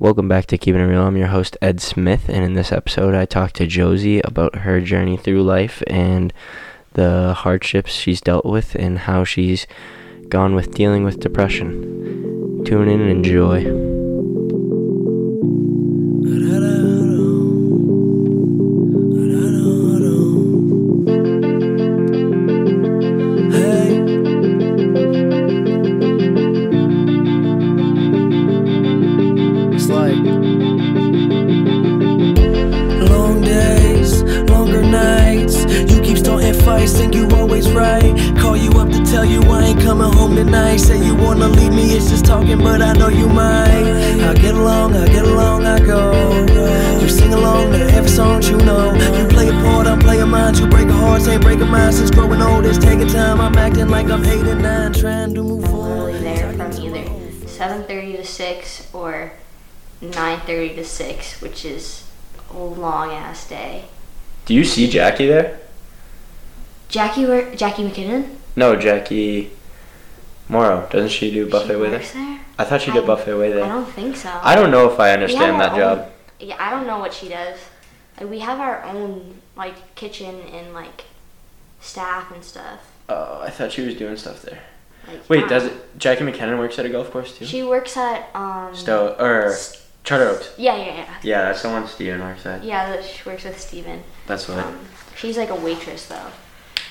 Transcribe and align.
Welcome 0.00 0.28
back 0.28 0.46
to 0.46 0.58
Keeping 0.58 0.80
It 0.80 0.84
Real. 0.84 1.02
I'm 1.02 1.16
your 1.16 1.26
host, 1.26 1.56
Ed 1.60 1.80
Smith, 1.80 2.28
and 2.28 2.44
in 2.44 2.52
this 2.52 2.70
episode, 2.70 3.16
I 3.16 3.24
talked 3.24 3.56
to 3.56 3.66
Josie 3.66 4.20
about 4.20 4.58
her 4.58 4.80
journey 4.80 5.16
through 5.16 5.42
life 5.42 5.82
and 5.88 6.32
the 6.92 7.34
hardships 7.36 7.90
she's 7.90 8.20
dealt 8.20 8.46
with 8.46 8.76
and 8.76 8.96
how 8.96 9.24
she's 9.24 9.66
gone 10.28 10.54
with 10.54 10.72
dealing 10.72 11.02
with 11.02 11.18
depression. 11.18 12.62
Tune 12.64 12.88
in 12.88 13.00
and 13.00 13.10
enjoy. 13.10 13.87
9:30 60.48 60.74
to 60.76 60.84
6, 60.84 61.40
which 61.42 61.64
is 61.64 62.04
a 62.50 62.56
long 62.58 63.12
ass 63.12 63.48
day. 63.48 63.84
Do 64.46 64.54
you 64.54 64.64
see 64.64 64.88
Jackie 64.88 65.26
there? 65.26 65.58
Jackie 66.88 67.26
wor- 67.26 67.54
Jackie 67.54 67.88
McKinnon. 67.88 68.34
No, 68.56 68.74
Jackie 68.76 69.50
Morrow. 70.48 70.88
Doesn't 70.90 71.10
she 71.10 71.30
do 71.30 71.48
buffet 71.48 71.68
she 71.74 71.76
with 71.76 71.92
works 71.92 72.12
there. 72.12 72.40
I 72.58 72.64
thought 72.64 72.80
she 72.80 72.90
did 72.90 73.00
don't- 73.00 73.06
buffet 73.06 73.34
with 73.34 73.56
I 73.62 73.68
don't 73.68 73.84
think 73.92 74.16
so. 74.16 74.30
I 74.42 74.54
don't 74.54 74.70
know 74.70 74.90
if 74.90 74.98
I 74.98 75.12
understand 75.12 75.60
that 75.60 75.72
own- 75.72 75.78
job. 75.78 76.10
Yeah, 76.40 76.56
I 76.58 76.70
don't 76.70 76.86
know 76.86 76.98
what 76.98 77.12
she 77.12 77.28
does. 77.28 77.58
Like 78.18 78.30
we 78.30 78.38
have 78.40 78.58
our 78.58 78.82
own 78.84 79.40
like 79.56 79.94
kitchen 79.96 80.40
and 80.52 80.72
like 80.72 81.04
staff 81.80 82.30
and 82.32 82.42
stuff. 82.42 82.80
Oh, 83.08 83.40
I 83.42 83.50
thought 83.50 83.72
she 83.72 83.82
was 83.82 83.94
doing 83.94 84.16
stuff 84.16 84.42
there. 84.42 84.60
Like, 85.06 85.28
Wait, 85.28 85.44
I 85.44 85.48
does 85.48 85.64
it? 85.64 85.98
Jackie 85.98 86.24
McKinnon 86.24 86.58
works 86.58 86.78
at 86.78 86.86
a 86.86 86.88
golf 86.88 87.10
course 87.10 87.36
too. 87.36 87.44
She 87.44 87.62
works 87.62 87.96
at 87.96 88.28
um. 88.34 88.74
Stowe 88.74 89.14
or 89.18 89.46
S- 89.48 89.84
Charter 90.08 90.30
Oaks. 90.30 90.54
Yeah, 90.56 90.74
yeah, 90.74 90.86
yeah. 90.86 91.14
Yeah, 91.22 91.42
that's 91.42 91.60
the 91.60 91.68
one 91.68 91.86
Steven 91.86 92.20
works 92.20 92.46
at. 92.46 92.64
Yeah, 92.64 92.88
that 92.92 93.04
she 93.04 93.28
works 93.28 93.44
with 93.44 93.60
Steven. 93.60 94.02
That's 94.26 94.48
what. 94.48 94.56
Um, 94.56 94.78
she's 95.14 95.36
like 95.36 95.50
a 95.50 95.54
waitress 95.54 96.06
though. 96.06 96.30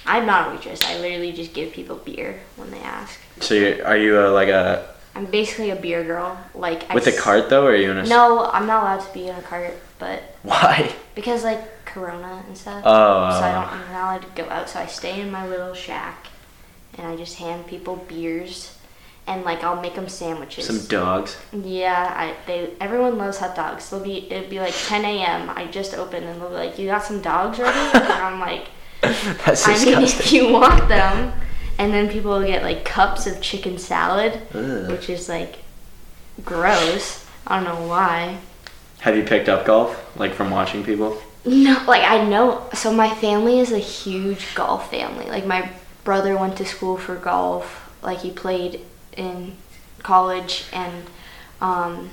I'm 0.05 0.27
not 0.27 0.49
a 0.49 0.51
waitress. 0.51 0.83
I 0.83 0.99
literally 0.99 1.31
just 1.31 1.51
give 1.51 1.73
people 1.73 1.95
beer 1.95 2.39
when 2.57 2.69
they 2.69 2.77
ask. 2.77 3.19
So 3.39 3.55
you're, 3.55 3.83
are 3.87 3.97
you 3.97 4.19
a, 4.19 4.29
like 4.29 4.49
a 4.49 4.93
I'm 5.15 5.25
basically 5.25 5.71
a 5.71 5.75
beer 5.75 6.03
girl. 6.03 6.39
Like 6.53 6.93
with 6.93 7.07
a 7.07 7.11
cart 7.11 7.49
though, 7.49 7.65
or 7.65 7.71
are 7.71 7.75
you 7.75 7.89
in 7.89 7.97
a? 7.97 8.05
No, 8.05 8.51
I'm 8.53 8.67
not 8.67 8.83
allowed 8.83 9.07
to 9.07 9.13
be 9.15 9.27
in 9.27 9.35
a 9.35 9.41
cart, 9.41 9.73
but 9.97 10.21
Why? 10.43 10.93
because 11.15 11.43
like 11.43 11.85
Corona 11.85 12.43
and 12.47 12.55
stuff. 12.55 12.83
Oh. 12.85 13.31
So 13.31 13.43
I 13.43 13.51
don't. 13.51 13.73
I'm 13.73 13.91
not 13.93 14.03
allowed 14.03 14.21
to 14.35 14.43
go 14.43 14.47
out. 14.47 14.69
So 14.69 14.79
I 14.79 14.85
stay 14.85 15.19
in 15.19 15.31
my 15.31 15.47
little 15.47 15.73
shack, 15.73 16.27
and 16.99 17.07
I 17.07 17.15
just 17.15 17.37
hand 17.37 17.65
people 17.65 17.95
beers, 17.95 18.76
and 19.27 19.43
like 19.43 19.63
I'll 19.63 19.81
make 19.81 19.95
them 19.95 20.07
sandwiches. 20.09 20.65
Some 20.65 20.85
dogs. 20.87 21.37
Yeah, 21.51 22.13
I 22.15 22.33
they 22.47 22.71
everyone 22.79 23.17
loves 23.17 23.37
hot 23.37 23.55
dogs. 23.55 23.89
They'll 23.89 23.99
be 24.03 24.31
it'd 24.31 24.49
be 24.49 24.59
like 24.59 24.73
10 24.73 25.03
a.m. 25.05 25.49
I 25.49 25.65
just 25.65 25.93
opened 25.93 26.25
and 26.25 26.41
they'll 26.41 26.49
be 26.49 26.55
like, 26.55 26.79
"You 26.79 26.87
got 26.87 27.03
some 27.03 27.21
dogs 27.21 27.59
ready?" 27.59 27.77
and 27.77 28.03
I'm 28.13 28.39
like, 28.49 28.67
That's 29.01 29.67
"I 29.67 29.83
mean, 29.83 30.01
if 30.03 30.31
you 30.31 30.51
want 30.51 30.87
them." 30.87 31.33
And 31.79 31.93
then 31.93 32.09
people 32.09 32.31
will 32.31 32.47
get 32.47 32.63
like 32.63 32.85
cups 32.85 33.27
of 33.27 33.39
chicken 33.39 33.77
salad, 33.77 34.41
Ugh. 34.53 34.89
which 34.89 35.09
is 35.09 35.29
like 35.29 35.59
gross. 36.43 37.25
I 37.45 37.57
don't 37.63 37.65
know 37.65 37.87
why. 37.87 38.37
Have 39.01 39.15
you 39.15 39.23
picked 39.23 39.47
up 39.49 39.65
golf 39.65 40.17
like 40.17 40.33
from 40.33 40.49
watching 40.49 40.83
people? 40.83 41.21
No, 41.45 41.81
like 41.87 42.03
I 42.03 42.27
know. 42.27 42.67
So 42.73 42.91
my 42.91 43.13
family 43.15 43.59
is 43.59 43.71
a 43.71 43.77
huge 43.77 44.55
golf 44.55 44.89
family. 44.89 45.27
Like 45.27 45.45
my 45.45 45.69
brother 46.03 46.37
went 46.37 46.57
to 46.57 46.65
school 46.65 46.97
for 46.97 47.15
golf. 47.15 47.93
Like 48.01 48.19
he 48.19 48.31
played 48.31 48.81
in 49.17 49.57
college, 50.03 50.65
and 50.71 51.05
um, 51.59 52.09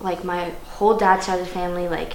like 0.00 0.24
my 0.24 0.50
whole 0.64 0.96
dad's 0.96 1.26
side 1.26 1.38
of 1.38 1.46
the 1.46 1.52
family 1.52 1.88
like 1.88 2.14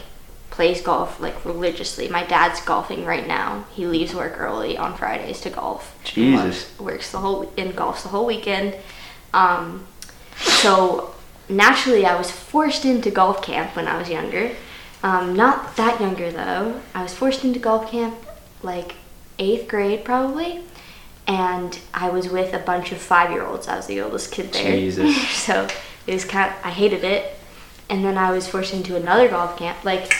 plays 0.49 0.81
golf 0.81 1.19
like 1.19 1.45
religiously. 1.45 2.07
My 2.07 2.23
dad's 2.25 2.59
golfing 2.61 3.05
right 3.05 3.27
now. 3.27 3.65
He 3.73 3.85
leaves 3.85 4.13
work 4.15 4.39
early 4.39 4.77
on 4.77 4.95
Fridays 4.97 5.39
to 5.41 5.49
golf. 5.49 5.97
Jesus. 6.03 6.43
Works, 6.43 6.79
works 6.79 7.11
the 7.11 7.19
whole 7.19 7.53
and 7.57 7.73
golfs 7.73 8.03
the 8.03 8.09
whole 8.09 8.25
weekend. 8.25 8.75
Um, 9.33 9.85
so 10.35 11.13
naturally, 11.47 12.05
I 12.05 12.17
was 12.17 12.31
forced 12.31 12.85
into 12.85 13.11
golf 13.11 13.41
camp 13.41 13.75
when 13.75 13.87
I 13.87 13.97
was 13.97 14.09
younger. 14.09 14.55
Um, 15.03 15.35
not 15.35 15.75
that 15.77 16.01
younger 16.01 16.31
though. 16.31 16.81
I 16.93 17.03
was 17.03 17.13
forced 17.13 17.43
into 17.43 17.59
golf 17.59 17.91
camp 17.91 18.15
like 18.63 18.95
eighth 19.39 19.67
grade 19.67 20.03
probably, 20.03 20.63
and 21.27 21.77
I 21.93 22.09
was 22.09 22.29
with 22.29 22.53
a 22.53 22.59
bunch 22.59 22.91
of 22.91 22.99
five 22.99 23.31
year 23.31 23.45
olds. 23.45 23.67
I 23.67 23.75
was 23.75 23.87
the 23.87 24.01
oldest 24.01 24.31
kid 24.31 24.53
there. 24.53 24.71
Jesus. 24.71 25.15
so 25.29 25.67
it 26.07 26.13
was 26.13 26.25
kind. 26.25 26.51
of, 26.51 26.65
I 26.65 26.69
hated 26.69 27.03
it, 27.03 27.37
and 27.89 28.03
then 28.03 28.17
I 28.17 28.31
was 28.31 28.47
forced 28.47 28.73
into 28.73 28.95
another 28.95 29.27
golf 29.27 29.57
camp. 29.57 29.83
Like 29.83 30.13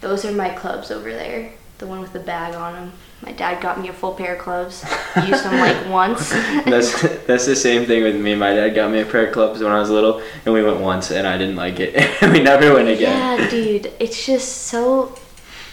those 0.00 0.24
are 0.24 0.32
my 0.32 0.50
clubs 0.50 0.90
over 0.90 1.10
there. 1.10 1.52
The 1.78 1.86
one 1.86 2.00
with 2.00 2.12
the 2.12 2.20
bag 2.20 2.54
on 2.54 2.72
them. 2.72 2.92
My 3.22 3.32
dad 3.32 3.62
got 3.62 3.80
me 3.80 3.88
a 3.88 3.92
full 3.92 4.14
pair 4.14 4.36
of 4.36 4.40
clubs. 4.40 4.84
Used 5.26 5.44
them 5.44 5.58
like 5.58 5.90
once. 5.90 6.30
That's 6.30 7.02
that's 7.26 7.46
the 7.46 7.56
same 7.56 7.84
thing 7.86 8.02
with 8.02 8.16
me. 8.16 8.34
My 8.34 8.54
dad 8.54 8.70
got 8.74 8.90
me 8.90 9.00
a 9.00 9.06
pair 9.06 9.26
of 9.26 9.32
clubs 9.32 9.60
when 9.60 9.72
I 9.72 9.80
was 9.80 9.90
little, 9.90 10.22
and 10.44 10.54
we 10.54 10.62
went 10.62 10.80
once, 10.80 11.10
and 11.10 11.26
I 11.26 11.36
didn't 11.36 11.56
like 11.56 11.80
it. 11.80 12.22
we 12.32 12.42
never 12.42 12.74
went 12.74 12.88
again. 12.88 13.40
Yeah, 13.40 13.50
dude, 13.50 13.92
it's 13.98 14.24
just 14.24 14.62
so 14.68 15.18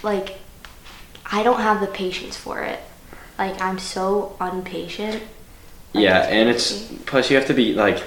like 0.02 0.40
I 1.26 1.44
don't 1.44 1.62
have 1.62 1.80
the 1.80 1.88
patience 1.88 2.36
for 2.36 2.62
it. 2.62 2.80
Like 3.38 3.62
I'm 3.62 3.80
so 3.80 4.36
impatient. 4.40 5.24
Like, 5.94 6.04
Yeah, 6.04 6.20
and 6.22 6.50
it's 6.50 6.92
plus 7.06 7.30
you 7.30 7.38
have 7.38 7.48
to 7.48 7.54
be 7.54 7.74
like 7.74 8.04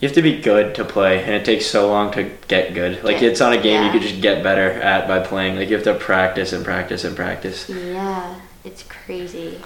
you 0.00 0.08
have 0.08 0.14
to 0.16 0.22
be 0.22 0.40
good 0.40 0.74
to 0.74 0.84
play, 0.84 1.22
and 1.22 1.32
it 1.32 1.44
takes 1.44 1.66
so 1.66 1.88
long 1.88 2.12
to 2.12 2.30
get 2.48 2.74
good. 2.74 3.02
Like 3.02 3.22
it's 3.22 3.40
on 3.40 3.52
a 3.52 3.56
game 3.60 3.80
you 3.80 3.86
yeah. 3.86 3.92
could 3.92 4.02
just 4.02 4.20
get 4.20 4.42
better 4.42 4.70
at 4.70 5.08
by 5.08 5.20
playing. 5.20 5.56
Like 5.56 5.70
you 5.70 5.76
have 5.76 5.84
to 5.84 5.94
practice 5.94 6.52
and 6.52 6.64
practice 6.64 7.04
and 7.04 7.16
practice. 7.16 7.68
Yeah, 7.70 8.40
it's 8.64 8.82
crazy. 8.82 9.60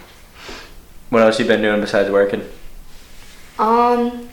What 1.11 1.23
else 1.23 1.41
you 1.41 1.47
been 1.47 1.63
doing 1.63 1.81
besides 1.81 2.11
working? 2.11 2.49
Um 3.59 4.29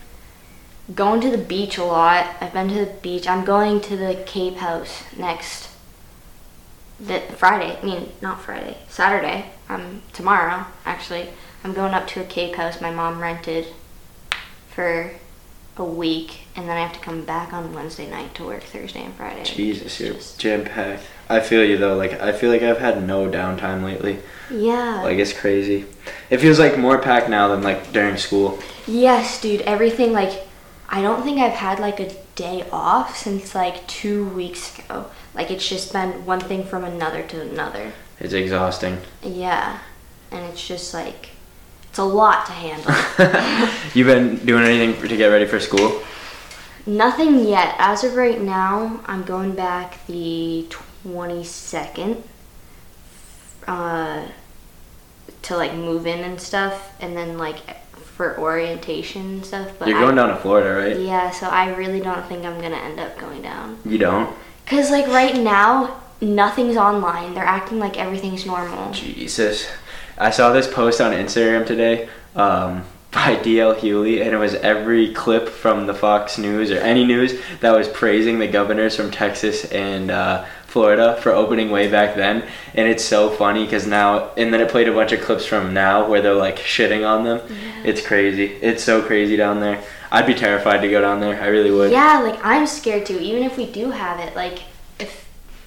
going 0.93 1.21
to 1.21 1.31
the 1.31 1.39
beach 1.39 1.77
a 1.77 1.83
lot. 1.83 2.35
I've 2.39 2.53
been 2.53 2.67
to 2.69 2.85
the 2.85 2.93
beach. 3.01 3.27
I'm 3.27 3.43
going 3.43 3.81
to 3.81 3.97
the 3.97 4.21
Cape 4.27 4.57
House 4.57 5.03
next 5.17 5.69
the 6.99 7.21
Friday. 7.35 7.77
I 7.81 7.85
mean, 7.85 8.11
not 8.21 8.41
Friday. 8.41 8.77
Saturday. 8.87 9.51
Um 9.69 10.01
tomorrow 10.13 10.65
actually. 10.85 11.29
I'm 11.63 11.73
going 11.73 11.93
up 11.93 12.07
to 12.09 12.21
a 12.21 12.25
Cape 12.25 12.55
House 12.55 12.79
my 12.79 12.91
mom 12.91 13.19
rented 13.19 13.67
for 14.69 15.11
a 15.77 15.83
week 15.83 16.41
and 16.55 16.69
then 16.69 16.77
I 16.77 16.81
have 16.81 16.93
to 16.93 16.99
come 16.99 17.25
back 17.25 17.51
on 17.51 17.73
Wednesday 17.73 18.09
night 18.09 18.33
to 18.35 18.45
work 18.45 18.63
Thursday 18.63 19.03
and 19.03 19.13
Friday. 19.13 19.43
Jesus, 19.43 19.99
you're 19.99 20.15
jam 20.37 20.63
packed. 20.63 21.03
I 21.29 21.39
feel 21.39 21.63
you 21.63 21.77
though. 21.77 21.95
Like 21.95 22.21
I 22.21 22.31
feel 22.31 22.49
like 22.49 22.61
I've 22.61 22.79
had 22.79 23.05
no 23.05 23.29
downtime 23.29 23.83
lately. 23.83 24.19
Yeah. 24.49 25.01
Like 25.01 25.17
it's 25.17 25.33
crazy. 25.33 25.85
It 26.29 26.37
feels 26.37 26.59
like 26.59 26.77
more 26.77 26.99
packed 26.99 27.29
now 27.29 27.47
than 27.49 27.61
like 27.61 27.91
during 27.91 28.17
school. 28.17 28.59
Yes, 28.87 29.41
dude. 29.41 29.61
Everything 29.61 30.13
like 30.13 30.47
I 30.87 31.01
don't 31.01 31.23
think 31.23 31.39
I've 31.39 31.53
had 31.53 31.79
like 31.79 31.99
a 31.99 32.13
day 32.35 32.65
off 32.71 33.17
since 33.17 33.55
like 33.55 33.85
two 33.87 34.25
weeks 34.29 34.77
ago. 34.77 35.07
Like 35.33 35.51
it's 35.51 35.67
just 35.67 35.91
been 35.91 36.25
one 36.25 36.39
thing 36.39 36.63
from 36.63 36.83
another 36.83 37.23
to 37.23 37.41
another. 37.41 37.91
It's 38.19 38.33
exhausting. 38.33 38.97
Yeah, 39.23 39.79
and 40.31 40.45
it's 40.45 40.65
just 40.65 40.93
like 40.93 41.29
it's 41.89 41.99
a 41.99 42.03
lot 42.03 42.45
to 42.47 42.51
handle. 42.51 42.91
You've 43.93 44.07
been 44.07 44.45
doing 44.45 44.63
anything 44.65 45.01
to 45.07 45.17
get 45.17 45.27
ready 45.27 45.45
for 45.45 45.59
school? 45.59 46.01
Nothing 46.85 47.45
yet. 47.47 47.75
As 47.79 48.03
of 48.03 48.15
right 48.15 48.39
now, 48.39 48.99
I'm 49.05 49.23
going 49.23 49.55
back 49.55 50.05
the 50.07 50.67
22nd 51.03 52.21
uh, 53.67 54.27
to 55.41 55.57
like 55.57 55.73
move 55.73 56.05
in 56.05 56.19
and 56.19 56.39
stuff, 56.39 56.93
and 56.99 57.15
then 57.17 57.37
like 57.37 57.81
for 57.95 58.37
orientation 58.39 59.21
and 59.21 59.45
stuff. 59.45 59.71
But 59.79 59.87
You're 59.87 59.97
I- 59.97 60.01
going 60.01 60.15
down 60.15 60.29
to 60.29 60.37
Florida, 60.37 60.73
right? 60.73 60.99
Yeah, 60.99 61.31
so 61.31 61.47
I 61.47 61.73
really 61.75 61.99
don't 61.99 62.25
think 62.27 62.45
I'm 62.45 62.61
gonna 62.61 62.75
end 62.77 62.99
up 62.99 63.17
going 63.17 63.41
down. 63.41 63.79
You 63.85 63.97
don't? 63.97 64.35
Cause 64.65 64.89
like 64.91 65.07
right 65.07 65.35
now, 65.35 66.01
nothing's 66.21 66.77
online. 66.77 67.33
They're 67.33 67.43
acting 67.43 67.79
like 67.79 67.97
everything's 67.97 68.45
normal. 68.45 68.91
Jesus. 68.91 69.67
I 70.17 70.29
saw 70.29 70.51
this 70.51 70.67
post 70.67 71.01
on 71.01 71.11
Instagram 71.11 71.65
today. 71.65 72.09
Um, 72.35 72.85
by 73.15 73.37
DL 73.37 73.77
Hughley, 73.77 74.21
and 74.21 74.33
it 74.33 74.37
was 74.37 74.55
every 74.55 75.13
clip 75.13 75.47
from 75.47 75.87
the 75.87 75.93
Fox 75.93 76.37
News 76.37 76.69
or 76.69 76.79
any 76.79 77.05
news 77.05 77.39
that 77.61 77.71
was 77.71 77.87
praising 77.87 78.39
the 78.39 78.47
governors 78.47 78.97
from 78.97 79.09
Texas 79.09 79.63
and 79.71 80.11
uh, 80.11 80.43
Florida 80.67 81.17
for 81.21 81.31
opening 81.31 81.71
way 81.71 81.89
back 81.89 82.17
then. 82.17 82.45
And 82.73 82.89
it's 82.89 83.05
so 83.05 83.29
funny 83.29 83.63
because 83.63 83.87
now, 83.87 84.31
and 84.35 84.53
then 84.53 84.59
it 84.59 84.69
played 84.69 84.89
a 84.89 84.93
bunch 84.93 85.13
of 85.13 85.21
clips 85.21 85.45
from 85.45 85.73
now 85.73 86.09
where 86.09 86.21
they're 86.21 86.33
like 86.33 86.57
shitting 86.57 87.07
on 87.07 87.23
them. 87.23 87.39
It's 87.85 88.05
crazy. 88.05 88.47
It's 88.61 88.83
so 88.83 89.01
crazy 89.01 89.37
down 89.37 89.61
there. 89.61 89.81
I'd 90.11 90.27
be 90.27 90.33
terrified 90.33 90.81
to 90.81 90.89
go 90.89 90.99
down 90.99 91.21
there. 91.21 91.41
I 91.41 91.47
really 91.47 91.71
would. 91.71 91.93
Yeah, 91.93 92.19
like 92.19 92.37
I'm 92.43 92.67
scared 92.67 93.05
too. 93.05 93.17
Even 93.17 93.43
if 93.43 93.55
we 93.55 93.71
do 93.71 93.91
have 93.91 94.19
it, 94.19 94.35
like 94.35 94.63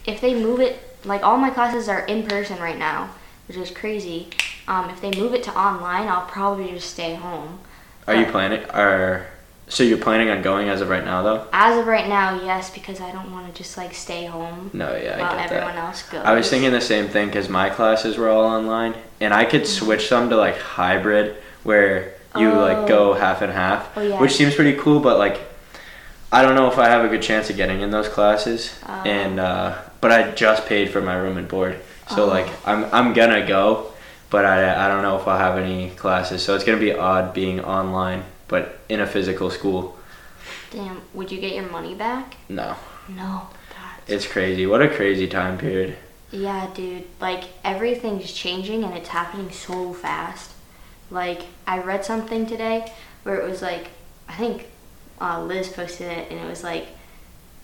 if 0.08 0.20
they 0.20 0.34
move 0.34 0.60
it, 0.60 0.80
like 1.04 1.22
all 1.22 1.36
my 1.36 1.50
classes 1.50 1.88
are 1.88 2.00
in 2.06 2.26
person 2.26 2.58
right 2.58 2.78
now, 2.78 3.10
which 3.46 3.56
is 3.56 3.70
crazy. 3.70 4.28
Um, 4.66 4.90
if 4.90 5.00
they 5.00 5.10
move 5.12 5.34
it 5.34 5.42
to 5.44 5.56
online, 5.56 6.08
I'll 6.08 6.26
probably 6.26 6.70
just 6.70 6.90
stay 6.90 7.14
home. 7.14 7.60
Are 8.06 8.14
you 8.14 8.26
planning? 8.26 8.64
Are 8.70 9.26
so 9.68 9.84
you're 9.84 9.98
planning 9.98 10.30
on 10.30 10.40
going 10.40 10.70
as 10.70 10.80
of 10.80 10.88
right 10.88 11.04
now 11.04 11.22
though? 11.22 11.46
As 11.52 11.78
of 11.78 11.86
right 11.86 12.08
now, 12.08 12.42
yes, 12.42 12.70
because 12.70 13.02
I 13.02 13.12
don't 13.12 13.30
want 13.30 13.46
to 13.46 13.52
just 13.62 13.76
like 13.76 13.92
stay 13.94 14.24
home 14.24 14.70
No, 14.72 14.96
yeah, 14.96 15.16
I 15.16 15.20
while 15.20 15.36
get 15.36 15.52
everyone 15.52 15.74
that. 15.74 15.84
else 15.84 16.02
goes. 16.04 16.22
I 16.24 16.32
was 16.34 16.48
thinking 16.48 16.72
the 16.72 16.80
same 16.80 17.08
thing 17.08 17.26
because 17.28 17.50
my 17.50 17.68
classes 17.68 18.16
were 18.16 18.30
all 18.30 18.44
online, 18.44 18.94
and 19.20 19.34
I 19.34 19.44
could 19.44 19.66
switch 19.66 20.08
them 20.08 20.30
to 20.30 20.36
like 20.36 20.56
hybrid, 20.58 21.36
where 21.64 22.14
you 22.34 22.50
Oh. 22.50 22.60
like 22.60 22.88
go 22.88 23.12
half 23.12 23.42
and 23.42 23.52
half, 23.52 23.90
Oh, 23.96 24.00
yeah. 24.00 24.18
which 24.20 24.32
seems 24.32 24.54
pretty 24.54 24.78
cool. 24.78 25.00
But 25.00 25.18
like, 25.18 25.38
I 26.32 26.40
don't 26.42 26.54
know 26.54 26.68
if 26.68 26.78
I 26.78 26.88
have 26.88 27.04
a 27.04 27.08
good 27.08 27.22
chance 27.22 27.50
of 27.50 27.56
getting 27.56 27.80
in 27.82 27.90
those 27.90 28.08
classes, 28.08 28.72
Oh. 28.88 29.02
and 29.04 29.38
uh, 29.38 29.74
but 30.00 30.12
I 30.12 30.30
just 30.32 30.66
paid 30.66 30.90
for 30.90 31.00
my 31.00 31.14
room 31.16 31.36
and 31.38 31.48
board, 31.48 31.76
so 32.14 32.24
Oh. 32.24 32.26
like 32.26 32.48
I'm 32.66 32.84
I'm 32.92 33.12
gonna 33.14 33.46
go, 33.46 33.92
but 34.30 34.44
I 34.44 34.84
I 34.84 34.88
don't 34.88 35.02
know 35.02 35.16
if 35.18 35.26
I'll 35.28 35.38
have 35.38 35.58
any 35.58 35.90
classes, 35.90 36.42
so 36.42 36.54
it's 36.54 36.64
gonna 36.64 36.78
be 36.78 36.92
odd 36.94 37.32
being 37.34 37.60
online, 37.60 38.24
but 38.48 38.78
in 38.88 39.00
a 39.00 39.06
physical 39.06 39.50
school. 39.50 39.96
Damn, 40.70 41.00
would 41.14 41.30
you 41.32 41.40
get 41.40 41.54
your 41.54 41.68
money 41.70 41.94
back? 41.94 42.36
No, 42.48 42.76
No. 43.08 43.48
That's, 44.06 44.10
it's 44.24 44.26
crazy. 44.32 44.66
What 44.66 44.82
a 44.82 44.88
crazy 44.88 45.26
time 45.26 45.56
period. 45.58 45.96
yeah, 46.30 46.68
dude. 46.74 47.04
Like 47.20 47.44
everything's 47.64 48.32
changing 48.32 48.84
and 48.84 48.94
it's 48.96 49.08
happening 49.08 49.50
so 49.50 49.92
fast. 49.94 50.52
Like 51.10 51.42
I 51.66 51.78
read 51.78 52.04
something 52.04 52.44
today 52.46 52.92
where 53.22 53.36
it 53.40 53.48
was 53.48 53.62
like, 53.62 53.88
I 54.28 54.34
think 54.34 54.66
uh, 55.20 55.42
Liz 55.42 55.68
posted 55.68 56.06
it, 56.12 56.30
and 56.30 56.38
it 56.38 56.46
was 56.48 56.62
like, 56.62 56.86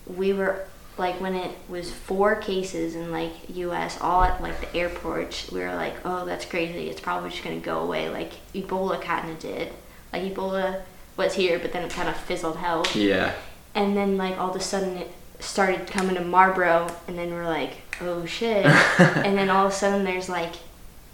we 0.07 0.33
were 0.33 0.65
like 0.97 1.19
when 1.19 1.35
it 1.35 1.55
was 1.67 1.91
four 1.91 2.35
cases 2.35 2.95
in 2.95 3.11
like 3.11 3.31
U.S. 3.49 3.99
all 3.99 4.23
at 4.23 4.41
like 4.41 4.59
the 4.61 4.75
airports. 4.77 5.51
We 5.51 5.59
were 5.59 5.75
like, 5.75 5.95
oh, 6.05 6.25
that's 6.25 6.45
crazy. 6.45 6.89
It's 6.89 7.01
probably 7.01 7.29
just 7.29 7.43
gonna 7.43 7.59
go 7.59 7.79
away. 7.79 8.09
Like 8.09 8.33
Ebola 8.53 9.01
kind 9.01 9.29
of 9.29 9.39
did. 9.39 9.73
Like 10.13 10.23
Ebola 10.23 10.81
was 11.17 11.33
here, 11.33 11.59
but 11.59 11.73
then 11.73 11.83
it 11.83 11.91
kind 11.91 12.09
of 12.09 12.15
fizzled 12.15 12.57
out. 12.57 12.95
Yeah. 12.95 13.33
And 13.73 13.95
then 13.95 14.17
like 14.17 14.37
all 14.37 14.49
of 14.49 14.55
a 14.55 14.61
sudden 14.61 14.97
it 14.97 15.11
started 15.39 15.87
coming 15.87 16.15
to 16.15 16.23
Marlboro, 16.23 16.89
and 17.07 17.17
then 17.17 17.31
we're 17.31 17.45
like, 17.45 17.73
oh 18.01 18.25
shit. 18.25 18.65
and 18.99 19.37
then 19.37 19.49
all 19.49 19.65
of 19.65 19.71
a 19.73 19.75
sudden 19.75 20.05
there's 20.05 20.29
like 20.29 20.53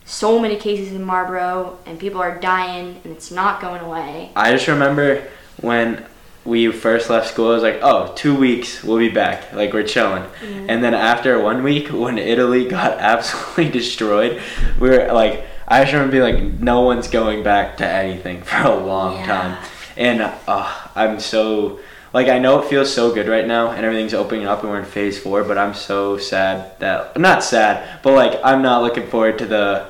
so 0.06 0.40
many 0.40 0.58
cases 0.58 0.94
in 0.94 1.04
Marlboro, 1.04 1.80
and 1.86 2.00
people 2.00 2.22
are 2.22 2.38
dying, 2.38 3.02
and 3.04 3.14
it's 3.14 3.32
not 3.32 3.62
going 3.62 3.82
away. 3.82 4.32
I 4.36 4.52
just 4.52 4.68
remember 4.68 5.28
when 5.62 6.06
we 6.46 6.72
first 6.72 7.10
left 7.10 7.28
school, 7.30 7.52
it 7.52 7.56
was 7.56 7.64
like, 7.64 7.80
oh, 7.82 8.14
two 8.16 8.36
weeks, 8.36 8.84
we'll 8.84 8.98
be 8.98 9.10
back. 9.10 9.54
Like, 9.54 9.74
we're 9.74 9.84
chilling. 9.84 10.24
And 10.68 10.84
then 10.84 10.94
after 10.94 11.40
one 11.40 11.64
week, 11.64 11.88
when 11.92 12.18
Italy 12.18 12.68
got 12.68 12.98
absolutely 13.00 13.70
destroyed, 13.70 14.42
we 14.80 14.90
were 14.90 15.12
like, 15.14 15.46
I 15.68 15.82
just 15.84 15.94
remember 15.94 16.12
being 16.12 16.24
like, 16.24 16.60
no 16.60 16.82
one's 16.82 17.08
going 17.08 17.44
back 17.44 17.78
to 17.78 17.88
anything 17.88 18.42
for 18.44 18.58
a 18.58 18.76
long 18.76 19.16
Yeah. 19.18 19.26
time. 19.26 19.66
And 19.98 20.22
uh, 20.48 20.72
I'm 20.96 21.20
so, 21.20 21.80
like, 22.14 22.28
I 22.28 22.40
know 22.40 22.60
it 22.62 22.70
feels 22.70 22.92
so 22.92 23.14
good 23.14 23.28
right 23.28 23.46
now 23.46 23.72
and 23.72 23.86
everything's 23.86 24.14
opening 24.14 24.46
up 24.48 24.62
and 24.64 24.72
we're 24.72 24.80
in 24.80 24.86
phase 24.86 25.20
four, 25.22 25.44
but 25.44 25.58
I'm 25.58 25.74
so 25.76 26.18
sad 26.18 26.80
that, 26.80 27.18
not 27.20 27.44
sad, 27.44 28.02
but 28.02 28.14
like, 28.14 28.40
I'm 28.44 28.62
not 28.62 28.82
looking 28.82 29.08
forward 29.08 29.38
to 29.40 29.46
the, 29.46 29.88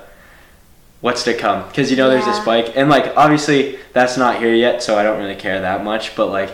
what's 1.01 1.23
to 1.23 1.33
come 1.35 1.67
because 1.67 1.89
you 1.91 1.97
know 1.97 2.09
there's 2.09 2.27
a 2.27 2.31
Yeah. 2.31 2.41
spike 2.41 2.73
and 2.75 2.89
like 2.89 3.15
obviously 3.17 3.79
that's 3.93 4.17
not 4.17 4.39
here 4.39 4.53
yet 4.53 4.83
so 4.83 4.97
i 4.97 5.03
don't 5.03 5.17
really 5.19 5.35
care 5.35 5.61
that 5.61 5.83
much 5.83 6.15
but 6.15 6.27
like 6.27 6.51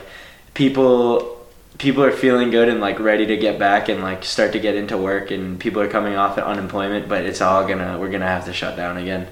people 0.53 1.37
people 1.77 2.03
are 2.03 2.11
feeling 2.11 2.49
good 2.49 2.69
and 2.69 2.79
like 2.79 2.99
ready 2.99 3.25
to 3.25 3.37
get 3.37 3.59
back 3.59 3.89
and 3.89 4.01
like 4.01 4.23
start 4.23 4.51
to 4.53 4.59
get 4.59 4.75
into 4.75 4.97
work 4.97 5.29
and 5.31 5.59
people 5.59 5.81
are 5.81 5.87
coming 5.87 6.15
off 6.15 6.37
at 6.37 6.43
unemployment 6.43 7.07
but 7.07 7.25
it's 7.25 7.41
all 7.41 7.67
gonna 7.67 7.97
we're 7.99 8.09
gonna 8.09 8.25
have 8.27 8.45
to 8.45 8.53
shut 8.53 8.75
down 8.75 8.97
again 8.97 9.27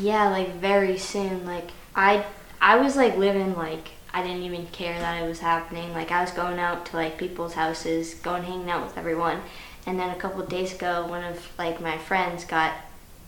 Yeah, 0.00 0.28
like 0.30 0.54
very 0.56 0.98
soon. 0.98 1.44
Like 1.46 1.70
I, 1.94 2.24
I 2.60 2.76
was 2.76 2.96
like 2.96 3.16
living 3.16 3.54
like 3.56 3.90
I 4.12 4.22
didn't 4.22 4.42
even 4.42 4.66
care 4.68 4.98
that 4.98 5.22
it 5.22 5.28
was 5.28 5.40
happening. 5.40 5.92
Like 5.92 6.10
I 6.10 6.22
was 6.22 6.30
going 6.32 6.58
out 6.58 6.86
to 6.86 6.96
like 6.96 7.18
people's 7.18 7.54
houses, 7.54 8.14
going 8.14 8.42
hanging 8.42 8.70
out 8.70 8.84
with 8.84 8.96
everyone, 8.98 9.42
and 9.86 9.98
then 10.00 10.10
a 10.10 10.16
couple 10.16 10.40
of 10.42 10.48
days 10.48 10.74
ago, 10.74 11.06
one 11.06 11.22
of 11.24 11.46
like 11.58 11.80
my 11.80 11.98
friends 11.98 12.44
got 12.44 12.72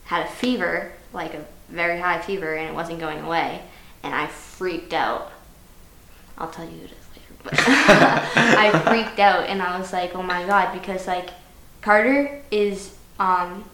had 0.05 0.26
a 0.26 0.31
fever, 0.31 0.93
like 1.12 1.34
a 1.34 1.44
very 1.69 1.99
high 2.00 2.20
fever, 2.20 2.55
and 2.55 2.69
it 2.69 2.75
wasn't 2.75 3.00
going 3.00 3.20
away, 3.20 3.62
and 4.02 4.14
I 4.14 4.26
freaked 4.26 4.93
out. 4.93 5.31
I'll 6.37 6.50
tell 6.50 6.64
you 6.64 6.70
who 6.70 6.84
it 6.84 6.93
is 6.93 7.06
later, 7.12 7.34
but 7.43 7.55
I 7.58 8.78
freaked 8.88 9.19
out, 9.19 9.46
and 9.49 9.62
I 9.62 9.78
was 9.78 9.93
like, 9.93 10.14
oh 10.14 10.22
my 10.22 10.46
god, 10.46 10.72
because 10.72 11.06
like 11.06 11.31
Carter 11.81 12.43
is 12.50 12.96
um 13.19 13.64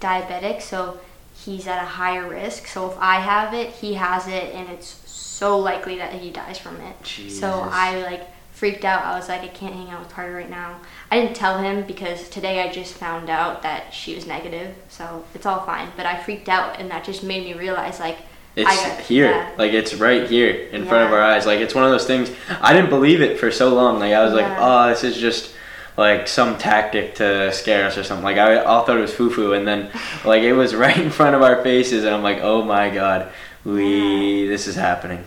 diabetic, 0.00 0.62
so 0.62 0.98
he's 1.34 1.66
at 1.66 1.82
a 1.82 1.86
higher 1.86 2.28
risk. 2.28 2.66
So 2.66 2.90
if 2.90 2.98
I 2.98 3.16
have 3.16 3.54
it, 3.54 3.70
he 3.70 3.94
has 3.94 4.26
it, 4.26 4.54
and 4.54 4.68
it's 4.68 5.00
so 5.08 5.58
likely 5.58 5.96
that 5.98 6.12
he 6.12 6.30
dies 6.30 6.58
from 6.58 6.80
it. 6.80 6.96
So 7.30 7.48
I 7.70 8.02
like 8.02 8.26
freaked 8.62 8.84
out. 8.84 9.04
I 9.04 9.16
was 9.16 9.28
like, 9.28 9.40
I 9.40 9.48
can't 9.48 9.74
hang 9.74 9.90
out 9.90 9.98
with 9.98 10.10
Carter 10.10 10.36
right 10.36 10.48
now. 10.48 10.78
I 11.10 11.20
didn't 11.20 11.34
tell 11.34 11.58
him 11.58 11.84
because 11.84 12.28
today 12.28 12.62
I 12.62 12.70
just 12.70 12.94
found 12.94 13.28
out 13.28 13.64
that 13.64 13.92
she 13.92 14.14
was 14.14 14.24
negative, 14.24 14.76
so 14.88 15.24
it's 15.34 15.46
all 15.46 15.66
fine. 15.66 15.88
But 15.96 16.06
I 16.06 16.22
freaked 16.22 16.48
out, 16.48 16.78
and 16.78 16.88
that 16.92 17.02
just 17.02 17.24
made 17.24 17.42
me 17.42 17.54
realize 17.54 17.98
like 17.98 18.18
it's 18.54 18.70
I 18.70 18.76
got- 18.76 19.00
here. 19.00 19.32
yeah. 19.32 19.50
like 19.58 19.72
it's 19.72 19.94
right 19.94 20.30
here 20.30 20.54
in 20.70 20.86
front 20.86 21.08
of 21.08 21.12
our 21.12 21.20
eyes. 21.20 21.44
Like 21.44 21.58
it's 21.58 21.74
one 21.74 21.82
of 21.82 21.90
those 21.90 22.06
things. 22.06 22.30
I 22.60 22.72
didn't 22.72 22.90
believe 22.90 23.20
it 23.20 23.40
for 23.40 23.50
so 23.50 23.74
long. 23.74 23.98
Like 23.98 24.12
i 24.12 24.22
was 24.24 24.32
like 24.32 24.46
oh 24.60 24.88
this 24.90 25.02
is 25.02 25.16
just 25.16 25.52
like 25.96 26.28
some 26.28 26.56
tactic 26.56 27.16
to 27.16 27.50
scare 27.52 27.86
us 27.88 27.98
or 27.98 28.04
something. 28.04 28.24
Like 28.24 28.36
i 28.36 28.62
all 28.62 28.84
thought 28.84 28.96
it 28.96 29.00
was 29.00 29.12
foo-foo 29.12 29.54
and 29.54 29.66
then 29.66 29.90
like 30.24 30.42
it 30.44 30.52
was 30.52 30.72
right 30.84 30.96
in 30.96 31.10
front 31.10 31.34
of 31.34 31.42
our 31.42 31.64
faces 31.64 32.04
and 32.04 32.14
i'm 32.14 32.22
like 32.22 32.38
oh 32.42 32.62
my 32.62 32.90
god 32.90 33.32
we 33.64 34.46
this 34.46 34.66
is 34.68 34.76
happening 34.76 35.24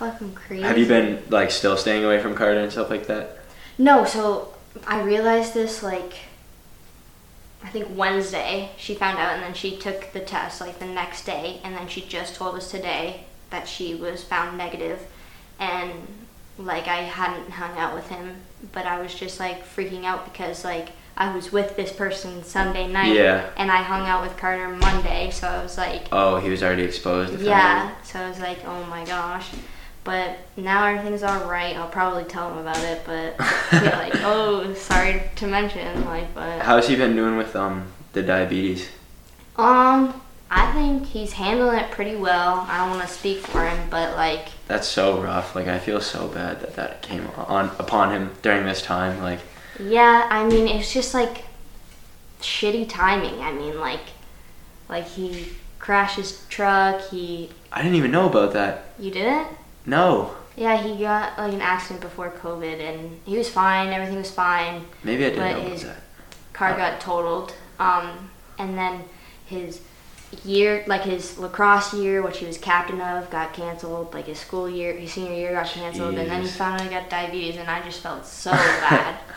fucking 0.00 0.32
crazy. 0.34 0.62
have 0.62 0.78
you 0.78 0.86
been 0.86 1.22
like 1.28 1.50
still 1.50 1.76
staying 1.76 2.04
away 2.04 2.20
from 2.20 2.34
carter 2.34 2.58
and 2.58 2.72
stuff 2.72 2.90
like 2.90 3.06
that 3.06 3.38
No, 3.78 4.04
so 4.04 4.54
I 4.86 5.02
realized 5.02 5.52
this 5.54 5.82
like 5.82 6.14
I 7.62 7.68
think 7.68 7.88
Wednesday 7.94 8.70
she 8.78 8.94
found 8.94 9.18
out 9.18 9.34
and 9.34 9.42
then 9.42 9.52
she 9.54 9.76
took 9.76 10.12
the 10.12 10.20
test 10.20 10.60
like 10.60 10.78
the 10.78 10.86
next 10.86 11.24
day 11.26 11.60
and 11.62 11.76
then 11.76 11.86
she 11.88 12.00
just 12.00 12.34
told 12.34 12.54
us 12.56 12.70
today 12.70 13.24
that 13.50 13.68
she 13.68 13.94
was 13.94 14.24
found 14.24 14.56
negative 14.56 15.00
and 15.58 15.92
like 16.58 16.86
I 16.88 17.02
hadn't 17.02 17.50
hung 17.50 17.76
out 17.78 17.94
with 17.94 18.08
him 18.08 18.36
but 18.72 18.86
I 18.86 19.00
was 19.02 19.14
just 19.14 19.38
like 19.38 19.66
freaking 19.66 20.04
out 20.04 20.24
because 20.24 20.64
like 20.64 20.88
I 21.16 21.34
was 21.34 21.52
with 21.52 21.76
this 21.76 21.92
person 21.92 22.42
Sunday 22.44 22.86
night 22.86 23.14
Yeah. 23.14 23.50
and 23.58 23.70
I 23.70 23.82
hung 23.82 24.06
out 24.06 24.22
with 24.22 24.38
Carter 24.38 24.68
Monday 24.68 25.30
so 25.30 25.46
I 25.46 25.62
was 25.62 25.76
like 25.76 26.04
oh 26.12 26.38
he 26.38 26.48
was 26.48 26.62
already 26.62 26.84
exposed 26.84 27.38
yeah, 27.42 27.92
so 28.02 28.18
I 28.20 28.28
was 28.30 28.38
like, 28.40 28.64
oh 28.64 28.84
my 28.84 29.04
gosh. 29.04 29.48
But 30.02 30.38
now 30.56 30.86
everything's 30.86 31.22
all 31.22 31.48
right. 31.48 31.76
I'll 31.76 31.88
probably 31.88 32.24
tell 32.24 32.50
him 32.50 32.58
about 32.58 32.78
it, 32.78 33.02
but 33.04 33.36
be 33.70 33.86
like, 33.86 34.14
oh, 34.16 34.72
sorry 34.74 35.22
to 35.36 35.46
mention, 35.46 36.04
like, 36.06 36.32
but 36.34 36.62
how's 36.62 36.88
he 36.88 36.96
been 36.96 37.14
doing 37.14 37.36
with 37.36 37.54
um 37.54 37.92
the 38.12 38.22
diabetes 38.22 38.88
um, 39.56 40.18
I 40.50 40.72
think 40.72 41.06
he's 41.06 41.32
handling 41.32 41.78
it 41.78 41.90
pretty 41.90 42.16
well. 42.16 42.66
I 42.66 42.78
don't 42.78 42.96
want 42.96 43.06
to 43.06 43.14
speak 43.14 43.38
for 43.40 43.68
him, 43.68 43.90
but 43.90 44.16
like, 44.16 44.48
that's 44.68 44.88
so 44.88 45.20
rough 45.20 45.54
like 45.54 45.66
i 45.66 45.78
feel 45.80 46.00
so 46.00 46.28
bad 46.28 46.60
that 46.60 46.76
that 46.76 47.02
came 47.02 47.26
on 47.36 47.66
upon 47.80 48.12
him 48.12 48.30
during 48.40 48.64
this 48.64 48.80
time 48.80 49.20
like 49.20 49.40
yeah, 49.82 50.26
I 50.28 50.46
mean, 50.46 50.68
it's 50.68 50.92
just 50.92 51.14
like 51.14 51.44
shitty 52.40 52.88
timing. 52.88 53.40
I 53.40 53.52
mean, 53.52 53.80
like, 53.80 54.00
like 54.88 55.06
he 55.06 55.48
crashed 55.78 56.16
his 56.16 56.44
truck. 56.48 57.00
He, 57.08 57.50
i 57.72 57.82
didn't 57.82 57.96
even 57.96 58.10
know 58.10 58.28
about 58.28 58.52
that 58.52 58.86
you 58.98 59.10
didn't? 59.10 59.46
No 59.90 60.34
Yeah, 60.56 60.76
he 60.86 60.90
got 61.02 61.38
like 61.38 61.52
an 61.52 61.60
accident 61.74 62.00
before 62.08 62.30
COVID, 62.30 62.78
and 62.88 62.98
he 63.24 63.36
was 63.38 63.48
fine. 63.48 63.88
Everything 63.96 64.16
was 64.26 64.30
fine. 64.30 64.84
maybe 65.04 65.24
i 65.24 65.30
didn't 65.30 65.40
But 65.44 65.52
know 65.52 65.60
about 65.60 65.72
his- 65.72 65.82
that 65.84 65.96
car 66.52 66.76
got 66.76 67.00
totaled. 67.00 67.54
Um, 67.78 68.30
and 68.58 68.76
then 68.76 68.94
his 69.46 69.80
year, 70.44 70.84
like 70.86 71.02
his 71.02 71.38
lacrosse 71.38 71.94
year, 71.94 72.20
which 72.22 72.38
he 72.38 72.46
was 72.46 72.58
captain 72.58 73.00
of, 73.00 73.30
got 73.30 73.54
canceled. 73.54 74.12
Like 74.12 74.26
his 74.26 74.38
school 74.38 74.68
year, 74.68 74.92
his 74.92 75.12
senior 75.12 75.32
year 75.42 75.52
got 75.52 75.66
canceled, 75.66 76.14
and 76.20 76.30
then 76.30 76.42
he 76.42 76.48
Jeez. 76.48 76.56
found 76.60 76.74
out 76.80 76.82
he 76.86 76.90
got 76.98 77.08
diabetes, 77.08 77.56
and 77.56 77.68
I 77.70 77.80
just 77.82 78.00
felt 78.00 78.26
so 78.26 78.50
bad. 78.52 79.16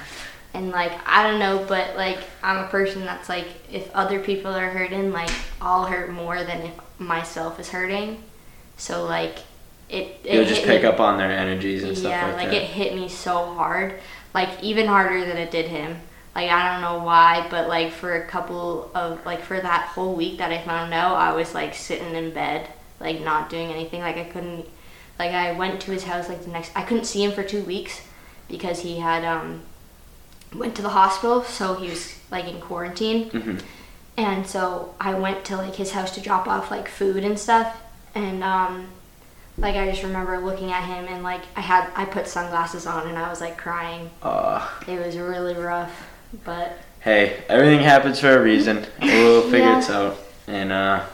And 0.56 0.70
like 0.70 0.92
I 1.08 1.24
don't 1.26 1.40
know, 1.40 1.66
but 1.68 1.96
like 1.98 2.20
I'm 2.44 2.58
a 2.64 2.68
person 2.68 3.06
that's 3.06 3.28
like 3.28 3.48
if 3.72 3.90
other 3.96 4.20
people 4.20 4.54
are 4.54 4.70
hurting, 4.70 5.12
like 5.12 5.32
I'll 5.60 5.86
hurt 5.86 6.12
more 6.12 6.44
than 6.44 6.60
if 6.70 6.74
myself 7.00 7.60
is 7.60 7.70
hurting. 7.70 8.22
So 8.78 9.04
like 9.06 9.40
it. 9.94 10.20
it 10.24 10.34
You'll 10.34 10.46
just 10.46 10.64
pick 10.64 10.82
me- 10.82 10.88
up 10.88 11.00
on 11.00 11.18
their 11.18 11.32
energies 11.32 11.84
and 11.84 11.98
stuff 11.98 12.12
yeah, 12.12 12.28
like, 12.28 12.36
like 12.38 12.50
that. 12.50 12.62
it 12.64 12.68
hit 12.70 12.96
me 12.96 13.08
so 13.08 13.54
hard, 13.54 14.00
like 14.34 14.50
even 14.64 14.88
harder 14.88 15.26
than 15.26 15.38
it 15.38 15.52
did 15.52 15.68
him. 15.68 15.98
Like 16.36 16.50
I 16.50 16.72
don't 16.72 16.82
know 16.82 17.04
why, 17.04 17.48
but 17.50 17.68
like 17.68 17.92
for 17.92 18.16
a 18.16 18.28
couple 18.28 18.90
of 18.96 19.24
like 19.26 19.42
for 19.42 19.60
that 19.60 19.86
whole 19.90 20.16
week 20.16 20.40
that 20.40 20.52
I 20.52 20.62
found 20.62 20.94
out, 20.94 21.16
I 21.16 21.34
was 21.34 21.54
like 21.54 21.76
sitting 21.76 22.16
in 22.16 22.32
bed, 22.34 22.68
like 23.00 23.22
not 23.22 23.50
doing 23.50 23.72
anything. 23.72 24.02
Like 24.02 24.18
I 24.18 24.24
couldn't, 24.24 24.66
like 25.20 25.32
I 25.32 25.52
went 25.52 25.80
to 25.82 25.92
his 25.92 26.04
house 26.06 26.30
like 26.30 26.44
the 26.44 26.50
next. 26.50 26.72
I 26.76 26.82
couldn't 26.84 27.06
see 27.06 27.24
him 27.24 27.32
for 27.32 27.44
two 27.44 27.64
weeks 27.64 28.02
because 28.50 28.82
he 28.82 28.98
had 29.00 29.24
um 29.24 29.62
went 30.56 30.76
to 30.76 30.82
the 30.82 30.90
hospital, 30.90 31.44
so 31.44 31.76
he 31.76 31.90
was 31.90 32.20
like 32.32 32.46
in 32.48 32.60
quarantine. 32.60 33.30
hmm 33.30 33.58
And 34.18 34.46
so 34.48 34.94
I 35.00 35.14
went 35.14 35.46
to 35.46 35.58
like 35.58 35.76
his 35.76 35.92
house 35.92 36.12
to 36.16 36.22
drop 36.22 36.48
off 36.48 36.72
like 36.72 36.88
food 36.88 37.24
and 37.24 37.38
stuff. 37.38 37.80
And 38.16 38.44
um 38.44 38.88
like 39.58 39.76
I 39.76 39.90
just 39.90 40.04
remember 40.04 40.38
looking 40.40 40.72
at 40.72 40.84
him 40.84 41.06
and 41.14 41.24
like 41.24 41.42
I 41.56 41.62
had 41.62 41.90
I 41.96 42.06
put 42.06 42.28
sunglasses 42.28 42.86
on 42.86 43.08
and 43.08 43.18
I 43.18 43.30
was 43.30 43.40
like 43.42 43.58
crying. 43.58 44.10
Uh, 44.22 44.68
It 44.88 45.06
was 45.06 45.16
really 45.18 45.54
rough. 45.56 46.10
But 46.44 46.78
hey, 47.02 47.44
everything 47.50 47.80
happens 47.82 48.20
for 48.20 48.36
a 48.38 48.42
reason. 48.42 48.86
We'll 49.02 49.42
figure 49.52 49.60
Yeah. 49.60 49.80
it 49.80 49.90
out, 49.90 50.18
and 50.48 50.72
uh, 50.72 51.06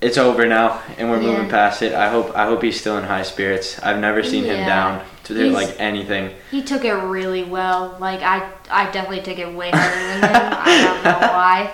it's 0.00 0.16
over 0.16 0.46
now, 0.46 0.80
and 0.96 1.10
we're 1.10 1.20
moving 1.20 1.48
past 1.48 1.82
it. 1.82 1.92
I 1.92 2.08
hope 2.08 2.36
I 2.36 2.44
hope 2.46 2.62
he's 2.62 2.78
still 2.80 2.96
in 2.98 3.04
high 3.04 3.24
spirits. 3.24 3.80
I've 3.80 3.98
never 3.98 4.22
seen 4.22 4.44
him 4.44 4.64
down 4.64 5.04
to 5.24 5.34
He's- 5.34 5.52
like 5.52 5.74
anything. 5.80 6.30
he 6.52 6.62
took 6.62 6.84
it 6.84 6.92
really 6.94 7.42
well. 7.42 7.96
Like 7.98 8.22
I 8.22 8.48
I 8.70 8.88
definitely 8.92 9.22
took 9.22 9.38
it 9.38 9.52
way 9.52 9.70
harder 9.72 10.20
than 10.20 10.20
him. 10.20 10.52
I 10.56 10.82
don't 10.84 11.04
know 11.04 11.28
why. 11.32 11.72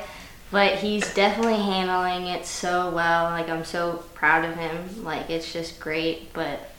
But 0.54 0.76
he's 0.76 1.12
definitely 1.14 1.61
handling 1.61 2.28
it 2.28 2.46
so 2.46 2.88
well. 2.90 3.25
Like 3.25 3.49
I'm 3.49 3.64
so 3.64 4.04
proud 4.14 4.44
of 4.44 4.54
him. 4.54 5.02
Like 5.02 5.28
it's 5.28 5.52
just 5.52 5.80
great. 5.80 6.32
But 6.32 6.70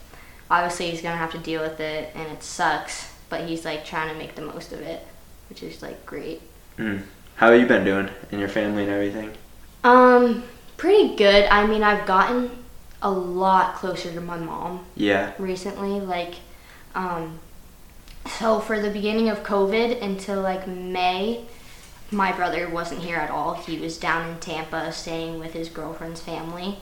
obviously 0.49 0.91
he's 0.91 1.01
gonna 1.01 1.17
have 1.17 1.33
to 1.33 1.39
deal 1.39 1.61
with 1.61 1.81
it 1.81 2.09
and 2.15 2.31
it 2.31 2.41
sucks. 2.41 3.13
But 3.27 3.49
he's 3.49 3.65
like 3.65 3.83
trying 3.83 4.13
to 4.13 4.17
make 4.17 4.35
the 4.35 4.43
most 4.43 4.71
of 4.71 4.79
it, 4.79 5.05
which 5.49 5.61
is 5.61 5.81
like 5.81 6.05
great. 6.05 6.41
Mm. 6.77 7.01
How 7.35 7.51
have 7.51 7.59
you 7.59 7.67
been 7.67 7.83
doing 7.83 8.07
in 8.31 8.39
your 8.39 8.47
family 8.47 8.83
and 8.83 8.91
everything? 8.93 9.33
Um, 9.83 10.43
pretty 10.77 11.17
good. 11.17 11.45
I 11.51 11.67
mean, 11.67 11.83
I've 11.83 12.05
gotten 12.07 12.51
a 13.01 13.11
lot 13.11 13.75
closer 13.75 14.09
to 14.13 14.21
my 14.21 14.37
mom 14.37 14.85
Yeah. 14.95 15.33
recently. 15.37 15.99
Like, 15.99 16.35
um, 16.95 17.39
so 18.39 18.61
for 18.61 18.79
the 18.79 18.89
beginning 18.89 19.27
of 19.27 19.43
COVID 19.43 20.01
until 20.01 20.39
like 20.39 20.65
May, 20.65 21.43
my 22.15 22.31
brother 22.31 22.67
wasn't 22.69 23.01
here 23.03 23.17
at 23.17 23.29
all. 23.29 23.53
He 23.55 23.77
was 23.77 23.97
down 23.97 24.29
in 24.29 24.39
Tampa 24.39 24.91
staying 24.91 25.39
with 25.39 25.53
his 25.53 25.69
girlfriend's 25.69 26.21
family. 26.21 26.79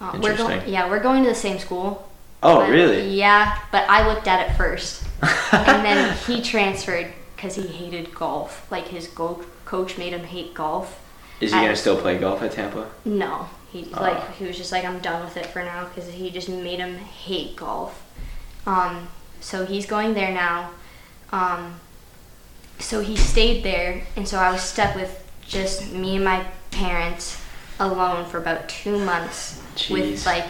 Uh, 0.00 0.10
we're 0.14 0.36
going, 0.36 0.52
Interesting. 0.52 0.72
yeah, 0.74 0.88
we're 0.90 1.00
going 1.02 1.22
to 1.22 1.28
the 1.30 1.34
same 1.34 1.58
school. 1.58 2.10
Oh, 2.42 2.60
but- 2.60 2.70
really? 2.70 3.08
Yeah, 3.10 3.58
but 3.70 3.88
I 3.88 4.06
looked 4.12 4.26
at 4.28 4.50
it 4.50 4.54
first, 4.56 5.04
and 5.52 5.84
then 5.84 6.16
he 6.26 6.42
transferred 6.42 7.12
because 7.36 7.54
he 7.54 7.66
hated 7.66 8.14
golf. 8.14 8.70
Like 8.70 8.88
his 8.88 9.06
go- 9.06 9.44
coach 9.64 9.96
made 9.96 10.12
him 10.12 10.24
hate 10.24 10.52
golf. 10.52 11.00
Is 11.40 11.52
he 11.52 11.58
gonna 11.60 11.76
still 11.76 11.96
play 12.00 12.18
golf 12.18 12.42
at 12.42 12.52
Tampa? 12.52 12.88
No, 13.04 13.48
he 13.72 13.90
Ah. 13.94 14.00
like 14.02 14.34
he 14.36 14.44
was 14.44 14.56
just 14.56 14.72
like 14.72 14.84
I'm 14.84 14.98
done 15.00 15.24
with 15.24 15.36
it 15.36 15.46
for 15.46 15.62
now 15.64 15.84
because 15.86 16.10
he 16.10 16.30
just 16.30 16.48
made 16.48 16.78
him 16.80 16.96
hate 16.96 17.56
golf. 17.56 18.02
Um, 18.66 19.08
so 19.40 19.64
he's 19.66 19.84
going 19.86 20.14
there 20.14 20.32
now. 20.32 20.70
Um, 21.32 21.80
so 22.84 23.00
he 23.00 23.16
stayed 23.16 23.64
there, 23.64 24.02
and 24.14 24.28
so 24.28 24.38
I 24.38 24.52
was 24.52 24.60
stuck 24.60 24.94
with 24.94 25.26
just 25.46 25.90
me 25.90 26.16
and 26.16 26.24
my 26.24 26.46
parents 26.70 27.42
alone 27.80 28.26
for 28.26 28.36
about 28.36 28.68
two 28.68 28.98
months 28.98 29.58
Jeez. 29.74 29.90
with 29.90 30.26
like 30.26 30.44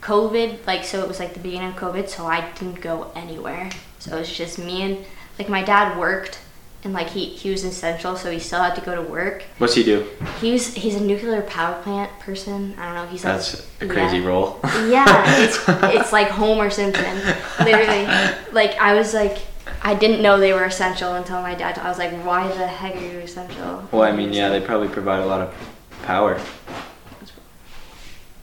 COVID. 0.00 0.66
Like 0.66 0.84
so, 0.84 1.02
it 1.02 1.08
was 1.08 1.20
like 1.20 1.34
the 1.34 1.40
beginning 1.40 1.68
of 1.68 1.74
COVID, 1.74 2.08
so 2.08 2.26
I 2.26 2.50
didn't 2.52 2.80
go 2.80 3.12
anywhere. 3.14 3.70
So 3.98 4.16
it 4.16 4.20
was 4.20 4.34
just 4.34 4.58
me 4.58 4.82
and 4.82 5.04
like 5.38 5.50
my 5.50 5.62
dad 5.62 5.98
worked. 5.98 6.40
And 6.82 6.94
like 6.94 7.10
he, 7.10 7.26
he 7.26 7.50
was 7.50 7.64
essential, 7.64 8.16
so 8.16 8.30
he 8.30 8.38
still 8.38 8.60
had 8.60 8.76
to 8.76 8.80
go 8.80 8.94
to 8.94 9.02
work. 9.02 9.42
What's 9.58 9.74
he 9.74 9.82
do? 9.82 10.06
He's 10.40 10.72
he's 10.72 10.94
a 10.94 11.00
nuclear 11.00 11.42
power 11.42 11.82
plant 11.82 12.16
person. 12.20 12.74
I 12.78 12.86
don't 12.86 12.94
know. 12.94 13.06
He's 13.10 13.24
like 13.24 13.34
That's 13.34 13.66
a 13.80 13.88
crazy 13.88 14.18
yeah. 14.18 14.26
role. 14.26 14.60
Yeah, 14.86 15.42
it's 15.42 15.58
it's 15.68 16.12
like 16.12 16.28
Homer 16.28 16.70
Simpson. 16.70 17.16
Literally, 17.58 18.06
like 18.52 18.78
I 18.78 18.94
was 18.94 19.12
like 19.12 19.38
I 19.82 19.94
didn't 19.94 20.22
know 20.22 20.38
they 20.38 20.52
were 20.52 20.64
essential 20.64 21.14
until 21.14 21.42
my 21.42 21.54
dad. 21.54 21.78
I 21.78 21.88
was 21.88 21.98
like, 21.98 22.12
why 22.24 22.48
the 22.48 22.66
heck 22.66 22.96
are 22.96 23.00
you 23.00 23.18
essential? 23.18 23.88
Well, 23.92 24.02
I 24.02 24.12
mean, 24.12 24.32
yeah, 24.32 24.48
they 24.48 24.60
probably 24.60 24.88
provide 24.88 25.20
a 25.20 25.26
lot 25.26 25.40
of 25.40 25.54
power. 26.02 26.40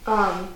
Um. 0.06 0.54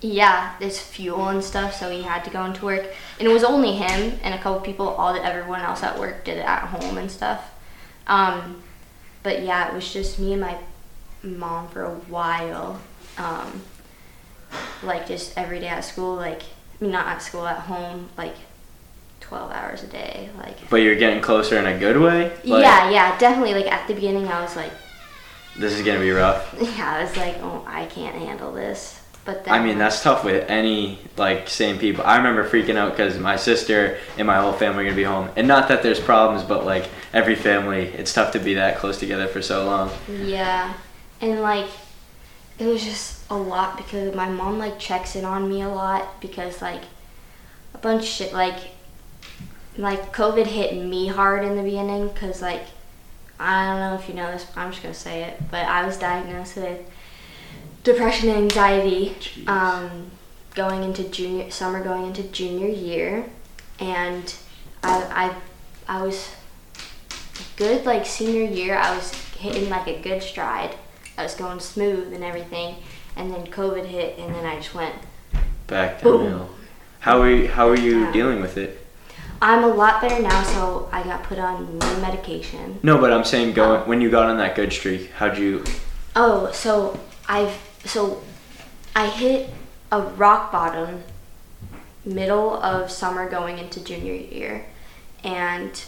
Yeah, 0.00 0.54
there's 0.60 0.78
fuel 0.78 1.28
and 1.28 1.42
stuff, 1.42 1.74
so 1.74 1.90
he 1.90 2.02
had 2.02 2.22
to 2.24 2.30
go 2.30 2.44
into 2.44 2.64
work, 2.64 2.86
and 3.18 3.26
it 3.26 3.32
was 3.32 3.42
only 3.42 3.72
him 3.72 4.18
and 4.22 4.32
a 4.32 4.38
couple 4.38 4.60
people. 4.60 4.88
All 4.88 5.12
that 5.12 5.24
everyone 5.24 5.60
else 5.60 5.82
at 5.82 5.98
work 5.98 6.24
did 6.24 6.38
it 6.38 6.44
at 6.44 6.68
home 6.68 6.98
and 6.98 7.10
stuff. 7.10 7.50
Um, 8.06 8.62
but 9.24 9.42
yeah, 9.42 9.68
it 9.68 9.74
was 9.74 9.92
just 9.92 10.20
me 10.20 10.32
and 10.32 10.40
my 10.40 10.56
mom 11.22 11.68
for 11.68 11.82
a 11.82 11.94
while. 11.94 12.80
Um, 13.16 13.62
like 14.82 15.08
just 15.08 15.36
every 15.36 15.58
day 15.58 15.68
at 15.68 15.80
school, 15.80 16.14
like 16.14 16.42
not 16.80 17.06
at 17.06 17.20
school, 17.20 17.46
at 17.46 17.58
home, 17.58 18.08
like 18.16 18.36
twelve 19.28 19.52
hours 19.52 19.82
a 19.82 19.86
day, 19.86 20.30
like. 20.38 20.56
But 20.70 20.76
you're 20.76 20.96
getting 20.96 21.20
closer 21.20 21.58
in 21.58 21.66
a 21.66 21.78
good 21.78 22.00
way. 22.00 22.30
Like, 22.44 22.62
yeah, 22.62 22.90
yeah, 22.90 23.18
definitely. 23.18 23.54
Like 23.54 23.70
at 23.70 23.86
the 23.86 23.94
beginning, 23.94 24.26
I 24.28 24.40
was 24.40 24.56
like, 24.56 24.72
This 25.56 25.74
is 25.74 25.84
gonna 25.84 26.00
be 26.00 26.10
rough. 26.10 26.54
yeah, 26.60 26.96
I 26.96 27.02
was 27.02 27.16
like, 27.16 27.36
oh, 27.42 27.64
I 27.66 27.86
can't 27.86 28.16
handle 28.16 28.52
this. 28.52 29.00
But 29.24 29.44
then 29.44 29.52
I 29.52 29.62
mean, 29.62 29.76
that's 29.76 30.02
tough 30.02 30.24
with 30.24 30.48
any 30.48 30.98
like 31.18 31.48
same 31.48 31.78
people. 31.78 32.02
I 32.04 32.16
remember 32.16 32.48
freaking 32.48 32.76
out 32.76 32.92
because 32.92 33.18
my 33.18 33.36
sister 33.36 33.98
and 34.16 34.26
my 34.26 34.38
whole 34.40 34.54
family 34.54 34.84
are 34.84 34.86
gonna 34.86 34.96
be 34.96 35.02
home, 35.02 35.28
and 35.36 35.46
not 35.46 35.68
that 35.68 35.82
there's 35.82 36.00
problems, 36.00 36.42
but 36.42 36.64
like 36.64 36.88
every 37.12 37.34
family, 37.34 37.82
it's 37.88 38.14
tough 38.14 38.32
to 38.32 38.38
be 38.38 38.54
that 38.54 38.78
close 38.78 38.98
together 38.98 39.28
for 39.28 39.42
so 39.42 39.66
long. 39.66 39.90
Yeah, 40.08 40.72
and 41.20 41.42
like 41.42 41.68
it 42.58 42.66
was 42.66 42.82
just 42.82 43.30
a 43.30 43.36
lot 43.36 43.76
because 43.76 44.14
my 44.14 44.30
mom 44.30 44.58
like 44.58 44.78
checks 44.78 45.14
in 45.14 45.26
on 45.26 45.48
me 45.48 45.60
a 45.60 45.68
lot 45.68 46.20
because 46.20 46.62
like 46.62 46.82
a 47.74 47.78
bunch 47.78 48.02
of 48.02 48.08
shit 48.08 48.32
like 48.32 48.58
like 49.78 50.12
COVID 50.14 50.46
hit 50.46 50.76
me 50.76 51.06
hard 51.08 51.44
in 51.44 51.56
the 51.56 51.62
beginning 51.62 52.08
because 52.08 52.42
like 52.42 52.64
I 53.40 53.66
don't 53.66 53.80
know 53.80 53.94
if 53.94 54.08
you 54.08 54.14
know 54.14 54.30
this, 54.32 54.44
but 54.44 54.60
I'm 54.60 54.70
just 54.72 54.82
gonna 54.82 54.92
say 54.94 55.22
it, 55.22 55.40
but 55.50 55.64
I 55.64 55.86
was 55.86 55.96
diagnosed 55.96 56.56
with 56.56 56.80
depression 57.84 58.28
and 58.28 58.38
anxiety 58.38 59.14
um, 59.46 60.10
going 60.54 60.82
into 60.82 61.04
junior 61.04 61.50
summer 61.50 61.82
going 61.82 62.06
into 62.06 62.22
junior 62.24 62.66
year 62.68 63.24
and 63.78 64.34
I, 64.82 65.32
I 65.88 65.98
I 65.98 66.02
was 66.02 66.30
good 67.56 67.86
like 67.86 68.04
senior 68.04 68.42
year 68.42 68.76
I 68.76 68.94
was 68.96 69.12
hitting 69.38 69.70
like 69.70 69.86
a 69.86 70.00
good 70.02 70.22
stride 70.22 70.74
I 71.16 71.22
was 71.22 71.34
going 71.34 71.60
smooth 71.60 72.12
and 72.12 72.24
everything 72.24 72.76
and 73.16 73.32
then 73.32 73.46
COVID 73.46 73.86
hit 73.86 74.18
and 74.18 74.34
then 74.34 74.44
I 74.44 74.56
just 74.56 74.74
went 74.74 74.96
Back 75.68 76.02
downhill. 76.02 76.50
How 77.00 77.20
are 77.22 77.30
you, 77.30 77.48
how 77.48 77.68
are 77.68 77.76
you 77.78 78.00
Yeah. 78.00 78.12
dealing 78.12 78.40
with 78.40 78.56
it? 78.56 78.84
I'm 79.40 79.62
a 79.64 79.68
lot 79.68 80.00
better 80.00 80.20
now 80.22 80.42
so 80.42 80.88
I 80.92 81.02
got 81.02 81.22
put 81.22 81.38
on 81.38 81.78
new 81.78 82.00
medication 82.00 82.78
No, 82.82 82.98
but 82.98 83.12
I'm 83.12 83.24
saying 83.24 83.54
going 83.54 83.80
Oh. 83.80 83.82
Um, 83.82 83.88
when 83.88 84.00
you 84.00 84.10
got 84.10 84.28
on 84.30 84.38
that 84.38 84.54
good 84.54 84.72
streak. 84.72 85.10
How'd 85.12 85.38
you? 85.38 85.64
Oh, 86.16 86.50
so 86.52 86.98
I've 87.28 87.56
so 87.84 88.22
I 88.96 89.08
hit 89.08 89.50
a 89.92 90.02
rock 90.02 90.50
bottom 90.50 91.02
middle 92.04 92.54
of 92.62 92.90
summer 92.90 93.28
going 93.28 93.58
into 93.58 93.80
junior 93.80 94.14
year 94.14 94.66
and 95.22 95.84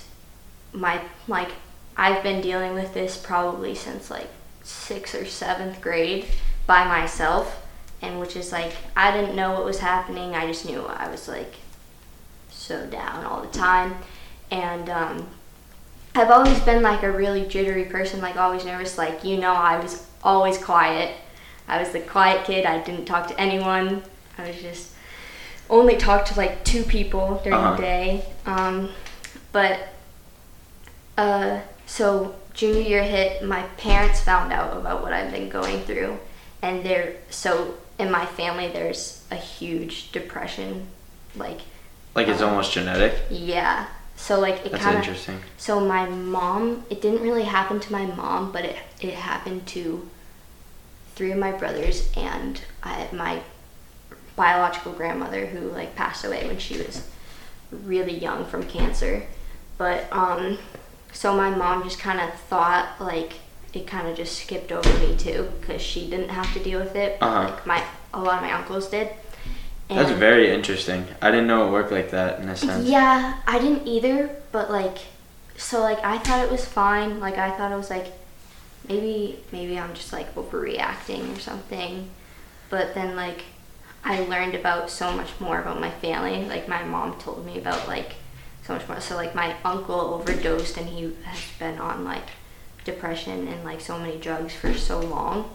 my 0.72 1.00
like 1.26 1.50
I've 1.96 2.22
been 2.22 2.40
dealing 2.40 2.74
with 2.74 2.94
this 2.94 3.16
probably 3.16 3.74
since 3.74 4.10
like 4.10 4.28
6th 4.64 5.14
or 5.14 5.24
7th 5.24 5.80
grade 5.80 6.26
by 6.66 6.84
myself 6.84 7.66
and 8.02 8.20
which 8.20 8.36
is 8.36 8.52
like 8.52 8.72
I 8.96 9.10
didn't 9.10 9.36
know 9.36 9.52
what 9.52 9.64
was 9.64 9.80
happening. 9.80 10.34
I 10.34 10.46
just 10.46 10.64
knew 10.64 10.82
I 10.82 11.10
was 11.10 11.28
like 11.28 11.54
so 12.70 12.86
down 12.86 13.24
all 13.24 13.42
the 13.42 13.48
time 13.48 13.96
and 14.52 14.88
um 14.88 15.26
I've 16.14 16.30
always 16.30 16.58
been 16.60 16.82
like 16.82 17.02
a 17.04 17.10
really 17.10 17.46
jittery 17.46 17.84
person, 17.84 18.20
like 18.20 18.36
always 18.36 18.64
nervous. 18.64 18.98
Like 18.98 19.22
you 19.22 19.36
know, 19.38 19.52
I 19.52 19.78
was 19.78 20.04
always 20.24 20.58
quiet. 20.58 21.14
I 21.68 21.78
was 21.80 21.90
the 21.90 22.00
quiet 22.00 22.44
kid. 22.44 22.66
I 22.66 22.82
didn't 22.82 23.04
talk 23.04 23.28
to 23.28 23.40
anyone. 23.40 24.02
I 24.36 24.48
was 24.48 24.56
just 24.60 24.92
only 25.68 25.96
talked 25.96 26.26
to 26.32 26.36
like 26.36 26.64
two 26.64 26.82
people 26.82 27.40
during 27.44 27.58
Uh-huh. 27.60 27.76
the 27.76 27.82
day. 27.82 28.24
Um, 28.44 28.88
but 29.52 29.76
uh, 31.16 31.60
so 31.86 32.34
junior 32.54 32.80
year 32.80 33.02
hit, 33.04 33.44
my 33.44 33.62
parents 33.76 34.20
found 34.20 34.52
out 34.52 34.76
about 34.76 35.02
what 35.02 35.12
I've 35.12 35.30
been 35.30 35.48
going 35.48 35.80
through, 35.82 36.18
and 36.60 36.84
they're 36.84 37.14
so 37.30 37.74
in 38.00 38.10
my 38.10 38.26
family 38.26 38.66
there's 38.68 39.24
a 39.30 39.36
huge 39.36 40.10
depression, 40.10 40.88
like 41.36 41.60
Like 42.14 42.28
it's 42.28 42.42
almost 42.42 42.72
genetic. 42.72 43.14
yeah. 43.30 43.86
So 44.16 44.38
like 44.38 44.66
it 44.66 44.72
That's 44.72 44.84
kind 44.84 44.96
of 44.98 45.02
interesting. 45.02 45.40
so 45.56 45.80
my 45.80 46.06
mom, 46.06 46.84
it 46.90 47.00
didn't 47.00 47.22
really 47.22 47.44
happen 47.44 47.80
to 47.80 47.92
my 47.92 48.04
mom, 48.04 48.52
but 48.52 48.64
it 48.64 48.76
it 49.00 49.14
happened 49.14 49.66
to 49.68 50.08
three 51.14 51.32
of 51.32 51.38
my 51.38 51.52
brothers 51.52 52.10
and 52.16 52.60
I, 52.82 53.08
my 53.12 53.40
biological 54.36 54.92
grandmother 54.92 55.46
who 55.46 55.60
like 55.70 55.94
passed 55.96 56.24
away 56.24 56.46
when 56.46 56.58
she 56.58 56.76
was 56.78 57.08
really 57.70 58.16
young 58.16 58.44
from 58.44 58.62
cancer. 58.64 59.22
But 59.78 60.10
um, 60.12 60.58
so 61.12 61.34
my 61.34 61.50
mom 61.50 61.82
just 61.82 61.98
kind 61.98 62.20
of 62.20 62.32
thought 62.40 63.00
like 63.00 63.34
it 63.72 63.86
kind 63.86 64.08
of 64.08 64.16
just 64.16 64.36
skipped 64.38 64.72
over 64.72 64.98
me 64.98 65.16
too 65.16 65.50
because 65.60 65.80
she 65.80 66.10
didn't 66.10 66.30
have 66.30 66.52
to 66.54 66.62
deal 66.62 66.80
with 66.80 66.94
it. 66.96 67.16
Uh-huh. 67.22 67.44
Like 67.50 67.66
my 67.66 67.82
a 68.12 68.20
lot 68.20 68.36
of 68.36 68.42
my 68.42 68.52
uncles 68.52 68.88
did. 68.90 69.08
That's 69.96 70.12
very 70.12 70.50
interesting. 70.50 71.06
I 71.20 71.30
didn't 71.30 71.46
know 71.48 71.66
it 71.66 71.72
worked 71.72 71.90
like 71.92 72.10
that 72.10 72.40
in 72.40 72.48
a 72.48 72.56
sense. 72.56 72.88
yeah, 72.88 73.38
I 73.46 73.58
didn't 73.58 73.86
either, 73.86 74.30
but 74.52 74.70
like, 74.70 74.98
so 75.56 75.80
like 75.80 76.02
I 76.04 76.18
thought 76.18 76.44
it 76.44 76.50
was 76.50 76.64
fine. 76.64 77.20
Like 77.20 77.38
I 77.38 77.50
thought 77.50 77.72
it 77.72 77.76
was 77.76 77.90
like, 77.90 78.06
maybe 78.88 79.40
maybe 79.52 79.78
I'm 79.78 79.94
just 79.94 80.12
like 80.12 80.34
overreacting 80.34 81.36
or 81.36 81.40
something. 81.40 82.08
But 82.68 82.94
then 82.94 83.16
like, 83.16 83.42
I 84.04 84.20
learned 84.24 84.54
about 84.54 84.90
so 84.90 85.12
much 85.12 85.28
more 85.40 85.60
about 85.60 85.80
my 85.80 85.90
family. 85.90 86.44
Like 86.44 86.68
my 86.68 86.84
mom 86.84 87.18
told 87.18 87.44
me 87.44 87.58
about 87.58 87.88
like 87.88 88.14
so 88.64 88.74
much 88.74 88.88
more. 88.88 89.00
So 89.00 89.16
like 89.16 89.34
my 89.34 89.56
uncle 89.64 90.00
overdosed 90.00 90.76
and 90.76 90.88
he 90.88 91.16
has 91.24 91.40
been 91.58 91.78
on 91.78 92.04
like 92.04 92.28
depression 92.84 93.48
and 93.48 93.64
like 93.64 93.80
so 93.80 93.98
many 93.98 94.18
drugs 94.18 94.54
for 94.54 94.72
so 94.72 95.00
long, 95.00 95.50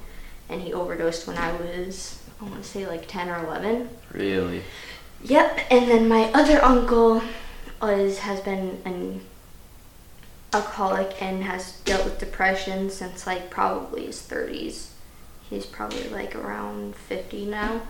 and 0.50 0.62
he 0.62 0.74
overdosed 0.74 1.26
when 1.26 1.38
I 1.38 1.54
was 1.54 2.22
I 2.40 2.44
want 2.44 2.62
to 2.62 2.70
say 2.70 2.86
like 2.86 3.08
ten 3.08 3.30
or 3.30 3.46
eleven. 3.46 3.90
Really? 4.16 4.64
Yep, 5.24 5.60
and 5.72 5.90
then 5.90 6.08
my 6.08 6.32
other 6.34 6.64
uncle 6.64 7.22
is 7.82 8.20
has 8.20 8.40
been 8.40 8.82
an 8.86 9.22
alcoholic 10.54 11.22
and 11.22 11.44
has 11.44 11.74
dealt 11.82 12.06
with 12.06 12.18
depression 12.20 12.90
since 12.90 13.28
like 13.28 13.50
probably 13.50 14.06
his 14.06 14.22
30s. 14.22 14.88
He's 15.50 15.66
probably 15.66 16.08
like 16.10 16.36
around 16.36 16.96
50 16.96 17.46
now 17.46 17.82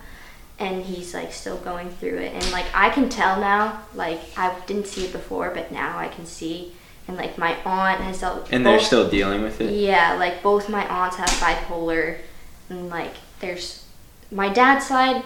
and 0.58 0.84
he's 0.84 1.14
like 1.14 1.32
still 1.34 1.58
going 1.58 1.90
through 1.90 2.18
it 2.18 2.34
and 2.34 2.52
like 2.52 2.66
I 2.74 2.90
can 2.90 3.08
tell 3.10 3.40
now, 3.40 3.82
like 3.94 4.20
I 4.38 4.58
didn't 4.66 4.88
see 4.88 5.06
it 5.06 5.12
before 5.12 5.52
but 5.52 5.72
now 5.72 5.98
I 5.98 6.08
can 6.08 6.26
see 6.26 6.74
and 7.08 7.18
like 7.18 7.38
my 7.38 7.56
aunt 7.64 8.02
has 8.02 8.20
dealt 8.22 8.52
And 8.52 8.66
they're 8.66 8.80
still 8.80 9.10
dealing 9.10 9.44
with 9.44 9.62
it? 9.62 9.72
yeah, 9.72 10.14
like 10.14 10.42
both 10.42 10.70
my 10.70 10.88
aunts 10.88 11.18
have 11.18 11.30
bipolar, 11.30 12.18
and 12.70 12.90
like 12.90 13.14
there's 13.40 13.86
my 14.32 14.50
dad's 14.50 14.88
side, 14.88 15.24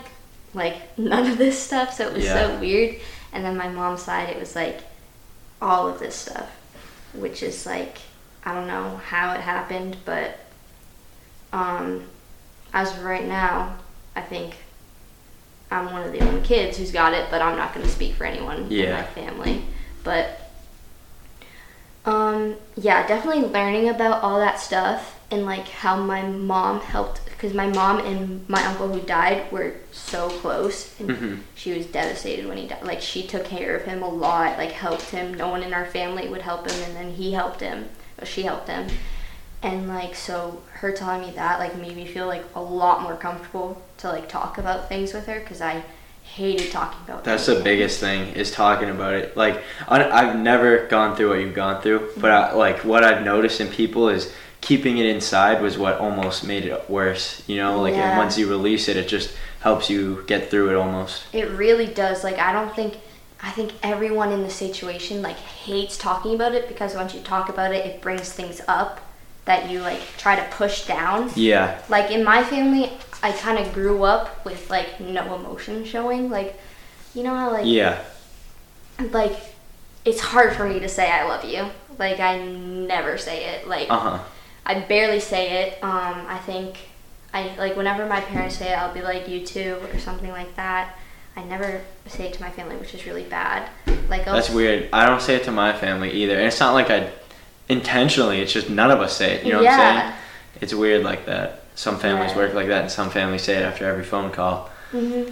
like 0.53 0.97
none 0.97 1.29
of 1.31 1.37
this 1.37 1.57
stuff, 1.61 1.93
so 1.93 2.07
it 2.07 2.13
was 2.13 2.25
Yeah. 2.25 2.47
so 2.47 2.59
weird. 2.59 2.95
And 3.31 3.45
then 3.45 3.57
my 3.57 3.69
mom's 3.69 4.01
side, 4.03 4.29
it 4.29 4.39
was 4.39 4.55
like 4.55 4.79
all 5.61 5.87
of 5.87 5.99
this 5.99 6.15
stuff, 6.15 6.49
which 7.13 7.43
is 7.43 7.65
like 7.65 7.99
I 8.43 8.53
don't 8.53 8.67
know 8.67 8.97
how 9.05 9.33
it 9.33 9.41
happened, 9.41 9.97
but 10.05 10.39
um, 11.51 12.05
as 12.73 12.91
of 12.97 13.03
right 13.03 13.25
now, 13.27 13.75
I 14.15 14.21
think 14.21 14.55
I'm 15.71 15.91
one 15.91 16.03
of 16.03 16.11
the 16.13 16.21
only 16.21 16.41
kids 16.41 16.77
who's 16.77 16.91
got 16.91 17.13
it, 17.13 17.27
but 17.29 17.41
I'm 17.41 17.57
not 17.57 17.73
going 17.73 17.85
to 17.85 17.91
speak 17.91 18.13
for 18.15 18.23
anyone 18.23 18.71
in 18.71 18.91
my 18.93 19.03
family. 19.03 19.61
But 20.03 20.39
um, 22.05 22.55
yeah, 22.75 23.05
definitely 23.07 23.43
learning 23.43 23.89
about 23.89 24.23
all 24.23 24.39
that 24.39 24.59
stuff 24.59 25.19
and 25.29 25.45
like 25.45 25.67
how 25.67 25.97
my 26.01 26.23
mom 26.23 26.79
helped 26.79 27.21
because 27.39 27.55
my 27.55 27.67
mom 27.67 27.99
and 27.99 28.47
my 28.49 28.61
uncle 28.65 28.89
who 28.89 28.99
died 28.99 29.49
were 29.49 29.71
so 29.93 30.27
close 30.27 30.93
and 30.99 31.09
Mhm. 31.09 31.39
she 31.55 31.71
was 31.71 31.85
devastated 31.85 32.45
when 32.45 32.57
he 32.57 32.67
died. 32.67 32.83
Like 32.83 32.99
she 33.01 33.23
took 33.25 33.45
care 33.45 33.77
of 33.77 33.83
him 33.83 34.03
a 34.03 34.09
lot, 34.09 34.57
like 34.57 34.73
helped 34.73 35.11
him. 35.11 35.33
No 35.35 35.47
one 35.47 35.63
in 35.63 35.73
our 35.73 35.85
family 35.85 36.27
would 36.27 36.41
help 36.41 36.69
him 36.69 36.83
and 36.83 36.97
then 36.97 37.11
he 37.13 37.31
helped 37.31 37.61
him. 37.61 37.87
Or 38.21 38.25
she 38.25 38.43
helped 38.43 38.67
him. 38.67 38.87
And 39.63 39.87
like 39.87 40.15
so 40.15 40.61
her 40.73 40.91
telling 40.91 41.21
me 41.21 41.31
that 41.37 41.59
like 41.59 41.77
made 41.77 41.95
me 41.95 42.05
feel 42.05 42.27
like 42.27 42.43
a 42.55 42.61
lot 42.61 43.03
more 43.03 43.15
comfortable 43.15 43.81
to 43.99 44.09
like 44.09 44.27
talk 44.27 44.57
about 44.57 44.89
things 44.89 45.13
with 45.13 45.25
her 45.27 45.39
because 45.39 45.61
I 45.61 45.83
hated 46.23 46.71
talking 46.73 46.99
about 47.07 47.23
That's 47.23 47.45
the 47.45 47.55
biggest 47.61 48.01
thing 48.01 48.33
is 48.33 48.51
talking 48.51 48.89
about 48.89 49.13
it. 49.13 49.37
Like 49.37 49.63
I, 49.87 50.03
I've 50.09 50.35
never 50.37 50.87
gone 50.87 51.15
through 51.15 51.29
what 51.29 51.39
you've 51.39 51.55
gone 51.55 51.81
through, 51.81 52.09
but 52.17 52.31
I, 52.31 52.51
like 52.53 52.83
what 52.83 53.05
I've 53.05 53.23
noticed 53.23 53.61
in 53.61 53.69
people 53.69 54.09
is 54.09 54.33
keeping 54.61 54.97
it 54.97 55.05
inside 55.05 55.61
was 55.61 55.77
what 55.77 55.99
almost 55.99 56.43
made 56.43 56.65
it 56.65 56.89
worse. 56.89 57.43
You 57.47 57.57
know, 57.57 57.81
like 57.81 57.93
Yeah. 57.93 58.17
once 58.17 58.37
you 58.37 58.49
release 58.49 58.87
it, 58.87 58.97
it 58.97 59.07
just 59.07 59.31
helps 59.61 59.89
you 59.89 60.23
get 60.27 60.49
through 60.49 60.69
it 60.69 60.75
almost. 60.75 61.23
It 61.33 61.49
really 61.51 61.87
does. 61.87 62.23
Like 62.23 62.37
I 62.39 62.51
don't 62.51 62.73
think 62.75 62.95
I 63.41 63.51
think 63.51 63.71
everyone 63.83 64.31
in 64.33 64.43
the 64.43 64.49
situation 64.49 65.21
like 65.21 65.37
hates 65.37 65.97
talking 65.97 66.35
about 66.35 66.53
it 66.53 66.67
because 66.67 66.93
once 66.95 67.13
you 67.13 67.21
talk 67.21 67.49
about 67.49 67.73
it, 67.73 67.85
it 67.85 68.01
brings 68.01 68.31
things 68.33 68.61
up 68.67 68.99
that 69.45 69.69
you 69.69 69.81
like 69.81 70.01
try 70.17 70.35
to 70.35 70.43
push 70.55 70.85
down. 70.85 71.31
Yeah, 71.35 71.79
Like 71.89 72.11
in 72.11 72.23
my 72.23 72.43
family, 72.43 72.91
I 73.23 73.31
kind 73.31 73.57
of 73.57 73.73
grew 73.73 74.03
up 74.03 74.45
with 74.45 74.69
like 74.69 74.99
no 74.99 75.35
emotion 75.35 75.85
showing. 75.85 76.29
Like 76.29 76.59
you 77.15 77.23
know 77.23 77.33
how 77.35 77.51
like 77.51 77.65
yeah, 77.65 78.03
like 79.11 79.35
it's 80.05 80.19
hard 80.19 80.53
for 80.55 80.67
me 80.67 80.79
to 80.79 80.89
say 80.89 81.09
I 81.09 81.25
love 81.27 81.45
you. 81.45 81.65
Like 81.97 82.19
I 82.19 82.37
never 82.43 83.17
say 83.17 83.45
it. 83.45 83.67
Like 83.67 83.89
uh 83.89 83.99
huh. 83.99 84.19
I 84.69 84.81
barely 84.81 85.19
say 85.19 85.63
it. 85.63 85.83
Um, 85.83 86.25
I 86.27 86.37
think 86.45 86.77
I 87.33 87.55
like 87.57 87.75
whenever 87.75 88.05
my 88.05 88.21
parents 88.21 88.57
say 88.57 88.71
it, 88.71 88.77
I'll 88.77 88.93
be 88.93 89.01
like 89.01 89.27
you 89.27 89.43
too 89.43 89.79
or 89.91 89.97
something 89.97 90.29
like 90.29 90.55
that. 90.57 90.95
I 91.35 91.43
never 91.43 91.81
say 92.05 92.27
it 92.27 92.33
to 92.35 92.41
my 92.41 92.51
family, 92.51 92.75
which 92.75 92.93
is 92.93 93.05
really 93.07 93.23
bad. 93.23 93.67
Like 94.09 94.27
I'll, 94.27 94.35
That's 94.35 94.51
weird. 94.51 94.87
I 94.93 95.07
don't 95.07 95.21
say 95.23 95.35
it 95.37 95.43
to 95.45 95.51
my 95.51 95.73
family 95.73 96.11
either, 96.11 96.35
and 96.35 96.45
it's 96.45 96.59
not 96.59 96.73
like 96.73 96.91
I 96.91 97.09
intentionally. 97.67 98.41
It's 98.41 98.53
just 98.53 98.69
none 98.69 98.91
of 98.91 98.99
us 99.01 99.17
say 99.17 99.35
it. 99.35 99.43
You 99.43 99.53
know 99.53 99.59
what 99.63 99.71
I'm 99.71 99.79
Yeah. 99.79 100.01
saying? 100.03 100.15
It's 100.61 100.73
weird 100.75 101.03
like 101.03 101.25
that. 101.25 101.63
Some 101.73 101.97
families 101.97 102.31
Yeah. 102.31 102.37
work 102.37 102.53
like 102.53 102.67
that, 102.67 102.81
and 102.83 102.91
some 102.91 103.09
families 103.09 103.41
say 103.41 103.55
it 103.57 103.63
after 103.63 103.85
every 103.89 104.03
phone 104.03 104.29
call. 104.29 104.69
hmm 104.91 105.23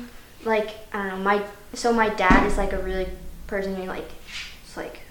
Like 0.45 0.69
I 0.93 0.97
don't 0.97 1.10
know. 1.10 1.17
My 1.17 1.43
so 1.76 1.93
my 1.93 2.10
dad 2.10 2.43
is 2.47 2.58
like 2.58 2.73
a 2.73 2.80
really 2.80 3.08
person 3.45 3.76
who 3.76 3.84
like 3.84 4.10
it's 4.65 4.76
like 4.78 5.02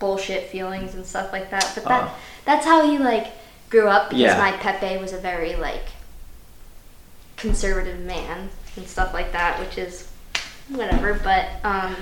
bullshit 0.00 0.48
feelings 0.48 0.94
and 0.94 1.06
stuff 1.06 1.32
like 1.32 1.50
that. 1.50 1.70
But 1.76 1.84
that 1.84 2.02
Uh. 2.02 2.08
that's 2.46 2.66
how 2.66 2.88
he 2.90 2.98
like 2.98 3.26
grew 3.70 3.88
up 3.88 4.10
because 4.10 4.20
Yeah. 4.20 4.38
my 4.38 4.52
Pepe 4.52 4.98
was 4.98 5.12
a 5.12 5.18
very 5.18 5.56
like 5.56 5.84
conservative 7.36 8.00
man 8.00 8.50
and 8.76 8.86
stuff 8.86 9.14
like 9.14 9.32
that, 9.32 9.58
which 9.60 9.78
is 9.78 10.08
whatever. 10.68 11.14
But 11.14 11.46
um, 11.64 11.96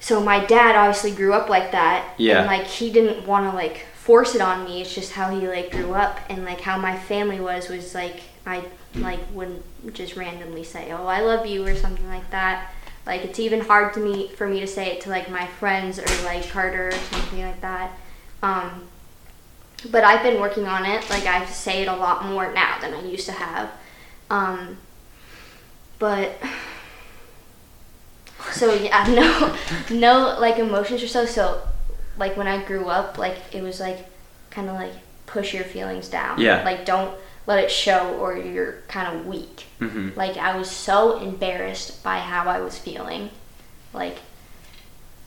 so 0.00 0.20
my 0.20 0.44
dad 0.44 0.76
obviously 0.76 1.12
grew 1.12 1.32
up 1.32 1.48
like 1.48 1.72
that, 1.72 2.14
Yeah. 2.18 2.38
and 2.38 2.46
like 2.46 2.66
he 2.66 2.90
didn't 2.90 3.26
want 3.26 3.50
to 3.50 3.56
like 3.56 3.86
force 3.94 4.34
it 4.34 4.40
on 4.40 4.64
me. 4.64 4.80
It's 4.82 4.94
just 4.94 5.12
how 5.12 5.30
he 5.30 5.46
like 5.48 5.70
grew 5.70 5.94
up, 5.94 6.18
and 6.28 6.44
like 6.44 6.60
how 6.60 6.78
my 6.78 6.96
family 6.98 7.40
was 7.40 7.68
was 7.68 7.94
like 7.94 8.20
I 8.46 8.64
like 8.94 9.20
wouldn't 9.32 9.62
just 9.94 10.16
randomly 10.16 10.64
say, 10.64 10.92
"Oh, 10.92 11.06
I 11.06 11.20
love 11.20 11.46
you" 11.46 11.66
or 11.66 11.74
something 11.74 12.08
like 12.08 12.30
that. 12.30 12.72
Like 13.06 13.22
it's 13.24 13.38
even 13.38 13.60
hard 13.60 13.94
to 13.94 14.00
me 14.00 14.28
for 14.36 14.46
me 14.46 14.60
to 14.60 14.66
say 14.66 14.92
it 14.92 15.00
to 15.02 15.10
like 15.10 15.30
my 15.30 15.46
friends 15.46 15.98
or 15.98 16.04
like 16.24 16.48
Carter 16.50 16.88
or 16.88 16.92
something 16.92 17.42
like 17.42 17.60
that. 17.62 17.90
Um, 18.42 18.88
but 19.90 20.04
I've 20.04 20.22
been 20.22 20.40
working 20.40 20.66
on 20.66 20.84
it. 20.86 21.08
Like 21.10 21.26
I 21.26 21.44
say 21.46 21.82
it 21.82 21.88
a 21.88 21.94
lot 21.96 22.24
more 22.24 22.52
now 22.52 22.78
than 22.80 22.94
I 22.94 23.02
used 23.02 23.26
to 23.26 23.32
have. 23.32 23.70
Um, 24.30 24.78
but 25.98 26.36
so 28.52 28.74
yeah, 28.74 29.04
no, 29.90 29.96
no 29.96 30.38
like 30.40 30.58
emotions 30.58 31.02
or 31.02 31.08
so. 31.08 31.24
So 31.26 31.62
like 32.18 32.36
when 32.36 32.46
I 32.46 32.62
grew 32.64 32.86
up, 32.88 33.18
like 33.18 33.36
it 33.52 33.62
was 33.62 33.80
like 33.80 34.06
kind 34.50 34.68
of 34.68 34.74
like 34.74 34.92
push 35.26 35.54
your 35.54 35.64
feelings 35.64 36.08
down. 36.08 36.40
Yeah. 36.40 36.62
Like 36.64 36.84
don't 36.84 37.16
let 37.46 37.62
it 37.64 37.70
show 37.70 38.14
or 38.18 38.36
you're 38.36 38.82
kind 38.88 39.18
of 39.18 39.26
weak. 39.26 39.66
hmm 39.78 40.10
Like 40.16 40.36
I 40.36 40.56
was 40.56 40.70
so 40.70 41.18
embarrassed 41.20 42.02
by 42.02 42.18
how 42.18 42.44
I 42.48 42.60
was 42.60 42.78
feeling. 42.78 43.30
Like 43.92 44.18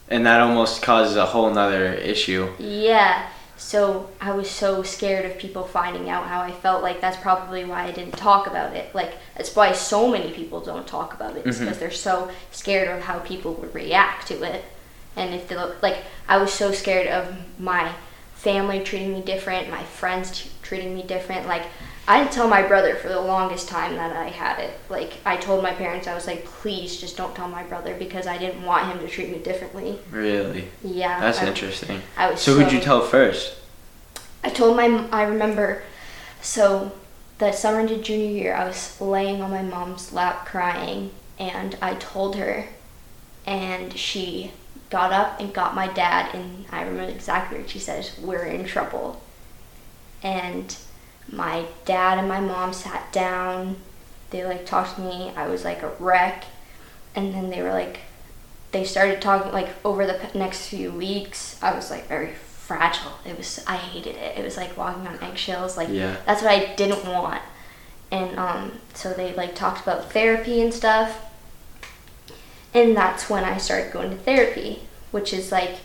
And 0.08 0.26
that 0.26 0.40
almost 0.40 0.82
causes 0.82 1.16
a 1.16 1.26
whole 1.26 1.50
nother 1.50 1.92
issue. 1.94 2.52
Yeah. 2.58 3.28
So 3.62 4.10
I 4.20 4.32
was 4.32 4.50
so 4.50 4.82
scared 4.82 5.24
of 5.24 5.38
people 5.38 5.62
finding 5.62 6.10
out 6.10 6.26
how 6.26 6.40
I 6.40 6.50
felt. 6.52 6.82
Like 6.82 7.00
that's 7.00 7.16
probably 7.16 7.64
why 7.64 7.84
I 7.84 7.92
didn't 7.92 8.16
talk 8.16 8.46
about 8.46 8.74
it. 8.76 8.94
Like 8.94 9.14
that's 9.36 9.54
why 9.56 9.72
so 9.72 10.08
many 10.10 10.30
people 10.32 10.60
don't 10.60 10.86
talk 10.86 11.14
about 11.14 11.36
it. 11.36 11.44
Mhm. 11.44 11.58
because 11.60 11.78
they're 11.78 11.90
so 11.90 12.30
scared 12.50 12.88
of 12.88 13.04
how 13.04 13.20
people 13.20 13.54
would 13.54 13.74
react 13.74 14.26
to 14.28 14.42
it. 14.42 14.64
And 15.16 15.34
if 15.34 15.48
they 15.48 15.56
look 15.56 15.82
like 15.82 15.98
I 16.28 16.38
was 16.38 16.52
so 16.52 16.72
scared 16.72 17.06
of 17.06 17.34
my 17.58 17.92
family 18.34 18.82
treating 18.82 19.12
me 19.14 19.22
different, 19.22 19.70
my 19.70 19.84
friends 19.84 20.42
t- 20.42 20.50
treating 20.62 20.94
me 20.94 21.02
different. 21.02 21.46
Like 21.46 21.62
I 22.08 22.18
didn't 22.18 22.32
tell 22.32 22.48
my 22.48 22.62
brother 22.62 22.96
for 22.96 23.08
the 23.08 23.20
longest 23.20 23.68
time 23.68 23.94
that 23.94 24.14
I 24.16 24.26
had 24.28 24.58
it. 24.58 24.78
Like 24.88 25.12
I 25.24 25.36
told 25.36 25.62
my 25.62 25.72
parents 25.72 26.08
I 26.08 26.14
was 26.14 26.26
like, 26.26 26.44
please 26.44 27.00
just 27.00 27.16
don't 27.16 27.34
tell 27.34 27.48
my 27.48 27.62
brother 27.62 27.94
because 27.94 28.26
I 28.26 28.38
didn't 28.38 28.64
want 28.64 28.88
him 28.88 28.98
to 28.98 29.08
treat 29.08 29.30
me 29.30 29.38
differently. 29.38 29.98
Really, 30.10 30.68
Yeah. 30.82 31.20
that's 31.20 31.38
I- 31.40 31.46
interesting. 31.46 32.02
I 32.16 32.30
was 32.30 32.40
So 32.40 32.54
so 32.54 32.58
who'd 32.60 32.72
you 32.72 32.80
tell 32.80 33.02
first? 33.02 33.54
I 34.42 34.48
told 34.50 34.76
my 34.76 35.06
I 35.12 35.22
remember 35.22 35.82
so 36.40 36.92
the 37.38 37.52
summer 37.52 37.80
into 37.80 37.98
junior 37.98 38.30
year 38.30 38.54
I 38.54 38.64
was 38.66 39.00
laying 39.00 39.40
on 39.40 39.50
my 39.50 39.62
mom's 39.62 40.12
lap 40.12 40.44
crying 40.46 41.12
and 41.38 41.76
I 41.80 41.94
told 41.94 42.34
her 42.36 42.66
and 43.46 43.96
she 43.96 44.50
got 44.90 45.12
up 45.12 45.40
and 45.40 45.54
got 45.54 45.74
my 45.76 45.86
dad 45.86 46.34
and 46.34 46.66
I 46.72 46.82
remember 46.82 47.12
exactly 47.12 47.58
what 47.58 47.70
she 47.70 47.78
says 47.78 48.18
we're 48.20 48.44
in 48.44 48.64
trouble 48.64 49.22
and 50.22 50.76
my 51.32 51.64
dad 51.84 52.18
and 52.18 52.28
my 52.28 52.38
mom 52.40 52.72
sat 52.72 53.10
down. 53.12 53.76
They 54.30 54.44
like 54.44 54.64
talked 54.66 54.96
to 54.96 55.00
me. 55.02 55.32
I 55.36 55.48
was 55.48 55.64
like 55.64 55.82
a 55.82 55.90
wreck, 55.98 56.44
and 57.16 57.34
then 57.34 57.50
they 57.50 57.62
were 57.62 57.72
like, 57.72 58.00
they 58.70 58.84
started 58.84 59.20
talking 59.20 59.50
like 59.52 59.70
over 59.84 60.06
the 60.06 60.14
p- 60.14 60.38
next 60.38 60.68
few 60.68 60.92
weeks. 60.92 61.58
I 61.62 61.74
was 61.74 61.90
like 61.90 62.06
very 62.06 62.32
fragile. 62.34 63.12
It 63.26 63.36
was 63.36 63.62
I 63.66 63.76
hated 63.76 64.16
it. 64.16 64.38
It 64.38 64.44
was 64.44 64.56
like 64.56 64.76
walking 64.76 65.06
on 65.06 65.18
eggshells. 65.22 65.76
Like 65.76 65.88
Yeah. 65.90 66.16
that's 66.26 66.42
what 66.42 66.50
I 66.52 66.74
didn't 66.74 67.04
want. 67.06 67.42
And 68.10 68.38
um, 68.38 68.72
so 68.94 69.12
they 69.12 69.34
like 69.34 69.54
talked 69.54 69.82
about 69.82 70.12
therapy 70.12 70.60
and 70.62 70.72
stuff. 70.72 71.24
And 72.74 72.96
that's 72.96 73.28
when 73.28 73.44
I 73.44 73.58
started 73.58 73.92
going 73.92 74.10
to 74.10 74.16
therapy, 74.16 74.80
which 75.10 75.32
is 75.34 75.52
like 75.52 75.76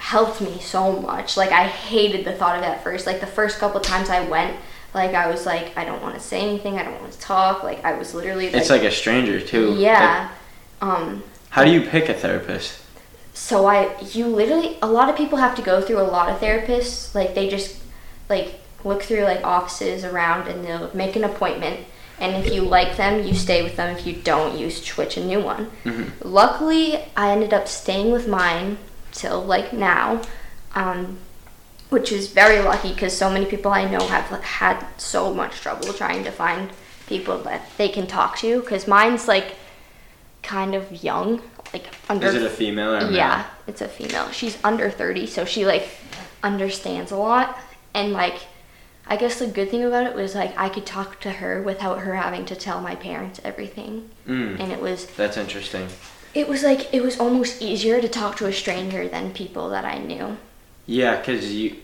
helped 0.00 0.40
me 0.40 0.58
so 0.60 0.98
much. 1.00 1.36
Like 1.36 1.52
I 1.52 1.66
hated 1.66 2.24
the 2.24 2.32
thought 2.32 2.56
of 2.56 2.62
it 2.62 2.66
at 2.66 2.82
first. 2.82 3.06
Like 3.06 3.20
the 3.20 3.26
first 3.26 3.58
couple 3.58 3.80
times 3.80 4.08
I 4.08 4.26
went, 4.26 4.56
like 4.94 5.14
I 5.14 5.30
was 5.30 5.44
like, 5.44 5.76
I 5.76 5.84
don't 5.84 6.00
want 6.00 6.14
to 6.14 6.20
say 6.20 6.40
anything. 6.40 6.78
I 6.78 6.84
don't 6.84 6.98
want 7.00 7.12
to 7.12 7.20
talk. 7.20 7.62
Like 7.62 7.84
I 7.84 7.92
was 7.92 8.14
literally 8.14 8.46
like, 8.46 8.56
It's 8.56 8.70
like 8.70 8.82
a 8.82 8.90
stranger 8.90 9.40
too. 9.40 9.74
yeah. 9.78 10.30
Um, 10.80 11.22
How 11.50 11.64
do 11.64 11.70
you 11.70 11.82
pick 11.82 12.08
a 12.08 12.14
therapist? 12.14 12.78
so 13.34 13.66
I, 13.66 13.98
you 14.12 14.26
literally, 14.26 14.76
a 14.82 14.86
lot 14.86 15.08
of 15.08 15.16
people 15.16 15.38
have 15.38 15.54
to 15.56 15.62
go 15.62 15.80
through 15.80 16.00
a 16.00 16.10
lot 16.16 16.28
of 16.30 16.40
therapists. 16.40 17.14
Like 17.14 17.34
they 17.34 17.48
just, 17.48 17.80
like 18.28 18.60
look 18.84 19.02
through 19.02 19.22
like 19.24 19.44
offices 19.44 20.04
around 20.04 20.48
and 20.48 20.64
they'll 20.64 20.94
make 20.94 21.14
an 21.14 21.24
appointment. 21.24 21.86
And 22.18 22.42
if 22.44 22.52
you 22.52 22.62
like 22.62 22.96
them, 22.96 23.26
you 23.26 23.34
stay 23.34 23.62
with 23.62 23.76
them. 23.76 23.94
If 23.96 24.06
you 24.06 24.14
don't, 24.14 24.58
you 24.58 24.70
switch 24.70 25.16
a 25.16 25.24
new 25.24 25.40
one. 25.40 25.70
Mm-hmm. 25.84 26.26
Luckily, 26.28 27.02
I 27.16 27.30
ended 27.32 27.52
up 27.54 27.66
staying 27.68 28.10
with 28.12 28.26
mine 28.28 28.76
till 29.12 29.42
like 29.42 29.72
now, 29.72 30.22
um, 30.74 31.18
which 31.88 32.12
is 32.12 32.28
very 32.32 32.60
lucky 32.60 32.92
because 32.92 33.16
so 33.16 33.30
many 33.30 33.46
people 33.46 33.70
I 33.72 33.90
know 33.90 34.06
have 34.06 34.26
had 34.42 34.86
so 34.96 35.34
much 35.34 35.60
trouble 35.60 35.92
trying 35.92 36.24
to 36.24 36.30
find 36.30 36.70
people 37.06 37.38
that 37.38 37.62
they 37.76 37.88
can 37.88 38.06
talk 38.06 38.38
to. 38.38 38.60
Because 38.60 38.86
mine's 38.86 39.26
like 39.28 39.56
kind 40.42 40.74
of 40.74 41.02
young, 41.04 41.42
like 41.72 41.86
under. 42.08 42.26
Is 42.28 42.34
it 42.34 42.42
a 42.42 42.50
female 42.50 42.92
or 42.94 42.98
a 42.98 43.00
male? 43.02 43.12
Yeah, 43.12 43.46
it's 43.66 43.80
a 43.80 43.88
female. 43.88 44.30
She's 44.30 44.58
under 44.64 44.90
30, 44.90 45.26
so 45.26 45.44
she 45.44 45.66
like 45.66 45.88
understands 46.42 47.10
a 47.12 47.16
lot. 47.16 47.58
And 47.92 48.12
like, 48.12 48.36
I 49.06 49.16
guess 49.16 49.40
the 49.40 49.48
good 49.48 49.70
thing 49.70 49.84
about 49.84 50.06
it 50.06 50.14
was 50.14 50.34
like 50.34 50.56
I 50.56 50.68
could 50.68 50.86
talk 50.86 51.20
to 51.22 51.30
her 51.32 51.60
without 51.62 52.00
her 52.00 52.14
having 52.14 52.44
to 52.46 52.54
tell 52.54 52.80
my 52.80 52.94
parents 52.94 53.40
everything. 53.44 54.10
Mm, 54.26 54.60
And 54.60 54.72
it 54.72 54.80
was, 54.80 55.06
that's 55.06 55.36
interesting. 55.36 55.88
It 56.34 56.48
was 56.48 56.62
like, 56.62 56.92
it 56.94 57.02
was 57.02 57.18
almost 57.18 57.60
easier 57.60 58.00
to 58.00 58.08
talk 58.08 58.36
to 58.36 58.46
a 58.46 58.52
stranger 58.52 59.08
than 59.08 59.32
people 59.32 59.68
that 59.70 59.84
I 59.84 59.98
knew. 59.98 60.36
Yeah, 60.86 61.16
because 61.16 61.52
you 61.54 61.76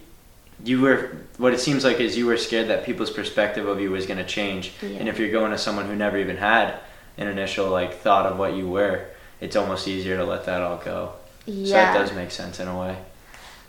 you 0.65 0.81
were 0.81 1.17
what 1.37 1.53
it 1.53 1.61
seems 1.61 1.85
like 1.85 2.01
is 2.01 2.17
you 2.17 2.25
were 2.27 2.37
scared 2.39 2.69
that 2.69 2.85
people's 2.85 3.11
perspective 3.11 3.69
of 3.69 3.79
you 3.81 3.91
was 3.91 4.07
going 4.07 4.19
to 4.19 4.25
change, 4.25 4.73
Yeah. 4.81 4.99
and 4.99 5.09
if 5.09 5.19
you're 5.19 5.31
going 5.31 5.51
to 5.51 5.59
someone 5.59 5.87
who 5.87 5.95
never 5.95 6.17
even 6.17 6.39
had 6.39 6.81
an 7.19 7.29
initial 7.29 7.69
like 7.71 7.95
thought 7.99 8.25
of 8.27 8.39
what 8.39 8.55
you 8.55 8.67
were, 8.69 9.05
it's 9.41 9.55
almost 9.55 9.87
easier 9.87 10.17
to 10.17 10.25
let 10.25 10.47
that 10.47 10.63
all 10.63 10.79
go. 10.79 11.13
Yeah. 11.45 11.67
so 11.67 11.73
that 11.73 11.95
does 11.99 12.13
make 12.15 12.31
sense 12.31 12.59
in 12.59 12.69
a 12.69 12.79
way. 12.79 12.97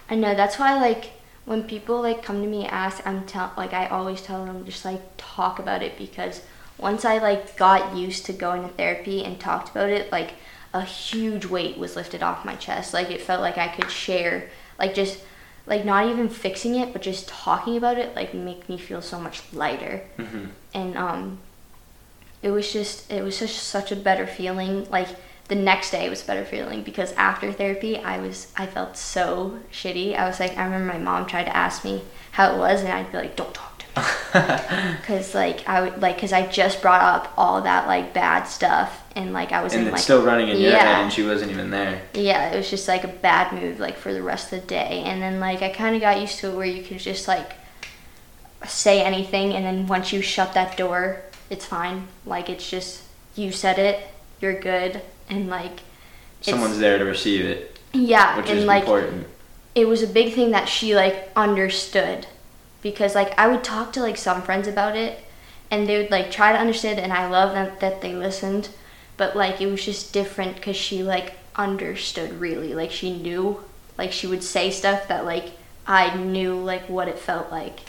I 0.10 0.16
know 0.16 0.34
that's 0.34 0.58
why 0.58 0.80
like 0.80 1.12
when 1.46 1.64
people 1.64 2.02
like 2.02 2.24
come 2.24 2.42
to 2.42 2.48
me 2.48 2.64
and 2.64 2.72
ask, 2.72 3.06
I'm 3.06 3.26
tell 3.26 3.52
like 3.58 3.74
I 3.74 3.88
always 3.88 4.22
tell 4.22 4.46
them 4.46 4.66
just 4.66 4.86
like 4.86 5.02
talk 5.18 5.60
about 5.60 5.84
it 5.84 5.98
because 5.98 6.42
once 6.78 7.04
I 7.06 7.18
like 7.18 7.58
got 7.58 7.96
used 7.98 8.26
to 8.28 8.34
going 8.34 8.62
to 8.64 8.70
therapy 8.70 9.24
and 9.24 9.40
talked 9.40 9.70
about 9.72 9.90
it, 9.90 10.12
like 10.12 10.34
a 10.78 10.84
huge 10.84 11.46
weight 11.46 11.78
was 11.78 11.96
lifted 11.96 12.24
off 12.24 12.46
my 12.46 12.56
chest. 12.56 12.94
Like 12.94 13.10
it 13.12 13.22
felt 13.22 13.42
like 13.42 13.58
I 13.58 13.68
could 13.68 13.92
share, 13.92 14.50
like 14.80 14.94
just 14.94 15.20
like 15.66 15.84
not 15.86 16.08
even 16.08 16.30
fixing 16.30 16.76
it, 16.76 16.94
but 16.94 17.02
just 17.02 17.28
talking 17.28 17.76
about 17.78 17.98
it, 17.98 18.16
like 18.16 18.34
make 18.34 18.70
me 18.70 18.78
feel 18.78 19.02
so 19.02 19.20
much 19.20 19.42
lighter. 19.54 20.02
hmm 20.18 20.46
And 20.74 20.98
um, 20.98 21.40
it 22.42 22.52
was 22.52 22.72
just 22.72 23.12
it 23.12 23.24
was 23.24 23.40
just 23.40 23.64
such 23.64 23.92
a 23.92 23.96
better 23.96 24.28
feeling. 24.28 24.90
Like 24.90 25.10
the 25.48 25.56
next 25.56 25.92
day 25.92 26.10
was 26.10 26.24
a 26.24 26.28
better 26.28 26.46
feeling 26.46 26.84
because 26.84 27.14
after 27.14 27.52
therapy, 27.52 27.98
I 27.98 28.20
was 28.20 28.52
I 28.58 28.66
felt 28.66 28.98
so 28.98 29.60
shitty. 29.72 30.16
I 30.16 30.28
was 30.28 30.40
like 30.40 30.58
I 30.58 30.64
remember 30.66 30.94
my 30.94 31.00
mom 31.00 31.26
tried 31.26 31.46
to 31.46 31.56
ask 31.56 31.84
me 31.84 32.04
how 32.32 32.54
it 32.54 32.58
was, 32.58 32.82
and 32.82 32.90
I'd 32.92 33.12
be 33.12 33.18
like, 33.18 33.36
"Don't 33.36 33.54
talk 33.54 33.77
to 34.34 34.40
me," 34.92 34.98
because 35.02 35.34
like 35.36 35.68
I 35.68 35.82
would 35.82 36.02
like 36.02 36.16
because 36.16 36.34
I 36.34 36.46
just 36.48 36.82
brought 36.82 37.02
up 37.02 37.34
all 37.38 37.62
that 37.62 37.88
like 37.88 38.14
bad 38.14 38.44
stuff, 38.44 39.04
and 39.16 39.34
like 39.34 39.52
I 39.52 39.64
was 39.64 39.74
and 39.74 39.84
in 39.84 39.88
it's 39.88 39.94
like 39.94 40.02
still 40.04 40.24
running 40.24 40.48
in 40.50 40.58
your 40.58 40.72
yeah. 40.72 40.78
head, 40.80 41.04
and 41.04 41.14
she 41.14 41.24
wasn't 41.24 41.52
even 41.52 41.70
there. 41.72 42.02
yeah, 42.14 42.50
it 42.52 42.58
was 42.58 42.70
just 42.70 42.88
like 42.88 43.04
a 43.04 43.08
bad 43.08 43.54
move 43.54 43.80
like 43.80 43.98
for 43.98 44.14
the 44.14 44.22
rest 44.22 44.52
of 44.54 44.62
the 44.62 44.68
day. 44.68 45.04
And 45.06 45.22
then 45.22 45.40
like 45.40 45.62
I 45.62 45.70
kind 45.70 45.96
of 45.96 46.02
got 46.02 46.20
used 46.22 46.40
to 46.40 46.52
it 46.52 46.56
where 46.56 46.66
you 46.66 46.84
could 46.84 47.00
just 47.00 47.28
like 47.28 47.54
say 48.66 49.02
anything 49.04 49.54
and 49.54 49.64
then 49.66 49.88
once 49.88 50.12
you 50.12 50.22
shut 50.22 50.54
that 50.54 50.78
door, 50.78 51.22
it's 51.50 51.66
fine. 51.66 52.08
Like 52.26 52.50
it's 52.50 52.70
just 52.70 53.04
you 53.36 53.52
said 53.52 53.78
it, 53.80 54.08
you're 54.42 54.60
good 54.60 55.02
and 55.30 55.50
like 55.50 55.82
Someone's 56.42 56.78
there 56.80 56.98
to 56.98 57.04
receive 57.06 57.46
it, 57.46 57.80
yeah, 57.94 58.38
which 58.38 58.50
and 58.50 58.60
is 58.60 58.66
like 58.66 58.84
important. 58.84 59.28
it 59.76 59.88
was 59.88 60.04
a 60.04 60.08
big 60.08 60.34
thing 60.34 60.52
that 60.52 60.70
she 60.70 60.96
like 60.96 61.30
understood 61.36 62.28
because 62.92 63.16
like 63.16 63.38
I 63.38 63.48
would 63.48 63.64
talk 63.64 63.94
to 63.94 64.02
like 64.02 64.18
some 64.18 64.42
friends 64.42 64.68
about 64.68 64.96
it 64.96 65.24
and 65.70 65.88
they 65.88 65.98
would 65.98 66.12
like 66.12 66.32
try 66.32 66.52
to 66.52 66.58
understand 66.58 67.00
it 67.00 67.04
and 67.04 67.14
I 67.14 67.28
love 67.28 67.54
that 67.54 67.80
that 67.80 68.02
they 68.02 68.16
listened 68.16 68.70
but 69.18 69.36
like 69.36 69.62
it 69.62 69.68
was 69.68 69.84
just 69.84 70.14
different 70.14 70.56
because 70.56 70.76
she 70.78 71.04
like 71.04 71.34
understood 71.56 72.40
really 72.40 72.74
like 72.74 72.92
she 72.92 73.18
knew 73.18 73.62
like 73.98 74.12
she 74.12 74.28
would 74.28 74.44
say 74.44 74.72
stuff 74.72 75.08
that 75.08 75.26
like 75.26 75.52
I 75.86 76.16
knew 76.16 76.56
like 76.56 76.88
what 76.88 77.08
it 77.08 77.20
felt 77.20 77.52
like 77.52 77.80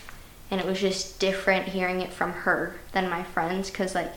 and 0.51 0.61
it 0.61 0.67
was 0.67 0.81
just 0.81 1.21
different 1.21 1.69
hearing 1.69 2.01
it 2.01 2.13
from 2.13 2.33
her 2.33 2.77
than 2.93 3.09
my 3.09 3.23
friends 3.23 3.71
because 3.71 3.95
like 3.95 4.13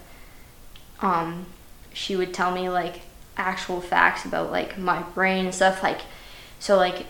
um 1.01 1.45
she 1.93 2.15
would 2.15 2.33
tell 2.33 2.51
me 2.51 2.69
like 2.69 3.01
actual 3.37 3.81
facts 3.81 4.25
about 4.25 4.51
like 4.51 4.77
my 4.77 5.01
brain 5.13 5.45
and 5.45 5.55
stuff 5.55 5.83
like 5.83 6.01
so 6.59 6.77
like 6.77 7.05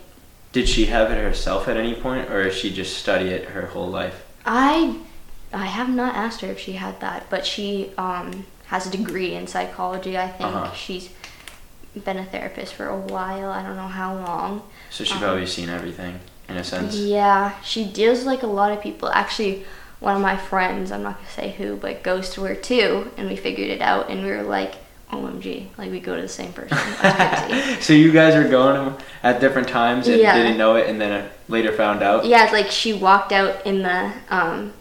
Did 0.51 0.67
she 0.67 0.85
have 0.87 1.11
it 1.11 1.17
herself 1.23 1.67
at 1.67 1.77
any 1.77 1.93
point, 1.95 2.29
or 2.29 2.43
did 2.43 2.53
she 2.53 2.71
just 2.73 2.97
study 2.97 3.29
it 3.29 3.49
her 3.49 3.67
whole 3.67 3.87
life? 3.87 4.25
I 4.45 4.97
I 5.53 5.65
have 5.65 5.89
not 5.89 6.15
asked 6.15 6.41
her 6.41 6.47
if 6.47 6.59
she 6.59 6.73
had 6.73 6.99
that, 7.01 7.29
but 7.29 7.45
she 7.45 7.91
um, 7.97 8.45
has 8.67 8.87
a 8.87 8.89
degree 8.89 9.33
in 9.35 9.47
psychology. 9.47 10.17
I 10.17 10.27
think 10.29 10.49
Uh-huh. 10.49 10.73
she's 10.73 11.09
been 12.05 12.17
a 12.17 12.25
therapist 12.25 12.73
for 12.73 12.87
a 12.87 12.97
while. 12.97 13.49
I 13.49 13.61
don't 13.63 13.75
know 13.75 13.87
how 13.87 14.13
long. 14.15 14.63
So 14.89 15.03
she's 15.03 15.13
Um, 15.13 15.19
probably 15.19 15.45
seen 15.47 15.69
everything 15.69 16.19
in 16.49 16.57
a 16.57 16.63
sense. 16.63 16.95
Yeah, 16.95 17.53
she 17.63 17.85
deals 17.85 18.19
with 18.19 18.27
like 18.27 18.43
a 18.43 18.47
lot 18.47 18.71
of 18.71 18.81
people. 18.81 19.09
Actually, 19.09 19.65
one 19.99 20.15
of 20.15 20.21
my 20.21 20.35
friends, 20.37 20.91
I'm 20.91 21.03
not 21.03 21.17
gonna 21.17 21.29
say 21.29 21.51
who, 21.57 21.75
but 21.75 22.01
goes 22.03 22.29
to 22.31 22.43
her 22.43 22.55
too, 22.55 23.11
and 23.17 23.29
we 23.29 23.35
figured 23.35 23.69
it 23.69 23.81
out, 23.81 24.09
and 24.09 24.23
we 24.23 24.31
were 24.31 24.43
like, 24.43 24.75
OMG, 25.12 25.67
like 25.78 25.91
we 25.91 26.00
go 26.00 26.15
to 26.15 26.21
the 26.21 26.28
same 26.28 26.54
person. 26.54 26.78
So 27.82 27.93
you 27.93 28.12
guys 28.12 28.36
were 28.36 28.50
going 28.50 28.95
at 29.24 29.39
different 29.41 29.67
times 29.67 30.08
and 30.08 30.19
Yeah. 30.19 30.36
didn't 30.36 30.58
know 30.58 30.76
it, 30.76 30.88
and 30.89 31.00
then 31.02 31.30
later 31.47 31.71
found 31.74 32.02
out. 32.02 32.26
Yeah, 32.26 32.50
like 32.52 32.71
she 32.71 32.93
walked 32.93 33.32
out 33.32 33.65
in 33.65 33.82
the 33.84 34.12
um, 34.30 34.74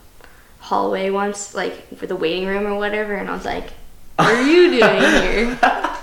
hallway 0.61 1.11
once, 1.11 1.55
like 1.55 1.97
for 1.97 2.07
the 2.07 2.17
waiting 2.17 2.47
room 2.47 2.67
or 2.67 2.77
whatever, 2.77 3.15
and 3.15 3.29
I 3.29 3.33
was 3.33 3.45
like, 3.45 3.71
"What 4.17 4.29
are 4.35 4.43
you 4.43 4.71
doing 4.71 4.81
here?" 5.01 5.59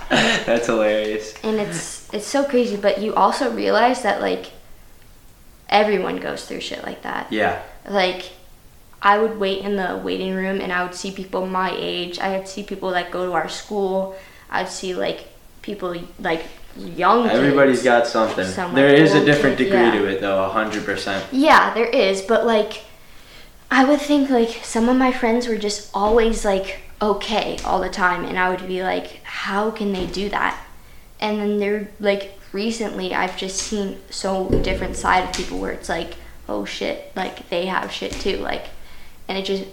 That's 0.08 0.66
hilarious. 0.66 1.34
And 1.42 1.56
it's 1.60 2.12
it's 2.12 2.26
so 2.26 2.44
crazy, 2.44 2.76
but 2.76 3.00
you 3.00 3.14
also 3.14 3.50
realize 3.52 4.02
that 4.02 4.20
like 4.20 4.46
everyone 5.68 6.16
goes 6.16 6.44
through 6.46 6.60
shit 6.60 6.82
like 6.82 7.02
that. 7.02 7.32
Yeah. 7.32 7.62
Like 7.88 8.32
I 9.00 9.18
would 9.18 9.38
wait 9.38 9.62
in 9.62 9.76
the 9.76 10.00
waiting 10.02 10.34
room 10.34 10.60
and 10.60 10.72
I 10.72 10.82
would 10.82 10.94
see 10.94 11.12
people 11.12 11.46
my 11.46 11.72
age. 11.76 12.18
I 12.18 12.36
would 12.36 12.48
see 12.48 12.62
people 12.62 12.90
that 12.90 13.10
go 13.10 13.26
to 13.26 13.32
our 13.32 13.48
school. 13.48 14.16
I'd 14.50 14.68
see 14.68 14.94
like 14.94 15.28
people 15.62 15.94
like 16.18 16.44
young 16.76 17.24
kids. 17.24 17.34
Everybody's 17.34 17.82
got 17.82 18.06
something. 18.06 18.44
Some, 18.46 18.74
like, 18.74 18.84
is 18.84 19.14
a 19.14 19.24
different 19.24 19.58
kids, 19.58 19.70
degree 19.70 19.86
yeah. 19.86 19.92
to 19.92 20.04
it, 20.06 20.20
though. 20.20 20.44
A 20.44 20.48
hundred 20.48 20.84
percent. 20.84 21.24
Yeah, 21.32 21.74
there 21.74 21.86
is, 21.86 22.22
but 22.22 22.44
like 22.46 22.82
I 23.70 23.84
would 23.84 24.00
think 24.00 24.30
like 24.30 24.60
some 24.64 24.88
of 24.88 24.96
my 24.96 25.12
friends 25.12 25.46
were 25.46 25.56
just 25.56 25.90
always 25.92 26.44
like 26.44 26.80
okay 27.00 27.58
all 27.64 27.80
the 27.80 27.88
time 27.88 28.24
and 28.24 28.36
I 28.38 28.50
would 28.50 28.66
be 28.66 28.82
like 28.82 29.22
how 29.22 29.70
can 29.70 29.92
they 29.92 30.06
do 30.06 30.28
that? 30.30 30.58
And 31.20 31.38
then 31.38 31.58
they're 31.58 31.88
like 32.00 32.38
recently 32.52 33.14
I've 33.14 33.36
just 33.36 33.56
seen 33.56 33.98
so 34.10 34.48
different 34.62 34.96
side 34.96 35.24
of 35.24 35.34
people 35.34 35.58
where 35.58 35.72
it's 35.72 35.88
like 35.88 36.14
oh 36.48 36.64
shit, 36.64 37.12
like 37.14 37.48
they 37.50 37.66
have 37.66 37.92
shit 37.92 38.12
too 38.12 38.38
like 38.38 38.66
and 39.28 39.38
it 39.38 39.44
just 39.44 39.64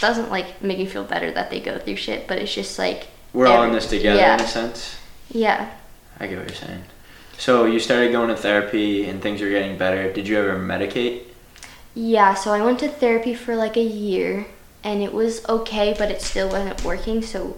doesn't 0.00 0.30
like 0.30 0.62
make 0.62 0.78
me 0.78 0.86
feel 0.86 1.04
better 1.04 1.30
that 1.30 1.50
they 1.50 1.60
go 1.60 1.78
through 1.78 1.96
shit, 1.96 2.28
but 2.28 2.38
it's 2.38 2.54
just 2.54 2.78
like 2.78 3.08
We're 3.32 3.46
all 3.46 3.62
in 3.62 3.72
this 3.72 3.86
together 3.88 4.18
yeah, 4.18 4.34
in 4.34 4.40
a 4.40 4.46
sense. 4.46 4.96
Yeah. 5.30 5.70
I 6.20 6.26
get 6.26 6.38
what 6.38 6.48
you're 6.48 6.56
saying. 6.56 6.82
So 7.38 7.66
you 7.66 7.78
started 7.78 8.12
going 8.12 8.28
to 8.28 8.36
therapy 8.36 9.08
and 9.08 9.22
things 9.22 9.40
were 9.40 9.48
getting 9.48 9.78
better. 9.78 10.12
Did 10.12 10.26
you 10.26 10.38
ever 10.38 10.58
medicate? 10.58 11.22
Yeah, 11.94 12.34
so 12.34 12.52
I 12.52 12.64
went 12.64 12.80
to 12.80 12.88
therapy 12.88 13.34
for 13.34 13.56
like 13.56 13.76
a 13.76 13.82
year 13.82 14.46
and 14.82 15.02
it 15.02 15.12
was 15.12 15.46
okay, 15.48 15.94
but 15.96 16.10
it 16.10 16.20
still 16.20 16.48
wasn't 16.48 16.84
working. 16.84 17.22
So 17.22 17.56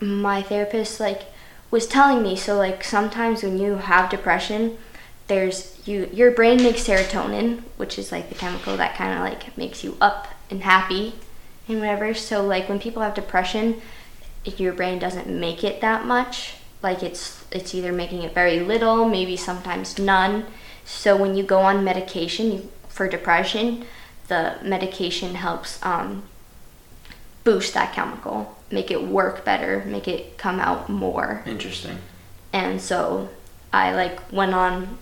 my 0.00 0.42
therapist 0.42 1.00
like 1.00 1.22
was 1.70 1.86
telling 1.86 2.22
me 2.22 2.36
so 2.36 2.56
like 2.56 2.82
sometimes 2.82 3.42
when 3.42 3.58
you 3.58 3.76
have 3.76 4.10
depression, 4.10 4.78
there's 5.26 5.80
you 5.86 6.08
your 6.12 6.30
brain 6.30 6.62
makes 6.62 6.86
serotonin, 6.86 7.62
which 7.76 7.98
is 7.98 8.10
like 8.10 8.28
the 8.28 8.34
chemical 8.34 8.76
that 8.76 8.96
kind 8.96 9.12
of 9.14 9.20
like 9.20 9.56
makes 9.56 9.84
you 9.84 9.96
up 10.00 10.28
and 10.50 10.62
happy 10.62 11.14
and 11.68 11.80
whatever. 11.80 12.14
So 12.14 12.44
like 12.44 12.68
when 12.68 12.78
people 12.78 13.02
have 13.02 13.14
depression, 13.14 13.80
your 14.44 14.72
brain 14.72 14.98
doesn't 14.98 15.28
make 15.28 15.62
it 15.64 15.80
that 15.80 16.04
much. 16.04 16.54
Like 16.82 17.02
it's 17.02 17.44
it's 17.52 17.74
either 17.74 17.92
making 17.92 18.22
it 18.22 18.34
very 18.34 18.60
little, 18.60 19.08
maybe 19.08 19.36
sometimes 19.36 19.98
none. 19.98 20.46
So 20.84 21.16
when 21.16 21.36
you 21.36 21.42
go 21.42 21.60
on 21.60 21.84
medication 21.84 22.70
for 22.88 23.08
depression, 23.08 23.84
the 24.28 24.56
medication 24.62 25.34
helps 25.34 25.84
um, 25.84 26.24
boost 27.44 27.74
that 27.74 27.92
chemical, 27.92 28.56
make 28.70 28.90
it 28.90 29.02
work 29.02 29.44
better, 29.44 29.84
make 29.86 30.08
it 30.08 30.38
come 30.38 30.58
out 30.58 30.88
more. 30.88 31.42
Interesting. 31.46 31.98
And 32.52 32.80
so 32.80 33.28
I 33.72 33.94
like 33.94 34.32
went 34.32 34.54
on 34.54 34.98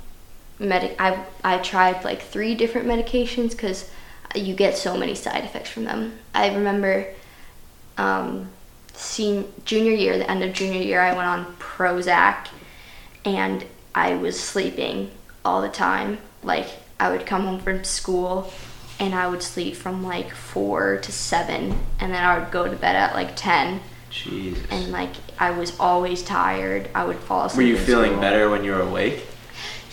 medic. 0.59 0.97
I 0.99 1.25
I 1.45 1.59
tried 1.59 2.05
like 2.05 2.23
three 2.23 2.55
different 2.55 2.89
medications 2.89 3.53
because 3.53 3.91
you 4.35 4.55
get 4.55 4.77
so 4.77 4.97
many 4.97 5.15
side 5.15 5.45
effects 5.45 5.71
from 5.71 5.85
them. 5.85 6.19
I 6.35 6.55
remember 6.55 7.07
um, 7.97 8.49
seen 8.95 9.53
junior 9.65 9.93
year, 9.93 10.19
the 10.19 10.31
end 10.31 10.43
of 10.43 10.53
junior 10.53 10.83
year, 10.83 11.01
I 11.01 11.15
went 11.15 11.29
on 11.29 11.57
Prozac, 11.57 12.49
and 13.25 13.65
I 13.95 14.15
was 14.15 14.39
sleeping 14.39 15.11
all 15.45 15.63
the 15.63 15.69
time. 15.69 16.19
Like 16.43 16.69
I 17.01 17.11
would 17.11 17.27
come 17.27 17.45
home 17.45 17.61
from 17.61 17.85
school, 17.85 18.53
and 19.01 19.15
I 19.15 19.29
would 19.29 19.43
sleep 19.43 19.77
from 19.77 20.03
like 20.03 20.33
four 20.33 20.99
to 20.99 21.13
seven, 21.13 21.79
and 22.01 22.13
then 22.13 22.25
I 22.25 22.39
would 22.39 22.51
go 22.51 22.69
to 22.69 22.77
bed 22.77 22.97
at 22.97 23.15
like 23.15 23.37
ten. 23.37 23.81
Jesus. 24.11 24.65
And 24.71 24.91
like 24.91 25.11
I 25.39 25.51
was 25.51 25.79
always 25.79 26.23
tired. 26.23 26.89
I 26.95 27.05
would 27.05 27.19
fall 27.19 27.47
asleep. 27.47 27.59
Were 27.59 27.71
you 27.71 27.79
feeling 27.79 28.13
school. 28.13 28.21
better 28.21 28.49
when 28.51 28.65
you 28.65 28.73
were 28.73 28.81
awake? 28.81 29.27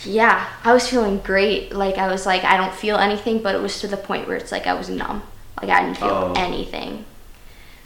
Yeah, 0.04 0.46
I 0.64 0.72
was 0.72 0.88
feeling 0.88 1.18
great. 1.18 1.72
Like 1.72 1.98
I 1.98 2.08
was 2.08 2.26
like 2.26 2.44
I 2.44 2.56
don't 2.56 2.74
feel 2.74 2.96
anything, 2.96 3.42
but 3.42 3.54
it 3.54 3.60
was 3.62 3.80
to 3.80 3.88
the 3.88 3.96
point 3.96 4.28
where 4.28 4.36
it's 4.36 4.52
like 4.52 4.66
I 4.66 4.74
was 4.74 4.88
numb. 4.88 5.22
Like 5.60 5.70
I 5.70 5.82
didn't 5.82 5.98
feel 5.98 6.08
Oh. 6.08 6.34
anything. 6.36 7.04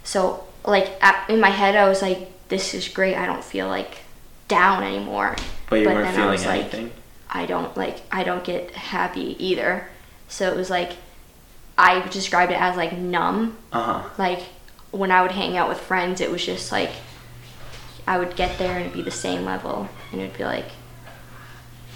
So 0.04 0.44
like 0.64 0.90
at, 1.02 1.28
in 1.30 1.40
my 1.40 1.50
head, 1.50 1.76
I 1.76 1.88
was 1.88 2.02
like, 2.02 2.48
"This 2.48 2.74
is 2.74 2.88
great. 2.88 3.14
I 3.16 3.26
don't 3.26 3.44
feel 3.44 3.68
like 3.68 3.98
down 4.48 4.82
anymore." 4.82 5.36
But 5.68 5.76
you 5.80 5.86
weren't 5.86 5.98
then 6.04 6.08
I 6.08 6.16
feeling 6.16 6.30
was 6.30 6.46
like, 6.46 6.60
anything? 6.62 6.90
I 7.30 7.46
don't 7.46 7.76
like 7.76 8.00
I 8.10 8.24
don't 8.24 8.42
get 8.44 8.72
happy 8.72 9.36
either. 9.38 9.86
So 10.28 10.50
it 10.50 10.56
was 10.56 10.68
like 10.70 10.92
I 11.78 12.00
described 12.08 12.50
it 12.52 12.60
as 12.60 12.76
like 12.76 12.92
numb. 12.96 13.56
Uh 13.72 13.82
huh. 14.00 14.08
Like 14.18 14.40
when 14.90 15.12
I 15.12 15.22
would 15.22 15.30
hang 15.32 15.56
out 15.56 15.68
with 15.68 15.78
friends, 15.78 16.20
it 16.20 16.30
was 16.30 16.44
just 16.44 16.72
like 16.72 16.90
I 18.06 18.18
would 18.18 18.34
get 18.34 18.58
there 18.58 18.72
and 18.72 18.80
it'd 18.86 18.92
be 18.94 19.02
the 19.02 19.10
same 19.12 19.44
level, 19.44 19.88
and 20.10 20.20
it'd 20.20 20.36
be 20.36 20.44
like 20.44 20.66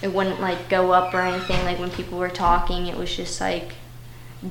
it 0.01 0.13
wouldn't 0.13 0.39
like 0.41 0.69
go 0.69 0.91
up 0.91 1.13
or 1.13 1.21
anything. 1.21 1.63
Like 1.65 1.79
when 1.79 1.89
people 1.91 2.17
were 2.17 2.29
talking, 2.29 2.87
it 2.87 2.95
was 2.97 3.15
just 3.15 3.39
like 3.41 3.73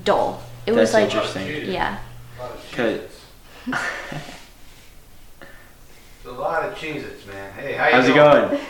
dull. 0.04 0.42
It 0.66 0.72
was 0.72 0.92
That's 0.92 1.04
like 1.04 1.14
interesting. 1.14 1.70
yeah, 1.72 1.98
Cause 2.72 3.00
It's 3.66 3.76
a 6.26 6.30
lot 6.32 6.64
of 6.64 6.74
Cheez-Its, 6.76 7.26
man. 7.26 7.52
Hey, 7.52 7.74
how 7.74 7.86
you 7.88 7.92
how's 7.92 8.08
it 8.08 8.14
doing? 8.14 8.24
going? 8.24 8.60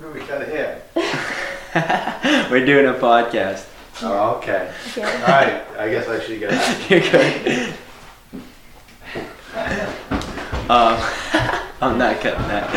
Who 0.00 0.08
we 0.12 0.20
got 0.26 0.46
here? 0.46 0.82
We're 2.50 2.66
doing 2.66 2.86
a 2.86 2.92
podcast. 2.98 3.66
Oh, 4.02 4.36
okay. 4.36 4.70
All 4.98 5.02
yeah. 5.02 5.30
right, 5.30 5.78
I 5.80 5.88
guess 5.90 6.06
I 6.08 6.20
should 6.20 6.38
get 6.38 6.52
out. 6.52 6.90
You're 6.90 7.00
good. 7.00 7.74
um, 10.68 11.62
I'm 11.80 11.98
not 11.98 12.20
cutting 12.20 12.46
that. 12.48 12.72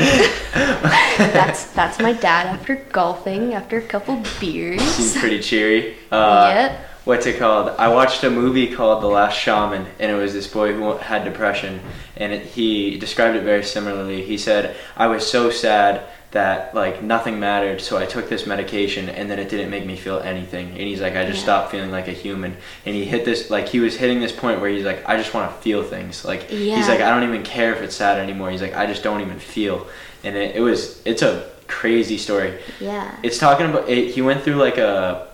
that's 1.33 1.71
that's 1.71 1.99
my 1.99 2.13
dad 2.13 2.47
after 2.47 2.75
golfing 2.91 3.53
after 3.53 3.77
a 3.77 3.81
couple 3.81 4.21
beers. 4.39 4.81
Seems 4.81 5.17
pretty 5.17 5.39
cheery. 5.49 5.95
Uh, 6.11 6.51
Yep. 6.53 6.85
What's 7.05 7.25
it 7.25 7.39
called? 7.39 7.69
I 7.79 7.87
watched 7.87 8.23
a 8.23 8.29
movie 8.29 8.67
called 8.75 9.01
The 9.01 9.07
Last 9.07 9.35
Shaman, 9.35 9.87
and 9.99 10.11
it 10.11 10.15
was 10.15 10.33
this 10.33 10.47
boy 10.47 10.73
who 10.73 10.97
had 10.97 11.23
depression, 11.23 11.79
and 12.17 12.33
it, 12.33 12.45
he 12.45 12.99
described 12.99 13.35
it 13.35 13.43
very 13.43 13.63
similarly. 13.63 14.21
He 14.23 14.37
said, 14.37 14.75
"I 14.97 15.07
was 15.07 15.25
so 15.25 15.49
sad 15.49 16.01
that 16.31 16.75
like 16.75 17.01
nothing 17.01 17.39
mattered, 17.39 17.81
so 17.81 17.97
I 17.97 18.05
took 18.05 18.29
this 18.29 18.45
medication, 18.45 19.09
and 19.09 19.29
then 19.31 19.39
it 19.39 19.49
didn't 19.49 19.69
make 19.71 19.85
me 19.85 19.95
feel 19.95 20.19
anything." 20.19 20.69
And 20.69 20.79
he's 20.81 21.01
like, 21.01 21.15
"I 21.15 21.25
just 21.25 21.37
Yeah. 21.39 21.43
stopped 21.43 21.71
feeling 21.71 21.91
like 21.91 22.07
a 22.07 22.11
human." 22.11 22.55
And 22.85 22.95
he 22.95 23.03
hit 23.05 23.25
this 23.25 23.49
like 23.49 23.67
he 23.69 23.79
was 23.79 23.95
hitting 23.97 24.19
this 24.19 24.31
point 24.31 24.61
where 24.61 24.69
he's 24.69 24.85
like, 24.85 25.03
"I 25.09 25.17
just 25.17 25.33
want 25.33 25.49
to 25.51 25.61
feel 25.61 25.81
things." 25.83 26.23
Like 26.25 26.47
Yeah. 26.51 26.75
he's 26.77 26.87
like, 26.87 27.01
"I 27.01 27.09
don't 27.09 27.23
even 27.23 27.43
care 27.43 27.73
if 27.73 27.81
it's 27.81 27.95
sad 27.95 28.19
anymore." 28.19 28.51
He's 28.51 28.61
like, 28.61 28.75
"I 28.75 28.85
just 28.85 29.01
don't 29.03 29.21
even 29.21 29.39
feel." 29.39 29.87
And 30.23 30.35
it, 30.35 30.55
it 30.55 30.61
was 30.61 31.01
it's 31.05 31.21
a 31.23 31.45
crazy 31.67 32.17
story. 32.17 32.53
Yeah. 32.79 33.09
It's 33.23 33.37
talking 33.39 33.67
about 33.67 33.89
it, 33.89 34.09
he 34.11 34.21
went 34.21 34.43
through 34.43 34.55
like 34.55 34.77
a 34.77 35.27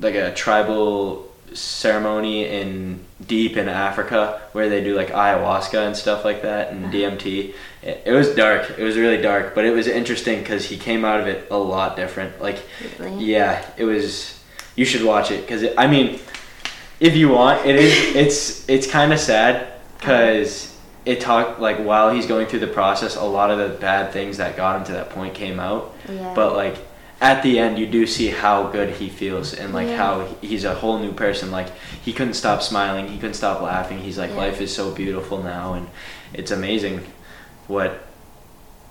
like 0.00 0.14
a 0.14 0.32
tribal 0.34 1.31
ceremony 1.54 2.46
in 2.46 3.04
deep 3.26 3.56
in 3.56 3.68
Africa 3.68 4.40
where 4.52 4.68
they 4.68 4.82
do 4.82 4.96
like 4.96 5.08
ayahuasca 5.08 5.86
and 5.86 5.96
stuff 5.96 6.24
like 6.24 6.42
that 6.42 6.72
and 6.72 6.86
uh-huh. 6.86 6.94
DMT. 6.94 7.54
It, 7.82 8.02
it 8.06 8.12
was 8.12 8.34
dark. 8.34 8.78
It 8.78 8.82
was 8.82 8.96
really 8.96 9.20
dark, 9.20 9.54
but 9.54 9.64
it 9.64 9.70
was 9.70 9.86
interesting 9.86 10.40
because 10.40 10.66
he 10.66 10.76
came 10.76 11.04
out 11.04 11.20
of 11.20 11.26
it 11.26 11.48
a 11.50 11.56
lot 11.56 11.96
different. 11.96 12.40
Like, 12.40 12.62
Really? 12.98 13.24
yeah, 13.24 13.64
it 13.76 13.84
was. 13.84 14.38
You 14.76 14.84
should 14.84 15.02
watch 15.04 15.30
it 15.30 15.42
because 15.42 15.64
I 15.76 15.86
mean, 15.86 16.18
if 16.98 17.14
you 17.16 17.28
want, 17.28 17.66
it 17.66 17.76
is. 17.76 18.16
It's 18.22 18.68
it's 18.68 18.86
kind 18.86 19.12
of 19.12 19.18
sad 19.18 19.72
because 19.98 20.76
it 21.04 21.20
talked 21.20 21.60
like 21.60 21.78
while 21.78 22.12
he's 22.12 22.26
going 22.26 22.46
through 22.46 22.60
the 22.60 22.66
process, 22.68 23.16
a 23.16 23.24
lot 23.24 23.50
of 23.50 23.58
the 23.58 23.76
bad 23.78 24.12
things 24.12 24.36
that 24.36 24.56
got 24.56 24.78
him 24.78 24.84
to 24.84 24.92
that 24.92 25.10
point 25.10 25.34
came 25.34 25.58
out. 25.58 25.94
Yeah. 26.08 26.32
But 26.34 26.54
like 26.54 26.76
at 27.22 27.42
the 27.44 27.58
end, 27.60 27.78
you 27.78 27.86
do 27.86 28.04
see 28.06 28.28
how 28.28 28.64
good 28.64 28.90
he 28.96 29.08
feels 29.08 29.54
and 29.54 29.72
like 29.72 29.86
Yeah. 29.88 29.96
how 29.96 30.12
he's 30.40 30.64
a 30.64 30.74
whole 30.74 30.98
new 30.98 31.12
person. 31.12 31.50
Like 31.52 31.68
he 32.04 32.12
couldn't 32.12 32.34
stop 32.34 32.62
smiling, 32.62 33.06
he 33.08 33.16
couldn't 33.16 33.34
stop 33.34 33.62
laughing. 33.62 33.98
He's 34.00 34.18
like, 34.18 34.30
Yeah. 34.30 34.36
life 34.44 34.60
is 34.60 34.74
so 34.74 34.90
beautiful 34.90 35.38
now, 35.42 35.74
and 35.74 35.86
it's 36.34 36.50
amazing 36.50 36.96
what 37.68 37.92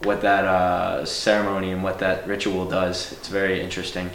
what 0.04 0.22
that 0.22 0.46
uh, 0.46 1.06
ceremony 1.06 1.72
and 1.72 1.84
what 1.84 2.00
that 2.00 2.26
ritual 2.26 2.66
does. 2.66 3.12
It's 3.12 3.28
very 3.28 3.62
interesting. 3.62 4.10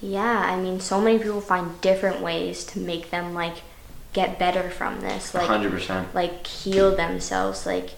Yeah, 0.00 0.38
I 0.52 0.56
mean, 0.56 0.78
so 0.80 1.00
many 1.00 1.18
people 1.18 1.40
find 1.40 1.78
different 1.80 2.20
ways 2.20 2.64
to 2.66 2.78
make 2.78 3.10
them 3.10 3.34
like 3.34 3.56
get 4.12 4.38
better 4.38 4.70
from 4.70 5.00
this, 5.00 5.34
like 5.34 5.44
hundred 5.46 5.72
percent. 5.72 6.14
like 6.14 6.46
heal 6.46 6.94
themselves. 6.94 7.66
Like 7.66 7.90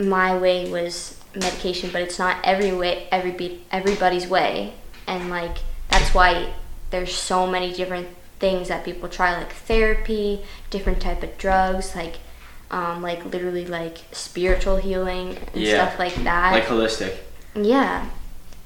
my 0.00 0.36
way 0.36 0.68
was 0.70 1.21
medication, 1.34 1.90
but 1.92 2.02
it's 2.02 2.18
not 2.18 2.36
every 2.44 2.72
way, 2.72 3.08
every 3.10 3.60
everybody's 3.70 4.26
way, 4.26 4.74
and 5.06 5.30
like 5.30 5.58
that's 5.88 6.14
why 6.14 6.52
there's 6.90 7.14
so 7.14 7.46
many 7.46 7.72
different 7.72 8.08
things 8.38 8.68
that 8.68 8.84
people 8.84 9.08
try, 9.08 9.36
like 9.36 9.52
therapy, 9.52 10.40
different 10.70 11.00
type 11.00 11.22
of 11.22 11.36
drugs, 11.38 11.94
like 11.94 12.18
um, 12.70 13.02
like 13.02 13.24
literally 13.24 13.66
like 13.66 13.98
spiritual 14.12 14.76
healing 14.76 15.36
and 15.54 15.62
Yeah. 15.62 15.86
stuff 15.88 15.98
like 15.98 16.14
that. 16.24 16.52
Like 16.52 16.64
holistic. 16.66 17.14
yeah, 17.54 18.08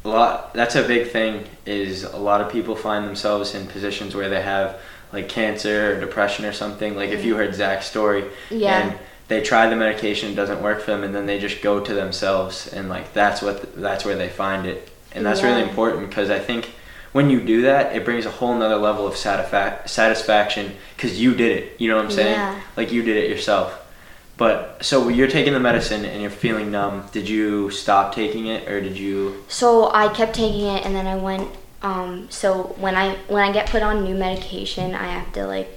a 0.05 0.09
lot 0.09 0.55
that's 0.55 0.77
a 0.77 0.83
big 0.87 1.11
thing 1.11 1.45
is 1.65 2.05
a 2.05 2.17
lot 2.17 2.41
of 2.41 2.51
people 2.53 2.77
find 2.77 3.05
themselves 3.07 3.55
in 3.55 3.67
positions 3.67 4.15
where 4.15 4.29
they 4.29 4.43
have 4.43 4.79
like 5.13 5.29
cancer 5.29 5.97
or 5.97 6.01
depression 6.01 6.45
or 6.45 6.53
something 6.53 6.95
like 6.97 7.11
if 7.11 7.25
you 7.25 7.37
heard 7.37 7.55
zach's 7.55 7.87
story 7.87 8.25
Yeah. 8.51 8.89
and 8.91 8.99
they 9.29 9.41
try 9.43 9.69
the 9.69 9.77
medication 9.77 10.31
it 10.33 10.35
doesn't 10.37 10.63
work 10.63 10.81
for 10.81 10.91
them 10.93 11.03
and 11.05 11.15
then 11.15 11.27
they 11.27 11.39
just 11.39 11.61
go 11.63 11.81
to 11.81 11.95
themselves 11.95 12.67
and 12.73 12.89
like 12.89 13.13
that's 13.13 13.43
what 13.43 13.75
that's 13.77 14.05
where 14.05 14.17
they 14.17 14.29
find 14.29 14.67
it 14.67 14.89
and 15.13 15.25
that's 15.27 15.43
really 15.43 15.63
important 15.63 16.09
because 16.09 16.31
i 16.31 16.39
think 16.39 16.71
when 17.13 17.31
you 17.31 17.41
do 17.41 17.63
that 17.63 17.95
it 17.97 18.05
brings 18.05 18.27
a 18.27 18.31
whole 18.31 18.55
nother 18.57 18.77
level 18.77 19.07
of 19.07 19.15
satisfa- 19.15 19.87
satisfaction 19.89 20.73
because 20.97 21.21
you 21.21 21.35
did 21.35 21.57
it 21.59 21.81
you 21.81 21.89
know 21.89 21.97
what 21.97 22.05
i'm 22.05 22.11
saying 22.11 22.35
Yeah. 22.35 22.61
like 22.77 22.93
you 22.93 23.03
did 23.03 23.17
it 23.17 23.29
yourself 23.31 23.83
but 24.37 24.85
so 24.85 25.09
you're 25.09 25.29
taking 25.29 25.55
the 25.55 25.61
medicine 25.61 26.05
and 26.05 26.21
you're 26.21 26.31
feeling 26.31 26.71
numb 26.71 27.05
did 27.13 27.27
you 27.29 27.71
stop 27.71 28.15
taking 28.15 28.47
it 28.47 28.69
or 28.69 28.81
did 28.81 28.97
you 28.99 29.43
So 29.49 29.91
I 29.93 30.13
kept 30.13 30.35
taking 30.35 30.67
it, 30.67 30.85
and 30.85 30.95
then 30.95 31.07
I 31.07 31.17
went. 31.17 31.49
Um, 31.83 32.27
so 32.31 32.75
when 32.79 32.95
I 32.97 33.15
when 33.29 33.43
I 33.43 33.51
get 33.53 33.71
put 33.71 33.83
on 33.83 34.05
new 34.05 34.15
medication, 34.15 34.95
I 34.95 35.07
have 35.07 35.33
to 35.35 35.47
like 35.47 35.69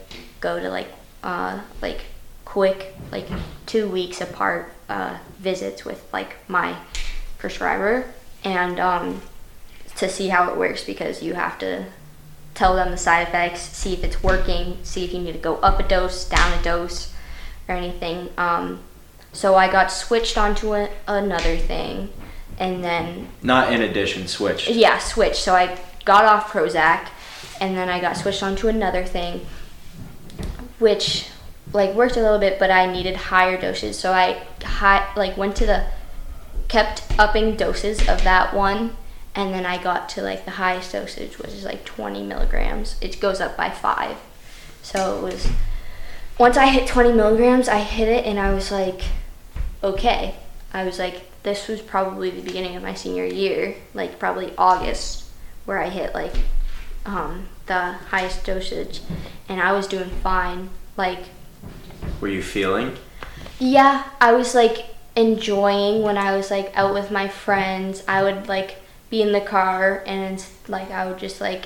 go 0.42 0.60
to 0.60 0.70
like 0.70 0.90
uh, 1.24 1.62
like 1.82 2.02
quick 2.50 2.96
like 3.12 3.28
two 3.68 3.88
weeks 3.88 4.20
apart 4.22 4.74
uh, 4.90 5.16
visits 5.38 5.86
with 5.86 6.12
like 6.12 6.36
my 6.48 6.76
prescriber, 7.38 8.12
and 8.44 8.80
um, 8.80 9.22
to 9.96 10.10
see 10.10 10.30
how 10.30 10.52
it 10.52 10.58
works 10.58 10.84
because 10.84 11.22
you 11.22 11.36
have 11.36 11.60
to 11.60 11.86
tell 12.56 12.76
them 12.76 12.90
the 12.90 12.98
side 12.98 13.28
effects, 13.28 13.62
see 13.62 13.94
if 13.94 14.04
it's 14.04 14.24
working, 14.24 14.78
see 14.82 15.06
if 15.06 15.14
you 15.14 15.20
need 15.20 15.34
to 15.34 15.38
go 15.38 15.58
up 15.58 15.80
a 15.80 15.88
dose, 15.88 16.28
down 16.28 16.58
a 16.58 16.64
dose, 16.64 17.14
or 17.68 17.76
anything. 17.76 18.30
Um, 18.36 18.80
so 19.32 19.54
I 19.54 19.72
got 19.72 19.92
switched 19.92 20.36
onto 20.36 20.74
a, 20.74 20.90
another 21.08 21.56
thing, 21.56 22.12
and 22.58 22.84
then 22.84 23.28
Not 23.44 23.72
in 23.72 23.84
addition, 23.84 24.28
switched. 24.28 24.70
yeah, 24.72 24.98
switched. 24.98 25.38
So 25.38 25.54
I 25.54 25.80
got 26.04 26.26
off 26.26 26.52
Prozac, 26.52 27.10
and 27.62 27.78
then 27.78 27.90
I 27.90 28.02
got 28.02 28.18
switched 28.18 28.42
onto 28.42 28.68
another 28.68 29.06
thing, 29.06 29.46
which 30.80 31.30
like 31.74 31.94
worked 31.94 32.18
a 32.18 32.22
little 32.22 32.40
bit, 32.40 32.60
but 32.60 32.72
I 32.72 32.92
needed 32.92 33.16
higher 33.16 33.60
doses. 33.60 33.98
So 33.98 34.12
I 34.12 34.44
high, 34.64 35.12
like 35.16 35.38
went 35.38 35.56
to 35.58 35.66
the 35.66 35.86
kept 36.68 37.04
upping 37.18 37.56
doses 37.56 38.00
of 38.08 38.24
that 38.24 38.54
one, 38.54 38.96
and 39.36 39.54
then 39.54 39.66
I 39.66 39.82
got 39.82 40.10
to 40.10 40.22
like 40.22 40.46
the 40.46 40.52
highest 40.52 40.92
dosage, 40.94 41.38
which 41.38 41.52
is 41.52 41.66
like 41.66 41.86
20 41.86 42.24
milligrams. 42.24 42.96
It 43.02 43.20
goes 43.20 43.42
up 43.42 43.56
by 43.56 43.70
five. 43.70 44.18
So 44.82 45.18
it 45.18 45.24
was 45.24 45.50
once 46.38 46.56
I 46.56 46.68
hit 46.68 46.88
20 46.88 47.12
milligrams, 47.12 47.68
I 47.68 47.80
hit 47.80 48.08
it 48.08 48.26
and 48.26 48.40
I 48.40 48.54
was 48.54 48.72
like, 48.72 49.02
okay. 49.84 50.36
I 50.74 50.86
was 50.86 50.98
like, 50.98 51.24
this 51.44 51.68
was 51.68 51.82
probably 51.82 52.30
the 52.30 52.42
beginning 52.42 52.76
of 52.76 52.84
my 52.84 52.94
senior 52.94 53.26
year, 53.26 53.76
like 53.94 54.20
probably 54.20 54.54
August, 54.58 55.26
where 55.66 55.80
I 55.80 55.90
hit 55.90 56.14
like 56.14 56.34
um, 57.06 57.50
the 57.66 57.94
highest 57.94 58.46
dosage, 58.46 59.02
and 59.48 59.62
I 59.62 59.72
was 59.72 59.88
doing 59.88 60.10
fine. 60.10 60.70
Like, 60.96 61.26
Were 62.22 62.28
you 62.28 62.42
feeling? 62.42 62.98
yeah, 63.60 64.04
I 64.22 64.32
was 64.34 64.56
like 64.56 64.86
enjoying 65.16 66.02
when 66.02 66.18
I 66.18 66.36
was 66.36 66.50
like 66.52 66.72
out 66.76 66.94
with 66.94 67.12
my 67.12 67.28
friends. 67.28 68.04
I 68.08 68.24
would 68.24 68.48
like 68.48 68.78
be 69.10 69.22
in 69.22 69.32
the 69.32 69.42
car 69.42 70.04
and 70.06 70.44
like 70.68 70.92
I 70.92 71.08
would 71.08 71.18
just 71.20 71.42
like 71.42 71.66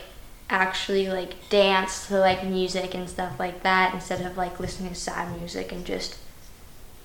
actually 0.49 1.07
like 1.09 1.49
dance 1.49 2.07
to 2.07 2.17
like 2.19 2.45
music 2.45 2.93
and 2.95 3.09
stuff 3.09 3.39
like 3.39 3.63
that 3.63 3.93
instead 3.93 4.21
of 4.25 4.37
like 4.37 4.59
listening 4.59 4.89
to 4.89 4.95
sad 4.95 5.37
music 5.39 5.71
and 5.71 5.85
just 5.85 6.17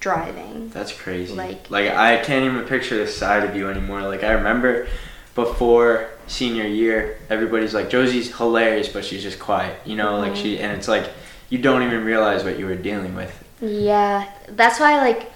driving. 0.01 0.69
That's 0.71 0.93
crazy. 0.93 1.35
Like- 1.35 1.71
like 1.71 1.91
I 1.91 2.19
can't 2.19 2.45
even 2.45 2.65
picture 2.67 2.97
this 2.97 3.17
side 3.17 3.45
of 3.45 3.57
you 3.57 3.69
anymore. 3.69 4.03
Like 4.03 4.23
I 4.25 4.33
remember 4.33 4.87
before 5.35 6.09
senior 6.27 6.67
year, 6.67 7.19
everybody's 7.31 7.75
like 7.75 7.91
Josie's 7.91 8.37
hilarious, 8.37 8.89
but 8.89 9.05
she's 9.05 9.23
just 9.23 9.39
quiet. 9.39 9.79
You 9.85 9.97
know, 9.97 10.19
like 10.19 10.33
Mhm. 10.33 10.43
she 10.43 10.59
and 10.61 10.73
it's 10.77 10.89
like 10.89 11.09
you 11.49 11.59
don't 11.59 11.83
even 11.83 12.05
realize 12.05 12.45
what 12.45 12.59
you 12.59 12.67
were 12.67 12.75
dealing 12.75 13.15
with. 13.15 13.45
Yeah, 13.61 14.31
that's 14.49 14.79
why 14.79 14.99
like 14.99 15.31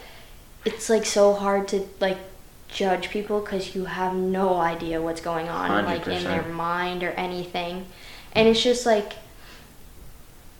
it's 0.64 0.88
like 0.88 1.06
so 1.06 1.32
hard 1.34 1.68
to 1.68 1.88
like 2.00 2.18
judge 2.68 3.10
people 3.10 3.40
because 3.40 3.74
you 3.74 3.84
have 3.84 4.14
no 4.14 4.56
idea 4.56 5.02
what's 5.02 5.20
going 5.20 5.48
on 5.48 5.84
like 5.84 6.06
in 6.06 6.24
their 6.24 6.44
mind 6.44 7.02
or 7.02 7.10
anything, 7.10 7.86
and 8.32 8.48
it's 8.48 8.62
just 8.62 8.86
like 8.86 9.14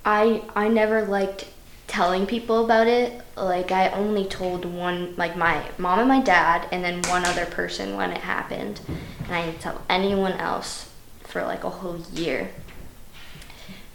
I 0.05 0.43
I 0.55 0.69
never 0.69 1.03
liked 1.03 1.47
telling 1.87 2.27
people 2.27 2.65
about 2.65 2.87
it. 2.87 3.21
Like 3.37 3.71
I 3.71 3.91
only 3.91 4.25
told 4.25 4.65
one 4.65 5.15
like 5.17 5.37
my 5.37 5.65
mom 5.79 5.99
and 5.99 6.09
my 6.09 6.21
dad 6.21 6.67
and 6.73 6.83
then 6.85 7.03
one 7.11 7.25
other 7.25 7.47
person 7.47 7.97
when 7.97 8.11
it 8.11 8.19
happened, 8.19 8.81
and 9.25 9.35
I 9.35 9.47
didn't 9.47 9.61
tell 9.61 9.83
anyone 9.89 10.33
else 10.33 10.91
for 11.23 11.43
like 11.45 11.65
a 11.65 11.71
whole 11.71 12.01
year 12.13 12.51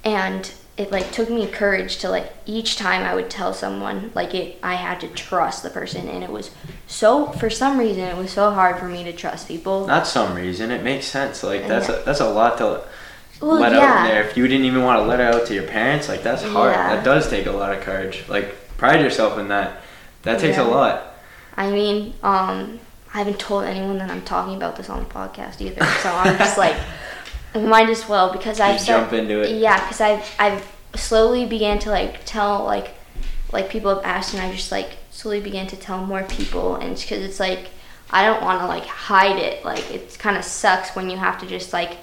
and 0.04 0.54
it 0.78 0.92
like 0.92 1.12
took 1.12 1.30
me 1.30 1.48
courage 1.48 1.98
to 1.98 2.10
like 2.10 2.32
each 2.46 2.76
time 2.78 3.02
I 3.04 3.16
would 3.16 3.30
tell 3.30 3.52
someone 3.54 4.12
like 4.14 4.36
it 4.36 4.60
I 4.62 4.76
had 4.76 5.00
to 5.02 5.08
trust 5.08 5.64
the 5.64 5.70
person 5.72 6.08
and 6.08 6.24
it 6.24 6.30
was 6.30 6.52
so 6.86 7.28
for 7.32 7.50
some 7.50 7.80
reason 7.80 8.04
it 8.04 8.16
was 8.16 8.32
so 8.32 8.52
hard 8.52 8.78
for 8.78 8.86
me 8.88 9.04
to 9.06 9.12
trust 9.14 9.48
people. 9.48 9.88
Not 9.88 10.06
some 10.06 10.36
reason. 10.36 10.70
It 10.72 10.84
makes 10.84 11.06
sense. 11.08 11.42
Like 11.44 11.68
that's 11.68 11.90
Yeah. 11.90 11.96
a, 11.96 12.04
that's 12.06 12.20
a 12.20 12.30
lot 12.30 12.58
to 12.60 12.84
Well, 13.42 13.60
let 13.60 13.74
out 13.74 13.82
yeah. 13.82 14.08
there. 14.08 14.24
If 14.30 14.38
you 14.38 14.48
didn't 14.48 14.66
even 14.66 14.84
want 14.84 15.00
to 15.00 15.06
let 15.06 15.20
it 15.20 15.34
out 15.34 15.48
to 15.48 15.54
your 15.56 15.64
parents, 15.68 16.08
like 16.10 16.22
that's 16.24 16.44
hard. 16.44 16.74
Yeah. 16.74 16.96
That 16.96 17.04
does 17.04 17.28
take 17.30 17.48
a 17.48 17.52
lot 17.52 17.74
of 17.76 17.82
courage. 17.82 18.24
Like 18.28 18.56
pride 18.78 19.02
yourself 19.02 19.40
in 19.40 19.48
that. 19.48 19.82
That 20.24 20.40
takes 20.40 20.58
a 20.58 20.64
lot. 20.64 21.16
I 21.56 21.72
mean, 21.72 22.14
um 22.22 22.80
I 23.14 23.20
haven't 23.20 23.40
told 23.40 23.64
anyone 23.64 23.98
that 23.98 24.12
I'm 24.12 24.22
talking 24.22 24.56
about 24.56 24.76
this 24.76 24.90
on 24.92 25.00
the 25.00 25.10
podcast 25.10 25.60
either. 25.60 25.84
So 26.04 26.10
I'm 26.12 26.38
just 26.38 26.58
like 26.60 26.76
might 27.62 27.90
as 27.90 28.08
well 28.08 28.32
because 28.32 28.60
I 28.60 28.78
jump 28.78 29.14
into 29.14 29.42
it. 29.42 29.60
Yeah, 29.60 29.80
because 29.82 30.02
I've 30.02 30.36
I've 30.40 30.76
slowly 30.96 31.46
began 31.46 31.80
to 31.80 31.90
like 31.90 32.26
tell 32.26 32.64
like 32.64 32.90
like 33.52 33.70
people 33.70 33.94
have 33.94 34.04
asked 34.04 34.34
and 34.34 34.42
I 34.42 34.52
just 34.52 34.72
like 34.72 34.98
slowly 35.12 35.40
began 35.40 35.68
to 35.68 35.76
tell 35.76 36.06
more 36.06 36.24
people 36.24 36.76
and 36.76 36.96
because 36.96 37.24
it's 37.24 37.40
like 37.40 37.70
I 38.10 38.26
don't 38.26 38.42
want 38.44 38.62
to 38.62 38.68
like 38.68 38.86
hide 38.86 39.38
it. 39.38 39.66
Like 39.66 39.92
it 39.92 40.18
kind 40.20 40.38
of 40.38 40.44
sucks 40.44 40.96
when 40.96 41.10
you 41.10 41.18
have 41.18 41.40
to 41.42 41.48
just 41.48 41.74
like 41.74 41.98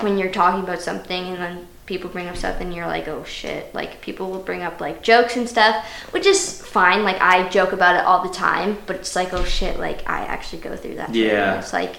when 0.00 0.18
you're 0.18 0.32
talking 0.32 0.62
about 0.62 0.80
something 0.80 1.24
and 1.28 1.38
then 1.38 1.68
people 1.86 2.10
bring 2.10 2.26
up 2.28 2.36
stuff 2.36 2.60
and 2.60 2.74
you're 2.74 2.86
like 2.86 3.06
oh 3.06 3.22
shit 3.24 3.72
like 3.72 4.00
people 4.00 4.28
will 4.28 4.42
bring 4.42 4.62
up 4.62 4.80
like 4.80 5.02
jokes 5.02 5.36
and 5.36 5.48
stuff 5.48 5.86
which 6.10 6.26
is 6.26 6.60
fine 6.60 7.04
like 7.04 7.16
i 7.20 7.48
joke 7.48 7.72
about 7.72 7.94
it 7.94 8.04
all 8.04 8.26
the 8.26 8.34
time 8.34 8.76
but 8.86 8.96
it's 8.96 9.14
like 9.14 9.32
oh 9.32 9.44
shit 9.44 9.78
like 9.78 10.06
i 10.08 10.24
actually 10.24 10.60
go 10.60 10.76
through 10.76 10.96
that. 10.96 11.14
Yeah. 11.14 11.58
It's 11.58 11.72
like 11.72 11.96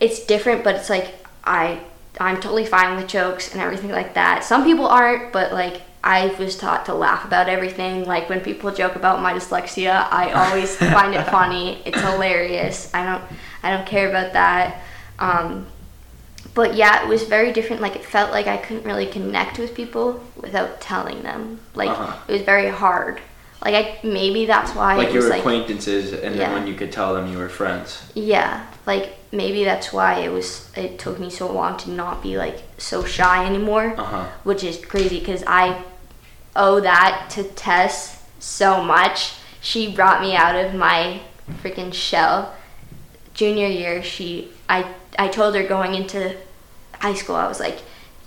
it's 0.00 0.26
different 0.26 0.64
but 0.64 0.74
it's 0.74 0.90
like 0.90 1.14
i 1.44 1.80
i'm 2.20 2.36
totally 2.40 2.66
fine 2.66 2.96
with 2.96 3.08
jokes 3.08 3.52
and 3.52 3.60
everything 3.60 3.90
like 3.90 4.14
that 4.14 4.44
some 4.44 4.64
people 4.64 4.86
aren't 4.86 5.32
but 5.32 5.52
like 5.52 5.82
i 6.04 6.26
was 6.38 6.56
taught 6.56 6.84
to 6.86 6.94
laugh 6.94 7.24
about 7.24 7.48
everything 7.48 8.04
like 8.04 8.28
when 8.28 8.40
people 8.40 8.70
joke 8.72 8.96
about 8.96 9.20
my 9.22 9.32
dyslexia 9.32 10.06
i 10.10 10.30
always 10.32 10.76
find 10.98 11.14
it 11.14 11.24
funny 11.28 11.80
it's 11.86 12.00
hilarious 12.00 12.92
i 12.94 13.04
don't 13.04 13.22
i 13.62 13.70
don't 13.74 13.86
care 13.86 14.08
about 14.08 14.32
that 14.32 14.82
um, 15.18 15.66
but 16.54 16.74
yeah, 16.74 17.04
it 17.04 17.08
was 17.08 17.22
very 17.22 17.52
different. 17.52 17.80
Like 17.80 17.94
it 17.96 18.04
felt 18.04 18.30
like 18.32 18.46
I 18.46 18.56
couldn't 18.56 18.84
really 18.84 19.06
connect 19.06 19.58
with 19.58 19.74
people 19.74 20.22
without 20.36 20.80
telling 20.80 21.22
them. 21.22 21.60
Like 21.74 21.90
Uh-huh. 21.90 22.16
it 22.28 22.32
was 22.32 22.42
very 22.42 22.68
hard. 22.68 23.20
Like 23.64 23.74
I 23.74 23.98
maybe 24.06 24.44
that's 24.46 24.74
why 24.74 24.96
Like 24.96 25.08
it 25.08 25.10
you 25.12 25.16
was 25.18 25.24
were 25.26 25.30
like 25.30 25.38
acquaintances, 25.40 26.12
and 26.12 26.34
Yeah. 26.34 26.46
then 26.48 26.52
when 26.54 26.66
you 26.66 26.74
could 26.74 26.90
tell 26.92 27.14
them 27.14 27.30
you 27.30 27.38
were 27.38 27.48
friends. 27.48 28.02
yeah, 28.14 28.66
like 28.86 29.14
maybe 29.30 29.64
that's 29.64 29.92
why 29.92 30.20
it 30.20 30.30
was. 30.30 30.70
It 30.76 30.98
took 30.98 31.18
me 31.18 31.30
so 31.30 31.50
long 31.52 31.76
to 31.78 31.90
not 31.90 32.22
be 32.22 32.36
like 32.36 32.62
so 32.78 33.04
shy 33.04 33.44
anymore, 33.46 33.94
Uh 33.98 34.04
huh. 34.04 34.26
which 34.44 34.64
is 34.64 34.84
crazy 34.84 35.20
because 35.20 35.44
I 35.46 35.82
owe 36.56 36.80
that 36.80 37.28
to 37.30 37.44
Tess 37.44 38.22
so 38.38 38.82
much. 38.82 39.34
She 39.60 39.94
brought 39.94 40.20
me 40.20 40.34
out 40.34 40.56
of 40.56 40.74
my 40.74 41.20
freaking 41.62 41.94
shell. 41.94 42.54
Junior 43.34 43.68
year, 43.68 44.02
she 44.02 44.48
I 44.68 44.86
I 45.18 45.28
told 45.28 45.54
her 45.54 45.62
going 45.62 45.94
into 45.94 46.36
high 47.00 47.14
school, 47.14 47.36
I 47.36 47.46
was 47.48 47.60
like, 47.60 47.78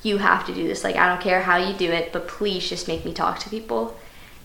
you 0.03 0.17
have 0.17 0.45
to 0.47 0.53
do 0.53 0.67
this. 0.67 0.83
Like 0.83 0.95
I 0.95 1.07
don't 1.09 1.21
care 1.21 1.41
how 1.41 1.57
you 1.57 1.73
do 1.73 1.91
it, 1.91 2.11
but 2.13 2.27
please 2.27 2.67
just 2.69 2.87
make 2.87 3.03
me 3.05 3.13
talk 3.13 3.39
to 3.39 3.49
people. 3.49 3.95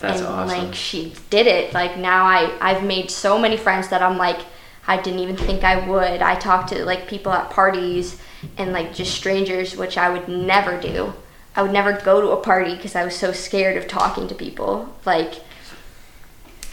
That's 0.01 0.20
and 0.20 0.29
awesome. 0.29 0.59
like 0.66 0.75
she 0.75 1.14
did 1.31 1.46
it. 1.46 1.73
Like 1.73 1.96
now 1.99 2.25
I 2.25 2.53
I've 2.61 2.83
made 2.85 3.11
so 3.11 3.38
many 3.38 3.57
friends 3.57 3.88
that 3.88 4.03
I'm 4.03 4.18
like 4.18 4.40
I 4.87 5.01
didn't 5.01 5.21
even 5.21 5.37
think 5.37 5.62
I 5.62 5.87
would. 5.87 6.23
I 6.23 6.35
talked 6.37 6.71
to 6.71 6.85
like 6.85 7.09
people 7.09 7.33
at 7.33 7.51
parties 7.51 8.21
and 8.57 8.73
like 8.73 8.95
just 8.95 9.14
strangers, 9.14 9.77
which 9.77 9.99
I 9.99 10.11
would 10.11 10.29
never 10.29 10.81
do. 10.81 11.12
I 11.55 11.62
would 11.62 11.73
never 11.73 11.93
go 11.93 12.21
to 12.21 12.29
a 12.31 12.37
party 12.37 12.75
because 12.75 12.95
I 12.95 13.05
was 13.05 13.16
so 13.16 13.33
scared 13.33 13.77
of 13.77 13.88
talking 13.88 14.29
to 14.29 14.35
people. 14.35 14.95
Like 15.05 15.35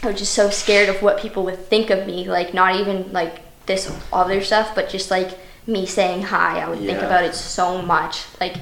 I 0.02 0.08
was 0.08 0.18
just 0.18 0.34
so 0.34 0.50
scared 0.50 0.88
of 0.88 1.02
what 1.02 1.20
people 1.20 1.44
would 1.44 1.66
think 1.66 1.90
of 1.90 2.06
me. 2.06 2.28
Like 2.28 2.54
not 2.54 2.76
even 2.76 3.12
like 3.12 3.40
this 3.66 3.94
other 4.12 4.42
stuff, 4.42 4.74
but 4.74 4.88
just 4.88 5.10
like 5.10 5.38
me 5.66 5.84
saying 5.86 6.22
hi. 6.22 6.60
I 6.60 6.68
would 6.68 6.78
think 6.78 6.98
about 6.98 7.24
it 7.24 7.34
so 7.34 7.82
much. 7.82 8.24
Like 8.40 8.56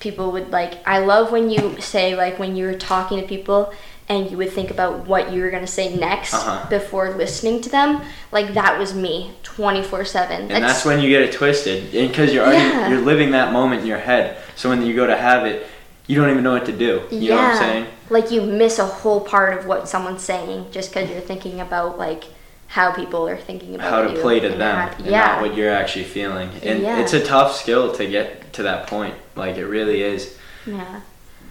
people 0.00 0.32
would 0.32 0.50
like 0.50 0.86
I 0.86 0.98
love 0.98 1.30
when 1.30 1.50
you 1.50 1.80
say 1.80 2.16
like 2.16 2.38
when 2.38 2.56
you're 2.56 2.74
talking 2.74 3.20
to 3.20 3.26
people 3.26 3.72
and 4.10 4.30
you 4.30 4.36
would 4.36 4.50
think 4.52 4.70
about 4.70 5.06
what 5.06 5.32
you 5.32 5.40
were 5.42 5.50
gonna 5.50 5.66
say 5.66 5.94
next 5.96 6.34
Uh-huh. 6.34 6.68
before 6.68 7.10
listening 7.10 7.62
to 7.62 7.70
them. 7.70 8.02
Like 8.32 8.52
that 8.54 8.78
was 8.78 8.92
me, 8.92 9.30
twenty 9.42 9.82
four 9.82 10.04
seven. 10.04 10.50
And 10.50 10.62
that's 10.64 10.84
when 10.84 11.00
you 11.00 11.08
get 11.08 11.22
it 11.22 11.32
twisted, 11.32 11.92
because 11.92 12.34
you're 12.34 12.44
already 12.44 12.58
Yeah. 12.68 12.88
you're 12.90 13.00
living 13.12 13.30
that 13.30 13.52
moment 13.52 13.80
in 13.82 13.86
your 13.86 13.98
head. 14.10 14.36
So 14.56 14.68
when 14.68 14.84
you 14.84 14.94
go 14.94 15.06
to 15.06 15.16
have 15.16 15.46
it, 15.46 15.66
you 16.08 16.16
don't 16.20 16.28
even 16.30 16.42
know 16.42 16.52
what 16.52 16.66
to 16.66 16.72
do. 16.72 17.02
You 17.10 17.30
know 17.30 17.36
what 17.36 17.44
I'm 17.52 17.56
saying? 17.58 17.86
Like 18.10 18.30
you 18.32 18.40
miss 18.42 18.78
a 18.80 18.86
whole 18.86 19.20
part 19.20 19.56
of 19.56 19.66
what 19.66 19.88
someone's 19.88 20.22
saying 20.22 20.66
just 20.72 20.92
because 20.92 21.08
you're 21.08 21.20
thinking 21.20 21.60
about 21.60 21.96
like 21.96 22.24
how 22.66 22.90
people 22.92 23.28
are 23.28 23.36
thinking 23.36 23.74
about 23.76 23.90
How 23.90 24.02
to 24.02 24.20
play 24.20 24.38
to 24.40 24.48
them, 24.48 24.76
how- 24.76 24.90
yeah. 25.04 25.26
not 25.26 25.40
what 25.42 25.56
you're 25.56 25.72
actually 25.72 26.04
feeling. 26.04 26.50
And 26.64 26.82
Yeah. 26.82 26.98
it's 27.00 27.12
a 27.12 27.20
tough 27.20 27.56
skill 27.56 27.92
to 27.94 28.06
get 28.06 28.52
to 28.54 28.62
that 28.64 28.86
point. 28.88 29.14
Like 29.36 29.56
it 29.56 29.66
really 29.66 30.02
is. 30.02 30.34
yeah. 30.66 31.00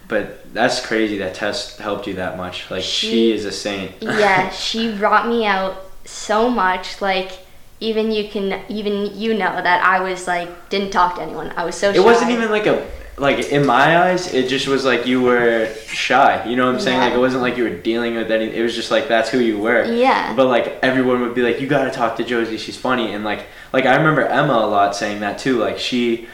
But 0.09 0.53
that's 0.53 0.85
crazy 0.85 1.19
that 1.19 1.35
Tess 1.35 1.77
helped 1.77 2.07
you 2.07 2.15
that 2.15 2.35
much. 2.35 2.69
Like 2.69 2.83
she, 2.83 3.07
She- 3.07 3.31
is 3.31 3.45
a 3.45 3.51
saint. 3.51 3.93
yeah, 4.01 4.49
she 4.65 4.93
brought 4.93 5.27
me 5.27 5.45
out 5.45 5.77
so 6.03 6.49
much. 6.49 7.01
Like 7.01 7.31
even 7.79 8.11
you 8.11 8.27
can 8.27 8.61
even 8.67 9.17
you 9.17 9.33
know 9.33 9.61
that 9.61 9.85
I 9.85 10.01
was 10.01 10.27
like 10.27 10.69
didn't 10.69 10.91
talk 10.91 11.15
to 11.15 11.21
anyone. 11.21 11.53
I 11.55 11.63
was 11.63 11.75
so. 11.75 11.91
It 11.91 12.03
wasn't 12.03 12.31
even 12.31 12.49
like 12.49 12.65
a 12.65 12.85
like 13.17 13.51
in 13.51 13.65
my 13.65 14.09
eyes. 14.09 14.33
It 14.33 14.49
just 14.49 14.67
was 14.67 14.83
like 14.83 15.05
you 15.05 15.21
were 15.21 15.71
shy. 15.85 16.43
You 16.49 16.55
know 16.55 16.65
what 16.65 16.75
I'm 16.75 16.81
saying? 16.81 16.97
Yeah. 16.97 17.05
Like 17.05 17.13
it 17.13 17.19
wasn't 17.19 17.43
like 17.43 17.55
you 17.57 17.63
were 17.63 17.77
dealing 17.77 18.15
with 18.15 18.31
any. 18.31 18.45
It 18.45 18.63
was 18.63 18.75
just 18.75 18.89
like 18.91 19.07
that's 19.07 19.29
who 19.29 19.39
you 19.39 19.59
were. 19.59 19.85
Yeah. 19.85 20.33
But 20.35 20.47
like 20.47 20.79
everyone 20.81 21.21
would 21.21 21.35
be 21.35 21.41
like, 21.43 21.61
you 21.61 21.67
gotta 21.67 21.91
talk 21.91 22.17
to 22.17 22.23
Josie. 22.23 22.57
She's 22.57 22.77
funny. 22.77 23.13
And 23.13 23.23
like 23.23 23.45
like 23.73 23.85
I 23.85 23.95
remember 23.95 24.21
Emma 24.21 24.53
a 24.53 24.67
lot 24.67 24.95
saying 24.95 25.19
that 25.21 25.37
too. 25.37 25.59
Like 25.59 25.77
she. 25.77 26.27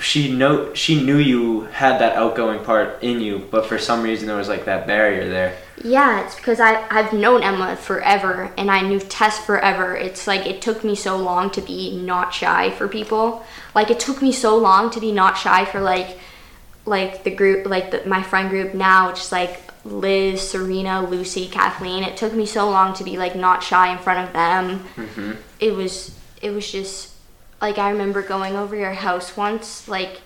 She 0.00 0.32
know 0.32 0.72
she 0.74 1.02
knew 1.02 1.18
you 1.18 1.62
had 1.62 2.00
that 2.00 2.16
outgoing 2.16 2.64
part 2.64 3.02
in 3.02 3.20
you, 3.20 3.46
but 3.50 3.66
for 3.66 3.78
some 3.78 4.02
reason 4.02 4.28
there 4.28 4.36
was 4.36 4.48
like 4.48 4.64
that 4.66 4.86
barrier 4.86 5.28
there. 5.28 5.56
Yeah, 5.82 6.24
it's 6.24 6.36
because 6.36 6.60
I 6.60 6.86
I've 6.88 7.12
known 7.12 7.42
Emma 7.42 7.76
forever 7.76 8.52
and 8.56 8.70
I 8.70 8.82
knew 8.82 9.00
Tess 9.00 9.38
forever. 9.38 9.96
It's 9.96 10.26
like 10.26 10.46
it 10.46 10.62
took 10.62 10.84
me 10.84 10.94
so 10.94 11.16
long 11.16 11.50
to 11.50 11.60
be 11.60 11.96
not 11.96 12.32
shy 12.32 12.70
for 12.70 12.86
people. 12.88 13.44
Like 13.74 13.90
it 13.90 13.98
took 14.00 14.22
me 14.22 14.32
so 14.32 14.56
long 14.56 14.90
to 14.90 15.00
be 15.00 15.12
not 15.12 15.36
shy 15.36 15.64
for 15.64 15.80
like 15.80 16.18
like 16.84 17.24
the 17.24 17.30
group 17.30 17.66
like 17.66 17.90
the, 17.90 18.06
my 18.06 18.22
friend 18.22 18.50
group 18.50 18.74
now, 18.74 19.08
which 19.10 19.20
is 19.20 19.32
like 19.32 19.60
Liz, 19.84 20.40
Serena, 20.48 21.02
Lucy, 21.08 21.48
Kathleen. 21.48 22.02
It 22.02 22.16
took 22.16 22.32
me 22.32 22.46
so 22.46 22.68
long 22.68 22.94
to 22.94 23.04
be 23.04 23.16
like 23.16 23.34
not 23.36 23.62
shy 23.62 23.92
in 23.92 23.98
front 23.98 24.26
of 24.26 24.32
them. 24.32 24.78
hmm 24.94 25.32
It 25.60 25.74
was 25.74 26.16
it 26.40 26.50
was 26.50 26.70
just 26.70 27.07
like 27.60 27.78
I 27.78 27.90
remember 27.90 28.22
going 28.22 28.56
over 28.56 28.76
your 28.76 28.92
house 28.92 29.36
once, 29.36 29.88
like 29.88 30.20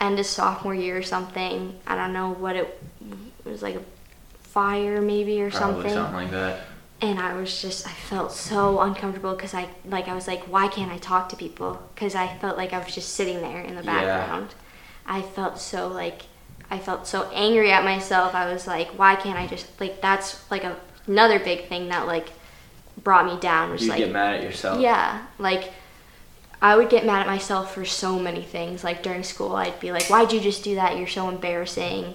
end 0.00 0.18
of 0.18 0.26
sophomore 0.26 0.74
year 0.74 0.96
or 0.96 1.02
something. 1.02 1.78
I 1.86 1.94
don't 1.94 2.12
know 2.12 2.30
what 2.30 2.56
it, 2.56 2.82
it 3.44 3.48
was 3.48 3.62
like 3.62 3.74
a 3.76 3.82
fire 4.40 5.00
maybe 5.00 5.40
or 5.42 5.50
Probably 5.50 5.74
something. 5.90 5.92
something 5.92 6.14
like 6.14 6.30
that. 6.30 6.60
and 7.00 7.18
I 7.20 7.34
was 7.34 7.60
just 7.62 7.86
I 7.86 7.90
felt 7.90 8.32
so 8.32 8.80
uncomfortable 8.80 9.34
because 9.34 9.54
I 9.54 9.68
like 9.84 10.08
I 10.08 10.14
was 10.14 10.26
like 10.26 10.42
why 10.44 10.68
can't 10.68 10.90
I 10.90 10.98
talk 10.98 11.28
to 11.30 11.36
people 11.36 11.80
because 11.94 12.14
I 12.14 12.26
felt 12.38 12.56
like 12.56 12.72
I 12.72 12.78
was 12.82 12.94
just 12.94 13.10
sitting 13.10 13.40
there 13.42 13.60
in 13.60 13.74
the 13.76 13.82
background. 13.82 14.48
Yeah. 14.50 15.16
I 15.18 15.22
felt 15.22 15.58
so 15.60 15.86
like 15.88 16.22
I 16.70 16.78
felt 16.78 17.06
so 17.06 17.28
angry 17.32 17.70
at 17.72 17.84
myself. 17.84 18.34
I 18.34 18.52
was 18.52 18.66
like 18.66 18.88
why 18.98 19.14
can't 19.16 19.38
I 19.38 19.46
just 19.46 19.66
like 19.80 20.00
that's 20.00 20.50
like 20.50 20.64
a, 20.64 20.76
another 21.06 21.38
big 21.38 21.68
thing 21.68 21.88
that 21.90 22.06
like 22.06 22.30
brought 23.02 23.26
me 23.26 23.38
down 23.40 23.70
was 23.70 23.82
You 23.82 23.88
like 23.90 23.98
get 23.98 24.10
mad 24.12 24.36
at 24.36 24.42
yourself. 24.42 24.80
yeah 24.80 25.26
like 25.38 25.72
I 26.62 26.76
would 26.76 26.90
get 26.90 27.06
mad 27.06 27.20
at 27.20 27.26
myself 27.26 27.74
for 27.74 27.84
so 27.84 28.18
many 28.18 28.42
things 28.42 28.84
like 28.84 29.02
during 29.02 29.22
school 29.22 29.56
I'd 29.56 29.80
be 29.80 29.92
like 29.92 30.04
why'd 30.04 30.32
you 30.32 30.40
just 30.40 30.62
do 30.62 30.74
that 30.74 30.98
you're 30.98 31.06
so 31.06 31.28
embarrassing 31.28 32.14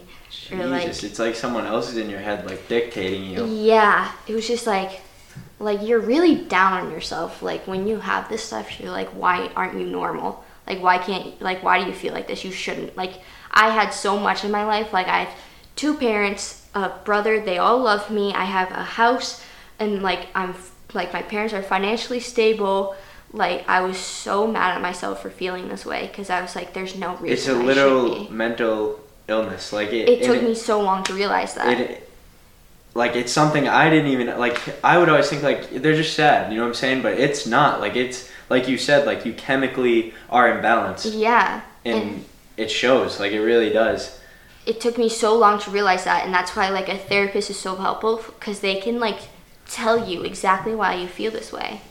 or 0.52 0.58
Jesus, 0.58 0.72
like 0.72 0.88
it's 0.88 1.20
like 1.20 1.36
someone 1.36 1.66
else 1.66 1.90
is 1.90 1.98
in 1.98 2.10
your 2.10 2.20
head, 2.20 2.46
like 2.46 2.68
dictating 2.68 3.24
you. 3.26 3.46
yeah, 3.46 4.12
it 4.28 4.34
was 4.34 4.48
just 4.48 4.68
like, 4.68 5.02
like 5.60 5.82
you're 5.82 6.00
really 6.00 6.36
down 6.36 6.74
on 6.74 6.92
yourself. 6.92 7.42
Like 7.42 7.66
when 7.68 7.88
you 7.88 8.00
have 8.00 8.30
this 8.30 8.44
stuff, 8.44 8.80
you're 8.80 8.92
like, 8.92 9.10
why 9.10 9.50
aren't 9.56 9.80
you 9.80 9.86
normal? 9.86 10.44
Like 10.68 10.82
why 10.82 10.98
can't 10.98 11.42
like 11.42 11.64
why 11.64 11.82
do 11.82 11.88
you 11.88 11.94
feel 11.94 12.14
like 12.14 12.28
this? 12.28 12.44
You 12.44 12.52
shouldn't. 12.52 12.96
Like 12.96 13.22
I 13.52 13.70
had 13.70 13.90
so 13.90 14.20
much 14.20 14.44
in 14.44 14.52
my 14.52 14.66
life. 14.66 14.94
Like 14.94 15.08
I 15.08 15.26
have 15.26 15.34
two 15.76 15.96
parents, 15.96 16.68
a 16.76 16.90
brother. 16.90 17.40
They 17.40 17.58
all 17.58 17.80
love 17.80 18.12
me. 18.12 18.34
I 18.34 18.46
have 18.46 18.72
a 18.72 18.84
house, 18.84 19.44
and 19.80 20.04
like 20.04 20.28
I'm 20.36 20.54
like 20.94 21.14
my 21.14 21.22
parents 21.22 21.54
are 21.54 21.64
financially 21.64 22.20
stable. 22.20 22.96
Like 23.32 23.68
I 23.68 23.82
was 23.82 23.98
so 23.98 24.48
mad 24.48 24.76
at 24.76 24.82
myself 24.82 25.22
for 25.22 25.30
feeling 25.30 25.68
this 25.68 25.86
way 25.86 26.08
because 26.08 26.30
I 26.30 26.42
was 26.42 26.56
like, 26.56 26.74
there's 26.74 26.96
no 26.96 27.16
reason. 27.18 27.28
It's 27.30 27.48
a 27.48 27.54
literal 27.54 28.32
mental 28.32 29.00
illness. 29.28 29.74
Like 29.74 29.90
it. 29.90 30.08
It 30.08 30.22
and 30.22 30.34
took 30.34 30.44
me 30.44 30.56
so 30.56 30.82
long 30.82 31.04
to 31.04 31.14
realize 31.14 31.54
that. 31.56 31.80
it 31.80 32.10
like 32.96 33.16
it's 33.16 33.32
something 33.32 33.68
I 33.68 33.90
didn't 33.90 34.12
even 34.12 34.28
like 34.40 34.58
I 34.84 34.98
would 34.98 35.10
always 35.10 35.30
think 35.30 35.44
like 35.44 35.70
they're 35.70 35.96
just 35.96 36.16
sad, 36.16 36.52
you 36.52 36.58
know 36.58 36.64
what 36.64 36.70
I'm 36.70 36.76
saying? 36.76 37.02
But 37.04 37.20
it's 37.20 37.46
not. 37.46 37.82
Like 37.82 37.96
it's 37.96 38.30
like 38.50 38.68
you 38.68 38.78
said, 38.78 39.06
like 39.06 39.26
you 39.26 39.34
chemically 39.34 40.14
are 40.30 40.50
imbalanced 40.50 41.12
yeah. 41.14 41.62
and 41.84 42.24
it 42.58 42.72
shows, 42.72 43.20
like 43.20 43.34
it 43.34 43.42
really 43.42 43.70
does. 43.70 44.20
it 44.66 44.80
took 44.80 44.98
me 44.98 45.10
so 45.10 45.38
long 45.38 45.60
to 45.60 45.70
realize 45.70 46.06
that 46.06 46.26
and 46.26 46.34
that's 46.34 46.56
why 46.56 46.70
like 46.70 46.90
a 46.90 46.98
therapist 46.98 47.50
is 47.50 47.60
so 47.60 47.76
helpful 47.76 48.18
because 48.18 48.62
they 48.62 48.80
can 48.80 49.00
like 49.00 49.20
tell 49.68 50.08
you 50.10 50.24
exactly 50.24 50.74
why 50.74 50.96
you 50.96 51.08
feel 51.08 51.32
this 51.32 51.52
way 51.52 51.82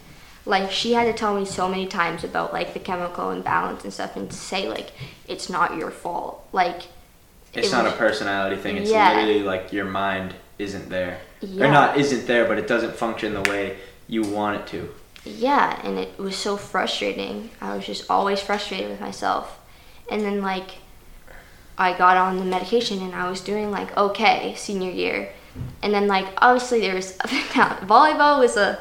like 0.47 0.71
she 0.71 0.93
had 0.93 1.05
to 1.05 1.13
tell 1.13 1.35
me 1.35 1.45
so 1.45 1.69
many 1.69 1.87
times 1.87 2.23
about 2.25 2.53
like 2.53 2.75
the 2.75 2.81
chemical 2.81 3.31
imbalance 3.31 3.83
and 3.85 3.93
stuff 3.93 4.15
and 4.17 4.31
to 4.31 4.37
say 4.37 4.69
like 4.69 4.93
it's 5.27 5.49
not 5.49 5.77
your 5.77 5.91
fault 5.91 6.47
like 6.53 6.83
It's 7.55 7.69
it 7.69 7.73
not 7.73 7.85
was- 7.85 7.95
a 7.95 7.97
personality 7.97 8.57
thing. 8.57 8.77
It's 8.77 8.91
Yeah. 8.91 9.11
literally 9.15 9.43
like 9.43 9.73
your 9.73 9.87
mind 9.87 10.35
isn't 10.59 10.89
there. 10.91 11.19
Yeah. 11.41 11.67
Or 11.67 11.73
not 11.73 11.97
isn't 11.99 12.27
there, 12.27 12.45
but 12.47 12.59
it 12.59 12.67
doesn't 12.69 12.95
function 12.97 13.35
the 13.35 13.49
way 13.51 13.77
you 14.07 14.23
want 14.23 14.61
it 14.61 14.67
to. 14.69 14.91
yeah 15.25 15.81
and 15.83 15.99
it 15.99 16.19
was 16.19 16.37
so 16.37 16.55
frustrating 16.59 17.49
i 17.63 17.75
was 17.75 17.87
just 17.87 18.05
always 18.11 18.41
frustrated 18.43 18.91
with 18.91 19.01
myself 19.01 19.59
and 20.11 20.21
then 20.21 20.43
like 20.43 20.71
i 21.79 21.97
got 21.97 22.19
on 22.19 22.37
the 22.39 22.45
medication 22.45 23.01
and 23.01 23.15
i 23.15 23.27
was 23.31 23.41
doing 23.41 23.71
like 23.71 23.97
okay 23.97 24.53
senior 24.55 24.91
year 24.91 25.31
and 25.83 25.95
then 25.95 26.07
like 26.07 26.27
obviously 26.43 26.79
there 26.81 26.95
was 26.95 27.17
up 27.25 27.33
and 27.33 27.49
down 27.55 27.77
volleyball 27.89 28.39
was 28.39 28.59
a 28.59 28.79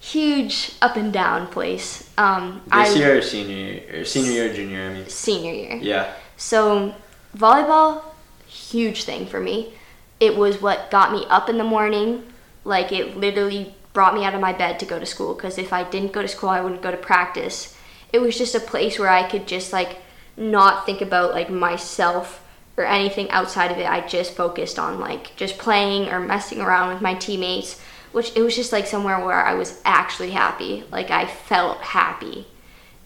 huge 0.00 0.72
up 0.80 0.96
and 0.96 1.12
down 1.12 1.46
place 1.46 2.08
um 2.16 2.62
This 2.64 2.96
I, 2.96 2.98
year 2.98 3.18
or 3.18 3.22
senior 3.22 3.56
year 3.56 4.00
or 4.00 4.04
senior 4.04 4.32
year 4.32 4.54
junior 4.54 4.76
year, 4.78 4.90
I 4.90 4.94
mean. 4.94 5.08
senior 5.08 5.52
year 5.52 5.76
Yeah. 5.76 6.12
so, 6.36 6.94
volleyball, 7.36 8.02
huge 8.46 9.04
thing 9.04 9.26
for 9.26 9.40
me. 9.40 9.74
It 10.18 10.36
was 10.36 10.60
what 10.60 10.90
got 10.90 11.12
me 11.12 11.24
up 11.28 11.48
in 11.48 11.58
the 11.58 11.64
morning. 11.64 12.24
Like, 12.64 12.92
it 12.92 13.16
literally 13.16 13.74
brought 13.92 14.14
me 14.14 14.24
out 14.24 14.34
of 14.34 14.40
my 14.40 14.52
bed 14.52 14.78
to 14.80 14.86
go 14.86 14.98
to 14.98 15.06
school 15.06 15.34
because 15.34 15.58
if 15.58 15.72
I 15.72 15.84
didn't 15.84 16.12
go 16.12 16.22
to 16.22 16.28
school, 16.28 16.48
I 16.50 16.60
wouldn't 16.60 16.82
go 16.82 16.90
to 16.90 16.96
practice. 16.96 17.76
It 18.12 18.20
was 18.20 18.36
just 18.36 18.54
a 18.54 18.60
place 18.60 18.98
where 18.98 19.08
I 19.08 19.28
could 19.28 19.46
just, 19.46 19.72
like, 19.72 19.98
not 20.36 20.84
think 20.86 21.00
about, 21.00 21.32
like, 21.32 21.50
myself 21.50 22.42
or 22.76 22.84
anything 22.84 23.30
outside 23.30 23.70
of 23.70 23.78
it. 23.78 23.88
I 23.88 24.06
just 24.06 24.34
focused 24.34 24.78
on, 24.78 24.98
like, 25.00 25.34
just 25.36 25.58
playing 25.58 26.08
or 26.08 26.20
messing 26.20 26.60
around 26.60 26.92
with 26.92 27.02
my 27.02 27.14
teammates, 27.14 27.80
which 28.12 28.36
it 28.36 28.42
was 28.42 28.56
just, 28.56 28.72
like, 28.72 28.86
somewhere 28.86 29.24
where 29.24 29.44
I 29.44 29.54
was 29.54 29.80
actually 29.84 30.30
happy. 30.30 30.84
Like, 30.90 31.10
I 31.10 31.26
felt 31.26 31.78
happy. 31.78 32.46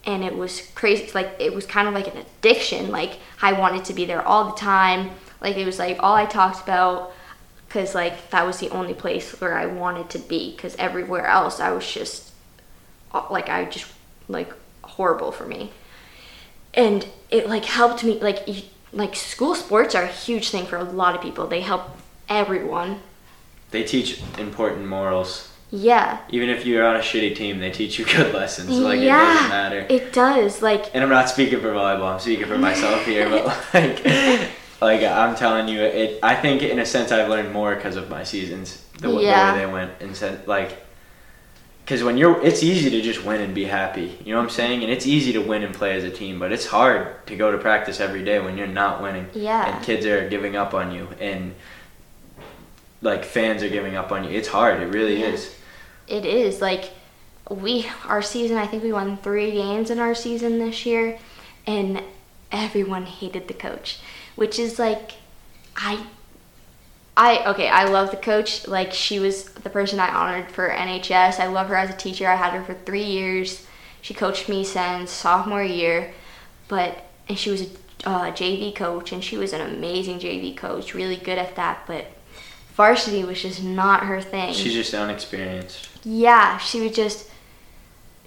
And 0.05 0.23
it 0.23 0.37
was 0.37 0.61
crazy 0.75 1.11
like 1.13 1.35
it 1.39 1.53
was 1.53 1.65
kind 1.65 1.87
of 1.87 1.95
like 1.95 2.07
an 2.07 2.17
addiction. 2.17 2.91
Like 2.91 3.17
i 3.41 3.53
wanted 3.53 3.85
to 3.85 3.93
be 3.93 4.05
there 4.05 4.21
all 4.21 4.51
the 4.51 4.55
time. 4.55 5.09
Like 5.41 5.57
it 5.57 5.65
was 5.65 5.79
like 5.79 5.97
all 5.99 6.15
i 6.15 6.25
talked 6.25 6.61
about 6.61 7.11
because 7.67 7.95
like 7.95 8.29
that 8.29 8.45
was 8.45 8.59
the 8.59 8.69
only 8.69 8.93
place 8.93 9.41
where 9.41 9.57
i 9.57 9.65
wanted 9.65 10.09
to 10.11 10.19
be 10.19 10.51
because 10.55 10.75
everywhere 10.77 11.25
else 11.25 11.59
i 11.59 11.71
was 11.71 11.91
just 11.91 12.31
like 13.31 13.49
i 13.49 13.65
just 13.65 13.91
like 14.27 14.53
horrible 14.83 15.31
for 15.31 15.45
me. 15.45 15.71
And 16.73 17.07
it 17.29 17.47
like 17.47 17.65
helped 17.65 18.03
me 18.03 18.19
like 18.19 18.47
like 18.93 19.15
school 19.15 19.55
sports 19.55 19.95
are 19.95 20.03
a 20.03 20.07
huge 20.07 20.49
thing 20.49 20.65
for 20.65 20.77
a 20.77 20.83
lot 20.83 21.15
of 21.15 21.21
people. 21.21 21.47
They 21.47 21.61
help 21.61 21.97
everyone 22.29 22.99
They 23.75 23.83
teach 23.83 24.21
important 24.37 24.87
morals. 24.87 25.51
yeah 25.69 26.19
Even 26.29 26.47
if 26.49 26.65
you're 26.65 26.85
on 26.85 26.95
a 26.95 26.99
shitty 27.09 27.35
team, 27.35 27.59
they 27.59 27.71
teach 27.71 27.99
you 27.99 28.05
good 28.05 28.33
lessons. 28.33 28.69
Like 28.69 29.01
yeah 29.01 29.21
it 29.21 29.33
doesn't 29.33 29.49
matter. 29.49 29.85
it 29.89 30.13
does 30.13 30.61
like 30.61 30.83
and 30.93 31.03
I'm 31.03 31.09
not 31.19 31.27
speaking 31.29 31.59
for 31.59 31.71
volleyball. 31.73 32.13
I'm 32.13 32.19
speaking 32.21 32.47
for 32.53 32.57
myself 32.57 33.05
here, 33.05 33.29
but 33.29 33.43
like, 33.73 33.97
like 34.81 35.01
I'm 35.03 35.35
telling 35.35 35.67
you, 35.67 35.81
it. 35.81 36.19
I 36.23 36.35
think 36.43 36.61
in 36.63 36.79
a 36.79 36.85
sense 36.85 37.11
I've 37.11 37.29
learned 37.29 37.51
more 37.51 37.75
because 37.75 37.97
of 37.97 38.09
my 38.09 38.23
seasons, 38.23 38.67
the, 39.01 39.09
Yeah. 39.09 39.51
the 39.51 39.57
way 39.59 39.65
they 39.65 39.71
went, 39.77 39.91
and 39.99 40.15
said 40.15 40.47
like, 40.47 40.71
because 41.83 42.01
when 42.01 42.17
you're, 42.17 42.41
it's 42.49 42.63
easy 42.63 42.89
to 42.95 43.01
just 43.09 43.25
win 43.29 43.41
and 43.41 43.53
be 43.53 43.65
happy. 43.65 44.07
You 44.23 44.31
know 44.31 44.37
what 44.39 44.45
I'm 44.49 44.49
saying? 44.61 44.83
And 44.83 44.89
it's 44.95 45.05
easy 45.05 45.31
to 45.33 45.41
win 45.51 45.61
and 45.63 45.73
play 45.75 45.91
as 45.97 46.03
a 46.03 46.09
team, 46.09 46.39
but 46.39 46.51
it's 46.55 46.65
hard 46.65 47.27
to 47.27 47.35
go 47.35 47.51
to 47.51 47.57
practice 47.59 47.99
every 47.99 48.23
day 48.23 48.39
when 48.39 48.57
you're 48.57 48.75
not 48.83 49.03
winning. 49.03 49.27
Yeah. 49.33 49.61
And 49.67 49.83
kids 49.85 50.03
are 50.05 50.27
giving 50.29 50.55
up 50.55 50.73
on 50.73 50.91
you, 50.95 51.03
and 51.19 51.53
like 53.01 53.23
fans 53.23 53.63
are 53.63 53.69
giving 53.69 53.95
up 53.95 54.11
on 54.11 54.23
you. 54.23 54.31
It's 54.31 54.47
hard. 54.47 54.81
It 54.81 54.87
really 54.87 55.21
Yeah. 55.21 55.27
is. 55.27 55.53
It 56.07 56.25
is 56.25 56.61
like 56.61 56.91
we 57.49 57.87
our 58.07 58.21
season. 58.21 58.57
I 58.57 58.67
think 58.67 58.83
we 58.83 58.91
won 58.91 59.17
three 59.17 59.51
games 59.51 59.89
in 59.89 59.99
our 59.99 60.15
season 60.15 60.59
this 60.59 60.85
year, 60.85 61.17
and 61.67 62.01
everyone 62.51 63.05
hated 63.05 63.47
the 63.47 63.53
coach, 63.53 63.99
which 64.35 64.59
is 64.59 64.79
like 64.79 65.11
I. 65.75 66.05
I 67.17 67.45
okay, 67.51 67.69
I 67.69 67.85
love 67.85 68.11
the 68.11 68.17
coach. 68.17 68.67
Like 68.67 68.91
she 68.91 69.19
was 69.19 69.45
the 69.45 69.69
person 69.69 69.99
I 70.01 70.09
honored 70.13 70.51
for 70.51 70.67
NHS. 70.69 71.39
I 71.39 71.47
love 71.47 71.67
her 71.69 71.75
as 71.75 71.89
a 71.89 71.93
teacher. 71.93 72.27
I 72.27 72.35
had 72.35 72.51
her 72.53 72.63
for 72.63 72.73
three 72.73 73.05
years. 73.05 73.65
She 74.01 74.13
coached 74.13 74.49
me 74.49 74.63
since 74.65 75.11
sophomore 75.11 75.63
year, 75.63 76.13
but 76.67 77.05
and 77.29 77.37
she 77.39 77.49
was 77.49 77.61
a 77.61 77.67
uh, 78.05 78.31
JV 78.31 78.75
coach, 78.75 79.11
and 79.13 79.23
she 79.23 79.37
was 79.37 79.53
an 79.53 79.61
amazing 79.61 80.19
JV 80.19 80.55
coach, 80.55 80.93
really 80.93 81.15
good 81.15 81.37
at 81.37 81.55
that. 81.55 81.83
But 81.87 82.07
varsity 82.75 83.23
was 83.23 83.41
just 83.41 83.63
not 83.63 84.03
her 84.03 84.21
thing. 84.21 84.53
She's 84.53 84.73
just 84.73 84.93
unexperienced. 84.93 85.89
Yeah, 86.03 86.57
she 86.57 86.81
would 86.81 86.93
just 86.93 87.29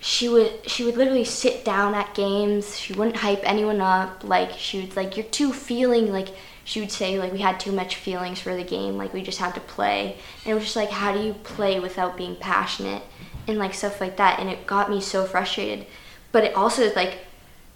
she 0.01 0.28
would 0.28 0.68
she 0.68 0.84
would 0.84 0.96
literally 0.96 1.24
sit 1.24 1.64
down 1.64 1.94
at 1.94 2.14
games. 2.14 2.78
She 2.78 2.92
wouldn't 2.92 3.16
hype 3.16 3.42
anyone 3.44 3.80
up. 3.80 4.24
Like 4.24 4.53
she 4.53 4.80
would 4.80 4.96
like 4.96 5.16
you're 5.16 5.26
too 5.26 5.53
feeling 5.53 6.11
like 6.12 6.28
she 6.64 6.80
would 6.80 6.90
say 6.90 7.18
like 7.18 7.32
we 7.32 7.40
had 7.40 7.61
too 7.61 7.72
much 7.72 7.96
feelings 7.96 8.40
for 8.40 8.55
the 8.55 8.64
game. 8.64 8.96
Like 8.96 9.12
we 9.12 9.22
just 9.22 9.38
had 9.38 9.55
to 9.55 9.61
play. 9.61 10.16
And 10.44 10.53
it 10.53 10.55
was 10.55 10.64
just 10.64 10.76
like 10.76 10.90
how 10.90 11.12
do 11.12 11.20
you 11.20 11.34
play 11.34 11.78
without 11.78 12.16
being 12.16 12.36
passionate 12.36 13.03
and 13.46 13.59
like 13.59 13.74
stuff 13.74 14.01
like 14.01 14.16
that. 14.16 14.40
And 14.40 14.49
it 14.49 14.66
got 14.66 14.90
me 14.90 15.01
so 15.01 15.24
frustrated. 15.24 15.86
But 16.32 16.44
it 16.44 16.55
also 16.55 16.82
is 16.82 16.96
like 16.96 17.18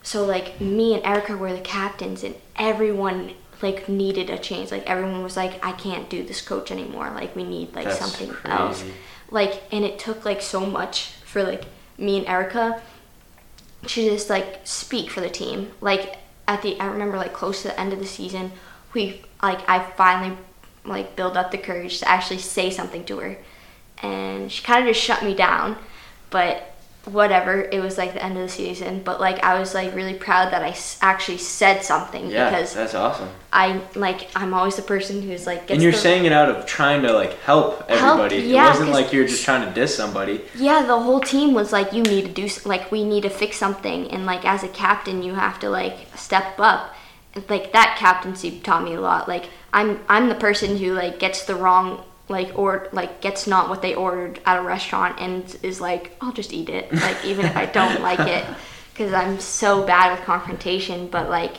so 0.03 0.25
like 0.25 0.61
me 0.61 0.95
and 0.95 1.05
Erica 1.05 1.37
were 1.37 1.53
the 1.53 1.61
captains 1.61 2.25
and 2.25 2.35
everyone 2.57 3.35
like 3.63 3.89
needed 3.89 4.31
a 4.31 4.39
change. 4.39 4.71
Like 4.71 4.89
everyone 4.89 5.23
was 5.23 5.37
like 5.37 5.65
I 5.65 5.73
can't 5.73 6.09
do 6.09 6.23
this 6.23 6.41
coach 6.41 6.71
anymore. 6.71 7.11
Like 7.11 7.37
we 7.37 7.45
need 7.45 7.75
like 7.75 7.85
That's 7.87 7.99
something 7.99 8.29
crazy. 8.29 8.57
else 8.57 8.85
like 9.33 9.63
and 9.73 9.85
it 9.85 9.99
took 9.99 10.25
like 10.25 10.43
so 10.43 10.65
much 10.65 11.13
for 11.25 11.43
like 11.43 11.65
me 11.99 12.19
and 12.19 12.27
Erica 12.27 12.81
to 13.87 14.11
just 14.11 14.31
like 14.31 14.61
speak 14.65 15.11
for 15.11 15.21
the 15.21 15.31
team. 15.31 15.73
Like 15.81 16.19
at 16.47 16.63
the 16.63 16.79
I 16.79 16.87
remember 16.87 17.17
like 17.17 17.33
close 17.33 17.63
to 17.63 17.69
the 17.69 17.81
end 17.81 17.93
of 17.93 17.99
the 17.99 18.07
season, 18.07 18.53
we 18.93 19.23
like 19.43 19.69
I 19.69 19.81
finally 19.97 20.37
like 20.85 21.17
build 21.17 21.37
up 21.37 21.51
the 21.51 21.59
courage 21.59 21.99
to 22.01 22.09
actually 22.09 22.39
say 22.39 22.71
something 22.71 23.05
to 23.07 23.19
her. 23.19 23.39
And 24.03 24.51
she 24.51 24.63
kind 24.63 24.87
of 24.87 24.95
just 24.95 25.05
shut 25.05 25.25
me 25.25 25.35
down, 25.35 25.77
but 26.31 26.72
whatever. 27.05 27.63
It 27.63 27.81
was 27.81 27.99
like 27.99 28.15
the 28.15 28.23
end 28.25 28.37
of 28.37 28.43
the 28.43 28.49
season, 28.49 29.03
but 29.03 29.21
like 29.21 29.43
I 29.43 29.59
was 29.59 29.75
like 29.75 29.95
really 29.95 30.15
proud 30.15 30.53
that 30.53 30.63
I 30.63 30.69
s- 30.71 30.99
actually 31.03 31.39
said 31.39 31.83
something 31.85 32.31
Yeah, 32.31 32.49
because 32.51 32.75
that's 32.75 32.95
awesome. 32.95 33.29
I 33.53 33.81
like 33.97 34.29
I'm 34.37 34.55
always 34.55 34.77
the 34.77 34.83
person 34.83 35.21
who's 35.21 35.47
like 35.47 35.63
gets 35.67 35.73
And 35.73 35.83
you're 35.83 35.93
the, 35.93 35.99
saying 35.99 36.25
it 36.27 36.33
out 36.33 36.49
of 36.49 36.65
trying 36.65 37.03
to 37.03 37.13
like 37.13 37.39
help 37.41 37.85
everybody. 37.89 38.37
yeah, 38.43 38.67
it 38.67 38.71
wasn't 38.71 38.91
like 38.91 39.13
you're 39.13 39.27
just 39.27 39.45
trying 39.45 39.67
to 39.67 39.75
diss 39.75 39.95
somebody. 39.97 40.43
yeah 40.55 40.83
the 40.87 40.99
whole 41.01 41.21
team 41.21 41.55
was 41.55 41.73
like 41.73 41.93
you 41.93 42.03
need 42.03 42.25
to 42.25 42.33
do 42.33 42.49
like 42.65 42.91
we 42.93 43.05
need 43.05 43.23
to 43.23 43.31
fix 43.31 43.57
something 43.57 44.09
and 44.11 44.25
like 44.25 44.45
as 44.45 44.63
a 44.63 44.69
captain 44.69 45.23
you 45.23 45.35
have 45.35 45.59
to 45.59 45.69
like 45.69 46.07
step 46.17 46.59
up 46.61 46.95
like 47.49 47.73
that 47.73 47.97
captaincy 47.99 48.61
taught 48.61 48.85
me 48.85 48.95
a 48.95 49.01
lot 49.01 49.27
like 49.27 49.47
i'm 49.73 49.99
i'm 50.09 50.29
the 50.29 50.35
person 50.35 50.77
who 50.77 50.93
like 50.93 51.19
gets 51.19 51.45
the 51.47 51.55
wrong 51.55 52.05
like 52.33 52.59
or 52.59 52.89
like 52.93 53.21
gets 53.21 53.47
not 53.47 53.69
what 53.69 53.81
they 53.81 53.95
ordered 53.95 54.41
at 54.45 54.59
a 54.59 54.63
restaurant 54.63 55.21
and 55.21 55.57
is 55.63 55.81
like 55.81 56.17
i'll 56.21 56.33
just 56.33 56.53
eat 56.53 56.69
it 56.69 56.93
like 56.93 57.25
even 57.25 57.47
if 57.47 57.57
i 57.57 57.67
don't 57.67 58.01
like 58.11 58.19
it 58.21 58.45
because 58.93 59.13
i'm 59.13 59.39
so 59.39 59.87
bad 59.87 60.11
with 60.11 60.25
confrontation 60.27 61.07
but 61.07 61.31
like 61.31 61.59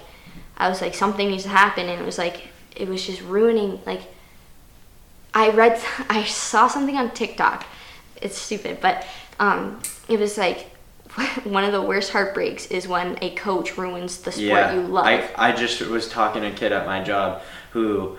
i 0.57 0.67
was 0.67 0.81
like 0.81 0.93
something 0.93 1.29
needs 1.29 1.43
to 1.43 1.49
happen 1.49 1.87
and 1.87 2.01
it 2.01 2.05
was 2.05 2.17
like 2.17 2.47
it 2.75 2.89
was 2.89 3.05
just 3.05 3.21
ruining 3.21 3.79
like 3.85 4.01
I 5.33 5.49
read, 5.49 5.81
I 6.09 6.23
saw 6.23 6.67
something 6.67 6.95
on 6.95 7.11
TikTok. 7.11 7.65
It's 8.21 8.37
stupid, 8.37 8.79
but 8.81 9.05
um, 9.39 9.81
it 10.07 10.19
was 10.19 10.37
like 10.37 10.67
one 11.43 11.63
of 11.63 11.71
the 11.71 11.81
worst 11.81 12.11
heartbreaks 12.11 12.67
is 12.67 12.87
when 12.87 13.17
a 13.21 13.31
coach 13.35 13.77
ruins 13.77 14.19
the 14.19 14.31
sport 14.31 14.45
yeah, 14.45 14.73
you 14.73 14.81
love. 14.81 15.05
I, 15.05 15.29
I 15.35 15.51
just 15.51 15.81
was 15.81 16.07
talking 16.07 16.43
to 16.43 16.49
a 16.49 16.51
kid 16.51 16.71
at 16.71 16.85
my 16.85 17.03
job 17.03 17.41
who 17.71 18.17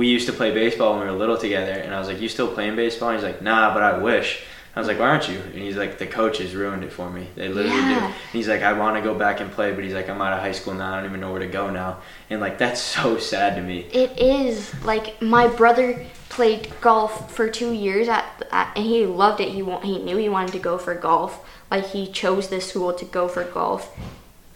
we 0.00 0.08
used 0.08 0.26
to 0.26 0.32
play 0.32 0.50
baseball 0.50 0.94
when 0.94 1.02
we 1.02 1.12
were 1.12 1.18
little 1.18 1.36
together, 1.36 1.72
and 1.72 1.94
I 1.94 1.98
was 1.98 2.08
like, 2.08 2.22
"You 2.22 2.28
still 2.30 2.48
playing 2.48 2.74
baseball?" 2.74 3.10
And 3.10 3.18
he's 3.18 3.24
like, 3.30 3.42
"Nah, 3.42 3.74
but 3.74 3.82
I 3.82 3.98
wish." 3.98 4.42
I 4.74 4.78
was 4.78 4.88
like, 4.88 4.98
"Why 4.98 5.08
aren't 5.08 5.28
you?" 5.28 5.38
And 5.38 5.62
he's 5.66 5.76
like, 5.76 5.98
"The 5.98 6.06
coaches 6.06 6.54
ruined 6.54 6.84
it 6.84 6.90
for 6.90 7.10
me. 7.10 7.26
They 7.34 7.48
literally 7.48 7.82
do." 7.82 7.90
Yeah. 7.90 8.06
And 8.06 8.14
he's 8.32 8.48
like, 8.48 8.62
"I 8.62 8.72
want 8.72 8.96
to 8.96 9.02
go 9.02 9.14
back 9.14 9.40
and 9.40 9.52
play, 9.52 9.72
but 9.74 9.84
he's 9.84 9.92
like, 9.92 10.08
I'm 10.08 10.22
out 10.22 10.32
of 10.32 10.40
high 10.40 10.52
school 10.52 10.72
now. 10.72 10.90
I 10.90 10.96
don't 10.96 11.10
even 11.10 11.20
know 11.20 11.32
where 11.32 11.40
to 11.40 11.52
go 11.60 11.68
now." 11.68 11.98
And 12.30 12.40
like, 12.40 12.56
that's 12.56 12.80
so 12.80 13.18
sad 13.18 13.56
to 13.56 13.62
me. 13.62 13.80
It 13.92 14.18
is 14.18 14.72
like 14.82 15.20
my 15.20 15.48
brother 15.48 16.06
played 16.30 16.72
golf 16.80 17.30
for 17.36 17.50
two 17.50 17.72
years 17.72 18.08
at, 18.08 18.24
at 18.50 18.72
and 18.76 18.86
he 18.86 19.04
loved 19.04 19.40
it. 19.42 19.50
He 19.50 19.62
wa- 19.62 19.80
he 19.80 19.98
knew 19.98 20.16
he 20.16 20.30
wanted 20.30 20.52
to 20.52 20.60
go 20.60 20.78
for 20.78 20.94
golf. 20.94 21.44
Like 21.70 21.88
he 21.88 22.10
chose 22.10 22.48
this 22.48 22.70
school 22.70 22.94
to 22.94 23.04
go 23.04 23.28
for 23.28 23.44
golf. 23.44 23.94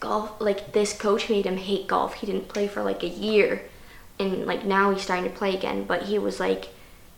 Golf 0.01 0.40
like 0.40 0.72
this 0.72 0.97
coach 0.97 1.28
made 1.28 1.45
him 1.45 1.59
hate 1.59 1.86
golf. 1.86 2.14
He 2.14 2.26
didn't 2.26 2.49
play 2.49 2.66
for 2.66 2.82
like 2.82 3.03
a 3.03 3.09
year, 3.09 3.62
and 4.19 4.47
like 4.47 4.65
now 4.65 4.91
he's 4.91 5.03
starting 5.03 5.31
to 5.31 5.37
play 5.37 5.55
again. 5.55 5.85
But 5.85 6.03
he 6.05 6.19
was 6.19 6.41
like, 6.41 6.69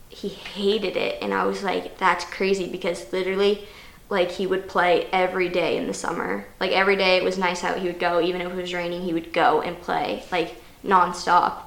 he 0.09 0.29
hated 0.29 0.97
it, 0.97 1.19
and 1.23 1.35
I 1.35 1.45
was 1.45 1.63
like, 1.63 1.99
that's 1.99 2.25
crazy 2.25 2.69
because 2.69 3.13
literally. 3.13 3.67
Like 4.09 4.31
he 4.31 4.47
would 4.47 4.69
play 4.69 5.09
every 5.11 5.49
day 5.49 5.77
in 5.77 5.89
the 5.89 5.93
summer. 5.93 6.47
Like 6.61 6.71
every 6.71 6.95
day 6.95 7.17
it 7.17 7.25
was 7.25 7.39
nice 7.39 7.65
out, 7.65 7.79
he 7.81 7.89
would 7.89 7.99
go. 7.99 8.21
Even 8.21 8.41
if 8.41 8.53
it 8.53 8.55
was 8.55 8.73
raining, 8.73 9.03
he 9.03 9.13
would 9.13 9.33
go 9.33 9.63
and 9.63 9.81
play 9.81 10.23
like 10.31 10.55
nonstop 10.85 11.63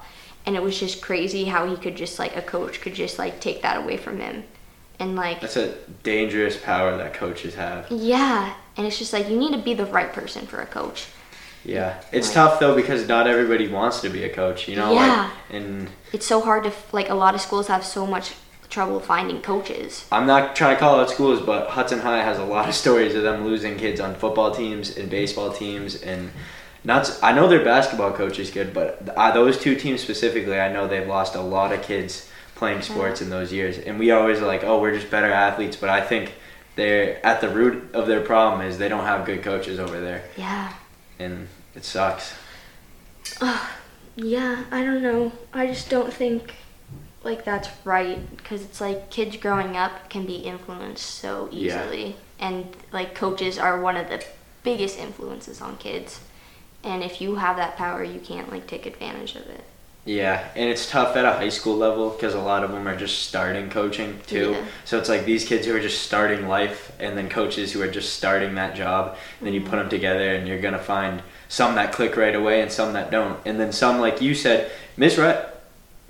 and 0.46 0.56
it 0.56 0.62
was 0.62 0.78
just 0.78 1.02
crazy 1.02 1.44
how 1.44 1.66
he 1.66 1.76
could 1.76 1.96
just 1.96 2.18
like 2.18 2.36
a 2.36 2.42
coach 2.42 2.80
could 2.80 2.94
just 2.94 3.18
like 3.18 3.40
take 3.40 3.62
that 3.62 3.76
away 3.76 3.96
from 3.96 4.18
him 4.18 4.44
and 4.98 5.16
like 5.16 5.40
That's 5.40 5.56
a 5.56 5.74
dangerous 6.02 6.56
power 6.56 6.96
that 6.96 7.14
coaches 7.14 7.54
have. 7.54 7.90
yeah 7.90 8.54
and 8.76 8.86
it's 8.86 8.98
just 8.98 9.12
like 9.12 9.28
you 9.28 9.36
need 9.36 9.52
to 9.52 9.58
be 9.62 9.74
the 9.74 9.86
right 9.86 10.12
person 10.12 10.46
for 10.46 10.60
a 10.60 10.66
coach 10.66 11.06
Yeah, 11.64 11.94
it's 12.12 12.28
Like- 12.28 12.34
tough 12.34 12.60
though 12.60 12.74
because 12.74 13.06
not 13.08 13.26
everybody 13.26 13.68
wants 13.68 14.00
to 14.00 14.08
be 14.08 14.24
a 14.24 14.28
coach. 14.28 14.66
You 14.68 14.76
know, 14.76 14.92
Yeah. 14.94 15.22
like, 15.22 15.30
and 15.50 15.88
it's 16.12 16.26
so 16.26 16.40
hard 16.40 16.64
to 16.64 16.72
like 16.92 17.08
a 17.10 17.14
lot 17.14 17.34
of 17.34 17.40
schools 17.40 17.66
have 17.68 17.84
so 17.84 18.06
much 18.06 18.32
trouble 18.70 19.00
finding 19.00 19.42
coaches 19.42 20.04
I'm 20.12 20.26
not 20.28 20.54
trying 20.54 20.76
to 20.76 20.80
call 20.80 21.00
out 21.00 21.10
schools, 21.10 21.40
but 21.40 21.70
Hudson 21.70 21.98
High 22.00 22.22
has 22.22 22.38
a 22.38 22.44
lot 22.44 22.68
of 22.68 22.74
stories 22.84 23.14
of 23.16 23.22
them 23.24 23.44
losing 23.44 23.76
kids 23.76 24.00
on 24.00 24.14
football 24.14 24.52
teams 24.52 24.96
and 24.96 25.10
baseball 25.10 25.50
teams, 25.52 26.00
and 26.00 26.30
not. 26.84 27.18
I 27.22 27.32
know 27.32 27.46
their 27.48 27.64
basketball 27.64 28.12
coach 28.12 28.38
is 28.38 28.50
good, 28.50 28.72
but 28.72 29.04
those 29.34 29.58
two 29.58 29.74
teams 29.74 30.00
specifically, 30.00 30.58
I 30.58 30.72
know 30.72 30.86
they've 30.86 31.06
lost 31.06 31.34
a 31.34 31.40
lot 31.42 31.72
of 31.72 31.82
kids 31.82 32.26
playing 32.54 32.82
sports 32.82 33.20
in 33.20 33.28
those 33.30 33.52
years, 33.52 33.76
and 33.78 33.98
we 33.98 34.10
always 34.12 34.40
are 34.40 34.46
like, 34.46 34.62
oh, 34.64 34.80
we're 34.80 34.94
just 34.94 35.10
better 35.10 35.32
athletes, 35.32 35.76
but 35.76 35.88
I 35.90 36.00
think 36.00 36.34
they're 36.76 37.18
at 37.26 37.40
the 37.40 37.48
root 37.48 37.90
of 37.94 38.06
their 38.06 38.20
problem 38.20 38.60
is 38.66 38.78
they 38.78 38.88
don't 38.88 39.04
have 39.04 39.24
good 39.26 39.42
coaches 39.42 39.78
over 39.80 39.98
there, 40.00 40.22
yeah 40.36 40.68
and 41.20 41.48
it 41.74 41.84
sucks. 41.84 42.34
yeah 44.16 44.64
i 44.70 44.82
don't 44.82 45.02
know 45.02 45.30
i 45.52 45.66
just 45.66 45.88
don't 45.88 46.12
think 46.12 46.54
like 47.22 47.44
that's 47.44 47.68
right 47.84 48.18
because 48.36 48.62
it's 48.62 48.80
like 48.80 49.10
kids 49.10 49.36
growing 49.36 49.76
up 49.76 50.08
can 50.10 50.26
be 50.26 50.36
influenced 50.36 51.06
so 51.06 51.48
Yeah. 51.52 51.82
easily 51.84 52.16
and 52.38 52.66
like 52.92 53.14
coaches 53.14 53.58
are 53.58 53.80
one 53.80 53.96
of 53.96 54.08
the 54.08 54.24
biggest 54.62 54.98
influences 54.98 55.60
on 55.60 55.76
kids 55.76 56.20
and 56.82 57.02
if 57.04 57.20
you 57.20 57.36
have 57.36 57.56
that 57.56 57.76
power 57.76 58.02
you 58.02 58.20
can't 58.20 58.50
like 58.50 58.66
take 58.66 58.86
advantage 58.86 59.36
of 59.36 59.46
it 59.46 59.64
Yeah, 60.10 60.48
and 60.56 60.68
it's 60.68 60.90
tough 60.90 61.14
at 61.14 61.24
a 61.24 61.34
high 61.34 61.50
school 61.50 61.76
level 61.76 62.10
because 62.10 62.34
a 62.34 62.40
lot 62.40 62.64
of 62.64 62.72
them 62.72 62.88
are 62.88 62.96
just 62.96 63.28
starting 63.28 63.70
coaching 63.70 64.18
too. 64.26 64.50
Yeah. 64.50 64.64
So 64.84 64.98
it's 64.98 65.08
like 65.08 65.24
these 65.24 65.44
kids 65.44 65.68
who 65.68 65.76
are 65.76 65.80
just 65.80 66.02
starting 66.02 66.48
life, 66.48 66.90
and 66.98 67.16
then 67.16 67.28
coaches 67.28 67.72
who 67.72 67.80
are 67.80 67.88
just 67.88 68.14
starting 68.14 68.56
that 68.56 68.74
job. 68.74 69.16
And 69.38 69.46
then 69.46 69.54
you 69.54 69.60
put 69.60 69.68
mm-hmm. 69.68 69.78
them 69.78 69.88
together, 69.88 70.34
and 70.34 70.48
you're 70.48 70.60
gonna 70.60 70.80
find 70.80 71.22
some 71.48 71.76
that 71.76 71.92
click 71.92 72.16
right 72.16 72.34
away 72.34 72.60
and 72.60 72.72
some 72.72 72.92
that 72.94 73.12
don't. 73.12 73.38
And 73.44 73.60
then 73.60 73.70
some, 73.70 74.00
like 74.00 74.20
you 74.20 74.34
said, 74.34 74.72
Miss 74.96 75.16
Rhett, 75.16 75.59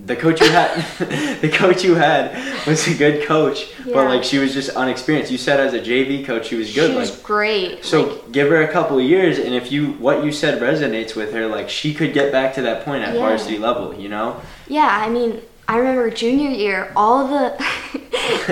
the 0.03 0.15
coach 0.15 0.41
you 0.41 0.49
had, 0.49 0.81
the 1.41 1.49
coach 1.49 1.83
you 1.83 1.95
had 1.95 2.33
was 2.65 2.87
a 2.87 2.95
good 2.95 3.25
coach, 3.27 3.67
Yeah. 3.85 3.93
but 3.93 4.05
like 4.07 4.23
she 4.23 4.39
was 4.39 4.53
just 4.53 4.69
unexperienced. 4.71 5.31
You 5.31 5.37
said 5.37 5.59
as 5.59 5.73
a 5.73 5.79
JV 5.79 6.25
coach, 6.25 6.47
she 6.47 6.55
was 6.55 6.73
good. 6.73 6.89
she 6.89 6.95
like 6.95 7.07
was 7.09 7.17
great 7.21 7.85
so 7.85 8.03
like, 8.07 8.31
give 8.31 8.49
her 8.49 8.61
a 8.63 8.71
couple 8.71 8.97
of 8.97 9.03
years, 9.05 9.37
and 9.37 9.53
if 9.53 9.71
you 9.71 9.91
what 9.93 10.23
you 10.23 10.31
said 10.31 10.61
resonates 10.61 11.15
with 11.15 11.33
her, 11.33 11.45
like 11.47 11.69
she 11.69 11.93
could 11.93 12.13
get 12.13 12.31
back 12.31 12.53
to 12.55 12.61
that 12.63 12.83
point 12.85 13.03
at 13.03 13.13
Yeah. 13.13 13.19
varsity 13.21 13.57
level. 13.57 13.93
You 13.93 14.09
know. 14.09 14.41
Yeah, 14.67 14.87
I 14.89 15.09
mean, 15.09 15.41
I 15.67 15.77
remember 15.77 16.09
junior 16.09 16.49
year, 16.49 16.91
all 16.95 17.27
the 17.27 17.53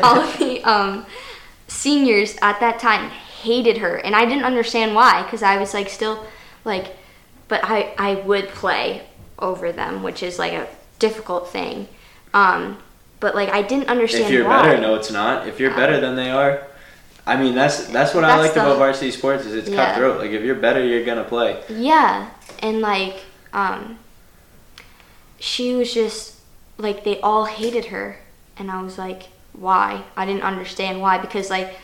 all 0.03 0.19
of 0.19 0.37
the 0.37 0.61
um, 0.63 1.05
seniors 1.67 2.35
at 2.41 2.59
that 2.59 2.79
time 2.79 3.09
hated 3.41 3.77
her, 3.77 3.95
and 3.95 4.15
I 4.15 4.25
didn't 4.25 4.43
understand 4.43 4.93
why, 4.95 5.23
because 5.23 5.41
I 5.43 5.57
was 5.57 5.73
like 5.73 5.89
still 5.89 6.25
like, 6.65 6.95
but 7.47 7.61
I 7.63 7.93
I 7.97 8.15
would 8.15 8.49
play 8.49 9.07
over 9.39 9.71
them, 9.71 10.03
which 10.03 10.21
is 10.21 10.37
like 10.37 10.53
a 10.53 10.67
difficult 10.99 11.49
thing. 11.49 11.87
Um, 12.33 12.77
but 13.19 13.35
like 13.35 13.49
I 13.49 13.61
didn't 13.61 13.89
understand 13.89 14.25
If 14.25 14.31
you're 14.31 14.47
why. 14.47 14.61
better, 14.61 14.81
no, 14.81 14.95
it's 14.95 15.11
not. 15.11 15.47
If 15.47 15.59
you're 15.59 15.73
better 15.75 15.99
than 15.99 16.15
they 16.15 16.29
are, 16.29 16.61
I 17.25 17.35
mean 17.37 17.55
that's 17.55 17.87
that's 17.87 18.13
what 18.13 18.23
I 18.23 18.27
That's 18.29 18.41
liked 18.43 18.53
the- 18.55 18.61
about 18.61 18.77
varsity 18.77 19.11
sports 19.11 19.45
is 19.45 19.55
it's 19.55 19.69
Yeah. 19.69 19.85
cutthroat. 19.93 20.19
Like 20.19 20.31
if 20.31 20.43
you're 20.43 20.55
better, 20.55 20.83
you're 20.85 21.03
gonna 21.05 21.23
play. 21.23 21.61
Yeah, 21.69 22.29
and 22.59 22.81
like 22.81 23.15
um 23.53 23.97
she 25.39 25.75
was 25.75 25.93
just 25.93 26.35
like 26.77 27.03
they 27.03 27.19
all 27.21 27.45
hated 27.45 27.85
her 27.85 28.19
and 28.57 28.69
I 28.71 28.81
was 28.81 28.97
like 28.97 29.23
why? 29.53 30.03
I 30.15 30.25
didn't 30.25 30.43
understand 30.43 31.01
why 31.01 31.17
because 31.17 31.49
like 31.49 31.75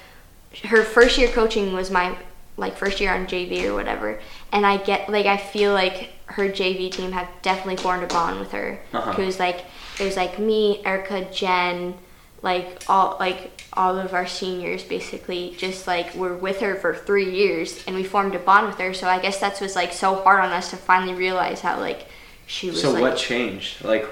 her 0.66 0.84
first 0.84 1.18
year 1.18 1.28
coaching 1.30 1.74
was 1.74 1.92
my 1.92 2.16
like 2.58 2.78
first 2.78 3.02
year 3.02 3.14
on 3.14 3.28
JV 3.28 3.66
or 3.66 3.74
whatever 3.74 4.20
and 4.56 4.66
I 4.66 4.78
get 4.78 5.10
like 5.10 5.26
I 5.26 5.38
feel 5.38 5.74
like 5.74 6.12
her 6.28 6.48
JV 6.50 6.92
team 6.92 7.12
had 7.12 7.28
definitely 7.42 7.78
formed 7.78 8.04
a 8.04 8.08
bond 8.08 8.40
with 8.40 8.52
her. 8.54 8.80
Uh-huh. 8.94 9.22
It 9.22 9.26
was 9.26 9.38
like 9.38 9.66
was 10.00 10.16
like 10.16 10.40
me, 10.40 10.82
Erica, 10.86 11.26
Jen, 11.32 11.96
like 12.42 12.84
all 12.88 13.18
like 13.20 13.64
all 13.74 13.98
of 13.98 14.14
our 14.14 14.26
seniors 14.26 14.84
basically 14.84 15.56
just 15.58 15.88
like 15.88 16.14
were 16.16 16.36
with 16.38 16.62
her 16.62 16.76
for 16.76 16.96
three 16.96 17.32
years 17.32 17.84
and 17.86 17.96
we 17.96 18.04
formed 18.04 18.36
a 18.36 18.40
bond 18.40 18.68
with 18.68 18.78
her 18.78 18.94
so 18.94 19.08
i 19.08 19.20
guess 19.20 19.40
that's 19.40 19.60
was 19.60 19.76
like 19.76 19.92
so 19.92 20.16
hard 20.16 20.40
on 20.40 20.52
us 20.52 20.70
to 20.70 20.78
finally 20.78 21.16
realize 21.16 21.60
how 21.62 21.78
like 21.80 22.06
she 22.46 22.70
was 22.70 22.82
So 22.82 22.92
like 22.92 23.02
what 23.02 23.18
changed? 23.18 23.84
Like 23.84 24.08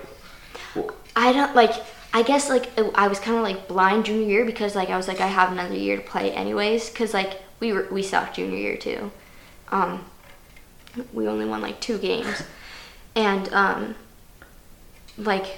i 1.16 1.32
don't 1.32 1.56
like 1.56 1.72
i 2.12 2.24
guess 2.24 2.50
like 2.50 2.68
i 2.96 3.08
was 3.08 3.20
kind 3.20 3.38
of 3.38 3.44
like 3.44 3.68
blind 3.68 4.06
junior 4.06 4.28
year 4.28 4.46
because 4.46 4.76
like 4.76 4.90
i 4.90 4.98
was 4.98 5.08
like 5.08 5.22
i 5.22 5.28
have 5.28 5.52
another 5.52 5.76
year 5.76 5.98
to 5.98 6.04
play 6.04 6.32
anyways 6.32 6.90
because 6.90 7.14
like 7.14 7.40
we 7.60 7.72
were 7.72 7.88
we 7.92 8.02
sucked 8.02 8.38
junior 8.38 8.58
year 8.58 8.76
too 8.76 9.12
um 9.70 10.04
we 11.14 11.28
only 11.28 11.46
won 11.46 11.62
like 11.62 11.80
two 11.80 11.98
games 11.98 12.44
and 13.16 13.52
um 13.54 13.96
like 15.18 15.58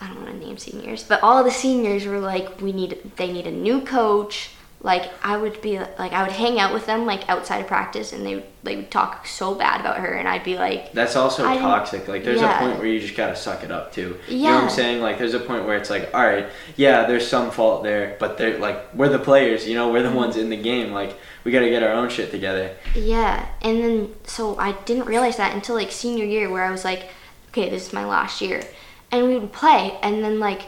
I 0.00 0.06
don't 0.06 0.22
want 0.22 0.40
to 0.40 0.46
name 0.46 0.56
seniors, 0.56 1.02
but 1.02 1.22
all 1.22 1.44
the 1.44 1.50
seniors 1.50 2.06
were 2.06 2.20
like, 2.20 2.60
we 2.60 2.72
need, 2.72 3.12
they 3.16 3.30
need 3.30 3.46
a 3.46 3.50
new 3.50 3.82
coach. 3.82 4.50
Like 4.82 5.10
I 5.22 5.36
would 5.36 5.60
be 5.60 5.78
like, 5.78 6.14
I 6.14 6.22
would 6.22 6.32
hang 6.32 6.58
out 6.58 6.72
with 6.72 6.86
them 6.86 7.04
like 7.04 7.28
outside 7.28 7.58
of 7.58 7.66
practice, 7.66 8.14
and 8.14 8.24
they 8.24 8.36
would 8.36 8.46
they 8.62 8.76
would 8.76 8.90
talk 8.90 9.26
so 9.26 9.54
bad 9.54 9.78
about 9.78 9.98
her, 9.98 10.14
and 10.14 10.26
I'd 10.26 10.42
be 10.42 10.56
like, 10.56 10.94
that's 10.94 11.16
also 11.16 11.42
toxic. 11.42 12.08
Like 12.08 12.24
there's 12.24 12.40
yeah. 12.40 12.56
a 12.56 12.60
point 12.60 12.78
where 12.78 12.86
you 12.86 12.98
just 12.98 13.14
gotta 13.14 13.36
suck 13.36 13.62
it 13.62 13.70
up 13.70 13.92
too. 13.92 14.16
You 14.26 14.44
know 14.44 14.54
what 14.54 14.64
I'm 14.64 14.70
saying? 14.70 15.02
Like 15.02 15.18
there's 15.18 15.34
a 15.34 15.38
point 15.38 15.66
where 15.66 15.76
it's 15.76 15.90
like, 15.90 16.08
all 16.14 16.24
right, 16.24 16.48
yeah, 16.76 17.06
there's 17.06 17.26
some 17.26 17.50
fault 17.50 17.82
there, 17.82 18.16
but 18.18 18.38
they're 18.38 18.58
like 18.58 18.94
we're 18.94 19.10
the 19.10 19.18
players. 19.18 19.68
You 19.68 19.74
know, 19.74 19.92
we're 19.92 20.02
the 20.02 20.16
ones 20.16 20.38
in 20.38 20.48
the 20.48 20.56
game. 20.56 20.92
Like 20.92 21.14
we 21.44 21.52
gotta 21.52 21.68
get 21.70 21.82
our 21.82 21.92
own 21.92 22.08
shit 22.10 22.30
together. 22.30 22.76
yeah. 22.94 23.46
And 23.62 23.82
then 23.82 24.14
so 24.24 24.56
I 24.58 24.72
didn't 24.84 25.06
realize 25.06 25.36
that 25.38 25.54
until 25.54 25.74
like 25.74 25.90
senior 25.92 26.24
year, 26.24 26.50
where 26.50 26.64
I 26.64 26.70
was 26.70 26.84
like, 26.84 27.08
okay, 27.50 27.68
this 27.70 27.86
is 27.88 27.92
my 27.92 28.04
last 28.04 28.40
year, 28.40 28.62
and 29.10 29.26
we 29.26 29.38
would 29.38 29.52
play, 29.52 29.98
and 30.02 30.22
then 30.24 30.38
like 30.40 30.62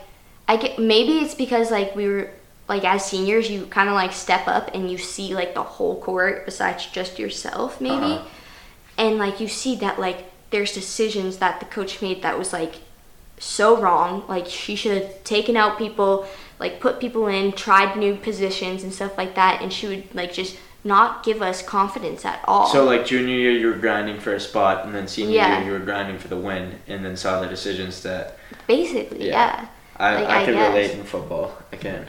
I 0.48 0.56
get 0.56 0.78
maybe 0.78 1.18
it's 1.18 1.34
because 1.34 1.70
like 1.70 1.94
we 1.96 2.06
were 2.08 2.30
like 2.68 2.84
as 2.84 3.04
seniors 3.04 3.50
you 3.50 3.66
kind 3.66 3.88
of 3.88 3.94
like 3.94 4.12
step 4.12 4.46
up 4.48 4.70
and 4.74 4.90
you 4.90 4.96
see 4.96 5.34
like 5.34 5.52
the 5.54 5.62
whole 5.62 6.00
court 6.00 6.44
besides 6.46 6.86
just 6.86 7.18
yourself 7.18 7.80
maybe 7.80 7.94
Uh-huh. 8.14 8.24
and 8.96 9.18
like 9.18 9.40
you 9.40 9.48
see 9.48 9.74
that 9.76 9.98
like 9.98 10.24
there's 10.50 10.72
decisions 10.72 11.38
that 11.38 11.58
the 11.60 11.66
coach 11.66 12.00
made 12.00 12.22
that 12.22 12.38
was 12.38 12.52
like 12.52 12.76
so 13.38 13.78
wrong 13.80 14.24
like 14.28 14.46
she 14.46 14.76
should 14.76 15.02
have 15.02 15.24
taken 15.24 15.56
out 15.56 15.76
people 15.76 16.26
like 16.62 16.80
put 16.80 17.00
people 17.00 17.26
in 17.26 17.52
tried 17.52 17.96
new 18.04 18.14
positions 18.28 18.82
and 18.84 18.92
stuff 18.98 19.14
like 19.18 19.34
that 19.34 19.54
and 19.62 19.72
she 19.72 19.86
would 19.90 20.04
like 20.14 20.32
just 20.32 20.56
not 20.84 21.22
give 21.24 21.40
us 21.42 21.62
confidence 21.62 22.24
at 22.24 22.40
all 22.48 22.66
So 22.66 22.84
like 22.84 23.06
junior 23.06 23.36
year, 23.44 23.52
you 23.52 23.66
were 23.68 23.80
grinding 23.86 24.18
for 24.18 24.34
a 24.34 24.40
spot, 24.40 24.84
and 24.84 24.92
then 24.94 25.06
senior 25.06 25.36
Yeah. 25.36 25.58
year, 25.58 25.66
you 25.66 25.72
were 25.78 25.84
grinding 25.90 26.18
for 26.18 26.26
the 26.28 26.36
win, 26.48 26.64
and 26.88 27.04
then 27.04 27.16
saw 27.16 27.40
the 27.40 27.46
decisions 27.46 28.02
that 28.02 28.36
basically 28.66 29.28
Yeah. 29.28 29.34
yeah. 29.60 29.66
I, 29.96 30.14
Like, 30.16 30.28
I 30.28 30.42
I 30.42 30.44
could 30.46 30.54
guess. 30.54 30.68
relate 30.74 30.90
in 30.98 31.04
football. 31.04 31.46
I 31.72 31.76
can. 31.76 32.06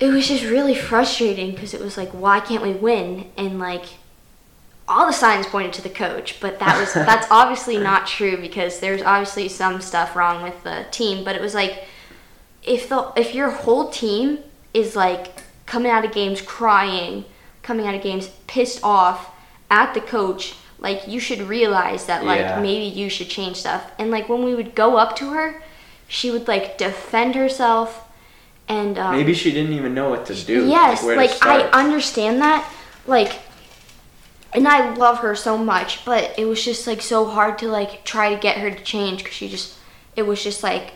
it 0.00 0.08
was 0.12 0.28
just 0.28 0.44
really 0.44 0.74
frustrating 0.74 1.50
because 1.52 1.72
it 1.74 1.80
was 1.80 1.96
like 1.96 2.10
why 2.10 2.40
can't 2.40 2.62
we 2.62 2.72
win 2.72 3.30
and 3.36 3.58
like 3.58 3.86
all 4.86 5.06
the 5.06 5.12
signs 5.12 5.46
pointed 5.46 5.72
to 5.74 5.82
the 5.82 5.90
coach 5.90 6.40
but 6.40 6.58
that 6.58 6.78
was 6.80 6.92
that's 7.08 7.26
obviously 7.30 7.78
not 7.78 8.06
true 8.06 8.36
because 8.36 8.80
there's 8.80 9.02
obviously 9.02 9.48
some 9.48 9.80
stuff 9.80 10.16
wrong 10.16 10.42
with 10.42 10.62
the 10.64 10.86
team 10.90 11.24
but 11.24 11.34
it 11.36 11.42
was 11.42 11.54
like 11.54 11.84
if 12.68 12.88
the 12.88 13.12
if 13.16 13.34
your 13.34 13.50
whole 13.50 13.90
team 13.90 14.38
is 14.74 14.94
like 14.94 15.42
coming 15.66 15.90
out 15.90 16.04
of 16.04 16.12
games 16.12 16.40
crying 16.40 17.24
coming 17.62 17.86
out 17.86 17.94
of 17.94 18.02
games 18.02 18.28
pissed 18.46 18.80
off 18.82 19.30
at 19.70 19.94
the 19.94 20.00
coach 20.00 20.54
like 20.78 21.08
you 21.08 21.18
should 21.18 21.40
realize 21.42 22.06
that 22.06 22.24
like 22.24 22.40
Yeah. 22.40 22.60
maybe 22.60 22.84
you 22.84 23.08
should 23.08 23.28
change 23.28 23.56
stuff 23.56 23.90
and 23.98 24.10
like 24.10 24.28
when 24.28 24.44
we 24.44 24.54
would 24.54 24.74
go 24.74 24.96
up 24.96 25.16
to 25.16 25.32
her 25.32 25.62
she 26.06 26.30
would 26.30 26.48
like 26.48 26.78
defend 26.78 27.34
herself 27.34 28.08
and 28.68 28.98
um, 28.98 29.16
Maybe 29.16 29.34
she 29.34 29.50
didn't 29.50 29.72
even 29.72 29.94
know 29.94 30.10
what 30.10 30.26
to 30.26 30.34
do. 30.34 30.68
Yes, 30.68 31.02
where 31.02 31.16
like, 31.16 31.30
I 31.44 31.62
understand 31.70 32.40
that. 32.42 32.70
Like 33.06 33.40
and 34.52 34.66
I 34.66 34.94
love 34.94 35.18
her 35.18 35.34
so 35.34 35.58
much, 35.58 36.04
but 36.04 36.38
it 36.38 36.46
was 36.46 36.64
just 36.64 36.86
like 36.86 37.02
so 37.02 37.26
hard 37.26 37.58
to 37.58 37.68
like 37.68 38.04
try 38.04 38.34
to 38.34 38.40
get 38.40 38.58
her 38.58 38.70
to 38.70 38.82
change 38.82 39.24
cuz 39.24 39.32
she 39.32 39.48
just 39.48 39.74
it 40.16 40.22
was 40.26 40.42
just 40.42 40.62
like 40.62 40.92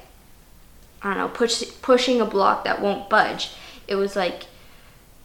I 1.03 1.15
don't 1.15 1.19
know, 1.19 1.29
push 1.29 1.63
pushing 1.83 2.21
a 2.21 2.25
block 2.25 2.65
that 2.65 2.81
won't 2.81 3.09
budge. 3.09 3.51
It 3.89 3.97
was 3.97 4.15
like 4.17 4.45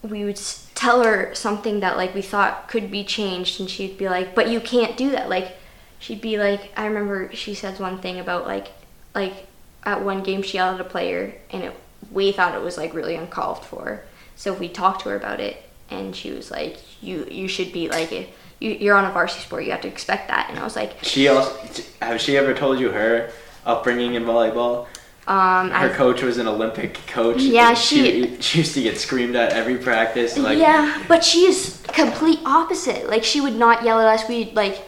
we 0.02 0.26
would 0.26 0.40
tell 0.76 1.04
her 1.04 1.34
something 1.34 1.80
that 1.82 1.98
like 1.98 2.14
we 2.14 2.22
thought 2.22 2.68
could 2.68 2.90
be 2.92 3.04
changed 3.04 3.60
and 3.60 3.70
she'd 3.70 3.98
be 3.98 4.10
like, 4.10 4.36
"But 4.36 4.50
you 4.50 4.60
can't 4.60 4.98
do 4.98 5.12
that." 5.12 5.30
Like 5.30 5.58
she'd 6.00 6.22
be 6.22 6.38
like 6.38 6.72
I 6.76 6.86
remember 6.86 7.34
she 7.34 7.54
says 7.54 7.80
one 7.80 8.00
thing 8.00 8.20
about 8.20 8.46
like 8.48 8.68
like 9.14 9.48
at 9.84 10.04
one 10.04 10.24
game 10.24 10.42
she 10.42 10.58
yelled 10.58 10.76
at 10.76 10.86
a 10.86 10.90
player 10.90 11.36
and 11.52 11.64
it 11.64 11.74
we 12.12 12.32
thought 12.32 12.56
it 12.56 12.62
was 12.62 12.78
like 12.78 12.94
really 12.94 13.16
uncalled 13.16 13.66
for. 13.66 14.04
So 14.36 14.54
we 14.54 14.70
talked 14.70 15.02
to 15.02 15.10
her 15.10 15.16
about 15.16 15.40
it 15.40 15.64
and 15.90 16.16
she 16.16 16.32
was 16.32 16.52
like, 16.52 16.78
"You 17.02 17.28
you 17.30 17.48
should 17.48 17.72
be 17.72 17.90
like 17.90 18.12
if 18.12 18.28
you, 18.60 18.72
you're 18.72 18.96
on 18.96 19.06
a 19.06 19.12
varsity 19.12 19.44
sport, 19.44 19.66
you 19.66 19.72
have 19.72 19.82
to 19.82 19.88
expect 19.88 20.28
that." 20.30 20.50
And 20.50 20.60
I 20.60 20.64
was 20.64 20.76
like, 20.76 20.96
She 21.04 21.28
also 21.28 21.84
have 22.02 22.22
she 22.22 22.38
ever 22.38 22.54
told 22.54 22.80
you 22.80 22.92
her 22.92 23.32
upbringing 23.66 24.16
in 24.16 24.24
volleyball? 24.24 24.88
Um, 25.28 25.72
Her 25.72 25.90
I, 25.90 25.94
coach 25.94 26.22
was 26.22 26.38
an 26.38 26.48
Olympic 26.48 26.94
coach. 27.08 27.42
Yeah, 27.42 27.74
she- 27.74 28.40
she 28.40 28.60
used 28.60 28.74
to 28.76 28.82
get 28.82 28.98
screamed 28.98 29.36
at 29.36 29.52
every 29.52 29.78
practice. 29.78 30.38
Like 30.38 30.58
yeah, 30.58 31.04
but 31.08 31.24
she 31.24 31.46
is 31.46 31.84
complete 31.88 32.40
opposite. 32.46 33.10
Like 33.10 33.24
she 33.24 33.42
would 33.42 33.56
not 33.56 33.84
yell 33.84 34.00
at 34.00 34.08
us. 34.08 34.30
We 34.30 34.52
like, 34.52 34.82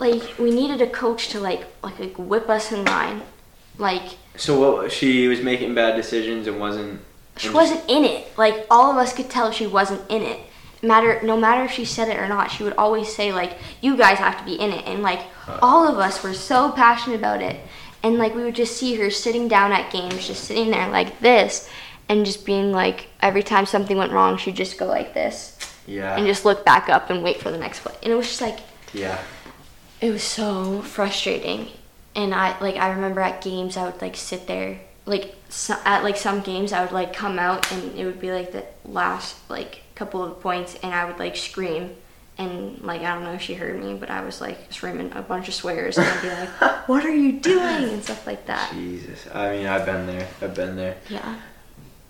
like 0.00 0.22
we 0.38 0.50
needed 0.50 0.82
a 0.82 0.90
coach 0.90 1.28
to 1.28 1.40
like 1.40 1.64
like, 1.84 1.98
like 2.00 2.14
whip 2.16 2.48
us 2.48 2.72
in 2.72 2.84
line. 2.84 3.22
Like 3.78 4.16
so, 4.36 4.58
what 4.58 4.90
she 4.90 5.28
was 5.28 5.40
making 5.40 5.74
bad 5.74 5.94
decisions 5.96 6.46
and 6.48 6.58
wasn't. 6.58 7.00
she 7.36 7.50
wasn't 7.50 7.88
in 7.88 8.04
it. 8.04 8.26
Like 8.36 8.66
all 8.70 8.90
of 8.90 8.96
us 8.96 9.12
could 9.14 9.30
tell 9.30 9.52
she 9.52 9.66
wasn't 9.66 10.02
in 10.10 10.22
it. 10.22 10.40
Matter 10.82 11.20
no 11.22 11.36
matter 11.36 11.64
if 11.64 11.70
she 11.70 11.84
said 11.84 12.08
it 12.08 12.18
or 12.18 12.28
not, 12.28 12.50
she 12.50 12.64
would 12.64 12.74
always 12.76 13.14
say 13.14 13.32
like, 13.32 13.56
"You 13.80 13.96
guys 13.96 14.18
have 14.18 14.38
to 14.38 14.44
be 14.44 14.54
in 14.54 14.72
it." 14.72 14.84
And 14.86 15.02
like 15.02 15.20
all 15.62 15.86
of 15.88 15.98
us 15.98 16.22
were 16.22 16.34
so 16.34 16.70
passionate 16.70 17.16
about 17.16 17.40
it, 17.40 17.60
and 18.02 18.18
like 18.18 18.34
we 18.34 18.42
would 18.44 18.54
just 18.54 18.76
see 18.76 18.96
her 18.96 19.10
sitting 19.10 19.48
down 19.48 19.72
at 19.72 19.92
games, 19.92 20.26
just 20.26 20.44
sitting 20.44 20.70
there 20.70 20.88
like 20.88 21.20
this, 21.20 21.68
and 22.08 22.24
just 22.24 22.46
being 22.46 22.72
like, 22.72 23.08
every 23.20 23.42
time 23.42 23.66
something 23.66 23.96
went 23.96 24.12
wrong, 24.12 24.36
she'd 24.36 24.56
just 24.56 24.78
go 24.78 24.86
like 24.86 25.14
this. 25.14 25.52
Yeah. 25.88 26.16
and 26.16 26.26
just 26.26 26.44
look 26.44 26.64
back 26.64 26.88
up 26.88 27.10
and 27.10 27.22
wait 27.22 27.40
for 27.40 27.52
the 27.52 27.58
next 27.58 27.80
play. 27.80 27.94
And 28.02 28.12
it 28.12 28.16
was 28.16 28.26
just 28.26 28.40
like 28.40 28.58
yeah. 28.92 29.20
it 30.00 30.10
was 30.10 30.22
so 30.22 30.82
frustrating. 30.82 31.68
And 32.14 32.34
I 32.34 32.58
like 32.60 32.76
I 32.76 32.90
remember 32.90 33.20
at 33.20 33.40
games 33.42 33.76
I 33.76 33.84
would 33.84 34.00
like 34.00 34.16
sit 34.16 34.46
there 34.48 34.80
like 35.06 35.36
so, 35.48 35.76
at 35.84 36.02
like 36.02 36.16
some 36.16 36.40
games 36.40 36.72
I 36.72 36.82
would 36.82 36.92
like 36.92 37.12
come 37.12 37.38
out 37.38 37.70
and 37.72 37.96
it 37.96 38.04
would 38.04 38.20
be 38.20 38.32
like 38.32 38.52
the 38.52 38.64
last 38.84 39.36
like 39.48 39.82
couple 39.94 40.22
of 40.22 40.40
points 40.40 40.76
and 40.82 40.92
I 40.92 41.04
would 41.04 41.18
like 41.18 41.36
scream 41.36 41.96
and 42.38 42.80
like 42.82 43.02
I 43.02 43.14
don't 43.14 43.24
know 43.24 43.32
if 43.32 43.42
she 43.42 43.54
heard 43.54 43.82
me 43.82 43.94
but 43.94 44.10
I 44.10 44.22
was 44.24 44.40
like 44.40 44.72
screaming 44.72 45.12
a 45.14 45.22
bunch 45.22 45.48
of 45.48 45.54
swears 45.54 45.96
and 45.96 46.06
I'd 46.06 46.22
be 46.22 46.28
like 46.28 46.48
what 46.88 47.04
are 47.04 47.14
you 47.14 47.32
doing 47.40 47.90
and 47.90 48.02
stuff 48.02 48.26
like 48.26 48.46
that. 48.46 48.72
Jesus. 48.72 49.26
I 49.32 49.52
mean, 49.52 49.66
I've 49.66 49.86
been 49.86 50.06
there. 50.06 50.28
I've 50.40 50.54
been 50.54 50.76
there. 50.76 50.96
Yeah. 51.08 51.36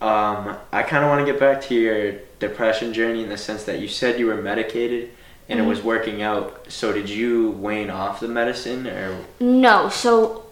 Um, 0.00 0.56
I 0.72 0.82
kind 0.82 1.04
of 1.04 1.10
want 1.10 1.26
to 1.26 1.32
get 1.32 1.40
back 1.40 1.62
to 1.62 1.74
your 1.74 2.12
depression 2.38 2.92
journey 2.92 3.22
in 3.22 3.30
the 3.30 3.38
sense 3.38 3.64
that 3.64 3.80
you 3.80 3.88
said 3.88 4.18
you 4.18 4.26
were 4.26 4.36
medicated 4.36 5.10
and 5.48 5.58
it 5.58 5.62
was 5.62 5.82
working 5.82 6.22
out. 6.22 6.70
So 6.70 6.92
did 6.92 7.08
you 7.08 7.50
wane 7.52 7.88
off 7.88 8.20
the 8.20 8.28
medicine 8.28 8.86
or? 8.86 9.24
No, 9.40 9.88
so 9.88 10.46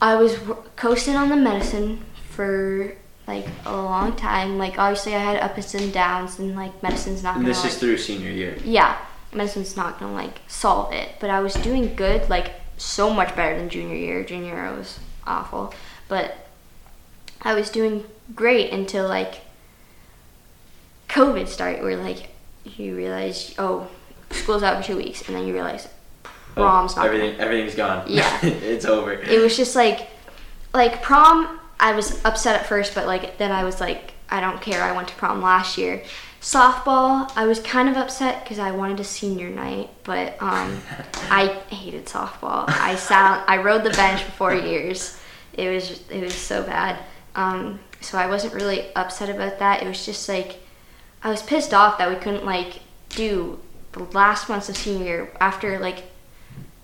I 0.00 0.16
was 0.16 0.38
coasting 0.76 1.14
on 1.14 1.28
the 1.28 1.36
medicine 1.36 2.04
for 2.30 2.96
like 3.26 3.46
a 3.64 3.74
long 3.74 4.14
time. 4.16 4.58
Like 4.58 4.78
obviously 4.78 5.14
I 5.14 5.18
had 5.18 5.40
ups 5.40 5.74
and 5.74 5.92
downs, 5.92 6.38
and 6.38 6.54
like 6.56 6.82
medicine's 6.82 7.22
not 7.22 7.36
And 7.36 7.44
gonna. 7.44 7.54
this 7.54 7.62
like, 7.64 7.72
is 7.72 7.78
through 7.78 7.98
senior 7.98 8.30
year. 8.30 8.56
yeah, 8.64 8.98
medicine's 9.32 9.76
not 9.76 9.98
gonna 10.00 10.12
like 10.14 10.40
solve 10.46 10.92
it. 10.92 11.08
But 11.20 11.30
I 11.30 11.40
was 11.40 11.54
doing 11.54 11.94
good, 11.96 12.28
like 12.28 12.52
so 12.76 13.10
much 13.12 13.34
better 13.36 13.56
than 13.56 13.68
junior 13.68 13.96
year. 13.96 14.24
Junior 14.24 14.54
year 14.54 14.72
was 14.76 14.98
awful, 15.26 15.72
but 16.08 16.36
I 17.42 17.54
was 17.54 17.70
doing 17.70 18.04
great 18.34 18.70
until 18.72 19.08
like 19.08 19.40
COVID 21.08 21.48
started, 21.48 21.82
where 21.82 21.96
like 21.96 22.28
you 22.64 22.96
realize, 22.96 23.54
oh, 23.58 23.88
school's 24.30 24.62
out 24.62 24.78
for 24.80 24.86
two 24.92 24.96
weeks, 24.96 25.26
and 25.28 25.36
then 25.36 25.46
you 25.46 25.52
realize 25.52 25.88
oh, 26.26 26.30
prom's 26.54 26.96
not. 26.96 27.06
gonna- 27.06 27.16
Everything, 27.18 27.40
everything's 27.40 27.74
gone. 27.74 28.04
Yeah. 28.08 28.38
it's 28.44 28.84
over. 28.84 29.12
it 29.12 29.40
was 29.40 29.56
just 29.56 29.76
like 29.76 30.08
like 30.72 31.02
prom 31.02 31.60
i 31.80 31.92
was 31.92 32.24
upset 32.24 32.58
at 32.60 32.66
first 32.66 32.94
but 32.94 33.06
like 33.06 33.38
then 33.38 33.50
i 33.52 33.64
was 33.64 33.80
like 33.80 34.12
i 34.30 34.40
don't 34.40 34.60
care. 34.60 34.82
I 34.82 34.92
went 34.92 35.08
to 35.08 35.14
prom 35.14 35.42
last 35.42 35.76
year. 35.78 36.02
Softball 36.40 37.30
i 37.36 37.46
was 37.46 37.60
kind 37.60 37.88
of 37.88 37.96
upset 37.96 38.42
because 38.42 38.58
i 38.58 38.70
wanted 38.70 39.00
a 39.00 39.04
senior 39.04 39.48
night 39.48 39.90
but 40.02 40.40
um 40.42 40.80
i 41.30 41.46
hated 41.68 42.06
softball. 42.06 42.64
I 42.68 42.96
sat 42.96 43.44
i 43.48 43.56
rode 43.62 43.84
the 43.84 43.90
bench 43.90 44.22
for 44.22 44.30
four 44.32 44.54
years. 44.54 45.18
It 45.52 45.68
was 45.68 46.02
it 46.10 46.22
was 46.22 46.34
so 46.34 46.62
bad. 46.62 46.98
Um 47.34 47.80
so 48.00 48.18
i 48.18 48.26
wasn't 48.26 48.54
really 48.54 48.94
upset 48.94 49.28
about 49.30 49.58
that. 49.58 49.82
It 49.82 49.86
was 49.88 50.04
just 50.04 50.28
like 50.28 50.56
i 51.22 51.30
was 51.30 51.42
pissed 51.42 51.72
off 51.72 51.98
that 51.98 52.08
we 52.10 52.16
couldn't 52.16 52.44
like 52.44 52.80
do 53.10 53.58
the 53.92 54.04
last 54.04 54.48
months 54.48 54.68
of 54.68 54.76
senior 54.76 55.04
year 55.04 55.32
after 55.40 55.78
like 55.78 56.02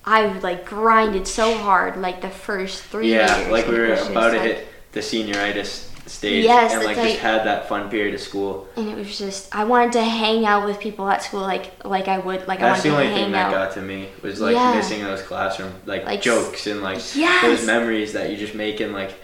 I 0.05 0.39
like 0.39 0.65
grinded 0.65 1.27
so 1.29 1.57
hard 1.59 1.99
like 1.99 2.23
the 2.23 2.31
first 2.31 2.83
three 2.85 3.13
yeah, 3.13 3.39
years. 3.39 3.53
like 3.53 3.67
we 3.67 3.79
were 3.79 3.93
about 3.93 4.31
to 4.31 4.39
like- 4.39 4.43
hit 4.43 4.69
the 4.93 5.01
senioritis 5.01 5.87
stage 6.07 6.45
Yes, 6.45 6.73
and 6.73 6.83
like, 6.83 6.97
like- 6.97 7.07
just 7.11 7.21
had 7.21 7.45
that 7.47 7.69
fun 7.69 7.89
period 7.89 8.15
of 8.15 8.21
school. 8.21 8.67
And 8.77 8.89
it 8.89 8.97
was 8.97 9.17
just 9.17 9.55
I 9.55 9.63
wanted 9.65 9.93
to 9.93 10.03
hang 10.03 10.45
out 10.45 10.67
with 10.67 10.81
people 10.81 11.09
at 11.09 11.23
school 11.23 11.41
like 11.43 11.71
like 11.85 12.09
I 12.09 12.19
would 12.19 12.49
like 12.49 12.61
I 12.61 12.71
That's 12.71 12.83
the 12.83 12.89
only 12.91 13.07
hang 13.07 13.15
thing 13.15 13.33
that 13.33 13.47
out. 13.47 13.53
got 13.53 13.75
to 13.75 13.83
me 13.83 14.09
was 14.23 14.41
like 14.41 14.55
Yeah. 14.55 14.75
missing 14.75 15.03
those 15.05 15.23
classroom 15.23 15.73
like, 15.87 16.05
Like, 16.05 16.21
jokes 16.23 16.67
and 16.67 16.83
like 16.83 16.99
Yes! 17.15 17.43
those 17.43 17.65
memories 17.67 18.13
that 18.15 18.31
you 18.31 18.37
just 18.37 18.55
make 18.55 18.81
in 18.81 18.93
like 18.93 19.15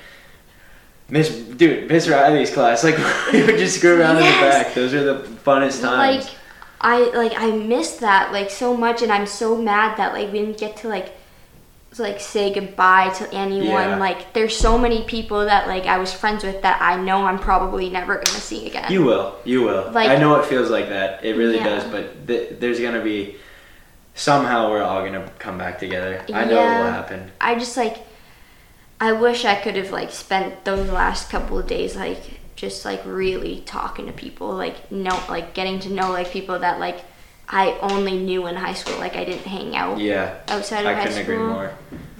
Miss 1.08 1.30
dude, 1.30 1.88
Miss 1.88 2.08
Riley's 2.08 2.52
class, 2.52 2.82
like 2.88 2.96
we 3.32 3.42
would 3.44 3.58
just 3.58 3.78
screw 3.78 4.00
around 4.00 4.16
in 4.18 4.24
the 4.24 4.30
back. 4.40 4.74
Those 4.74 4.92
are 4.94 5.04
the 5.04 5.22
funnest 5.44 5.80
times. 5.80 6.24
like 6.26 6.34
I 6.80 6.98
like 7.16 7.32
I 7.36 7.50
missed 7.52 8.00
that 8.00 8.32
like 8.32 8.50
so 8.50 8.76
much 8.76 9.02
and 9.02 9.10
I'm 9.12 9.26
so 9.26 9.56
mad 9.56 9.96
that 9.98 10.12
like 10.12 10.32
we 10.32 10.40
didn't 10.40 10.58
get 10.58 10.76
to 10.78 10.88
like 10.88 11.06
to, 11.06 11.12
like 11.98 12.20
say 12.20 12.52
goodbye 12.52 13.10
to 13.10 13.32
anyone. 13.34 13.66
Yeah. 13.90 13.96
Like 13.98 14.32
there's 14.32 14.56
so 14.56 14.78
many 14.78 15.04
people 15.04 15.44
that 15.44 15.66
like 15.66 15.86
I 15.86 15.98
was 15.98 16.12
friends 16.12 16.44
with 16.44 16.62
that 16.62 16.80
I 16.80 17.00
know 17.02 17.24
I'm 17.26 17.38
probably 17.38 17.88
never 17.90 18.14
gonna 18.16 18.26
see 18.28 18.66
again. 18.66 18.90
You 18.90 19.04
will. 19.04 19.36
You 19.44 19.62
will. 19.62 19.90
Like- 19.92 20.08
I 20.10 20.16
know 20.16 20.34
it 20.36 20.46
feels 20.46 20.70
like 20.70 20.88
that. 20.90 21.24
It 21.24 21.36
really 21.36 21.56
Yeah. 21.56 21.64
does. 21.64 21.84
But 21.84 22.26
th- 22.26 22.58
there's 22.60 22.80
gonna 22.80 23.02
be 23.02 23.36
somehow 24.14 24.70
we're 24.70 24.82
all 24.82 25.04
gonna 25.04 25.30
come 25.38 25.58
back 25.58 25.78
together. 25.78 26.22
I 26.32 26.44
know 26.44 26.60
it 26.60 26.78
will 26.84 26.90
happen. 26.92 27.30
I 27.40 27.54
just 27.54 27.76
like 27.76 27.98
I 29.00 29.12
wish 29.12 29.44
I 29.44 29.54
could 29.56 29.76
have 29.76 29.90
like 29.90 30.10
spent 30.10 30.64
those 30.64 30.88
last 30.88 31.28
couple 31.30 31.58
of 31.58 31.66
days 31.66 31.96
like 31.96 32.18
just 32.56 32.84
like 32.86 33.02
really 33.04 33.60
talking 33.66 34.06
to 34.06 34.12
people 34.12 34.54
like 34.54 34.90
no 34.90 35.20
like 35.28 35.52
getting 35.52 35.78
to 35.80 35.90
know 35.92 36.10
like 36.10 36.30
people 36.30 36.58
that 36.58 36.80
like 36.80 37.00
I 37.48 37.78
only 37.80 38.18
knew 38.18 38.46
in 38.48 38.56
high 38.56 38.74
school 38.74 38.98
like 38.98 39.14
I 39.16 39.24
didn't 39.24 39.46
hang 39.46 39.76
out 39.76 39.98
Yeah. 39.98 40.34
outside 40.48 40.80
of 40.80 40.86
I 40.86 40.94
high 40.94 41.06
couldn't 41.06 41.22
school. 41.24 41.34
agree 41.34 41.46
more. 41.46 41.70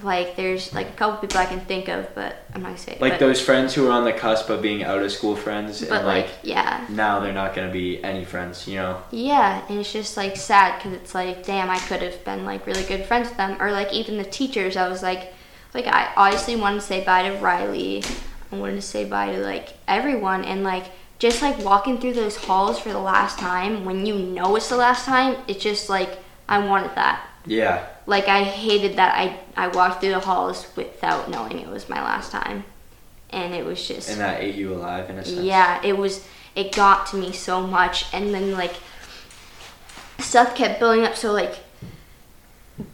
Like 0.03 0.35
there's 0.35 0.73
like 0.73 0.89
a 0.89 0.93
couple 0.93 1.17
people 1.17 1.39
I 1.39 1.45
can 1.47 1.59
think 1.61 1.89
of, 1.89 2.07
but 2.15 2.45
I'm 2.53 2.61
not 2.61 2.67
gonna 2.69 2.77
say. 2.77 2.91
it, 2.93 3.01
Like 3.01 3.13
but, 3.13 3.19
those 3.19 3.41
friends 3.41 3.73
who 3.73 3.87
are 3.87 3.91
on 3.91 4.05
the 4.05 4.13
cusp 4.13 4.49
of 4.49 4.61
being 4.61 4.83
out 4.83 5.01
of 5.01 5.11
school 5.11 5.35
friends, 5.35 5.81
But 5.81 5.97
and 5.97 6.07
like, 6.07 6.25
like 6.27 6.35
yeah, 6.43 6.85
now 6.89 7.19
they're 7.19 7.33
not 7.33 7.55
gonna 7.55 7.71
be 7.71 8.01
any 8.03 8.23
friends. 8.23 8.67
You 8.67 8.75
know. 8.75 9.01
yeah, 9.11 9.61
and 9.67 9.79
it's 9.79 9.91
just 9.91 10.15
like 10.15 10.37
sad 10.37 10.77
because 10.77 10.93
it's 10.93 11.13
like, 11.15 11.43
damn, 11.45 11.69
I 11.69 11.79
could 11.79 12.01
have 12.03 12.23
been 12.23 12.45
like 12.45 12.65
really 12.67 12.83
good 12.83 13.05
friends 13.05 13.27
with 13.29 13.37
them, 13.37 13.57
or 13.59 13.71
like 13.71 13.91
even 13.91 14.17
the 14.17 14.23
teachers. 14.23 14.77
I 14.77 14.87
was 14.87 15.01
like, 15.03 15.33
like 15.73 15.87
I 15.87 16.13
obviously 16.15 16.55
wanted 16.55 16.75
to 16.81 16.85
say 16.85 17.03
bye 17.03 17.27
to 17.27 17.35
Riley. 17.39 18.03
I 18.51 18.55
wanted 18.55 18.75
to 18.75 18.81
say 18.83 19.03
bye 19.03 19.31
to 19.33 19.39
like 19.39 19.73
everyone, 19.89 20.45
and 20.45 20.63
like 20.63 20.85
just 21.19 21.41
like 21.41 21.57
walking 21.63 21.99
through 21.99 22.13
those 22.13 22.35
halls 22.37 22.79
for 22.79 22.89
the 22.89 22.99
last 22.99 23.39
time 23.39 23.85
when 23.85 24.05
you 24.05 24.17
know 24.17 24.55
it's 24.55 24.69
the 24.69 24.77
last 24.77 25.05
time. 25.05 25.37
It's 25.47 25.63
just 25.63 25.89
like 25.89 26.19
I 26.47 26.59
wanted 26.59 26.95
that. 26.95 27.25
Yeah. 27.45 27.87
Like 28.05 28.27
I 28.27 28.43
hated 28.43 28.97
that 28.97 29.15
I 29.15 29.39
I 29.55 29.67
walked 29.69 30.01
through 30.01 30.11
the 30.11 30.19
halls 30.19 30.67
without 30.75 31.29
knowing 31.29 31.59
it 31.59 31.67
was 31.69 31.89
my 31.89 32.01
last 32.01 32.31
time, 32.31 32.63
and 33.31 33.53
it 33.53 33.65
was 33.65 33.85
just 33.87 34.09
And 34.09 34.19
that 34.21 34.41
ate 34.41 34.55
you 34.55 34.73
alive 34.73 35.09
in 35.09 35.17
a 35.17 35.25
sense. 35.25 35.39
yeah, 35.39 35.81
it 35.83 35.97
was. 35.97 36.25
It 36.55 36.73
got 36.75 37.05
to 37.07 37.17
me 37.17 37.31
so 37.33 37.65
much, 37.65 38.05
and 38.13 38.33
then 38.33 38.53
like 38.53 38.75
stuff 40.19 40.55
kept 40.55 40.79
building 40.79 41.05
up. 41.05 41.15
So 41.15 41.31
like 41.31 41.55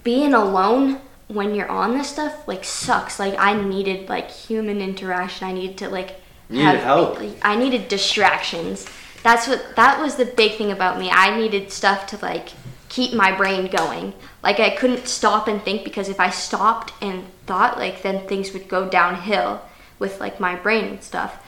being 0.04 0.34
alone 0.34 1.00
when 1.28 1.56
you're 1.56 1.70
on 1.70 1.98
this 1.98 2.10
stuff 2.10 2.48
like 2.48 2.64
sucks. 2.64 3.20
Like 3.20 3.36
I 3.38 3.54
needed 3.54 4.10
like 4.10 4.30
human 4.30 4.82
interaction. 4.82 5.48
I 5.48 5.54
needed 5.54 5.78
to 5.78 5.90
like 5.90 6.20
needed 6.50 6.80
help. 6.80 7.20
I 7.42 7.56
needed 7.56 7.88
distractions. 7.88 8.88
That's 9.24 9.48
what 9.48 9.76
that 9.76 10.00
was 10.02 10.16
the 10.16 10.26
big 10.26 10.58
thing 10.58 10.72
about 10.72 11.00
me. 11.00 11.10
I 11.10 11.38
needed 11.38 11.72
stuff 11.72 12.08
to 12.08 12.18
like 12.18 12.50
keep 12.90 13.14
my 13.14 13.32
brain 13.32 13.68
going. 13.68 14.14
Like 14.44 14.60
I 14.60 14.70
couldn't 14.70 15.08
stop 15.08 15.48
and 15.48 15.62
think 15.62 15.84
because 15.84 16.10
if 16.10 16.20
I 16.20 16.30
stopped 16.30 16.94
and 17.02 17.26
thought, 17.46 17.78
like 17.78 18.02
then 18.02 18.28
things 18.28 18.54
would 18.54 18.68
go 18.68 18.88
downhill 18.88 19.62
with 20.00 20.20
like 20.20 20.40
my 20.40 20.56
brain 20.56 20.86
and 20.86 21.04
stuff. 21.04 21.44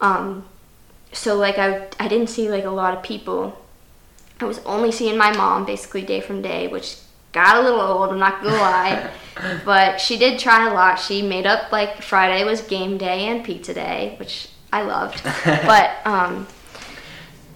Um, 0.00 0.44
so 1.12 1.36
like 1.36 1.58
I 1.58 1.88
I 1.98 2.08
didn't 2.08 2.30
see 2.30 2.50
like 2.50 2.64
a 2.64 2.70
lot 2.70 2.96
of 2.96 3.02
people. 3.02 3.58
I 4.40 4.44
was 4.44 4.58
only 4.66 4.90
seeing 4.90 5.16
my 5.16 5.34
mom 5.36 5.64
basically 5.64 6.02
day 6.02 6.20
from 6.20 6.42
day, 6.42 6.66
which 6.66 6.96
got 7.32 7.56
a 7.56 7.60
little 7.62 7.80
old. 7.80 8.10
I'm 8.10 8.18
not 8.18 8.42
gonna 8.42 8.56
lie, 8.56 9.10
but 9.64 10.00
she 10.00 10.18
did 10.18 10.38
try 10.38 10.68
a 10.68 10.74
lot. 10.74 10.96
She 10.98 11.22
made 11.22 11.46
up 11.46 11.72
like 11.72 12.02
Friday 12.02 12.44
was 12.44 12.60
game 12.62 12.98
day 12.98 13.26
and 13.28 13.44
pizza 13.44 13.74
day, 13.74 14.14
which 14.18 14.48
I 14.72 14.82
loved. 14.82 15.22
but 15.44 15.90
um, 16.06 16.46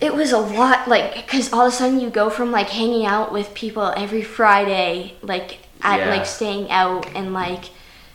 it 0.00 0.14
was 0.14 0.32
a 0.32 0.38
lot 0.38 0.88
like 0.88 1.14
because 1.14 1.52
all 1.52 1.66
of 1.66 1.72
a 1.72 1.76
sudden 1.76 2.00
you 2.00 2.10
go 2.10 2.28
from 2.30 2.50
like 2.50 2.68
hanging 2.68 3.06
out 3.06 3.32
with 3.32 3.54
people 3.54 3.92
every 3.96 4.22
Friday, 4.22 5.14
like 5.22 5.60
at 5.82 5.98
Yeah. 6.00 6.10
like 6.10 6.26
staying 6.26 6.70
out 6.70 7.06
and 7.14 7.32
like 7.32 7.70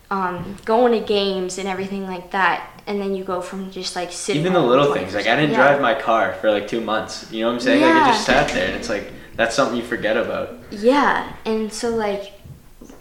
um, 0.10 0.58
going 0.66 0.92
to 1.00 1.00
games 1.08 1.58
and 1.58 1.68
everything 1.70 2.06
like 2.06 2.32
that, 2.32 2.70
and 2.86 3.00
then 3.00 3.16
you 3.16 3.24
go 3.24 3.40
from 3.40 3.72
just 3.72 3.96
like 3.96 4.12
sitting. 4.12 4.42
Even 4.42 4.52
the 4.54 4.60
little 4.60 4.94
things. 4.94 5.14
Like 5.16 5.26
I 5.28 5.36
didn't 5.38 5.52
20%. 5.52 5.56
drive 5.56 5.82
my 5.82 5.94
car 5.94 6.34
for 6.42 6.52
like 6.52 6.68
two 6.68 6.82
months. 6.82 7.32
You 7.32 7.42
know 7.42 7.48
what 7.48 7.54
I'm 7.54 7.60
saying? 7.62 7.82
Like 7.82 7.96
it 7.96 8.12
just 8.12 8.26
sat 8.26 8.50
there, 8.50 8.68
and 8.68 8.76
it's 8.76 8.90
like 8.90 9.12
that's 9.42 9.56
something 9.56 9.76
you 9.76 9.84
forget 9.84 10.18
about. 10.18 10.56
Yeah, 10.70 11.34
and 11.46 11.74
so 11.74 11.90
like, 11.90 12.34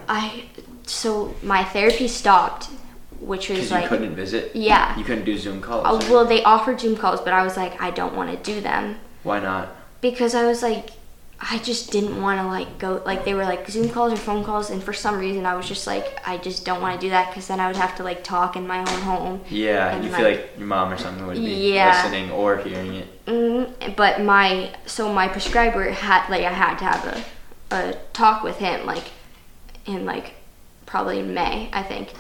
I 0.09 0.45
so 0.87 1.35
my 1.43 1.63
therapy 1.65 2.09
stopped, 2.09 2.71
which 3.21 3.51
was 3.51 3.71
like 3.71 3.83
you 3.83 3.89
couldn't 3.91 4.17
visit. 4.17 4.57
yeah. 4.57 4.97
You 4.99 5.05
couldn't 5.05 5.25
do 5.25 5.37
Zoom 5.37 5.61
calls. 5.61 5.87
Uh, 5.87 5.99
right? 5.99 6.11
well, 6.11 6.25
they 6.25 6.43
offered 6.43 6.81
Zoom 6.81 6.97
calls, 6.97 7.21
but 7.21 7.35
I 7.35 7.43
was 7.45 7.57
like, 7.59 7.81
I 7.81 7.91
don't 7.91 8.17
want 8.17 8.31
to 8.31 8.53
do 8.53 8.61
them 8.63 8.99
Why 9.23 9.39
not? 9.39 9.69
because 10.01 10.35
I 10.35 10.45
was 10.47 10.63
like, 10.63 10.91
I 11.43 11.57
just 11.59 11.91
didn't 11.91 12.21
want 12.21 12.39
to 12.39 12.47
like 12.47 12.79
go 12.79 13.01
like 13.07 13.25
they 13.25 13.33
were 13.33 13.45
like 13.45 13.69
Zoom 13.71 13.89
calls 13.89 14.13
or 14.13 14.17
phone 14.17 14.45
calls, 14.45 14.69
and 14.69 14.83
for 14.83 14.93
some 14.93 15.19
reason 15.19 15.47
I 15.47 15.55
was 15.55 15.67
just 15.67 15.87
like, 15.87 16.19
I 16.27 16.37
just 16.37 16.67
don't 16.67 16.83
want 16.83 17.01
to 17.01 17.07
do 17.07 17.11
that 17.11 17.29
because 17.31 17.49
then 17.49 17.61
I 17.61 17.67
would 17.67 17.77
have 17.77 17.97
to 17.97 18.03
like 18.03 18.23
talk 18.23 18.57
in 18.57 18.67
my 18.67 18.81
own 18.81 19.01
home. 19.03 19.41
Yeah, 19.49 19.95
And, 19.95 20.05
you 20.05 20.11
feel 20.13 20.25
like 20.29 20.51
your 20.59 20.67
mom 20.67 20.93
or 20.93 20.99
something 20.99 21.27
would 21.27 21.37
be 21.37 21.73
Yeah. 21.73 22.03
listening 22.03 22.31
or 22.31 22.59
hearing 22.59 22.95
it. 22.95 23.25
Mm, 23.27 23.97
but 23.97 24.21
my 24.21 24.75
so 24.85 25.13
my 25.13 25.29
prescriber 25.29 25.89
had 25.91 26.29
like 26.29 26.45
I 26.45 26.53
had 26.53 26.77
to 26.79 26.85
have 26.85 27.05
a 27.07 27.25
a 27.75 27.95
talk 28.13 28.43
with 28.43 28.59
him 28.59 28.85
like 28.85 29.05
in 29.87 30.05
like 30.05 30.35
probably 30.85 31.21
in 31.21 31.33
May 31.33 31.71
I 31.73 31.83
think, 31.83 32.13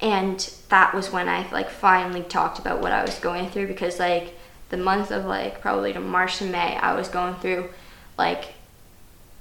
and 0.00 0.38
that 0.68 0.94
was 0.94 1.10
when 1.10 1.28
I 1.28 1.50
like 1.50 1.68
finally 1.68 2.22
talked 2.22 2.60
about 2.60 2.80
what 2.80 2.92
I 2.92 3.02
was 3.02 3.18
going 3.18 3.50
through 3.50 3.66
because 3.66 3.98
like 3.98 4.38
the 4.68 4.76
month 4.76 5.10
of 5.10 5.24
like 5.24 5.60
probably 5.60 5.92
to 5.92 6.00
March 6.00 6.38
to 6.38 6.44
May 6.44 6.76
I 6.76 6.94
was 6.94 7.08
going 7.08 7.34
through 7.36 7.70
like 8.18 8.54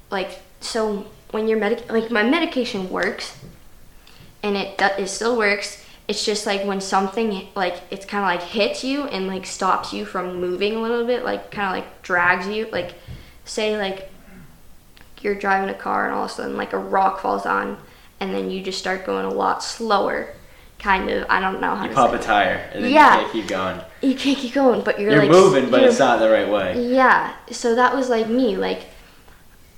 like 0.10 0.40
so 0.60 1.06
when 1.32 1.48
your 1.48 1.58
medic 1.58 1.90
like 1.92 2.12
my 2.12 2.24
medication 2.24 2.90
works 2.90 3.38
and 4.44 4.56
it 4.58 4.78
do- 4.78 4.90
it 4.98 5.08
still 5.08 5.38
works. 5.38 5.86
It's 6.08 6.26
just 6.26 6.46
like 6.46 6.66
when 6.66 6.82
something 6.82 7.48
like 7.56 7.82
it's 7.90 8.06
kind 8.06 8.24
of 8.24 8.42
like 8.42 8.50
hits 8.50 8.84
you 8.84 9.04
and 9.04 9.28
like 9.28 9.46
stops 9.46 9.94
you 9.94 10.06
from 10.06 10.42
moving 10.42 10.76
a 10.76 10.82
little 10.82 11.06
bit, 11.06 11.24
like 11.24 11.52
kind 11.52 11.68
of 11.68 11.84
like 11.84 12.02
drags 12.02 12.48
you. 12.48 12.68
Like 12.72 12.96
say 13.46 13.78
like 13.78 14.12
you're 15.22 15.36
driving 15.36 15.70
a 15.70 15.78
car 15.78 16.06
and 16.06 16.16
all 16.16 16.26
of 16.26 16.32
a 16.32 16.34
sudden 16.34 16.58
like 16.58 16.74
a 16.74 16.78
rock 16.78 17.22
falls 17.22 17.46
on, 17.46 17.78
and 18.20 18.34
then 18.34 18.50
you 18.50 18.62
just 18.62 18.80
start 18.80 19.06
going 19.06 19.26
a 19.26 19.30
lot 19.30 19.64
slower. 19.64 20.34
Kind 20.82 21.10
of, 21.12 21.28
I 21.30 21.40
don't 21.40 21.62
know 21.62 21.76
how 21.76 21.84
You 21.84 21.90
to 21.90 21.96
pop 21.96 22.12
a 22.14 22.18
tire 22.18 22.70
and 22.74 22.84
then 22.84 22.92
Yeah. 22.92 23.14
you 23.16 23.22
can't 23.22 23.32
keep 23.34 23.48
going. 23.48 23.80
You 24.02 24.16
can't 24.16 24.38
keep 24.38 24.54
going, 24.54 24.82
but 24.82 25.00
you're, 25.00 25.12
You're 25.12 25.22
like 25.22 25.30
moving, 25.30 25.70
but 25.70 25.82
you're- 25.82 25.90
it's 25.92 26.00
not 26.00 26.20
the 26.20 26.30
right 26.30 26.50
way. 26.50 26.82
yeah. 26.88 27.34
So 27.52 27.76
that 27.76 27.96
was 27.96 28.10
like 28.10 28.28
me. 28.28 28.58
Like 28.58 28.82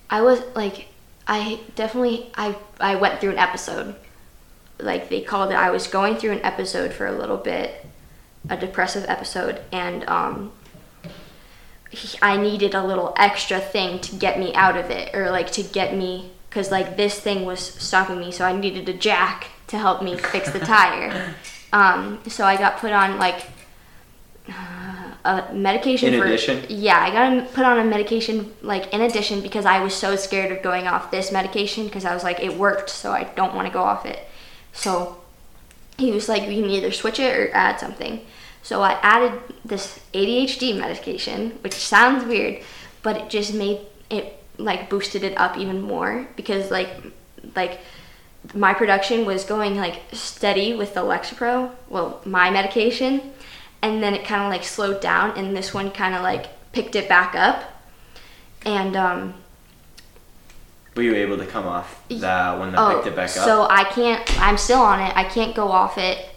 I 0.09 0.21
was 0.21 0.41
like 0.55 0.87
I 1.27 1.59
definitely 1.75 2.31
I 2.35 2.55
I 2.79 2.95
went 2.95 3.19
through 3.19 3.31
an 3.31 3.37
episode. 3.37 3.95
Like 4.79 5.09
they 5.09 5.19
called 5.21 5.51
it 5.51 5.55
I 5.55 5.71
was 5.71 5.87
going 5.87 6.15
through 6.15 6.31
an 6.31 6.41
episode 6.43 6.93
for 6.93 7.05
a 7.05 7.11
little 7.11 7.37
bit, 7.37 7.85
a 8.49 8.55
depressive 8.55 9.03
episode 9.09 9.59
and 9.73 10.07
um 10.07 10.51
he- 11.89 12.17
I 12.21 12.37
needed 12.37 12.73
a 12.73 12.83
little 12.83 13.13
extra 13.17 13.59
thing 13.59 13.99
to 13.99 14.15
get 14.15 14.39
me 14.39 14.53
out 14.55 14.77
of 14.77 14.89
it 14.89 15.13
or 15.13 15.29
like 15.31 15.51
to 15.51 15.63
get 15.63 15.95
me 15.95 16.31
cuz 16.49 16.71
like 16.71 16.97
this 16.97 17.19
thing 17.19 17.45
was 17.45 17.59
stopping 17.59 18.19
me 18.19 18.31
so 18.31 18.45
I 18.45 18.53
needed 18.53 18.87
a 18.89 18.93
jack 18.93 19.47
to 19.73 19.77
help 19.79 20.01
me 20.07 20.13
fix 20.17 20.51
the 20.51 20.59
tire. 20.59 21.33
Um 21.81 22.19
so 22.27 22.45
I 22.45 22.55
got 22.57 22.77
put 22.77 22.91
on 22.91 23.17
like 23.17 23.39
a 25.25 25.53
medication 25.53 26.13
In 26.13 26.19
for 26.19 26.25
addition? 26.25 26.65
yeah 26.67 26.99
i 26.99 27.09
got 27.09 27.53
put 27.53 27.63
on 27.63 27.79
a 27.79 27.83
medication 27.85 28.53
like 28.61 28.93
in 28.93 28.99
addition 29.01 29.39
because 29.41 29.65
i 29.65 29.79
was 29.81 29.93
so 29.95 30.17
scared 30.17 30.51
of 30.51 30.61
going 30.61 30.85
off 30.85 31.11
this 31.11 31.31
medication 31.31 31.85
because 31.85 32.03
i 32.03 32.13
was 32.13 32.23
like 32.23 32.41
it 32.41 32.57
worked 32.57 32.89
so 32.89 33.11
i 33.11 33.23
don't 33.35 33.55
want 33.55 33.65
to 33.65 33.73
go 33.73 33.81
off 33.81 34.05
it 34.05 34.19
so 34.73 35.15
he 35.97 36.11
was 36.11 36.27
like 36.27 36.43
you 36.49 36.61
can 36.61 36.69
either 36.69 36.91
switch 36.91 37.19
it 37.19 37.31
or 37.39 37.49
add 37.53 37.79
something 37.79 38.19
so 38.61 38.81
i 38.81 38.99
added 39.01 39.33
this 39.63 40.01
adhd 40.13 40.77
medication 40.77 41.51
which 41.63 41.73
sounds 41.73 42.25
weird 42.25 42.61
but 43.01 43.15
it 43.15 43.29
just 43.29 43.53
made 43.53 43.79
it 44.09 44.25
like 44.57 44.89
boosted 44.89 45.23
it 45.23 45.37
up 45.37 45.57
even 45.57 45.81
more 45.81 46.27
because 46.35 46.69
like 46.69 46.89
like 47.55 47.79
my 48.53 48.73
production 48.73 49.25
was 49.25 49.43
going 49.43 49.75
like 49.75 50.01
steady 50.11 50.73
with 50.73 50.93
the 50.93 51.01
Lexapro, 51.01 51.71
well, 51.89 52.21
my 52.25 52.49
medication, 52.49 53.33
and 53.81 54.03
then 54.03 54.13
it 54.13 54.25
kind 54.25 54.43
of 54.43 54.49
like 54.49 54.63
slowed 54.63 55.01
down, 55.01 55.37
and 55.37 55.55
this 55.55 55.73
one 55.73 55.91
kind 55.91 56.15
of 56.15 56.21
like 56.21 56.47
picked 56.71 56.95
it 56.95 57.07
back 57.07 57.35
up. 57.35 57.63
And 58.65 58.95
um, 58.95 59.33
Were 60.95 61.03
you 61.03 61.15
able 61.15 61.37
to 61.37 61.45
come 61.45 61.67
off 61.67 62.01
that 62.09 62.59
when 62.59 62.71
they 62.71 62.77
oh, 62.77 62.95
picked 62.95 63.07
it 63.07 63.15
back 63.15 63.29
up? 63.29 63.45
so 63.45 63.67
I 63.69 63.83
can't. 63.85 64.39
I'm 64.41 64.57
still 64.57 64.81
on 64.81 64.99
it. 64.99 65.15
I 65.15 65.23
can't 65.23 65.55
go 65.55 65.71
off 65.71 65.97
it 65.97 66.29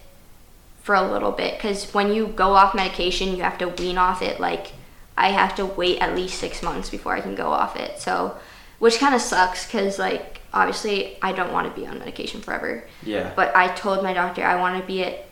for 0.83 0.95
a 0.95 1.11
little 1.11 1.33
bit 1.33 1.57
because 1.57 1.93
when 1.93 2.13
you 2.13 2.29
go 2.29 2.53
off 2.53 2.75
medication, 2.75 3.37
you 3.37 3.43
have 3.43 3.59
to 3.59 3.69
wean 3.69 3.99
off 3.99 4.23
it. 4.23 4.39
Like 4.39 4.73
I 5.17 5.31
have 5.31 5.55
to 5.57 5.67
wait 5.67 6.01
at 6.01 6.15
least 6.15 6.39
six 6.39 6.63
months 6.63 6.91
before 6.91 7.15
I 7.15 7.21
can 7.21 7.35
go 7.35 7.49
off 7.49 7.77
it. 7.77 7.99
So, 7.99 8.37
which 8.79 8.99
kind 8.99 9.15
of 9.15 9.21
sucks 9.21 9.67
because 9.67 9.99
like 9.99 10.41
obviously 10.53 11.19
I 11.23 11.33
don't 11.33 11.53
want 11.53 11.73
to 11.73 11.81
be 11.81 11.87
on 11.87 11.99
medication 11.99 12.41
forever. 12.41 12.85
yeah. 13.03 13.33
But 13.35 13.55
I 13.57 13.69
told 13.75 14.03
my 14.03 14.13
doctor 14.13 14.43
I 14.45 14.57
want 14.57 14.81
to 14.81 14.87
be 14.87 15.05
at 15.05 15.27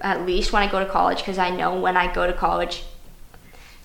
at 0.00 0.26
least 0.26 0.52
when 0.52 0.62
I 0.62 0.70
go 0.70 0.78
to 0.78 0.90
college 0.90 1.18
because 1.18 1.38
I 1.38 1.50
know 1.50 1.80
when 1.80 1.96
I 1.96 2.12
go 2.12 2.26
to 2.26 2.32
college, 2.32 2.84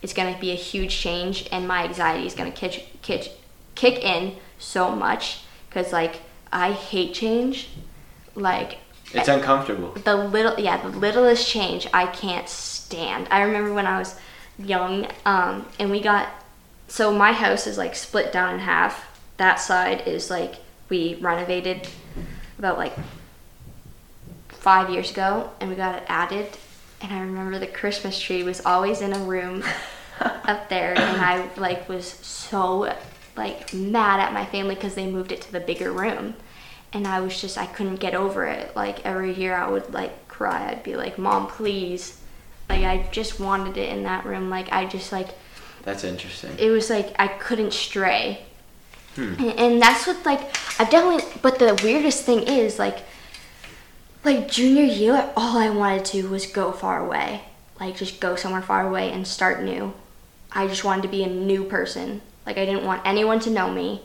it's 0.02 0.14
gonna 0.14 0.38
be 0.40 0.52
a 0.52 0.56
huge 0.56 0.96
change 0.96 1.48
and 1.52 1.68
my 1.68 1.84
anxiety 1.84 2.26
is 2.26 2.34
gonna 2.34 2.52
kick 2.52 3.02
kick 3.02 3.30
kick 3.76 4.04
in 4.04 4.36
so 4.60 4.94
much 4.96 5.42
because 5.70 5.94
like 5.94 6.22
I 6.52 6.74
hate 6.74 7.14
change, 7.14 7.70
like 8.36 8.80
it's 9.14 9.28
uncomfortable. 9.28 9.92
the 9.94 10.16
little 10.16 10.60
yeah 10.60 10.78
the 10.82 10.90
littlest 10.90 11.48
change 11.48 11.88
I 11.94 12.08
can't 12.08 12.50
stand. 12.50 13.28
I 13.32 13.42
remember 13.44 13.74
when 13.74 13.86
I 13.86 14.00
was 14.00 14.16
young, 14.58 15.08
um, 15.26 15.66
and 15.80 15.90
we 15.92 16.02
got 16.02 16.28
so 16.92 17.14
my 17.14 17.32
house 17.32 17.68
is 17.68 17.78
like 17.78 17.96
split 17.96 18.34
down 18.34 18.54
in 18.56 18.60
half. 18.60 19.18
That 19.38 19.62
side 19.62 20.06
is 20.06 20.30
like 20.30 20.56
we 20.90 21.16
renovated 21.22 21.88
about 22.60 22.78
like 22.78 22.94
five 24.50 24.90
years 24.90 25.10
ago, 25.10 25.52
and 25.62 25.70
we 25.70 25.78
got 25.78 25.96
it 25.96 26.04
added. 26.08 26.50
And 27.00 27.14
I 27.14 27.22
remember 27.22 27.58
the 27.60 27.66
Christmas 27.68 28.20
tree 28.20 28.44
was 28.44 28.66
always 28.66 29.00
in 29.00 29.14
a 29.14 29.20
room 29.20 29.64
up 30.20 30.68
there, 30.68 30.92
and 30.92 31.22
I 31.22 31.48
like 31.56 31.88
was 31.88 32.06
so 32.06 32.94
like 33.38 33.74
mad 33.74 34.20
at 34.20 34.34
my 34.34 34.46
family 34.46 34.76
because 34.76 34.94
they 34.96 35.10
moved 35.10 35.32
it 35.32 35.42
to 35.44 35.52
the 35.52 35.62
bigger 35.62 35.94
room. 35.94 36.36
and 36.92 37.08
I 37.08 37.22
was 37.22 37.40
just 37.40 37.58
I 37.58 37.68
couldn't 37.68 38.02
get 38.02 38.14
over 38.14 38.46
it. 38.46 38.76
Like 38.76 39.06
every 39.06 39.34
year 39.34 39.56
I 39.56 39.70
would 39.70 39.94
like 39.94 40.28
cry. 40.28 40.70
I'd 40.70 40.84
be 40.84 40.98
like, 40.98 41.18
"Mom, 41.18 41.48
please." 41.48 42.20
Like 42.70 42.84
I 42.84 43.08
just 43.12 43.40
wanted 43.40 43.78
it 43.78 43.90
in 43.90 44.04
that 44.04 44.26
room. 44.26 44.50
Like 44.50 44.72
I 44.74 44.86
just 44.86 45.14
like 45.14 45.30
That's 45.84 46.04
interesting. 46.04 46.52
it 46.58 46.70
was 46.70 46.90
like 46.90 47.14
I 47.20 47.28
couldn't 47.28 47.74
stray. 47.74 48.44
Hmm. 49.16 49.34
And, 49.40 49.60
and 49.60 49.82
that's 49.82 50.08
what 50.08 50.26
like 50.26 50.42
I've 50.80 50.90
definitely 50.90 51.26
but 51.42 51.60
the 51.60 51.80
weirdest 51.84 52.24
thing 52.24 52.44
is 52.44 52.80
like 52.80 53.00
like 54.24 54.50
junior 54.50 54.84
year 54.84 55.32
all 55.36 55.58
I 55.58 55.70
wanted 55.70 56.06
to 56.06 56.30
was 56.30 56.46
go 56.46 56.72
far 56.72 57.04
away. 57.04 57.42
Like 57.80 57.98
just 57.98 58.20
go 58.20 58.36
somewhere 58.36 58.62
far 58.62 58.88
away 58.88 59.12
and 59.12 59.28
start 59.28 59.64
new. 59.64 59.94
I 60.52 60.68
just 60.68 60.84
wanted 60.84 61.04
to 61.04 61.08
be 61.08 61.24
a 61.24 61.28
new 61.28 61.64
person. 61.64 62.22
Like 62.46 62.58
I 62.58 62.66
didn't 62.66 62.86
want 62.86 63.02
anyone 63.06 63.40
to 63.42 63.50
know 63.50 63.72
me 63.72 64.02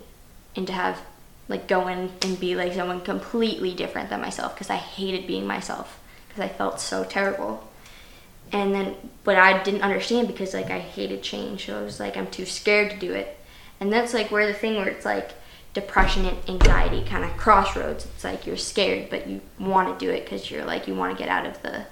and 0.55 0.67
to 0.67 0.73
have 0.73 1.01
like 1.49 1.69
go 1.69 1.87
in 1.89 2.11
and 2.23 2.41
be 2.41 2.55
like 2.55 2.73
someone 2.73 3.01
completely 3.01 3.75
different 3.75 4.11
than 4.11 4.21
myself 4.21 4.55
because 4.55 4.71
I 4.71 4.77
hated 4.77 5.27
being 5.27 5.47
myself 5.47 6.01
because 6.29 6.43
I 6.43 6.49
felt 6.49 6.81
so 6.81 7.05
terrible. 7.05 7.66
And 8.53 8.75
then 8.75 8.95
but 9.25 9.37
I 9.37 9.63
didn't 9.63 9.83
understand 9.83 10.29
because 10.29 10.55
like 10.55 10.71
I 10.71 10.79
hated 10.79 11.23
change. 11.23 11.67
So 11.67 11.79
I 11.79 11.83
was 11.83 11.99
like 12.01 12.17
I'm 12.17 12.29
too 12.29 12.47
scared 12.47 12.91
to 12.93 12.97
do 12.97 13.13
it. 13.13 13.39
And 13.81 13.93
that's 13.93 14.15
like 14.15 14.31
where 14.31 14.47
the 14.47 14.55
thing 14.55 14.77
where 14.77 14.89
it's 14.89 15.05
like 15.05 15.33
depression 15.75 16.25
and 16.25 16.39
anxiety 16.49 17.05
kind 17.05 17.25
of 17.25 17.37
crossroads. 17.37 18.05
It's 18.07 18.25
like 18.25 18.47
you're 18.47 18.57
scared 18.57 19.11
but 19.11 19.27
you 19.29 19.41
want 19.59 19.99
to 19.99 20.05
do 20.07 20.11
it 20.11 20.25
because 20.25 20.51
you're 20.51 20.65
like 20.65 20.87
you 20.89 20.95
want 20.95 21.17
to 21.17 21.23
get 21.23 21.29
out 21.29 21.45
of 21.47 21.61
the 21.63 21.87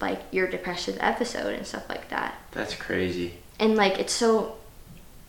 like 0.00 0.22
your 0.30 0.46
depressive 0.48 0.96
episode 1.00 1.54
and 1.54 1.66
stuff 1.66 1.86
like 1.90 2.08
that 2.08 2.34
That's 2.52 2.74
crazy. 2.74 3.34
and 3.58 3.76
like 3.76 3.98
it's 3.98 4.14
so 4.14 4.56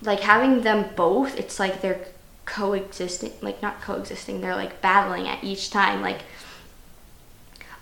like 0.01 0.21
having 0.21 0.61
them 0.61 0.85
both 0.95 1.37
it's 1.37 1.59
like 1.59 1.81
they're 1.81 1.99
coexisting 2.45 3.33
like 3.41 3.61
not 3.61 3.81
coexisting 3.81 4.39
they're 4.39 4.55
like 4.55 4.81
battling 4.81 5.27
at 5.27 5.43
each 5.43 5.69
time 5.71 6.01
like 6.01 6.21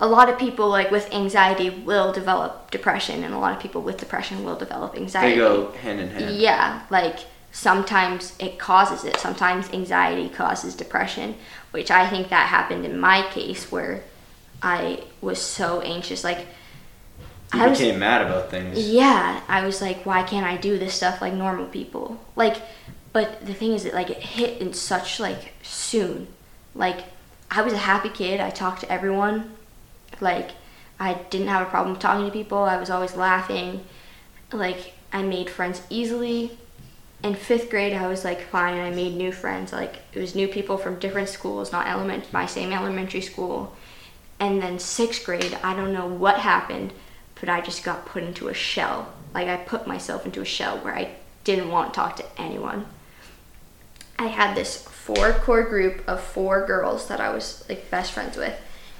a 0.01 0.07
lot 0.07 0.29
of 0.29 0.39
people 0.39 0.69
like 0.69 0.91
with 0.91 1.11
anxiety 1.13 1.69
will 1.69 2.11
develop 2.13 2.71
depression 2.71 3.23
and 3.23 3.33
a 3.33 3.37
lot 3.37 3.53
of 3.53 3.59
people 3.61 3.81
with 3.81 3.97
depression 3.97 4.43
will 4.45 4.55
develop 4.55 4.95
anxiety 4.95 5.31
They 5.31 5.37
go 5.37 5.71
hand 5.73 5.99
in 5.99 6.09
hand. 6.09 6.35
yeah, 6.35 6.85
like 6.89 7.19
sometimes 7.51 8.35
it 8.39 8.57
causes 8.59 9.03
it. 9.03 9.17
Sometimes 9.17 9.69
anxiety 9.71 10.29
causes 10.29 10.75
depression, 10.75 11.35
which 11.71 11.91
I 11.91 12.07
think 12.09 12.29
that 12.29 12.47
happened 12.47 12.85
in 12.85 12.99
my 12.99 13.23
case 13.31 13.71
where 13.71 14.03
I 14.61 15.03
was 15.21 15.41
so 15.41 15.81
anxious. 15.81 16.23
Like, 16.23 16.45
You 17.53 17.61
I 17.63 17.67
was, 17.67 17.79
became 17.79 17.99
mad 17.99 18.21
about 18.25 18.49
things. 18.51 18.77
yeah, 18.77 19.41
I 19.47 19.65
was 19.65 19.81
like, 19.81 20.05
why 20.05 20.23
can't 20.23 20.45
I 20.45 20.57
do 20.57 20.77
this 20.77 20.93
stuff 20.93 21.21
like 21.21 21.33
normal 21.33 21.65
people? 21.65 22.19
Like, 22.35 22.57
but 23.11 23.45
the 23.45 23.53
thing 23.53 23.73
is 23.73 23.83
that 23.83 23.93
like 23.95 24.09
it 24.11 24.21
hit 24.21 24.61
in 24.61 24.73
such 24.73 25.19
like 25.19 25.53
soon. 25.63 26.27
Like, 26.75 26.99
I 27.49 27.63
was 27.63 27.73
a 27.73 27.77
happy 27.77 28.09
kid. 28.09 28.39
I 28.39 28.51
talked 28.51 28.81
to 28.81 28.91
everyone. 28.91 29.55
Like, 30.21 30.51
I 30.99 31.13
didn't 31.29 31.47
have 31.47 31.67
a 31.67 31.69
problem 31.69 31.95
talking 31.97 32.25
to 32.25 32.31
people. 32.31 32.59
I 32.59 32.77
was 32.77 32.89
always 32.89 33.15
laughing. 33.15 33.85
Like, 34.51 34.93
I 35.11 35.21
made 35.21 35.49
friends 35.49 35.81
easily. 35.89 36.57
In 37.23 37.35
fifth 37.35 37.69
grade, 37.69 37.93
I 37.93 38.07
was 38.07 38.23
like 38.23 38.41
fine. 38.41 38.79
I 38.79 38.91
made 38.91 39.15
new 39.15 39.31
friends. 39.31 39.73
Like, 39.73 39.97
it 40.13 40.19
was 40.19 40.35
new 40.35 40.47
people 40.47 40.77
from 40.77 40.99
different 40.99 41.29
schools, 41.29 41.71
not 41.71 41.87
element 41.87 42.31
my 42.31 42.45
same 42.45 42.71
elementary 42.71 43.21
school. 43.21 43.75
And 44.39 44.61
then 44.61 44.79
sixth 44.79 45.25
grade, 45.25 45.57
I 45.63 45.75
don't 45.75 45.93
know 45.93 46.07
what 46.07 46.39
happened, 46.39 46.93
but 47.39 47.49
I 47.49 47.59
just 47.61 47.83
got 47.83 48.05
put 48.05 48.23
into 48.23 48.47
a 48.47 48.53
shell. 48.53 49.11
Like, 49.33 49.47
I 49.47 49.57
put 49.57 49.85
myself 49.85 50.25
into 50.25 50.41
a 50.41 50.45
shell 50.45 50.77
where 50.79 50.95
I 50.95 51.15
didn't 51.43 51.69
want 51.69 51.93
to 51.93 51.97
talk 51.99 52.15
to 52.17 52.25
anyone. 52.41 52.85
I 54.17 54.27
had 54.27 54.55
this 54.55 54.81
four 54.83 55.33
core 55.33 55.63
group 55.63 56.03
of 56.07 56.21
four 56.21 56.65
girls 56.65 57.07
that 57.07 57.19
I 57.19 57.33
was 57.33 57.63
like 57.67 57.89
best 57.89 58.11
friends 58.11 58.37
with, 58.37 58.53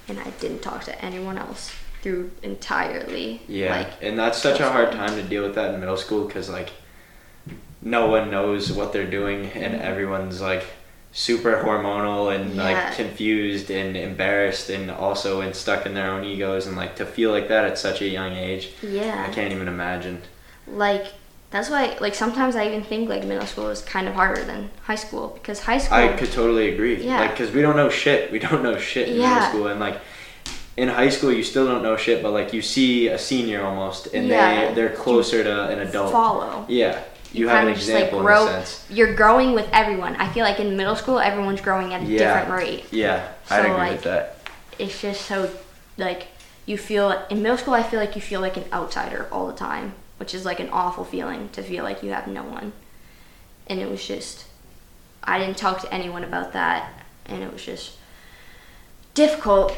and 0.09 0.19
I 0.19 0.29
didn't 0.39 0.61
talk 0.61 0.83
to 0.85 1.05
anyone 1.05 1.37
else 1.37 1.71
through 2.01 2.31
entirely. 2.43 3.41
Yeah, 3.47 3.75
Like, 3.77 3.93
and 4.01 4.17
that's 4.17 4.41
such 4.41 4.59
a 4.59 4.69
hard 4.69 4.91
time 4.91 5.15
to 5.15 5.23
deal 5.23 5.43
with 5.43 5.55
that 5.55 5.73
in 5.73 5.79
middle 5.79 5.97
school 5.97 6.25
because 6.25 6.49
like 6.49 6.71
no 7.81 8.07
one 8.07 8.29
knows 8.29 8.71
what 8.71 8.93
they're 8.93 9.09
doing 9.09 9.45
and 9.47 9.73
mm-hmm. 9.73 9.81
everyone's 9.81 10.41
like 10.41 10.65
super 11.11 11.63
hormonal 11.63 12.33
and 12.33 12.55
Yeah. 12.55 12.63
like 12.63 12.95
confused 12.95 13.71
and 13.71 13.97
embarrassed 13.97 14.69
and 14.69 14.91
also 14.91 15.41
and 15.41 15.55
stuck 15.55 15.85
in 15.85 15.93
their 15.93 16.11
own 16.11 16.23
egos 16.23 16.67
and 16.67 16.75
like 16.75 16.95
to 16.97 17.05
feel 17.05 17.31
like 17.31 17.47
that 17.47 17.65
at 17.65 17.77
such 17.77 18.01
a 18.01 18.07
young 18.07 18.33
age. 18.33 18.71
yeah. 18.81 19.25
I 19.27 19.33
can't 19.33 19.51
even 19.51 19.67
imagine. 19.67 20.21
Like 20.67 21.07
that's 21.51 21.69
why 21.69 21.97
like 21.99 22.13
sometimes 22.15 22.55
I 22.55 22.67
even 22.67 22.83
think 22.83 23.09
like 23.09 23.23
middle 23.25 23.47
school 23.47 23.69
is 23.69 23.81
kind 23.81 24.07
of 24.07 24.13
harder 24.13 24.43
than 24.43 24.69
high 24.83 24.95
school 24.95 25.29
because 25.29 25.61
high 25.61 25.79
school 25.79 25.97
I 25.97 26.09
could 26.09 26.31
totally 26.31 26.73
agree. 26.73 27.03
Yeah. 27.03 27.19
Like, 27.21 27.35
cause 27.35 27.51
we 27.51 27.61
don't 27.61 27.75
know 27.75 27.89
shit. 27.89 28.31
We 28.31 28.39
don't 28.39 28.61
know 28.63 28.77
shit 28.77 29.09
in 29.09 29.17
middle 29.17 29.41
school, 29.49 29.67
and 29.67 29.79
like 29.79 29.99
in 30.77 30.87
high 30.87 31.09
school, 31.09 31.31
you 31.33 31.43
still 31.43 31.65
don't 31.65 31.83
know 31.83 31.97
shit. 31.97 32.21
But 32.23 32.31
like 32.31 32.53
you 32.53 32.61
see 32.61 33.07
a 33.07 33.17
senior 33.17 33.63
almost, 33.63 34.07
and 34.13 34.27
Yeah. 34.27 34.69
they 34.69 34.73
they're 34.75 34.89
closer 34.95 35.43
to 35.43 35.69
an 35.69 35.79
adult. 35.79 36.11
follow. 36.11 36.65
Yeah, 36.69 37.01
you, 37.33 37.47
have 37.47 37.67
an 37.67 37.73
just, 37.73 37.89
like, 37.89 37.95
example 38.05 38.21
grow- 38.21 38.43
in 38.47 38.53
a 38.53 38.65
sense. 38.65 38.85
You're 38.89 39.13
growing 39.15 39.53
with 39.53 39.67
everyone. 39.73 40.15
I 40.17 40.29
feel 40.29 40.43
like 40.45 40.59
in 40.59 40.77
middle 40.77 40.95
school 40.95 41.19
everyone's 41.19 41.61
growing 41.61 41.93
at 41.93 42.01
a 42.01 42.05
Yeah. 42.05 42.19
different 42.39 42.51
rate. 42.63 42.85
Yeah, 42.91 43.27
So, 43.45 43.55
I'd 43.55 43.59
agree 43.65 43.71
like, 43.73 43.91
with 43.93 44.03
that. 44.03 44.35
It's 44.77 45.01
just 45.01 45.21
so 45.25 45.49
like 45.97 46.27
you 46.65 46.77
feel 46.77 47.25
in 47.29 47.41
middle 47.41 47.57
school 47.57 47.73
I 47.73 47.81
feel 47.83 47.99
like 47.99 48.15
you 48.15 48.21
feel 48.21 48.39
like 48.39 48.55
an 48.55 48.65
outsider 48.71 49.27
all 49.31 49.47
the 49.47 49.53
time, 49.53 49.93
which 50.19 50.33
is 50.33 50.45
like 50.45 50.59
an 50.59 50.69
awful 50.69 51.03
feeling 51.05 51.49
to 51.49 51.63
feel 51.63 51.83
like 51.83 52.03
you 52.03 52.11
have 52.11 52.27
no 52.27 52.43
one. 52.43 52.73
And 53.67 53.79
it 53.79 53.89
was 53.89 54.05
just 54.05 54.45
I 55.23 55.39
didn't 55.39 55.57
talk 55.57 55.81
to 55.81 55.93
anyone 55.93 56.23
about 56.23 56.53
that 56.53 56.93
and 57.25 57.43
it 57.43 57.51
was 57.51 57.63
just 57.63 57.93
difficult 59.13 59.75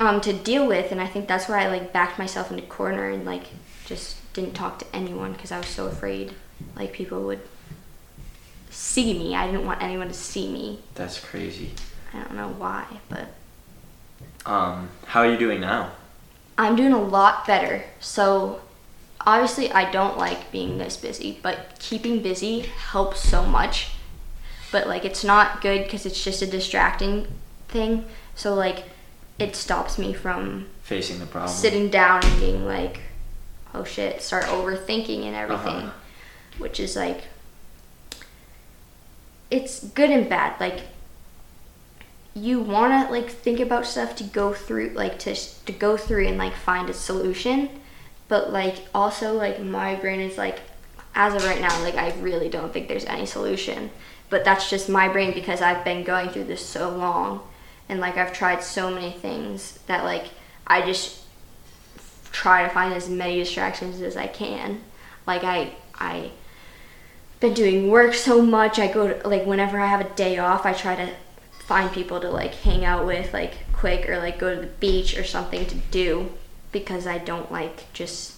um, 0.00 0.20
to 0.20 0.32
deal 0.32 0.66
with 0.66 0.92
and 0.92 1.00
I 1.00 1.06
think 1.06 1.26
that's 1.28 1.48
why 1.48 1.64
I 1.64 1.68
like 1.68 1.92
backed 1.92 2.18
myself 2.18 2.50
into 2.50 2.62
a 2.62 2.66
corner 2.66 3.08
and 3.08 3.24
like 3.24 3.44
just 3.86 4.32
didn't 4.34 4.54
talk 4.54 4.78
to 4.80 4.86
anyone 4.94 5.32
because 5.32 5.52
I 5.52 5.58
was 5.58 5.68
so 5.68 5.86
afraid 5.86 6.32
like 6.76 6.92
people 6.92 7.22
would 7.24 7.40
see 8.70 9.16
me. 9.18 9.34
I 9.34 9.46
didn't 9.46 9.66
want 9.66 9.82
anyone 9.82 10.08
to 10.08 10.14
see 10.14 10.50
me. 10.50 10.80
That's 10.94 11.18
crazy. 11.20 11.72
I 12.12 12.18
don't 12.18 12.34
know 12.34 12.48
why, 12.48 12.84
but 13.08 13.28
Um, 14.46 14.90
how 15.06 15.20
are 15.20 15.30
you 15.30 15.38
doing 15.38 15.60
now? 15.60 15.92
I'm 16.58 16.76
doing 16.76 16.92
a 16.92 17.00
lot 17.00 17.46
better. 17.46 17.84
So 18.00 18.60
obviously 19.26 19.70
I 19.72 19.90
don't 19.90 20.18
like 20.18 20.50
being 20.52 20.78
this 20.78 20.96
busy, 20.96 21.38
but 21.42 21.78
keeping 21.78 22.22
busy 22.22 22.60
helps 22.60 23.20
so 23.20 23.44
much. 23.44 23.90
But 24.70 24.86
like 24.86 25.04
it's 25.04 25.24
not 25.24 25.60
good 25.60 25.88
cuz 25.88 26.04
it's 26.06 26.22
just 26.22 26.42
a 26.42 26.46
distracting 26.46 27.28
thing. 27.68 28.06
So 28.34 28.54
like 28.54 28.84
it 29.38 29.56
stops 29.56 29.98
me 29.98 30.12
from 30.12 30.66
Facing 30.82 31.18
the 31.18 31.26
problem. 31.26 31.52
sitting 31.52 31.88
down 31.88 32.24
and 32.24 32.40
being 32.40 32.66
like 32.66 33.00
oh 33.74 33.84
shit, 33.84 34.22
start 34.22 34.44
overthinking 34.44 35.24
and 35.24 35.34
everything. 35.34 35.74
Uh-huh. 35.74 35.90
Which 36.58 36.78
is 36.78 36.96
like 36.96 37.24
it's 39.50 39.84
good 39.84 40.10
and 40.10 40.28
bad. 40.28 40.58
Like 40.60 40.82
you 42.34 42.60
want 42.60 43.06
to 43.06 43.12
like 43.12 43.30
think 43.30 43.60
about 43.60 43.86
stuff 43.86 44.16
to 44.16 44.24
go 44.24 44.52
through 44.52 44.90
like 44.90 45.18
to 45.20 45.34
to 45.34 45.72
go 45.72 45.96
through 45.96 46.26
and 46.26 46.36
like 46.36 46.54
find 46.54 46.90
a 46.90 46.94
solution 46.94 47.70
but 48.28 48.52
like 48.52 48.76
also 48.94 49.34
like 49.34 49.60
my 49.60 49.94
brain 49.94 50.20
is 50.20 50.38
like 50.38 50.60
as 51.14 51.34
of 51.34 51.44
right 51.44 51.60
now 51.60 51.82
like 51.82 51.94
i 51.94 52.12
really 52.20 52.48
don't 52.48 52.72
think 52.72 52.88
there's 52.88 53.04
any 53.04 53.26
solution. 53.26 53.90
But 54.30 54.44
that's 54.44 54.68
just 54.68 54.88
my 54.88 55.08
brain 55.08 55.32
because 55.32 55.60
i've 55.60 55.84
been 55.84 56.02
going 56.02 56.30
through 56.30 56.44
this 56.44 56.64
so 56.64 56.90
long. 56.90 57.40
And 57.88 58.00
like 58.00 58.16
i've 58.16 58.32
tried 58.32 58.62
so 58.62 58.90
many 58.90 59.12
things 59.12 59.78
that 59.86 60.04
like 60.04 60.26
i 60.66 60.80
just 60.82 61.20
try 62.32 62.62
to 62.62 62.68
find 62.68 62.92
as 62.92 63.08
many 63.08 63.38
distractions 63.38 64.00
as 64.00 64.16
i 64.16 64.26
can. 64.26 64.80
Like 65.26 65.44
i 65.44 65.72
i 65.94 66.30
been 67.40 67.54
doing 67.54 67.90
work 67.90 68.14
so 68.14 68.40
much 68.40 68.78
i 68.78 68.90
go 68.90 69.12
to 69.12 69.28
like 69.28 69.44
whenever 69.44 69.78
i 69.78 69.86
have 69.86 70.00
a 70.00 70.08
day 70.14 70.38
off 70.38 70.64
i 70.64 70.72
try 70.72 70.96
to 70.96 71.12
find 71.58 71.92
people 71.92 72.18
to 72.18 72.30
like 72.30 72.54
hang 72.54 72.84
out 72.86 73.04
with 73.04 73.34
like 73.34 73.52
quick 73.72 74.08
or 74.08 74.18
like 74.18 74.38
go 74.38 74.54
to 74.54 74.60
the 74.62 74.66
beach 74.66 75.18
or 75.18 75.24
something 75.24 75.66
to 75.66 75.74
do 75.90 76.30
because 76.74 77.06
I 77.06 77.16
don't 77.16 77.50
like 77.50 77.90
just 77.94 78.34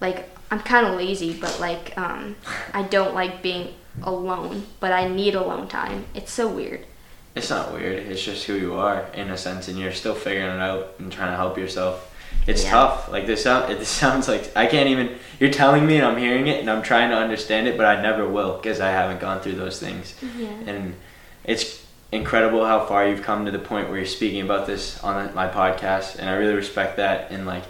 like 0.00 0.28
I'm 0.50 0.58
kind 0.60 0.84
of 0.86 0.96
lazy 0.96 1.32
but 1.40 1.60
like 1.60 1.96
um 1.96 2.34
I 2.74 2.82
don't 2.82 3.14
like 3.14 3.42
being 3.42 3.74
alone 4.02 4.66
but 4.80 4.92
I 4.92 5.06
need 5.06 5.36
alone 5.36 5.68
time. 5.68 6.06
It's 6.14 6.32
so 6.32 6.48
weird. 6.48 6.86
It's 7.36 7.50
not 7.50 7.72
weird. 7.72 7.98
It's 8.10 8.24
just 8.24 8.46
who 8.46 8.54
you 8.54 8.74
are 8.74 9.06
in 9.14 9.30
a 9.30 9.36
sense, 9.36 9.68
and 9.68 9.78
you're 9.78 9.92
still 9.92 10.16
figuring 10.16 10.48
it 10.56 10.60
out 10.60 10.94
and 10.98 11.12
trying 11.12 11.30
to 11.30 11.36
help 11.36 11.56
yourself. 11.56 12.12
It's 12.48 12.64
Yeah. 12.64 12.70
tough. 12.72 13.08
Like 13.08 13.26
this 13.28 13.44
sound. 13.44 13.70
It 13.70 13.84
sounds 14.02 14.26
like 14.26 14.50
I 14.56 14.66
can't 14.66 14.88
even. 14.88 15.16
You're 15.38 15.52
telling 15.52 15.86
me, 15.86 15.96
and 15.98 16.04
I'm 16.06 16.16
hearing 16.18 16.48
it, 16.48 16.58
and 16.58 16.68
I'm 16.68 16.82
trying 16.82 17.10
to 17.10 17.16
understand 17.16 17.68
it, 17.68 17.76
but 17.76 17.86
I 17.86 18.02
never 18.02 18.26
will 18.26 18.56
because 18.56 18.80
I 18.80 18.90
haven't 18.90 19.20
gone 19.20 19.40
through 19.40 19.54
those 19.54 19.78
things. 19.78 20.14
Yeah. 20.36 20.48
And 20.66 20.94
it's 21.44 21.79
incredible 22.12 22.64
how 22.64 22.84
far 22.86 23.08
you've 23.08 23.22
come 23.22 23.44
to 23.46 23.50
the 23.50 23.58
point 23.58 23.88
where 23.88 23.98
you're 23.98 24.06
speaking 24.06 24.42
about 24.42 24.66
this 24.66 25.02
on 25.02 25.34
my 25.34 25.48
podcast, 25.48 26.18
and 26.18 26.28
I 26.28 26.34
really 26.34 26.54
respect 26.54 26.96
that. 26.96 27.30
And 27.30 27.46
like, 27.46 27.62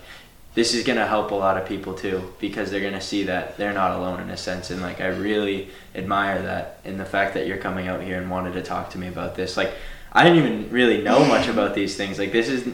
this 0.54 0.74
is 0.74 0.84
gonna 0.84 1.06
help 1.06 1.30
a 1.30 1.34
lot 1.34 1.56
of 1.56 1.68
people 1.68 1.94
too 1.94 2.34
because 2.40 2.70
they're 2.70 2.80
gonna 2.80 3.00
see 3.00 3.24
that 3.24 3.56
they're 3.56 3.72
not 3.72 3.96
alone 3.96 4.20
in 4.20 4.30
a 4.30 4.36
sense, 4.36 4.70
and 4.70 4.80
like 4.80 5.00
I 5.00 5.08
really 5.08 5.68
admire 5.94 6.42
that 6.42 6.80
and 6.84 6.98
the 6.98 7.04
fact 7.04 7.34
that 7.34 7.46
you're 7.46 7.58
coming 7.58 7.88
out 7.88 8.02
here 8.02 8.20
and 8.20 8.30
wanted 8.30 8.54
to 8.54 8.62
talk 8.62 8.90
to 8.90 8.98
me 8.98 9.08
about 9.08 9.34
this. 9.34 9.56
Like, 9.56 9.72
I 10.12 10.24
didn't 10.24 10.38
even 10.38 10.70
really 10.70 11.02
know 11.02 11.24
much 11.24 11.48
about 11.54 11.74
these 11.74 11.96
things. 11.96 12.18
Like 12.18 12.32
this 12.32 12.48
is, 12.48 12.72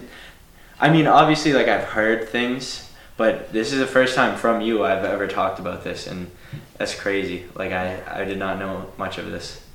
I 0.81 0.91
mean, 0.91 1.07
obviously, 1.07 1.53
like 1.53 1.69
I've 1.69 1.85
heard 1.85 2.29
things, 2.29 2.93
but 3.17 3.53
this 3.53 3.73
is 3.73 3.81
the 3.81 3.87
first 3.87 4.15
time 4.15 4.37
from 4.37 4.61
you 4.61 4.85
I've 4.85 5.05
ever 5.05 5.27
talked 5.27 5.59
about 5.59 5.83
this, 5.83 6.07
and 6.07 6.31
that's 6.79 6.95
crazy. 6.95 7.47
Like 7.57 7.73
I, 7.73 8.03
I 8.07 8.25
did 8.25 8.39
not 8.39 8.61
know 8.61 8.93
much 8.97 9.19
of 9.19 9.31
this. 9.31 9.66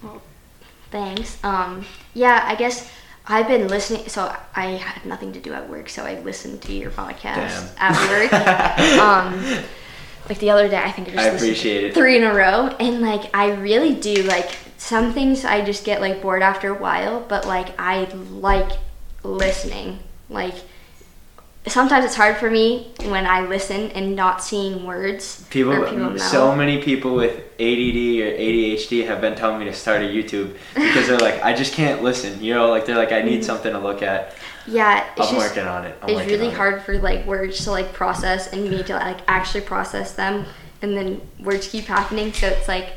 Thanks. 0.91 1.41
Um, 1.43 1.85
yeah, 2.13 2.43
I 2.45 2.55
guess 2.55 2.91
I've 3.27 3.47
been 3.47 3.67
listening. 3.67 4.07
So 4.09 4.35
I 4.55 4.71
had 4.71 5.05
nothing 5.05 5.33
to 5.33 5.39
do 5.39 5.53
at 5.53 5.69
work, 5.69 5.89
so 5.89 6.03
I 6.03 6.19
listened 6.19 6.61
to 6.63 6.73
your 6.73 6.91
podcast 6.91 7.75
Damn. 7.75 7.93
at 7.95 8.09
work. 8.09 8.33
um, 8.99 9.63
like 10.27 10.39
the 10.39 10.49
other 10.49 10.67
day, 10.67 10.77
I 10.77 10.91
think 10.91 11.09
I 11.09 11.11
just 11.11 11.25
I 11.25 11.29
appreciate 11.29 11.83
it. 11.85 11.93
three 11.93 12.17
in 12.17 12.23
a 12.23 12.33
row, 12.33 12.67
and 12.79 13.01
like 13.01 13.35
I 13.35 13.51
really 13.53 13.95
do 13.95 14.23
like 14.23 14.51
some 14.77 15.13
things. 15.13 15.45
I 15.45 15.63
just 15.63 15.85
get 15.85 16.01
like 16.01 16.21
bored 16.21 16.41
after 16.43 16.69
a 16.69 16.77
while, 16.77 17.21
but 17.21 17.45
like 17.45 17.79
I 17.79 18.05
like 18.05 18.71
listening. 19.23 19.99
Like 20.29 20.55
sometimes 21.67 22.05
it's 22.05 22.15
hard 22.15 22.37
for 22.37 22.49
me 22.49 22.91
when 23.03 23.25
I 23.25 23.41
listen 23.41 23.91
and 23.91 24.15
not 24.15 24.43
seeing 24.43 24.85
words. 24.85 25.45
People, 25.49 25.85
people 25.85 26.17
so 26.17 26.55
many 26.55 26.81
people 26.81 27.15
with 27.15 27.37
ADD 27.59 28.19
or 28.19 28.31
ADHD 28.37 29.05
have 29.05 29.21
been 29.21 29.35
telling 29.35 29.59
me 29.59 29.65
to 29.65 29.73
start 29.73 30.01
a 30.01 30.05
YouTube 30.05 30.55
because 30.73 31.07
they're 31.07 31.19
like, 31.19 31.41
I 31.43 31.53
just 31.53 31.73
can't 31.73 32.01
listen. 32.01 32.43
You 32.43 32.53
know, 32.53 32.69
like 32.69 32.85
they're 32.85 32.97
like, 32.97 33.11
I 33.11 33.21
need 33.21 33.35
mm-hmm. 33.35 33.43
something 33.43 33.73
to 33.73 33.79
look 33.79 34.01
at. 34.01 34.35
Yeah, 34.67 35.05
it's 35.17 35.29
I'm 35.29 35.35
just, 35.35 35.49
working 35.49 35.67
on 35.67 35.85
it. 35.85 35.97
I'm 36.01 36.09
it's 36.09 36.31
really 36.31 36.47
on 36.47 36.53
it. 36.53 36.57
hard 36.57 36.81
for 36.81 36.97
like 36.97 37.25
words 37.25 37.63
to 37.65 37.71
like 37.71 37.93
process 37.93 38.51
and 38.53 38.69
me 38.69 38.83
to 38.83 38.93
like 38.93 39.19
actually 39.27 39.61
process 39.61 40.13
them 40.13 40.45
and 40.81 40.97
then 40.97 41.21
words 41.39 41.67
keep 41.67 41.85
happening 41.85 42.33
so 42.33 42.47
it's 42.47 42.67
like 42.67 42.93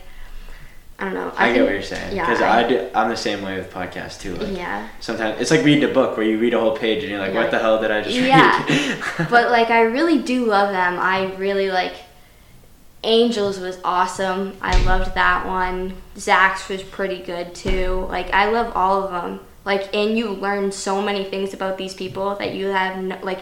i 0.99 1.05
don't 1.05 1.15
know 1.15 1.33
I, 1.37 1.49
get 1.49 1.55
think- 1.55 1.65
what 1.67 1.73
you're 1.73 1.83
saying 1.83 2.17
yeah 2.17 2.27
because 2.27 2.43
I- 2.43 2.65
I, 2.65 2.69
do, 2.69 2.89
I'm 2.95 3.09
the 3.11 3.17
same 3.17 3.43
way 3.43 3.57
with 3.57 3.73
podcasts 3.73 4.21
too. 4.21 4.37
Like, 4.37 4.57
yeah 4.57 4.89
Sometimes 5.01 5.41
it's 5.41 5.51
like 5.51 5.65
reading 5.65 5.89
a 5.91 5.93
book 5.93 6.17
where 6.17 6.25
you 6.27 6.39
read 6.39 6.55
a 6.55 6.61
whole 6.61 6.77
page 6.77 7.03
and 7.03 7.11
you're 7.11 7.19
like, 7.21 7.33
Yeah. 7.35 7.41
what 7.43 7.51
the 7.51 7.59
hell 7.59 7.81
did 7.81 7.91
I 7.91 8.01
just 8.03 8.15
Yeah. 8.17 8.65
read? 8.65 9.29
but 9.31 9.51
like 9.51 9.71
i 9.71 9.81
really 9.83 10.19
do 10.23 10.45
love 10.47 10.71
them 10.71 10.99
i 11.01 11.35
really 11.35 11.71
like 11.71 11.95
angels 13.03 13.59
was 13.59 13.79
awesome 13.85 14.57
i 14.63 14.83
loved 14.85 15.15
that 15.15 15.47
one 15.47 15.95
zach's 16.17 16.69
was 16.69 16.83
pretty 16.83 17.19
good 17.23 17.55
too 17.55 18.07
like 18.09 18.33
i 18.33 18.49
love 18.51 18.73
all 18.75 19.03
of 19.05 19.11
them 19.11 19.41
like 19.67 19.95
and 19.95 20.17
you 20.17 20.31
learn 20.31 20.73
so 20.73 21.03
many 21.03 21.25
things 21.25 21.53
about 21.53 21.77
these 21.77 21.93
people 21.95 22.35
that 22.37 22.55
you 22.55 22.67
have 22.67 22.97
no, 23.03 23.19
like 23.23 23.41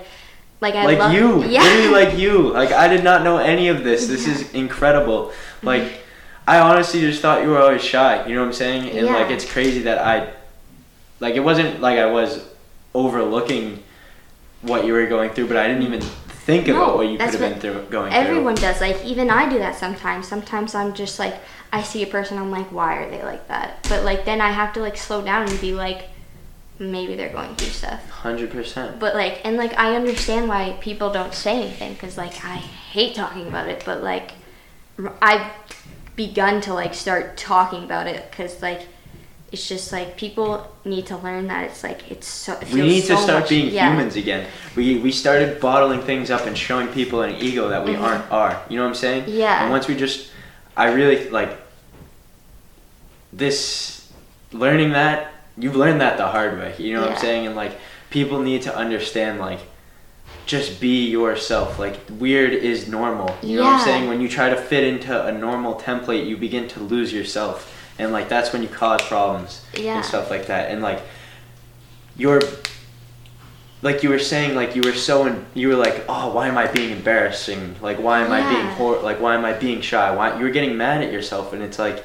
like 0.60 0.74
i 0.74 0.84
like 0.84 0.98
love 0.98 1.12
you, 1.12 1.44
yeah 1.48 1.62
literally 1.62 1.88
like 2.04 2.18
you. 2.18 2.52
Like 2.52 2.70
I 2.72 2.86
did 2.88 3.02
not 3.02 3.24
know 3.24 3.38
any 3.38 3.66
of 3.66 3.82
this. 3.82 4.06
This 4.06 4.28
Yeah. 4.28 4.34
is 4.34 4.52
incredible. 4.54 5.32
Like 5.60 6.01
I 6.46 6.58
honestly 6.58 7.00
just 7.00 7.22
thought 7.22 7.42
you 7.42 7.50
were 7.50 7.60
always 7.60 7.82
shy. 7.82 8.26
You 8.26 8.34
know 8.34 8.40
what 8.40 8.48
I'm 8.48 8.52
saying? 8.52 8.96
And 8.96 9.06
like 9.06 9.30
it's 9.30 9.50
crazy 9.50 9.82
that 9.82 9.98
I, 9.98 10.32
like 11.20 11.34
it 11.34 11.40
wasn't 11.40 11.80
like 11.80 11.98
I 11.98 12.06
was 12.06 12.44
overlooking 12.94 13.82
what 14.62 14.84
you 14.84 14.92
were 14.92 15.06
going 15.06 15.30
through, 15.30 15.48
but 15.48 15.56
I 15.56 15.66
didn't 15.68 15.82
even 15.82 16.00
think 16.00 16.66
No, 16.66 16.76
about 16.76 16.96
what 16.96 17.08
you 17.08 17.18
could 17.18 17.30
have 17.30 17.38
been 17.38 17.60
through 17.60 17.86
going 17.90 18.10
through. 18.10 18.20
Everyone 18.20 18.54
does. 18.54 18.80
Like 18.80 19.04
even 19.04 19.30
I 19.30 19.48
do 19.48 19.58
that 19.58 19.76
sometimes. 19.76 20.26
Sometimes 20.26 20.74
I'm 20.74 20.92
just 20.94 21.18
like 21.18 21.36
I 21.72 21.82
see 21.82 22.02
a 22.02 22.06
person, 22.06 22.38
I'm 22.38 22.50
like, 22.50 22.70
why 22.72 22.96
are 22.96 23.10
they 23.10 23.22
like 23.22 23.48
that? 23.48 23.86
But 23.88 24.04
like 24.04 24.24
then 24.24 24.40
I 24.40 24.50
have 24.50 24.72
to 24.74 24.80
like 24.80 24.96
slow 24.96 25.22
down 25.22 25.48
and 25.48 25.60
be 25.60 25.72
like, 25.72 26.08
maybe 26.78 27.14
they're 27.14 27.32
going 27.32 27.54
through 27.54 27.68
stuff. 27.68 28.08
Hundred 28.10 28.50
percent. 28.50 28.98
But 28.98 29.14
like 29.14 29.40
and 29.44 29.56
like 29.56 29.78
I 29.78 29.94
understand 29.94 30.48
why 30.48 30.76
people 30.80 31.12
don't 31.12 31.34
say 31.34 31.62
anything 31.62 31.94
because 31.94 32.18
like 32.18 32.44
I 32.44 32.56
hate 32.56 33.14
talking 33.14 33.46
about 33.46 33.68
it. 33.68 33.84
But 33.84 34.02
like 34.02 34.32
I've 35.20 35.46
begun 36.26 36.60
to 36.62 36.72
like 36.74 36.94
start 36.94 37.36
talking 37.36 37.84
about 37.84 38.06
it 38.06 38.30
because 38.30 38.60
like 38.62 38.82
it's 39.52 39.68
just 39.68 39.92
like 39.92 40.16
people 40.16 40.50
need 40.84 41.04
to 41.06 41.16
learn 41.18 41.46
that 41.48 41.64
it's 41.64 41.82
like 41.84 42.10
it's 42.10 42.26
so. 42.26 42.52
It 42.54 42.72
We 42.72 42.80
need 42.82 43.02
to 43.02 43.16
so 43.16 43.22
start 43.26 43.40
much- 43.42 43.50
being 43.50 43.72
yeah. 43.74 43.90
humans 43.90 44.16
again. 44.16 44.46
We 44.76 44.98
we 44.98 45.12
started 45.12 45.60
bottling 45.60 46.00
things 46.00 46.30
up 46.30 46.46
and 46.46 46.56
showing 46.56 46.88
people 46.88 47.20
an 47.22 47.34
ego 47.48 47.68
that 47.68 47.84
we 47.84 47.92
Mhm. 47.94 48.02
aren't 48.06 48.26
are. 48.32 48.54
You 48.68 48.76
know 48.76 48.82
what 48.84 48.88
I'm 48.90 48.94
saying? 49.06 49.24
Yeah. 49.28 49.62
And 49.62 49.70
once 49.70 49.86
we 49.88 49.94
just, 49.94 50.30
I 50.76 50.86
really 50.98 51.28
like 51.28 51.50
this 53.32 54.10
learning 54.52 54.92
that 54.92 55.32
you've 55.58 55.76
learned 55.76 56.00
that 56.00 56.16
the 56.16 56.26
hard 56.28 56.58
way. 56.58 56.74
You 56.78 56.94
know 56.94 57.00
what 57.00 57.10
I'm 57.10 57.14
Yeah. 57.16 57.20
saying? 57.28 57.46
And 57.46 57.56
like 57.56 57.72
people 58.10 58.40
need 58.40 58.62
to 58.62 58.74
understand 58.74 59.38
like 59.40 59.60
just 60.46 60.80
be 60.80 61.08
yourself. 61.08 61.78
Like 61.78 61.98
weird 62.18 62.52
is 62.52 62.88
normal. 62.88 63.34
You 63.42 63.56
know 63.58 63.64
what 63.64 63.74
I'm 63.74 63.84
saying? 63.84 64.08
When 64.08 64.20
you 64.20 64.28
try 64.28 64.50
to 64.50 64.56
fit 64.56 64.84
into 64.84 65.26
a 65.26 65.32
normal 65.32 65.74
template, 65.76 66.26
you 66.26 66.36
begin 66.36 66.68
to 66.68 66.80
lose 66.80 67.12
yourself. 67.12 67.68
And 67.98 68.12
like 68.12 68.28
that's 68.28 68.52
when 68.52 68.62
you 68.62 68.68
cause 68.68 69.02
problems 69.02 69.64
Yeah. 69.74 69.96
and 69.96 70.04
stuff 70.04 70.30
like 70.30 70.46
that. 70.46 70.70
And 70.70 70.82
like 70.82 71.00
you're 72.16 72.40
like 73.82 74.02
you 74.02 74.10
were 74.10 74.18
saying 74.18 74.54
like 74.54 74.76
you 74.76 74.82
were 74.84 74.92
so 74.92 75.26
in, 75.26 75.44
you 75.54 75.68
were 75.68 75.74
like 75.74 76.04
oh 76.08 76.32
why 76.32 76.46
am 76.46 76.56
i 76.56 76.66
being 76.70 76.90
embarrassing 76.90 77.74
like 77.80 77.98
why 77.98 78.20
am 78.20 78.30
i 78.30 78.40
being 78.54 78.66
hor- 78.76 79.00
like 79.00 79.20
why 79.20 79.34
am 79.34 79.44
i 79.44 79.52
being 79.54 79.80
shy 79.80 80.14
why 80.14 80.36
you 80.38 80.44
were 80.44 80.50
getting 80.50 80.76
mad 80.76 81.02
at 81.02 81.12
yourself 81.12 81.52
and 81.52 81.62
it's 81.62 81.78
like 81.78 82.04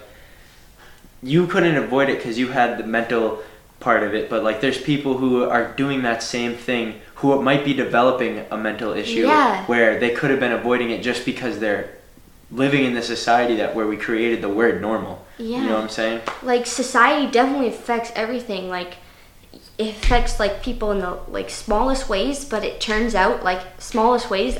you 1.21 1.45
couldn't 1.45 1.75
avoid 1.75 2.09
it 2.09 2.17
because 2.17 2.37
you 2.39 2.47
had 2.47 2.77
the 2.77 2.83
mental 2.83 3.43
part 3.79 4.01
of 4.01 4.15
it 4.15 4.29
but 4.29 4.43
like 4.43 4.59
there's 4.61 4.81
people 4.81 5.17
who 5.17 5.43
are 5.43 5.71
doing 5.73 6.01
that 6.01 6.23
same 6.23 6.53
thing 6.55 6.99
who 7.17 7.41
might 7.41 7.65
be 7.65 7.73
developing 7.73 8.45
a 8.51 8.57
mental 8.57 8.93
issue 8.93 9.25
Yeah. 9.27 9.65
where 9.65 9.99
they 9.99 10.11
could 10.11 10.29
have 10.29 10.39
been 10.39 10.51
avoiding 10.51 10.91
it 10.91 11.01
just 11.01 11.25
because 11.25 11.59
they're 11.59 11.89
living 12.51 12.85
in 12.85 12.93
the 12.93 13.01
society 13.01 13.55
that 13.55 13.75
where 13.75 13.87
we 13.87 13.97
created 13.97 14.41
the 14.41 14.49
word 14.49 14.81
normal 14.81 15.25
Yeah. 15.37 15.61
you 15.61 15.67
know 15.67 15.73
what 15.75 15.83
i'm 15.83 15.89
saying 15.89 16.21
like 16.43 16.65
society 16.65 17.29
definitely 17.29 17.67
affects 17.67 18.11
everything 18.15 18.69
like 18.69 18.95
it 19.77 19.89
affects 19.89 20.39
like 20.39 20.63
people 20.63 20.91
in 20.91 20.99
the 20.99 21.19
like 21.27 21.49
smallest 21.49 22.07
ways 22.07 22.45
but 22.45 22.63
it 22.63 22.79
turns 22.79 23.13
out 23.15 23.43
like 23.43 23.61
smallest 23.79 24.29
ways 24.29 24.57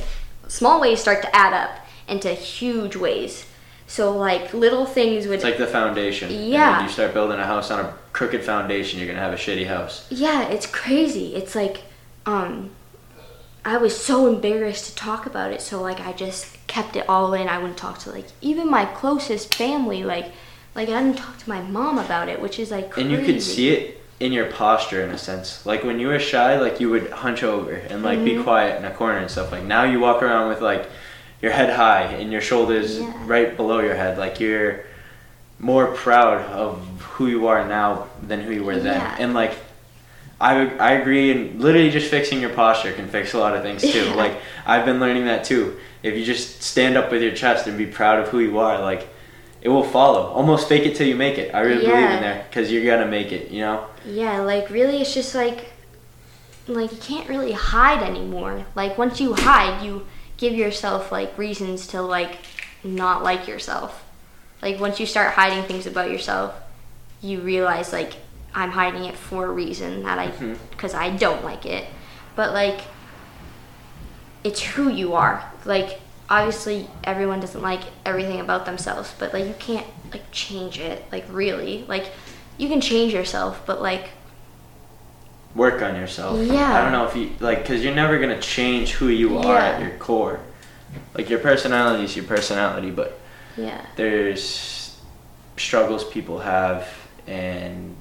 small 0.47 0.81
ways 0.81 0.99
start 0.99 1.21
to 1.21 1.33
add 1.35 1.53
up 1.53 1.71
into 2.09 2.29
huge 2.33 2.95
ways 2.95 3.45
so 3.87 4.11
like 4.11 4.53
little 4.53 4.85
things 4.85 5.25
would 5.27 5.35
It's 5.35 5.43
like 5.45 5.57
the 5.57 5.65
foundation. 5.67 6.29
Yeah. 6.29 6.77
when 6.77 6.85
you 6.87 6.91
start 6.91 7.13
building 7.13 7.39
a 7.39 7.45
house 7.45 7.71
on 7.71 7.79
a 7.85 7.93
crooked 8.11 8.43
foundation, 8.43 8.99
you're 8.99 9.07
gonna 9.07 9.19
have 9.19 9.33
a 9.33 9.37
shitty 9.37 9.65
house. 9.67 10.05
yeah 10.09 10.49
it's 10.49 10.65
crazy 10.65 11.35
it's 11.35 11.55
like 11.55 11.83
um 12.27 12.69
i 13.65 13.75
was 13.77 13.99
so 13.99 14.27
embarrassed 14.27 14.85
to 14.89 14.95
talk 14.95 15.25
about 15.25 15.51
it 15.51 15.61
so 15.61 15.81
like 15.81 15.99
i 16.01 16.11
just 16.13 16.55
kept 16.67 16.95
it 16.95 17.07
all 17.09 17.33
in 17.33 17.47
i 17.47 17.57
wouldn't 17.57 17.77
talk 17.77 17.97
to 17.97 18.11
like 18.11 18.25
even 18.41 18.69
my 18.69 18.85
closest 18.85 19.55
family 19.55 20.03
like 20.03 20.25
like 20.75 20.89
i 20.89 21.01
didn't 21.01 21.17
talk 21.17 21.37
to 21.37 21.49
my 21.49 21.61
mom 21.61 21.97
about 21.97 22.27
it 22.29 22.39
which 22.41 22.59
is 22.59 22.69
like 22.69 22.91
crazy. 22.91 23.09
And 23.09 23.19
you 23.19 23.25
could 23.25 23.41
see 23.41 23.69
it 23.69 24.01
in 24.19 24.31
your 24.31 24.47
posture 24.51 25.03
in 25.03 25.11
a 25.11 25.17
sense. 25.17 25.63
Like 25.63 25.83
when 25.83 25.99
you 25.99 26.07
were 26.07 26.17
shy, 26.17 26.59
like 26.59 26.79
you 26.79 26.89
would 26.89 27.11
hunch 27.11 27.43
over 27.43 27.71
and 27.71 28.01
like 28.01 28.23
be 28.25 28.31
Mhm. 28.31 28.43
quiet 28.43 28.79
in 28.79 28.83
a 28.85 28.89
corner 28.89 29.19
and 29.19 29.29
stuff. 29.29 29.51
Like 29.51 29.61
now 29.63 29.83
you 29.83 29.99
walk 29.99 30.23
around 30.23 30.49
with 30.49 30.59
like 30.59 30.89
your 31.39 31.51
head 31.51 31.69
high 31.71 32.01
and 32.19 32.31
your 32.31 32.41
shoulders 32.41 32.97
Yeah. 32.97 33.13
right 33.27 33.55
below 33.55 33.79
your 33.79 33.93
head. 33.93 34.17
Like 34.17 34.39
you're 34.39 34.85
more 35.59 35.85
proud 35.85 36.41
of 36.49 36.81
who 37.13 37.27
you 37.27 37.45
are 37.45 37.63
now 37.67 38.07
than 38.23 38.41
who 38.41 38.51
you 38.51 38.63
were 38.63 38.79
then. 38.79 39.01
Yeah. 39.01 39.15
And 39.19 39.35
like 39.35 39.53
I, 40.39 40.67
I 40.77 40.91
agree 40.93 41.31
and 41.31 41.59
literally 41.59 41.89
just 41.89 42.11
fixing 42.11 42.39
your 42.39 42.51
posture 42.51 42.93
can 42.93 43.07
fix 43.07 43.33
a 43.33 43.39
lot 43.39 43.55
of 43.55 43.63
things 43.63 43.81
too. 43.81 44.05
Yeah. 44.05 44.13
Like 44.15 44.39
I've 44.65 44.85
been 44.85 44.99
learning 44.99 45.25
that 45.25 45.43
too. 45.43 45.77
If 46.03 46.15
you 46.15 46.23
just 46.23 46.61
stand 46.61 46.95
up 46.95 47.11
with 47.11 47.21
your 47.21 47.33
chest 47.33 47.67
and 47.67 47.77
be 47.77 47.85
proud 47.85 48.19
of 48.19 48.27
who 48.29 48.39
you 48.39 48.59
are, 48.59 48.79
like 48.79 49.07
it 49.61 49.69
will 49.69 49.83
follow. 49.83 50.27
Almost 50.27 50.69
fake 50.69 50.85
it 50.85 50.95
till 50.95 51.07
you 51.07 51.15
make 51.15 51.37
it. 51.37 51.53
I 51.53 51.61
really 51.61 51.85
believe 51.85 52.11
in 52.11 52.21
there 52.21 52.45
because 52.49 52.71
you're 52.71 52.85
gonna 52.85 53.09
make 53.09 53.31
it. 53.31 53.51
You 53.51 53.61
know. 53.61 53.87
Yeah, 54.05 54.41
like 54.41 54.69
really 54.69 55.01
it's 55.01 55.13
just 55.13 55.33
like 55.33 55.71
like 56.67 56.91
you 56.91 56.97
can't 56.97 57.27
really 57.27 57.53
hide 57.53 58.03
anymore. 58.03 58.65
Like 58.75 58.97
once 58.97 59.19
you 59.19 59.33
hide, 59.33 59.83
you 59.83 60.05
give 60.37 60.53
yourself 60.53 61.11
like 61.11 61.37
reasons 61.37 61.87
to 61.87 62.01
like 62.01 62.37
not 62.83 63.23
like 63.23 63.47
yourself. 63.47 64.03
Like 64.61 64.79
once 64.79 64.99
you 64.99 65.05
start 65.05 65.33
hiding 65.33 65.63
things 65.63 65.87
about 65.87 66.11
yourself, 66.11 66.55
you 67.21 67.41
realize 67.41 67.91
like 67.91 68.13
I'm 68.57 68.71
hiding 68.71 69.05
it 69.05 69.15
for 69.15 69.45
a 69.45 69.51
reason 69.51 70.03
that 70.03 70.17
I 70.17 70.27
Mhm. 70.29 70.57
cuz 70.77 70.93
I 70.95 71.09
don't 71.11 71.43
like 71.45 71.65
it. 71.65 71.85
But 72.35 72.53
like 72.53 72.81
it's 74.43 74.61
who 74.61 74.89
you 74.89 75.13
are. 75.13 75.43
Like 75.63 75.99
obviously 76.29 76.89
everyone 77.03 77.39
doesn't 77.39 77.61
like 77.61 77.81
everything 78.05 78.39
about 78.39 78.65
themselves, 78.65 79.13
but 79.19 79.33
like 79.33 79.45
you 79.45 79.55
can't 79.59 79.85
like 80.11 80.23
change 80.31 80.79
it. 80.79 81.05
Like 81.11 81.25
really. 81.29 81.85
Like 81.87 82.07
you 82.57 82.67
can 82.67 82.81
change 82.81 83.13
yourself, 83.13 83.61
but 83.65 83.81
like 83.81 84.09
Work 85.55 85.81
on 85.81 85.95
yourself. 85.95 86.37
Yeah. 86.39 86.71
I 86.77 86.81
don't 86.81 86.91
know 86.91 87.05
if 87.07 87.15
you 87.15 87.31
like 87.39 87.59
because 87.63 87.83
you're 87.83 87.95
never 87.95 88.19
gonna 88.19 88.41
change 88.41 88.91
who 88.93 89.07
you 89.07 89.37
are 89.39 89.57
at 89.57 89.81
your 89.81 89.91
core. 89.97 90.39
Like 91.15 91.29
your 91.29 91.39
personality 91.39 92.03
is 92.03 92.15
your 92.15 92.25
personality, 92.25 92.91
but 92.91 93.19
yeah. 93.55 93.81
there's 93.95 94.99
struggles 95.57 96.03
people 96.03 96.39
have 96.39 96.87
and 97.25 97.95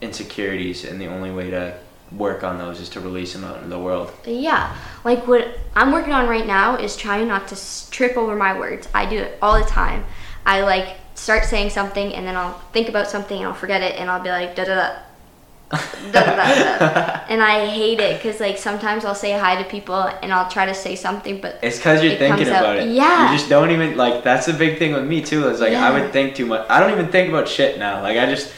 insecurities, 0.00 0.84
and 0.84 1.00
the 1.00 1.06
only 1.06 1.30
way 1.30 1.50
to 1.50 1.76
work 2.12 2.42
on 2.42 2.58
those 2.58 2.80
is 2.80 2.88
to 2.90 3.00
release 3.00 3.32
them 3.32 3.44
out 3.44 3.56
into 3.58 3.68
the 3.68 3.78
world. 3.78 4.12
Yeah, 4.26 4.74
like 5.04 5.26
what 5.28 5.46
I'm 5.76 5.92
working 5.92 6.12
on 6.12 6.28
right 6.28 6.46
now 6.46 6.76
is 6.76 6.96
trying 6.96 7.28
not 7.28 7.48
to 7.48 7.90
trip 7.90 8.16
over 8.16 8.34
my 8.34 8.58
words. 8.58 8.88
I 8.94 9.06
do 9.06 9.18
it 9.18 9.38
all 9.40 9.58
the 9.58 9.64
time. 9.64 10.04
I 10.44 10.62
like 10.62 10.96
start 11.14 11.44
saying 11.44 11.70
something 11.70 12.14
and 12.14 12.26
then 12.26 12.34
I'll 12.34 12.58
think 12.72 12.88
about 12.88 13.06
something 13.08 13.36
and 13.36 13.46
I'll 13.46 13.54
forget 13.54 13.82
it 13.82 13.96
and 14.00 14.10
I'll 14.10 14.22
be 14.22 14.30
like 14.30 14.56
da 14.56 14.64
da 14.64 14.74
da. 14.74 14.96
da, 16.10 16.24
da, 16.24 16.34
da, 16.34 17.20
and 17.28 17.40
I 17.40 17.66
hate 17.66 18.00
it 18.00 18.16
because 18.20 18.40
like 18.40 18.58
sometimes 18.58 19.04
I'll 19.04 19.14
say 19.14 19.38
hi 19.38 19.62
to 19.62 19.68
people 19.70 19.94
and 19.94 20.32
I'll 20.32 20.50
try 20.50 20.66
to 20.66 20.74
say 20.74 20.96
something, 20.96 21.40
but 21.40 21.60
It's 21.62 21.76
because 21.76 22.02
you're 22.02 22.14
It 22.14 22.18
thinking 22.18 22.48
about 22.48 22.78
it. 22.78 22.88
yeah. 22.88 23.30
You 23.30 23.38
just 23.38 23.48
don't 23.48 23.70
even 23.70 23.96
like. 23.96 24.24
That's 24.24 24.46
the 24.46 24.52
big 24.52 24.80
thing 24.80 24.94
with 24.94 25.06
me 25.06 25.22
too. 25.22 25.46
Is 25.48 25.60
like 25.60 25.74
I 25.74 25.92
would 25.92 26.10
think 26.12 26.34
too 26.34 26.46
much. 26.46 26.66
I 26.68 26.80
don't 26.80 26.90
even 26.90 27.06
think 27.12 27.28
about 27.28 27.46
shit 27.46 27.78
now. 27.78 28.02
Like 28.02 28.18
I 28.18 28.26
just, 28.26 28.52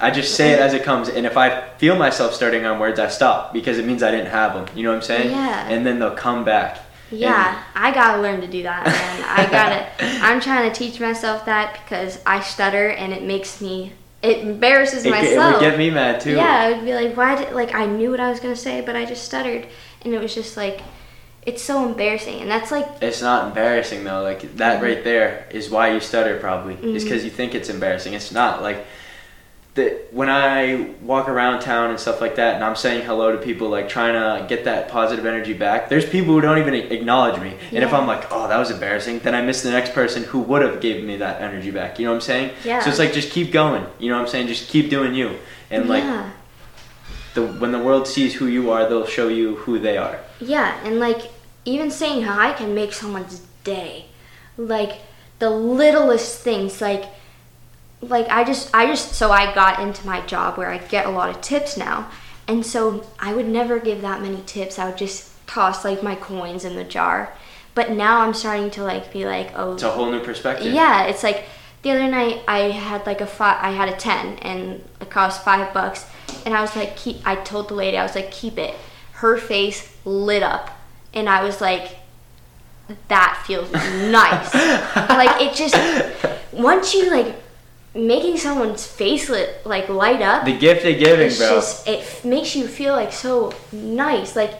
I 0.00 0.10
just 0.10 0.34
say 0.34 0.52
it 0.52 0.58
as 0.60 0.72
it 0.74 0.82
comes. 0.82 1.08
And 1.08 1.26
if 1.26 1.36
I 1.36 1.68
feel 1.78 1.96
myself 1.96 2.34
starting 2.34 2.64
on 2.64 2.78
words, 2.78 2.98
I 2.98 3.08
stop 3.08 3.52
because 3.52 3.78
it 3.78 3.84
means 3.84 4.02
I 4.02 4.10
didn't 4.10 4.30
have 4.30 4.54
them. 4.54 4.66
You 4.76 4.82
know 4.84 4.90
what 4.90 4.96
I'm 4.96 5.02
saying? 5.02 5.30
Yeah. 5.30 5.68
And 5.68 5.84
then 5.84 5.98
they'll 5.98 6.14
come 6.16 6.44
back. 6.44 6.78
yeah, 7.10 7.62
I 7.74 7.92
gotta 7.92 8.22
learn 8.22 8.40
to 8.40 8.46
do 8.46 8.62
that, 8.62 8.86
man. 8.86 9.24
I 9.26 9.50
gotta. 9.50 9.88
I'm 10.24 10.40
trying 10.40 10.70
to 10.70 10.78
teach 10.78 11.00
myself 11.00 11.44
that 11.46 11.80
because 11.84 12.20
I 12.24 12.40
stutter 12.40 12.88
and 12.90 13.12
it 13.12 13.22
makes 13.24 13.60
me. 13.60 13.92
It 14.22 14.38
embarrasses 14.46 15.04
It, 15.04 15.08
it 15.08 15.10
myself. 15.10 15.54
would 15.54 15.60
get 15.60 15.76
me 15.78 15.90
mad 15.90 16.20
too. 16.20 16.36
Yeah, 16.36 16.44
I 16.66 16.72
would 16.72 16.84
be 16.84 16.94
like, 16.94 17.16
why 17.16 17.34
did 17.42 17.52
like 17.54 17.74
I 17.74 17.86
knew 17.86 18.10
what 18.10 18.20
I 18.20 18.30
was 18.30 18.38
gonna 18.40 18.54
say, 18.56 18.80
but 18.80 18.94
I 18.96 19.04
just 19.06 19.24
stuttered, 19.24 19.66
and 20.02 20.14
it 20.14 20.20
was 20.20 20.34
just 20.34 20.56
like, 20.56 20.82
it's 21.44 21.62
so 21.62 21.84
embarrassing, 21.86 22.40
and 22.42 22.50
that's 22.50 22.70
like, 22.70 22.86
It's 23.02 23.22
not 23.22 23.46
embarrassing 23.48 24.04
though. 24.04 24.22
Like 24.22 24.56
that 24.56 24.80
right 24.82 25.02
there 25.02 25.46
is 25.50 25.68
why 25.70 25.92
you 25.92 26.00
stutter 26.00 26.38
probably. 26.38 26.74
Is 26.74 26.80
Mhm. 26.80 26.94
Is 26.96 27.04
because 27.04 27.24
you 27.24 27.30
think 27.30 27.54
it's 27.54 27.68
embarrassing. 27.70 28.12
It's 28.14 28.30
not. 28.30 28.62
Like 28.62 28.86
the 29.74 30.02
when 30.10 30.28
I 30.28 30.94
walk 31.00 31.28
around 31.28 31.60
town 31.60 31.90
and 31.90 32.00
stuff 32.00 32.20
like 32.20 32.36
that, 32.36 32.56
and 32.56 32.64
I'm 32.64 32.74
saying 32.74 33.04
hello 33.04 33.30
to 33.32 33.38
people, 33.38 33.68
like 33.68 33.88
trying 33.88 34.14
to 34.14 34.46
get 34.48 34.64
that 34.64 34.88
positive 34.88 35.24
energy 35.24 35.52
back. 35.52 35.88
There's 35.88 36.08
people 36.08 36.34
who 36.34 36.40
don't 36.40 36.58
even 36.58 36.74
acknowledge 36.74 37.40
me, 37.40 37.56
and 37.70 37.84
if 37.84 37.92
I'm 37.92 38.06
like, 38.06 38.26
oh, 38.32 38.48
that 38.48 38.58
was 38.58 38.70
embarrassing, 38.70 39.20
then 39.20 39.34
I 39.34 39.42
miss 39.42 39.62
the 39.62 39.70
next 39.70 39.92
person 39.92 40.24
who 40.24 40.40
would 40.40 40.62
have 40.62 40.80
given 40.80 41.06
me 41.06 41.16
that 41.18 41.40
energy 41.40 41.70
back. 41.70 41.98
You 41.98 42.06
know 42.06 42.10
what 42.12 42.16
I'm 42.16 42.20
saying? 42.22 42.54
Yeah. 42.64 42.80
So 42.80 42.90
it's 42.90 42.98
like 42.98 43.12
just 43.12 43.30
keep 43.30 43.52
going. 43.52 43.86
You 43.98 44.08
know 44.10 44.16
what 44.16 44.22
I'm 44.22 44.28
saying? 44.28 44.48
Just 44.48 44.68
keep 44.68 44.90
doing 44.90 45.14
you, 45.14 45.38
and 45.70 45.88
like 45.88 46.02
yeah, 46.02 46.30
the 47.34 47.46
when 47.46 47.70
the 47.70 47.78
world 47.78 48.08
sees 48.08 48.34
who 48.34 48.46
you 48.46 48.70
are, 48.70 48.88
they'll 48.88 49.06
show 49.06 49.28
you 49.28 49.56
who 49.56 49.78
they 49.78 49.96
are. 49.96 50.18
yeah, 50.40 50.80
and 50.84 50.98
like 50.98 51.30
even 51.64 51.90
saying 51.90 52.22
hi 52.22 52.52
can 52.54 52.74
make 52.74 52.92
someone's 52.92 53.40
day, 53.62 54.06
like 54.56 54.98
the 55.38 55.50
littlest 55.50 56.40
things, 56.40 56.80
like, 56.80 57.04
like 58.02 58.28
I 58.28 58.44
just, 58.44 58.70
I 58.74 58.86
just, 58.86 59.14
so 59.14 59.30
I 59.30 59.54
got 59.54 59.80
into 59.80 60.06
my 60.06 60.20
job 60.26 60.56
where 60.56 60.70
I 60.70 60.78
get 60.78 61.06
a 61.06 61.10
lot 61.10 61.28
of 61.30 61.40
tips 61.40 61.76
now, 61.76 62.10
and 62.48 62.64
so 62.64 63.06
I 63.18 63.34
would 63.34 63.46
never 63.46 63.78
give 63.78 64.00
that 64.02 64.22
many 64.22 64.42
tips. 64.46 64.78
I 64.78 64.86
would 64.86 64.98
just 64.98 65.30
toss 65.46 65.84
like 65.84 66.02
my 66.02 66.14
coins 66.14 66.64
in 66.64 66.76
the 66.76 66.84
jar, 66.84 67.32
but 67.74 67.90
now 67.90 68.20
I'm 68.20 68.34
starting 68.34 68.70
to 68.72 68.84
like 68.84 69.12
be 69.12 69.26
like, 69.26 69.52
oh, 69.54 69.74
It's 69.74 69.82
a 69.82 69.90
whole 69.90 70.10
new 70.10 70.20
perspective. 70.20 70.72
Yeah, 70.72 71.04
it's 71.04 71.22
like 71.22 71.44
the 71.82 71.90
other 71.90 72.08
night 72.08 72.42
I 72.48 72.70
had 72.70 73.06
like 73.06 73.20
a 73.20 73.26
five, 73.26 73.58
I 73.62 73.72
had 73.72 73.88
a 73.88 73.96
ten 73.96 74.38
and 74.38 74.82
it 75.00 75.10
cost 75.10 75.44
five 75.44 75.72
bucks, 75.74 76.06
and 76.46 76.54
I 76.54 76.60
was 76.62 76.74
like, 76.76 76.96
keep. 76.96 77.26
I 77.26 77.36
told 77.36 77.68
the 77.68 77.74
lady 77.74 77.96
I 77.96 78.02
was 78.02 78.14
like, 78.14 78.30
keep 78.30 78.58
it. 78.58 78.74
Her 79.12 79.36
face 79.36 79.94
lit 80.06 80.42
up, 80.42 80.70
and 81.12 81.28
I 81.28 81.42
was 81.42 81.60
like, 81.60 81.96
that 83.08 83.42
feels 83.46 83.70
nice. 83.72 84.54
like 85.10 85.42
it 85.42 85.54
just 85.54 85.76
once 86.52 86.94
you 86.94 87.10
like 87.10 87.36
making 87.94 88.36
someone's 88.36 88.86
face 88.86 89.28
lit 89.28 89.64
like 89.66 89.88
light 89.88 90.22
up. 90.22 90.44
The 90.44 90.56
gift 90.56 90.84
of 90.86 90.98
giving, 90.98 91.26
it's 91.26 91.38
bro. 91.38 91.48
just 91.56 91.88
it 91.88 92.00
f- 92.00 92.24
makes 92.24 92.54
you 92.54 92.66
feel 92.68 92.92
like 92.94 93.12
so 93.12 93.52
nice 93.72 94.36
like 94.36 94.54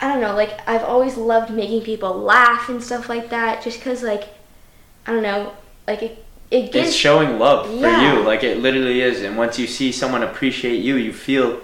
i 0.00 0.08
don't 0.08 0.20
know 0.20 0.34
like 0.34 0.52
i've 0.68 0.82
always 0.84 1.16
loved 1.16 1.50
making 1.52 1.80
people 1.82 2.12
laugh 2.18 2.68
and 2.68 2.82
stuff 2.82 3.08
like 3.08 3.30
that 3.30 3.62
just 3.62 3.78
because 3.78 4.02
like 4.02 4.24
i 5.06 5.12
don't 5.12 5.22
know 5.22 5.52
like 5.86 6.02
it, 6.02 6.24
it 6.50 6.72
gives 6.72 6.88
it's 6.88 6.96
showing 6.96 7.38
love 7.38 7.66
for 7.66 7.72
you 7.74 8.20
like 8.22 8.42
it 8.42 8.58
literally 8.58 9.00
is 9.00 9.22
and 9.22 9.36
once 9.36 9.58
you 9.58 9.66
see 9.68 9.90
someone 9.92 10.22
appreciate 10.24 10.82
you 10.82 10.96
you 10.96 11.12
feel 11.12 11.60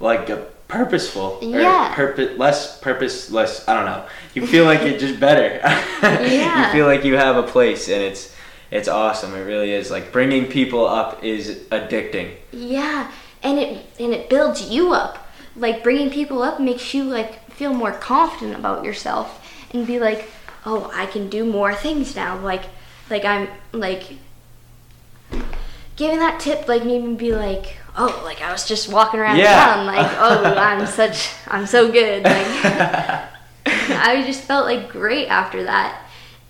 like 0.00 0.28
a 0.30 0.46
purposeful 0.66 1.38
Yeah. 1.42 1.92
purpose 1.94 2.38
less 2.38 2.80
purposeless 2.80 3.68
i 3.68 3.74
don't 3.74 3.84
know 3.84 4.06
you 4.34 4.46
feel 4.46 4.64
like 4.64 4.80
it 4.80 4.98
just 4.98 5.20
better 5.20 5.60
Yeah. 6.02 6.66
you 6.66 6.72
feel 6.72 6.86
like 6.86 7.04
you 7.04 7.14
have 7.16 7.36
a 7.36 7.42
place 7.42 7.88
and 7.88 8.02
it's 8.02 8.31
it's 8.72 8.88
awesome 8.88 9.34
it 9.34 9.42
really 9.42 9.72
is. 9.72 9.90
Like 9.90 10.10
bringing 10.10 10.46
people 10.46 10.86
up 10.86 11.22
is 11.22 11.60
addicting. 11.70 12.34
Yeah 12.50 13.10
and 13.42 13.58
it 13.58 13.86
and 14.00 14.12
it 14.12 14.28
builds 14.28 14.68
you 14.70 14.92
up. 14.92 15.28
Like 15.54 15.82
bringing 15.82 16.10
people 16.10 16.42
up 16.42 16.58
makes 16.60 16.94
you 16.94 17.04
like 17.04 17.50
feel 17.50 17.74
more 17.74 17.92
confident 17.92 18.58
about 18.58 18.84
yourself 18.84 19.46
and 19.72 19.86
be 19.86 19.98
like 20.00 20.30
oh 20.64 20.90
i 20.94 21.06
can 21.06 21.28
do 21.28 21.44
more 21.44 21.74
things 21.74 22.16
now. 22.16 22.38
Like 22.38 22.64
like 23.10 23.24
i'm 23.24 23.48
like 23.72 24.04
giving 25.96 26.18
that 26.18 26.40
tip 26.40 26.66
like 26.68 26.84
made 26.84 27.04
me 27.04 27.14
be 27.14 27.34
like 27.34 27.76
oh 27.96 28.22
like 28.24 28.40
i 28.40 28.50
was 28.50 28.66
just 28.66 28.90
walking 28.90 29.20
around 29.20 29.36
Yeah. 29.36 29.74
town 29.74 29.86
like 29.86 30.06
oh 30.18 30.44
i'm 30.56 30.86
such 30.86 31.30
i'm 31.46 31.66
so 31.66 31.92
good. 31.92 32.22
Like 32.24 32.32
i 33.66 34.22
just 34.26 34.42
felt 34.44 34.64
like 34.66 34.88
great 34.88 35.28
after 35.28 35.64
that. 35.64 35.98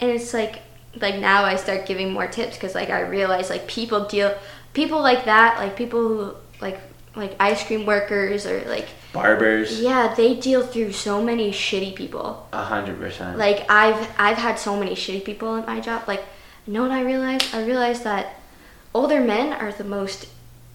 And 0.01 0.11
it's 0.11 0.33
like 0.35 0.62
like 1.01 1.17
now 1.17 1.45
i 1.45 1.57
start 1.57 1.87
giving 1.87 2.13
more 2.13 2.27
tips 2.27 2.55
because 2.57 2.75
like 2.75 2.91
i 2.91 3.01
realize 3.01 3.49
like 3.51 3.67
people 3.67 4.05
deal 4.07 4.37
people 4.75 5.01
like 5.01 5.25
that 5.25 5.57
like 5.59 5.77
people 5.77 6.01
who 6.07 6.35
like 6.61 6.79
like 7.17 7.35
ice 7.41 7.65
cream 7.67 7.85
workers 7.87 8.47
or 8.47 8.61
like 8.69 8.89
barbers. 9.13 9.81
Yeah 9.81 10.15
they 10.15 10.35
deal 10.35 10.67
through 10.67 10.93
so 10.93 11.23
many 11.23 11.51
shitty 11.51 11.95
people. 11.95 12.49
A 12.55 12.65
hundred 12.65 12.99
percent. 12.99 13.37
Like 13.37 13.71
i've 13.71 14.09
i've 14.19 14.39
had 14.39 14.59
so 14.59 14.79
many 14.79 14.93
shitty 14.93 15.23
people 15.25 15.57
in 15.57 15.67
my 15.67 15.81
job. 15.81 16.05
Like 16.09 16.23
you 16.67 16.73
know 16.73 16.81
what 16.83 16.91
i 16.91 17.03
realized 17.03 17.55
i 17.55 17.63
realized 17.65 18.05
that 18.05 18.37
older 18.95 19.21
men 19.21 19.53
are 19.53 19.73
the 19.73 19.85
most 19.85 20.29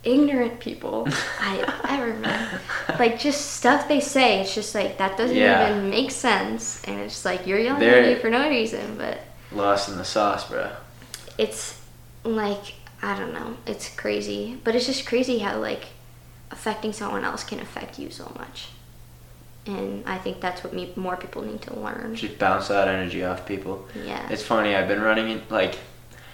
ignorant 0.04 0.60
people 0.60 1.08
i've 1.42 1.74
ever 1.90 2.14
met. 2.14 2.62
Like 3.00 3.20
just 3.20 3.54
stuff 3.56 3.88
they 3.88 4.00
say 4.00 4.42
it's 4.42 4.54
just 4.54 4.76
like 4.76 5.00
that 5.00 5.18
doesn't 5.18 5.36
Yeah. 5.36 5.70
even 5.76 5.90
make 5.90 6.12
sense. 6.12 6.84
And 6.84 7.00
it's 7.02 7.26
like 7.26 7.48
you're 7.48 7.58
yelling 7.60 7.80
They're- 7.80 8.04
at 8.04 8.08
me 8.16 8.16
for 8.22 8.30
no 8.30 8.48
reason 8.48 8.96
but 8.98 9.18
lost 9.52 9.90
in 9.90 9.98
the 9.98 10.06
sauce 10.06 10.50
bro 10.50 10.72
it's 11.38 11.80
like 12.24 12.74
i 13.02 13.18
don't 13.18 13.34
know 13.34 13.58
it's 13.66 13.94
crazy 13.96 14.58
but 14.64 14.76
it's 14.76 14.86
just 14.86 15.06
crazy 15.06 15.40
how 15.40 15.58
like 15.60 15.86
affecting 16.52 16.92
someone 16.94 17.24
else 17.24 17.44
can 17.44 17.60
affect 17.60 18.00
you 18.00 18.10
so 18.10 18.32
much 18.38 18.70
and 19.66 20.04
i 20.08 20.18
think 20.18 20.40
that's 20.42 20.64
what 20.64 20.74
me 20.74 20.92
more 20.96 21.18
people 21.18 21.42
need 21.42 21.62
to 21.62 21.78
learn 21.80 22.16
just 22.16 22.38
bounce 22.40 22.68
that 22.70 22.88
energy 22.88 23.24
off 23.24 23.46
people 23.46 23.86
yeah 24.06 24.28
It's 24.30 24.44
funny. 24.44 24.76
I've 24.76 24.88
been 24.88 25.02
running 25.02 25.30
in 25.30 25.42
like, 25.50 25.78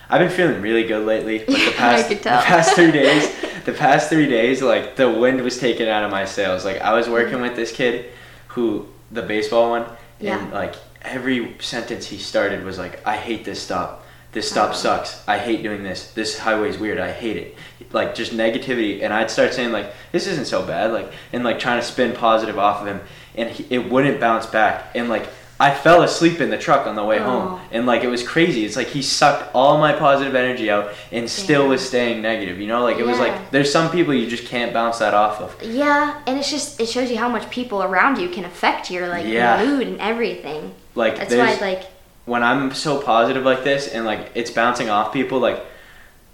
I've 0.10 0.20
been 0.20 0.30
feeling 0.30 0.62
really 0.62 0.84
good 0.84 1.06
lately. 1.06 1.40
But 1.40 1.48
the 1.48 1.68
I 1.70 1.72
past, 1.74 2.10
the 2.10 2.16
past 2.16 2.76
three 2.76 2.92
days, 2.92 3.36
the 3.66 3.72
past 3.74 4.10
three 4.10 4.28
days, 4.28 4.62
like 4.62 4.96
the 4.96 5.10
wind 5.10 5.42
was 5.42 5.58
taken 5.60 5.88
out 5.88 6.04
of 6.04 6.12
my 6.12 6.26
sails. 6.26 6.64
Like 6.66 6.82
I 6.82 6.94
was 6.94 7.08
working 7.10 7.38
mm. 7.40 7.42
with 7.42 7.56
this 7.56 7.72
kid, 7.72 8.12
who 8.50 8.88
the 9.12 9.22
baseball 9.24 9.70
one, 9.72 9.86
Yeah. 10.20 10.40
and 10.40 10.52
like 10.54 10.76
every 11.04 11.56
sentence 11.60 12.08
he 12.08 12.18
started 12.18 12.64
was 12.64 12.78
like, 12.78 13.06
"I 13.06 13.16
hate 13.18 13.46
this 13.46 13.62
stop. 13.62 14.04
This 14.32 14.50
stop 14.50 14.72
Oh. 14.72 14.74
sucks. 14.74 15.22
I 15.28 15.38
hate 15.38 15.62
doing 15.62 15.84
this. 15.84 16.12
This 16.12 16.40
highway's 16.40 16.78
weird. 16.78 17.00
I 17.00 17.12
hate 17.12 17.38
it." 17.38 17.56
Like 17.92 18.16
just 18.16 18.36
negativity, 18.36 19.04
and 19.04 19.14
I'd 19.14 19.30
start 19.30 19.54
saying 19.54 19.72
like, 19.72 19.94
"This 20.12 20.26
isn't 20.28 20.46
so 20.48 20.64
bad," 20.64 20.92
like, 20.92 21.12
and 21.32 21.44
like 21.44 21.60
trying 21.60 21.80
to 21.80 21.86
spin 21.86 22.14
positive 22.14 22.58
off 22.58 22.82
of 22.82 22.88
him, 22.88 23.02
and 23.36 23.50
he, 23.50 23.66
it 23.70 23.90
wouldn't 23.90 24.20
bounce 24.20 24.46
back, 24.46 24.92
and 24.96 25.10
like. 25.10 25.28
I 25.60 25.74
fell 25.74 26.02
asleep 26.02 26.42
in 26.42 26.50
the 26.50 26.58
truck 26.58 26.88
on 26.88 26.96
the 26.96 27.04
way 27.06 27.20
Oh. 27.20 27.24
home, 27.24 27.62
and 27.72 27.86
like 27.86 28.04
it 28.04 28.10
was 28.10 28.28
crazy. 28.28 28.66
It's 28.66 28.76
like 28.76 28.88
he 28.88 29.02
sucked 29.04 29.52
all 29.54 29.78
my 29.78 29.94
positive 29.94 30.34
energy 30.36 30.70
out, 30.70 30.92
and 31.12 31.30
still 31.30 31.68
was 31.70 31.88
staying 31.88 32.22
negative. 32.24 32.60
You 32.60 32.68
know, 32.68 32.82
like 32.82 32.98
it 32.98 33.06
was 33.06 33.20
like 33.20 33.52
there's 33.52 33.72
some 33.72 33.90
people 33.92 34.14
you 34.16 34.28
just 34.28 34.46
can't 34.48 34.74
bounce 34.74 34.98
that 34.98 35.14
off 35.14 35.40
of. 35.40 35.56
yeah 35.64 36.20
and 36.26 36.40
it's 36.40 36.50
just 36.50 36.82
it 36.82 36.90
shows 36.90 37.10
you 37.12 37.18
how 37.18 37.30
much 37.30 37.50
people 37.52 37.84
around 37.84 38.18
you 38.20 38.30
can 38.30 38.44
affect 38.46 38.90
your 38.92 39.08
like 39.08 39.26
Yeah. 39.28 39.64
mood 39.64 39.88
and 39.88 40.02
everything 40.02 40.74
Like 40.96 41.18
that's 41.18 41.34
why 41.34 41.56
like 41.56 41.84
when 42.26 42.44
I'm 42.44 42.74
so 42.74 43.02
positive 43.02 43.44
like 43.44 43.64
this, 43.64 43.88
and 43.88 44.06
like 44.06 44.32
it's 44.36 44.52
bouncing 44.52 44.90
off 44.90 45.12
people, 45.14 45.40
like 45.40 45.64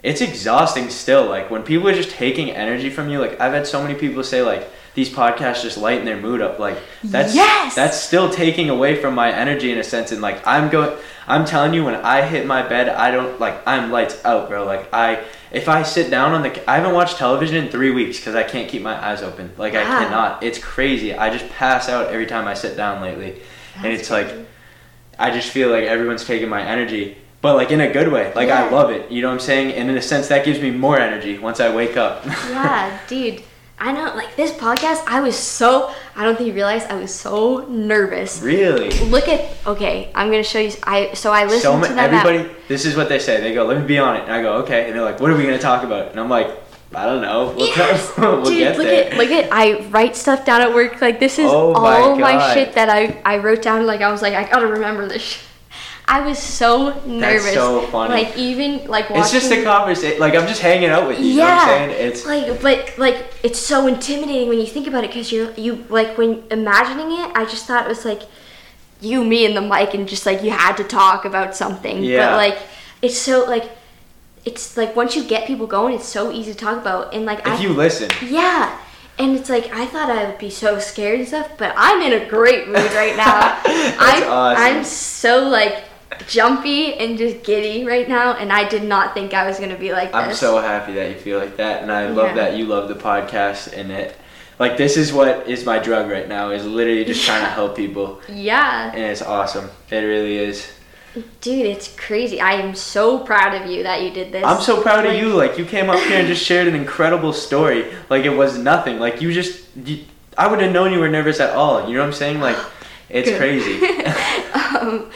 it's 0.02 0.20
exhausting 0.20 0.90
still. 0.90 1.26
Like 1.26 1.50
when 1.50 1.62
people 1.62 1.88
are 1.88 1.94
just 1.94 2.10
taking 2.10 2.50
energy 2.50 2.90
from 2.90 3.08
you. 3.10 3.20
Like 3.20 3.40
I've 3.40 3.52
had 3.52 3.66
so 3.66 3.82
many 3.82 3.94
people 3.94 4.22
say 4.22 4.42
like 4.42 4.68
these 4.94 5.08
podcasts 5.08 5.62
just 5.62 5.78
lighten 5.78 6.04
their 6.04 6.16
mood 6.16 6.40
up. 6.40 6.58
Like 6.58 6.78
that's 7.04 7.34
Yes! 7.34 7.74
that's 7.74 7.98
still 7.98 8.30
taking 8.30 8.70
away 8.70 9.00
from 9.00 9.14
my 9.14 9.32
energy 9.32 9.70
in 9.72 9.78
a 9.78 9.84
sense. 9.84 10.12
And 10.12 10.20
like 10.20 10.44
I'm 10.46 10.70
going, 10.70 10.96
I'm 11.26 11.44
telling 11.44 11.74
you, 11.74 11.84
when 11.84 11.94
I 11.94 12.26
hit 12.26 12.46
my 12.46 12.66
bed, 12.66 12.88
I 12.88 13.10
don't 13.10 13.38
like 13.40 13.66
I'm 13.66 13.90
lights 13.90 14.24
out, 14.24 14.48
bro. 14.48 14.64
Like 14.64 14.92
I 14.92 15.24
if 15.52 15.68
I 15.68 15.82
sit 15.82 16.10
down 16.10 16.32
on 16.32 16.42
the, 16.42 16.70
I 16.70 16.76
haven't 16.76 16.94
watched 16.94 17.16
television 17.16 17.64
in 17.64 17.70
three 17.70 17.90
weeks 17.90 18.18
because 18.18 18.34
I 18.34 18.42
can't 18.42 18.68
keep 18.68 18.82
my 18.82 18.94
eyes 19.04 19.22
open. 19.22 19.52
Like 19.56 19.74
I 19.74 19.84
cannot. 19.84 20.42
It's 20.42 20.58
crazy. 20.58 21.14
I 21.14 21.30
just 21.30 21.48
pass 21.50 21.88
out 21.88 22.08
every 22.08 22.26
time 22.26 22.46
I 22.46 22.54
sit 22.54 22.76
down 22.76 23.02
lately, 23.02 23.40
and 23.82 23.92
That's 23.92 24.02
it's 24.02 24.10
like. 24.10 24.28
I 25.18 25.30
just 25.30 25.50
feel 25.50 25.68
like 25.70 25.84
everyone's 25.84 26.24
taking 26.24 26.48
my 26.48 26.62
energy, 26.62 27.18
but 27.42 27.54
like 27.54 27.70
in 27.70 27.82
a 27.82 27.92
good 27.92 28.10
way. 28.10 28.32
Like 28.34 28.48
I 28.48 28.70
love 28.70 28.88
it. 28.90 29.10
You 29.10 29.20
know 29.20 29.28
what 29.28 29.34
I'm 29.34 29.40
saying? 29.40 29.74
And 29.74 29.90
in 29.90 29.96
a 29.98 30.00
sense, 30.00 30.28
that 30.28 30.46
gives 30.46 30.60
me 30.60 30.70
more 30.70 30.98
energy 30.98 31.36
once 31.36 31.60
I 31.60 31.74
wake 31.74 31.98
up. 31.98 32.24
yeah, 32.48 32.98
dude. 33.06 33.42
I 33.78 33.92
know, 33.92 34.14
like 34.14 34.34
this 34.36 34.50
podcast, 34.52 35.04
I 35.06 35.20
was 35.20 35.36
so, 35.36 35.90
I 36.16 36.24
don't 36.24 36.36
think 36.36 36.48
you 36.48 36.52
realize, 36.54 36.84
I 36.84 36.94
was 36.94 37.14
so 37.14 37.66
nervous. 37.68 38.40
really? 38.42 38.90
Look 39.08 39.26
at, 39.28 39.50
okay, 39.66 40.10
I'm 40.14 40.30
gonna 40.30 40.42
show 40.42 40.58
you, 40.58 40.72
I, 40.84 41.12
so 41.14 41.32
I 41.32 41.44
listened 41.44 41.62
So 41.62 41.76
ma- 41.78 41.82
to 41.86 41.88
them 41.94 41.98
at- 41.98 42.26
everybody, 42.26 42.54
this 42.68 42.84
is 42.86 42.94
what 42.96 43.08
they 43.10 43.18
say. 43.18 43.40
They 43.40 43.52
go, 43.54 43.64
"Let 43.64 43.78
me 43.80 43.86
be 43.86 43.98
on 43.98 44.16
it," 44.16 44.22
and 44.24 44.32
I 44.32 44.42
go, 44.42 44.54
"Okay," 44.64 44.86
and 44.86 44.94
they're 44.94 45.02
like, 45.02 45.18
"What 45.20 45.30
are 45.30 45.34
we 45.36 45.44
gonna 45.44 45.58
talk 45.58 45.82
about?" 45.82 46.10
And 46.10 46.20
I'm 46.20 46.28
like, 46.28 46.48
I 46.94 47.04
don't 47.06 47.22
know. 47.22 47.54
We'll, 47.56 47.68
Yes. 47.68 48.12
we'll 48.18 48.44
Dude, 48.44 48.58
get 48.58 48.76
look 48.76 48.86
there. 48.86 49.12
at 49.12 49.16
look 49.16 49.30
at 49.30 49.48
I 49.52 49.80
write 49.88 50.16
stuff 50.16 50.44
down 50.44 50.60
at 50.60 50.74
work. 50.74 51.00
Like 51.00 51.20
this 51.20 51.38
is 51.38 51.46
Oh 51.48 51.72
my 51.74 52.00
all 52.00 52.16
my, 52.16 52.32
God. 52.32 52.54
shit 52.54 52.72
that 52.74 52.88
I 52.88 53.20
I 53.24 53.38
wrote 53.38 53.62
down. 53.62 53.86
Like 53.86 54.00
I 54.00 54.10
was 54.10 54.22
like 54.22 54.34
I 54.34 54.48
gotta 54.50 54.66
remember 54.66 55.06
this. 55.08 55.22
sh- 55.22 55.38
I 56.08 56.26
was 56.26 56.40
so 56.40 56.88
nervous. 57.06 57.44
That's 57.44 57.54
so 57.54 57.82
funny. 57.82 58.24
Like 58.24 58.36
even 58.36 58.88
like 58.88 59.08
watching. 59.10 59.22
It's 59.22 59.30
just 59.30 59.52
a 59.52 59.62
conversation. 59.62 60.18
Like 60.18 60.34
I'm 60.34 60.48
just 60.48 60.60
hanging 60.60 60.90
out 60.90 61.06
with 61.06 61.20
you. 61.20 61.26
You 61.26 61.36
know 61.36 61.42
what 61.44 61.48
Yeah, 61.48 61.72
I'm 61.84 61.90
saying? 61.90 62.08
It's 62.08 62.26
like, 62.26 62.60
but 62.60 62.98
like, 62.98 63.32
it's 63.44 63.60
so 63.60 63.86
intimidating 63.86 64.48
when 64.48 64.58
you 64.58 64.66
think 64.66 64.88
about 64.88 65.04
it 65.04 65.10
because 65.10 65.30
you're 65.30 65.52
you 65.52 65.84
like 65.88 66.18
when 66.18 66.42
imagining 66.50 67.12
it. 67.12 67.30
I 67.36 67.44
just 67.44 67.66
thought 67.66 67.84
it 67.84 67.88
was 67.88 68.04
like 68.04 68.22
you, 69.00 69.22
me, 69.24 69.46
and 69.46 69.56
the 69.56 69.60
mic, 69.62 69.94
and 69.94 70.08
just 70.08 70.26
like 70.26 70.42
you 70.42 70.50
had 70.50 70.76
to 70.78 70.84
talk 70.84 71.24
about 71.24 71.54
something. 71.54 72.02
Yeah. 72.02 72.30
But 72.30 72.36
like, 72.38 72.58
it's 73.02 73.16
so 73.16 73.44
like, 73.44 73.70
it's 74.44 74.76
like 74.76 74.96
once 74.96 75.14
you 75.16 75.24
get 75.24 75.46
people 75.46 75.66
going, 75.66 75.94
it's 75.94 76.06
so 76.08 76.30
easy 76.32 76.52
to 76.52 76.58
talk 76.58 76.78
about. 76.78 77.12
And 77.14 77.24
like, 77.26 77.40
if 77.40 77.46
I, 77.46 77.60
you 77.60 77.70
listen. 77.72 78.10
yeah. 78.26 78.78
And 79.18 79.36
it's 79.36 79.50
like 79.50 79.66
I 79.74 79.84
thought 79.84 80.08
I 80.08 80.24
would 80.26 80.38
be 80.38 80.48
so 80.48 80.78
scared 80.78 81.18
and 81.20 81.28
stuff, 81.28 81.50
but 81.58 81.74
I'm 81.76 82.00
in 82.00 82.22
a 82.22 82.26
great 82.28 82.68
mood 82.68 82.90
right 82.92 83.14
now. 83.16 83.60
I'm 83.66 84.22
awesome. 84.24 84.62
I'm 84.64 84.84
so 84.84 85.46
like 85.48 85.84
jumpy 86.26 86.94
and 86.94 87.18
just 87.18 87.42
giddy 87.44 87.84
right 87.84 88.08
now, 88.08 88.34
and 88.34 88.50
I 88.50 88.66
did 88.68 88.82
not 88.84 89.12
think 89.12 89.34
I 89.34 89.46
was 89.46 89.58
gonna 89.58 89.76
be 89.78 89.92
like 89.92 90.08
this. 90.12 90.14
I'm 90.14 90.32
so 90.34 90.58
happy 90.58 90.94
that 90.94 91.10
you 91.10 91.16
feel 91.16 91.38
like 91.38 91.56
that, 91.58 91.82
and 91.82 91.92
I 91.92 92.08
love 92.08 92.28
Yeah. 92.28 92.34
that 92.36 92.56
you 92.56 92.64
love 92.64 92.88
the 92.88 92.94
podcast 92.94 93.76
and 93.76 93.92
it. 93.92 94.16
Like 94.58 94.76
this 94.78 94.96
is 94.96 95.12
what 95.12 95.46
is 95.48 95.64
my 95.66 95.78
drug 95.78 96.10
right 96.10 96.28
now 96.28 96.50
is 96.50 96.64
literally 96.66 97.04
just 97.04 97.24
trying 97.24 97.42
to 97.42 97.48
help 97.60 97.76
people, 97.76 98.20
yeah. 98.28 98.90
and 98.90 99.00
it's 99.02 99.22
awesome. 99.22 99.70
It 99.90 99.96
really 99.98 100.36
is. 100.38 100.66
Dude, 101.40 101.66
it's 101.66 101.94
crazy. 101.96 102.40
I 102.40 102.52
am 102.52 102.74
so 102.74 103.18
proud 103.18 103.60
of 103.60 103.68
you 103.70 103.82
that 103.82 104.02
you 104.02 104.10
did 104.10 104.30
this. 104.30 104.44
I'm 104.44 104.60
so 104.62 104.80
proud 104.80 105.06
of 105.06 105.14
you. 105.14 105.30
Like 105.34 105.58
you 105.58 105.64
came 105.64 105.90
up 105.90 105.98
here 106.04 106.18
and 106.18 106.28
just 106.28 106.44
shared 106.44 106.68
an 106.68 106.74
incredible 106.74 107.32
story. 107.32 107.92
Like 108.08 108.24
it 108.24 108.30
was 108.36 108.56
nothing. 108.58 109.00
Like 109.00 109.20
you 109.20 109.32
just, 109.32 109.64
you, 109.84 110.04
I 110.38 110.46
would 110.46 110.60
have 110.60 110.72
known 110.72 110.92
you 110.92 111.00
were 111.00 111.08
nervous 111.08 111.40
at 111.40 111.50
all. 111.50 111.88
You 111.88 111.94
know 111.94 112.00
what 112.00 112.06
I'm 112.06 112.12
saying? 112.12 112.40
Like 112.40 112.56
it's 113.08 113.28
Good. 113.28 113.38
crazy. 113.38 113.84
um, 114.78 115.10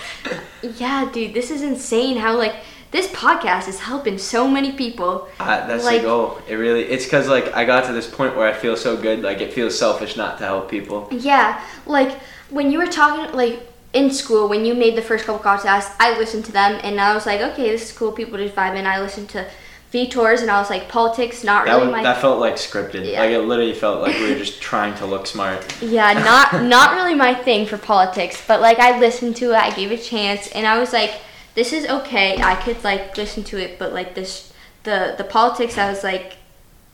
yeah, 0.76 1.08
dude, 1.12 1.32
this 1.32 1.50
is 1.50 1.62
insane. 1.62 2.16
How 2.16 2.36
like 2.36 2.56
this 2.90 3.06
podcast 3.08 3.68
is 3.68 3.78
helping 3.80 4.18
so 4.18 4.48
many 4.48 4.72
people. 4.72 5.28
Uh, 5.38 5.66
that's 5.66 5.84
Like- 5.84 6.00
the 6.00 6.08
goal. 6.08 6.40
It 6.48 6.54
really. 6.56 6.82
It's 6.84 7.04
because 7.04 7.28
like 7.28 7.54
I 7.54 7.64
got 7.64 7.84
to 7.86 7.92
this 7.92 8.08
point 8.10 8.36
where 8.36 8.48
I 8.48 8.52
feel 8.52 8.76
so 8.76 8.96
good. 8.96 9.22
Like 9.22 9.40
it 9.40 9.52
feels 9.52 9.78
selfish 9.78 10.16
not 10.16 10.38
to 10.38 10.44
help 10.44 10.68
people. 10.68 11.08
Yeah, 11.12 11.62
like 11.86 12.18
when 12.50 12.72
you 12.72 12.78
were 12.78 12.86
talking, 12.86 13.32
like 13.36 13.60
in 13.94 14.10
school, 14.10 14.48
when 14.48 14.64
you 14.64 14.74
made 14.74 14.96
the 14.96 15.02
first 15.02 15.24
couple 15.24 15.42
podcasts, 15.42 15.94
I 16.00 16.18
listened 16.18 16.44
to 16.46 16.52
them 16.52 16.80
and 16.82 17.00
I 17.00 17.14
was 17.14 17.26
like, 17.26 17.40
okay, 17.40 17.70
this 17.70 17.90
is 17.90 17.96
cool. 17.96 18.12
People 18.12 18.36
just 18.38 18.54
vibing. 18.54 18.84
I 18.84 19.00
listened 19.00 19.28
to 19.30 19.48
VTors 19.92 20.42
and 20.42 20.50
I 20.50 20.58
was 20.58 20.68
like, 20.68 20.88
politics, 20.88 21.44
not 21.44 21.66
That 21.66 21.74
really 21.74 21.86
was, 21.86 21.92
my. 21.92 22.02
that 22.02 22.20
felt 22.20 22.40
like 22.40 22.54
scripted. 22.56 23.10
Yeah. 23.10 23.20
Like 23.20 23.30
it 23.30 23.38
literally 23.42 23.72
felt 23.72 24.02
like 24.02 24.16
we 24.16 24.32
were 24.32 24.38
just 24.44 24.60
trying 24.60 24.94
to 24.96 25.06
look 25.06 25.26
smart. 25.26 25.80
Yeah, 25.80 26.12
not 26.12 26.64
not 26.76 26.94
really 26.96 27.14
my 27.14 27.34
thing 27.34 27.64
for 27.66 27.78
politics, 27.78 28.42
but 28.46 28.60
like 28.60 28.80
I 28.80 28.98
listened 28.98 29.36
to 29.36 29.52
it, 29.52 29.56
I 29.56 29.70
gave 29.70 29.92
it 29.92 30.00
a 30.00 30.02
chance, 30.02 30.48
and 30.48 30.66
I 30.66 30.78
was 30.78 30.92
like, 30.92 31.12
this 31.54 31.72
is 31.72 31.86
okay. 31.86 32.42
I 32.42 32.56
could 32.56 32.82
like 32.82 33.16
listen 33.16 33.44
to 33.44 33.58
it, 33.58 33.78
but 33.78 33.92
like 33.92 34.16
this, 34.16 34.52
the 34.82 35.14
the 35.16 35.22
politics, 35.24 35.78
I 35.78 35.88
was 35.88 36.02
like, 36.02 36.38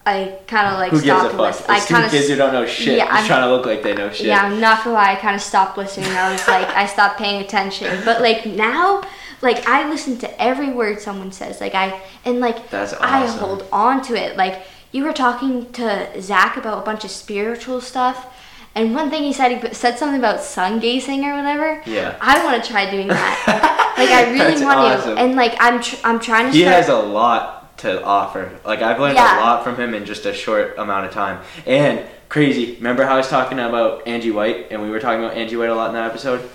I 0.07 0.39
kind 0.47 0.67
of 0.69 0.79
like 0.79 0.91
Who 0.93 0.97
gives 0.97 1.07
a 1.09 1.11
stopped 1.11 1.31
fuck? 1.33 1.41
listening. 1.41 1.77
It's 1.77 1.85
I 1.85 1.87
two 1.89 1.95
kind 1.95 2.05
of 2.07 2.11
kids 2.11 2.29
who 2.29 2.37
don't 2.37 2.53
know 2.53 2.67
shit. 2.67 2.97
Yeah, 2.99 3.05
just 3.05 3.15
I'm- 3.17 3.27
trying 3.27 3.43
to 3.43 3.51
look 3.55 3.67
like 3.67 3.83
they 3.83 3.95
know 3.95 4.11
shit. 4.11 4.27
yeah, 4.27 4.43
I'm 4.43 4.59
not 4.61 4.83
gonna 4.83 4.95
lie, 4.95 5.13
I 5.13 5.17
kind 5.17 5.35
of 5.37 5.43
stopped 5.43 5.77
listening. 5.77 6.11
I 6.13 6.33
was 6.33 6.47
like, 6.49 6.67
I 6.69 6.87
stopped 6.87 7.19
paying 7.19 7.43
attention. 7.43 8.01
But 8.05 8.21
like 8.23 8.47
now, 8.47 9.03
like 9.43 9.67
I 9.69 9.89
listen 9.89 10.17
to 10.19 10.43
every 10.43 10.71
word 10.71 11.01
someone 11.01 11.33
says. 11.33 11.61
Like 11.61 11.75
I 11.75 12.01
and 12.25 12.41
like 12.41 12.71
That's 12.71 12.95
I 12.95 13.25
awesome. 13.25 13.39
hold 13.41 13.67
on 13.73 14.03
to 14.05 14.15
it. 14.15 14.37
Like 14.37 14.63
you 14.93 15.05
were 15.05 15.13
talking 15.13 15.71
to 15.73 16.21
Zach 16.21 16.57
about 16.57 16.79
a 16.79 16.85
bunch 16.85 17.05
of 17.05 17.11
spiritual 17.11 17.81
stuff. 17.81 18.37
And 18.75 18.95
one 18.95 19.11
thing 19.11 19.25
he 19.25 19.33
said, 19.33 19.63
he 19.63 19.75
said 19.75 19.99
something 19.99 20.19
about 20.19 20.41
sun 20.41 20.79
gazing 20.79 21.25
or 21.25 21.37
whatever. 21.37 21.83
Yeah. 21.87 22.17
I 22.21 22.43
want 22.45 22.63
to 22.63 22.71
try 22.71 22.89
doing 22.91 23.09
that. 23.09 23.95
like 23.99 24.09
I 24.11 24.23
really 24.33 24.39
That's 24.39 24.63
want 24.63 24.79
awesome. 24.79 25.17
to. 25.17 25.21
And 25.21 25.35
like 25.37 25.57
I'm, 25.61 25.81
tr- 25.83 25.97
I'm 26.05 26.21
trying 26.21 26.47
to. 26.47 26.53
He 26.53 26.61
start- 26.63 26.77
has 26.77 26.89
a 26.89 26.97
lot 26.99 27.60
to 27.81 28.03
offer. 28.03 28.51
Like 28.65 28.83
I've 28.83 29.01
learned 29.01 29.17
Yeah. 29.17 29.39
a 29.39 29.41
lot 29.41 29.65
from 29.65 29.77
him 29.77 29.95
in 29.95 30.05
just 30.05 30.27
a 30.27 30.33
short 30.35 30.77
amount 30.79 31.07
of 31.07 31.13
time. 31.13 31.41
And 31.67 32.05
crazy. 32.29 32.75
Remember 32.77 33.05
how 33.05 33.15
I 33.15 33.19
was 33.19 33.29
talking 33.29 33.59
about 33.59 34.07
Angie 34.07 34.31
White, 34.31 34.69
and 34.71 34.83
we 34.83 34.91
were 34.91 35.01
talking 35.01 35.25
about 35.25 35.37
Angie 35.37 35.57
White 35.57 35.71
a 35.71 35.75
lot 35.75 35.89
in 35.89 35.95
that 35.95 36.09
episode. 36.11 36.49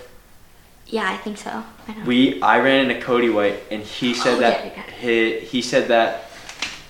Yeah, 0.88 1.10
I 1.10 1.18
think 1.18 1.38
so. 1.38 1.64
I. 1.88 2.04
We 2.06 2.42
I 2.42 2.60
ran 2.60 2.90
into 2.90 3.02
Cody 3.02 3.30
White, 3.30 3.60
and 3.72 3.82
he 3.82 4.12
oh, 4.12 4.14
said 4.14 4.34
Oh, 4.36 4.40
that 4.42 4.66
yeah, 4.66 4.72
yeah. 4.76 4.92
he 5.02 5.40
he 5.40 5.62
said 5.62 5.88
that 5.90 6.30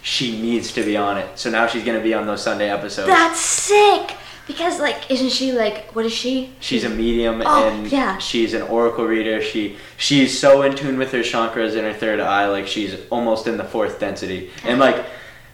she 0.01 0.39
needs 0.41 0.73
to 0.73 0.83
be 0.83 0.97
on 0.97 1.17
it. 1.17 1.39
So 1.39 1.49
now 1.49 1.65
she's 1.67 1.83
gonna 1.83 2.01
be 2.03 2.13
on 2.13 2.25
those 2.27 2.43
Sunday 2.43 2.69
episodes. 2.69 3.07
That's 3.07 3.39
sick. 3.39 4.15
Because 4.47 4.79
like, 4.79 5.09
isn't 5.09 5.29
she 5.31 5.51
like? 5.53 5.95
What 5.95 6.05
is 6.05 6.13
she? 6.13 6.51
She's 6.59 6.83
a 6.83 6.89
medium 6.89 7.41
Oh, 7.45 7.67
and 7.69 7.91
yeah. 7.91 8.17
she's 8.19 8.53
an 8.53 8.61
oracle 8.63 9.05
reader. 9.05 9.41
She 9.41 9.77
she's 9.97 10.37
so 10.39 10.61
in 10.61 10.75
tune 10.75 10.97
with 10.99 11.11
her 11.13 11.19
chakras 11.21 11.69
and 11.75 11.81
her 11.81 11.93
third 11.93 12.19
eye, 12.19 12.47
like 12.47 12.67
she's 12.67 12.95
almost 13.09 13.47
in 13.47 13.57
the 13.57 13.63
fourth 13.63 13.99
density. 13.99 14.51
And 14.63 14.79
like 14.79 15.03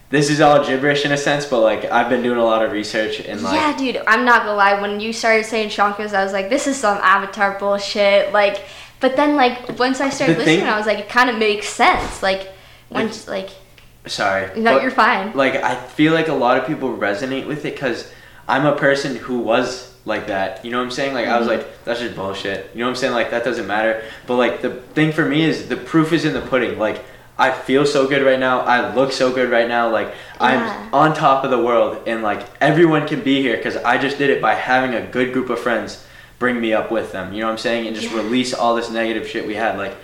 this 0.10 0.30
is 0.30 0.42
all 0.42 0.66
gibberish 0.66 1.06
in 1.06 1.14
a 1.14 1.18
sense, 1.18 1.46
but 1.46 1.62
like 1.62 1.86
I've 1.86 2.10
been 2.10 2.22
doing 2.22 2.38
a 2.38 2.44
lot 2.44 2.66
of 2.66 2.74
research 2.74 3.22
and 3.22 3.42
like 3.42 3.54
yeah, 3.56 3.78
dude. 3.78 4.02
I'm 4.08 4.26
not 4.26 4.44
gonna 4.44 4.58
lie. 4.58 4.82
When 4.82 5.00
you 5.00 5.14
started 5.14 5.46
saying 5.46 5.70
chakras, 5.70 6.14
I 6.14 6.24
was 6.24 6.34
like, 6.34 6.50
this 6.50 6.68
is 6.68 6.76
some 6.76 6.98
Avatar 6.98 7.58
bullshit. 7.60 8.34
Like, 8.34 8.62
but 9.00 9.16
then 9.16 9.38
like 9.38 9.80
once 9.80 10.02
I 10.02 10.10
started 10.10 10.36
The 10.38 10.44
thing- 10.44 10.56
listening, 10.56 10.74
I 10.74 10.76
was 10.78 10.86
like, 10.86 11.00
it 11.00 11.08
kind 11.08 11.30
of 11.30 11.38
makes 11.38 11.70
sense. 11.70 12.22
Like, 12.22 12.50
once 12.90 13.26
like, 13.30 13.52
sorry. 14.06 14.60
no, 14.60 14.74
but, 14.74 14.82
you're 14.82 14.92
fine. 14.92 15.32
Like 15.34 15.56
I 15.56 15.76
feel 15.76 16.12
like 16.12 16.28
a 16.28 16.34
lot 16.34 16.58
of 16.58 16.68
people 16.68 16.90
resonate 16.98 17.48
with 17.48 17.64
it 17.64 17.74
because 17.76 18.12
I'm 18.52 18.66
a 18.66 18.76
person 18.76 19.16
who 19.16 19.40
was 19.40 19.94
like 20.04 20.28
that. 20.28 20.66
You 20.66 20.72
know 20.72 20.80
what 20.80 20.84
I'm 20.84 20.92
saying? 20.92 21.14
Like 21.14 21.26
I 21.28 21.38
was 21.40 21.48
Mhm. 21.48 21.52
like, 21.58 21.86
that's 21.86 22.02
just 22.02 22.16
bullshit. 22.18 22.70
You 22.74 22.80
know 22.80 22.86
what 22.88 22.90
I'm 22.90 22.96
saying? 22.98 23.14
Like 23.14 23.32
that 23.32 23.46
doesn't 23.46 23.66
matter. 23.66 24.04
But 24.28 24.36
like 24.36 24.62
the 24.62 24.72
thing 24.94 25.14
for 25.14 25.24
me 25.26 25.44
is 25.44 25.70
the 25.70 25.78
proof 25.78 26.12
is 26.12 26.26
in 26.26 26.34
the 26.34 26.42
pudding. 26.42 26.78
Like 26.78 27.06
I 27.40 27.52
feel 27.52 27.86
so 27.86 28.08
good 28.08 28.24
right 28.24 28.40
now. 28.40 28.60
I 28.60 28.94
look 28.94 29.14
so 29.14 29.32
good 29.32 29.50
right 29.50 29.70
now. 29.70 29.90
Like 29.90 30.08
Yeah. 30.10 30.48
I'm 30.48 30.94
on 30.94 31.14
top 31.16 31.46
of 31.46 31.50
the 31.52 31.60
world, 31.60 32.00
and 32.06 32.22
like 32.24 32.42
everyone 32.60 33.08
can 33.08 33.22
be 33.22 33.42
here 33.42 33.56
because 33.56 33.78
I 33.78 33.98
just 33.98 34.18
did 34.18 34.30
it 34.30 34.42
by 34.42 34.54
having 34.56 34.94
a 34.96 35.02
good 35.02 35.32
group 35.32 35.50
of 35.50 35.58
friends 35.60 36.04
bring 36.38 36.60
me 36.60 36.74
up 36.74 36.92
with 36.92 37.14
them. 37.14 37.32
You 37.34 37.40
know 37.40 37.46
what 37.46 37.54
I'm 37.54 37.58
saying? 37.70 37.88
And 37.88 37.96
just 37.96 38.12
Yeah. 38.12 38.18
release 38.18 38.54
all 38.54 38.76
this 38.76 38.90
negative 38.90 39.28
shit 39.30 39.48
we 39.48 39.56
had. 39.56 39.78
Like 39.78 39.96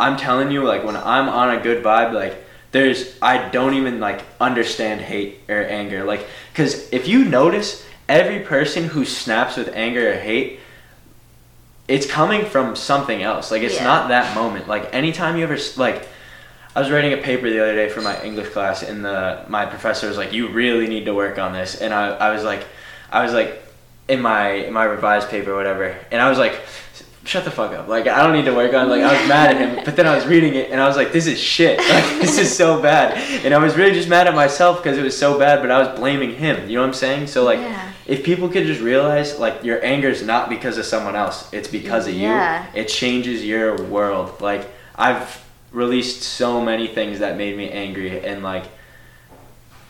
I'm 0.00 0.16
telling 0.16 0.50
you, 0.50 0.64
like 0.64 0.82
when 0.82 0.96
I'm 0.96 1.28
on 1.28 1.50
a 1.50 1.58
good 1.60 1.84
vibe, 1.84 2.12
like 2.14 2.42
there's 2.72 3.16
I 3.20 3.48
don't 3.48 3.74
even 3.74 4.00
like 4.00 4.22
understand 4.40 5.00
hate 5.00 5.40
or 5.48 5.62
anger, 5.62 6.04
like 6.04 6.26
because 6.52 6.90
if 6.92 7.08
you 7.08 7.24
notice, 7.24 7.84
every 8.08 8.40
person 8.40 8.84
who 8.84 9.04
snaps 9.04 9.56
with 9.56 9.68
anger 9.74 10.12
or 10.12 10.14
hate, 10.14 10.60
it's 11.88 12.06
coming 12.06 12.44
from 12.44 12.76
something 12.76 13.22
else. 13.22 13.50
Like 13.50 13.62
it's 13.62 13.76
Yeah. 13.76 13.84
not 13.84 14.08
that 14.08 14.34
moment. 14.34 14.68
Like 14.68 14.94
anytime 14.94 15.36
you 15.36 15.44
ever 15.44 15.58
like. 15.76 16.08
I 16.74 16.78
was 16.78 16.88
writing 16.88 17.12
a 17.12 17.16
paper 17.16 17.50
the 17.50 17.58
other 17.60 17.74
day 17.74 17.88
for 17.88 18.00
my 18.00 18.22
English 18.22 18.50
class, 18.50 18.84
and 18.84 19.04
the 19.04 19.44
my 19.48 19.66
professor 19.66 20.06
was 20.06 20.16
like, 20.16 20.32
"You 20.32 20.46
really 20.46 20.86
need 20.86 21.06
to 21.06 21.12
work 21.14 21.36
on 21.36 21.52
this." 21.52 21.74
And 21.74 21.92
I, 21.92 22.10
I 22.10 22.30
was 22.30 22.44
like, 22.44 22.64
I 23.10 23.24
was 23.24 23.32
like, 23.32 23.60
in 24.06 24.20
my 24.22 24.50
in 24.52 24.72
my 24.72 24.84
revised 24.84 25.28
paper 25.30 25.50
or 25.50 25.56
whatever, 25.56 25.96
and 26.12 26.22
I 26.22 26.28
was 26.30 26.38
like, 26.38 26.60
"Shut 27.30 27.44
the 27.44 27.50
fuck 27.50 27.72
up!" 27.72 27.86
Like 27.86 28.06
I 28.08 28.22
don't 28.24 28.32
need 28.32 28.46
to 28.46 28.54
work 28.54 28.74
on. 28.74 28.88
Like 28.88 29.02
I 29.02 29.12
was 29.18 29.28
mad 29.28 29.54
at 29.54 29.60
him, 29.60 29.84
but 29.84 29.94
then 29.94 30.06
I 30.06 30.14
was 30.16 30.26
reading 30.26 30.54
it, 30.56 30.70
and 30.72 30.80
I 30.80 30.86
was 30.88 30.96
like, 30.96 31.12
"This 31.12 31.26
is 31.26 31.38
shit. 31.38 31.78
Like 31.94 32.20
this 32.20 32.38
is 32.38 32.54
so 32.54 32.82
bad." 32.82 33.16
And 33.44 33.54
I 33.54 33.58
was 33.58 33.76
really 33.76 33.92
just 33.92 34.08
mad 34.08 34.26
at 34.26 34.34
myself 34.34 34.82
because 34.82 34.98
it 34.98 35.02
was 35.02 35.16
so 35.16 35.38
bad, 35.38 35.60
but 35.62 35.70
I 35.70 35.78
was 35.78 35.96
blaming 35.98 36.34
him. 36.34 36.68
You 36.68 36.74
know 36.76 36.80
what 36.82 36.88
I'm 36.88 36.94
saying? 36.94 37.28
So 37.28 37.44
like, 37.44 37.60
Yeah. 37.60 37.92
if 38.06 38.24
people 38.24 38.48
could 38.48 38.66
just 38.66 38.80
realize 38.80 39.38
like 39.38 39.62
your 39.62 39.78
anger 39.84 40.08
is 40.08 40.22
not 40.24 40.48
because 40.48 40.76
of 40.76 40.84
someone 40.86 41.14
else, 41.14 41.48
it's 41.52 41.68
because 41.68 42.08
of 42.08 42.14
Yeah. 42.14 42.64
you. 42.74 42.80
It 42.82 42.88
changes 42.88 43.44
your 43.44 43.80
world. 43.84 44.40
Like 44.40 44.68
I've 44.96 45.40
released 45.72 46.22
so 46.24 46.60
many 46.60 46.88
things 46.88 47.20
that 47.20 47.36
made 47.36 47.56
me 47.56 47.70
angry 47.70 48.24
and 48.26 48.42
like 48.42 48.64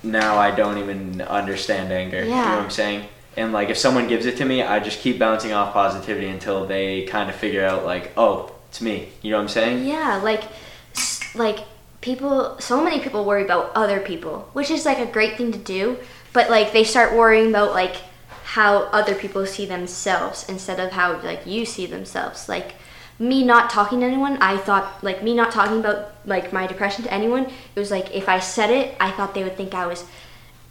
now 0.02 0.36
I 0.36 0.50
don't 0.50 0.78
even 0.78 1.22
understand 1.22 1.92
anger. 1.92 2.18
Yeah. 2.18 2.24
You 2.24 2.30
know 2.36 2.56
what 2.56 2.64
I'm 2.64 2.70
saying? 2.70 3.08
And 3.36 3.52
like 3.52 3.68
if 3.68 3.78
someone 3.78 4.08
gives 4.08 4.26
it 4.26 4.36
to 4.38 4.44
me, 4.44 4.62
I 4.62 4.80
just 4.80 5.00
keep 5.00 5.18
bouncing 5.18 5.52
off 5.52 5.72
positivity 5.72 6.28
until 6.28 6.66
they 6.66 7.04
kind 7.04 7.30
of 7.30 7.36
figure 7.36 7.64
out 7.64 7.84
like, 7.84 8.12
oh, 8.16 8.52
it's 8.68 8.80
me. 8.80 9.08
You 9.22 9.30
know 9.30 9.36
what 9.36 9.42
I'm 9.42 9.48
saying? 9.48 9.86
Yeah, 9.86 10.20
like, 10.22 10.44
like 11.34 11.60
people. 12.00 12.58
So 12.60 12.82
many 12.82 13.00
people 13.00 13.24
worry 13.24 13.44
about 13.44 13.72
other 13.74 14.00
people, 14.00 14.48
which 14.52 14.70
is 14.70 14.84
like 14.84 14.98
a 14.98 15.06
great 15.06 15.36
thing 15.36 15.52
to 15.52 15.58
do. 15.58 15.98
But 16.32 16.50
like 16.50 16.72
they 16.72 16.84
start 16.84 17.14
worrying 17.14 17.50
about 17.50 17.72
like 17.72 17.96
how 18.44 18.82
other 18.86 19.14
people 19.14 19.46
see 19.46 19.66
themselves 19.66 20.48
instead 20.48 20.80
of 20.80 20.90
how 20.90 21.20
like 21.22 21.46
you 21.46 21.64
see 21.64 21.86
themselves. 21.86 22.48
Like 22.48 22.74
me 23.20 23.44
not 23.44 23.70
talking 23.70 24.00
to 24.00 24.06
anyone, 24.06 24.38
I 24.40 24.56
thought 24.56 25.04
like 25.04 25.22
me 25.22 25.34
not 25.34 25.52
talking 25.52 25.78
about 25.78 26.12
like 26.24 26.52
my 26.52 26.66
depression 26.66 27.04
to 27.04 27.12
anyone. 27.12 27.44
It 27.46 27.78
was 27.78 27.90
like 27.90 28.14
if 28.14 28.28
I 28.28 28.40
said 28.40 28.70
it, 28.70 28.96
I 28.98 29.10
thought 29.10 29.34
they 29.34 29.44
would 29.44 29.56
think 29.56 29.74
I 29.74 29.86
was 29.86 30.04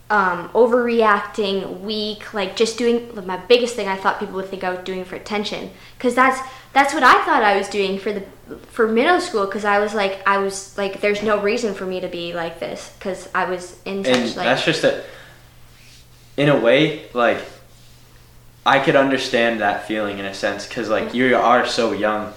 um, 0.10 0.50
overreacting, 0.50 1.82
weak, 1.82 2.34
like 2.34 2.56
just 2.56 2.78
doing 2.78 3.10
my 3.26 3.38
biggest 3.38 3.76
thing. 3.76 3.88
I 3.88 3.96
thought 3.96 4.20
people 4.20 4.36
would 4.36 4.48
think 4.48 4.64
I 4.64 4.72
was 4.72 4.80
doing 4.80 5.06
for 5.06 5.16
attention, 5.16 5.72
because 5.98 6.16
that's 6.16 6.40
that's 6.74 6.94
what 6.94 7.04
I 7.04 7.24
thought 7.26 7.44
I 7.44 7.58
was 7.58 7.70
doing 7.70 8.00
for 8.00 8.12
the 8.12 8.22
for 8.70 8.88
middle 8.88 9.22
school. 9.22 9.46
Because 9.46 9.66
I 9.66 9.80
was 9.80 9.94
like 9.94 10.28
I 10.28 10.40
was 10.40 10.78
like 10.78 11.02
there's 11.02 11.22
no 11.22 11.42
reason 11.42 11.74
for 11.74 11.86
me 11.86 12.00
to 12.00 12.08
be 12.08 12.34
like 12.34 12.60
this 12.60 12.94
because 12.98 13.30
I 13.36 13.46
was 13.46 13.80
in 13.86 14.04
such 14.04 14.16
and 14.16 14.36
like 14.36 14.46
that's 14.46 14.66
just 14.66 14.84
a 14.84 15.04
in 16.40 16.48
a 16.48 16.58
way 16.58 17.06
like 17.14 17.44
i 18.66 18.80
could 18.80 18.96
understand 18.96 19.60
that 19.60 19.86
feeling 19.86 20.20
in 20.20 20.26
a 20.26 20.34
sense 20.34 20.66
because 20.66 20.88
like 20.88 21.14
you 21.14 21.36
are 21.36 21.68
so 21.68 21.92
young 21.92 22.34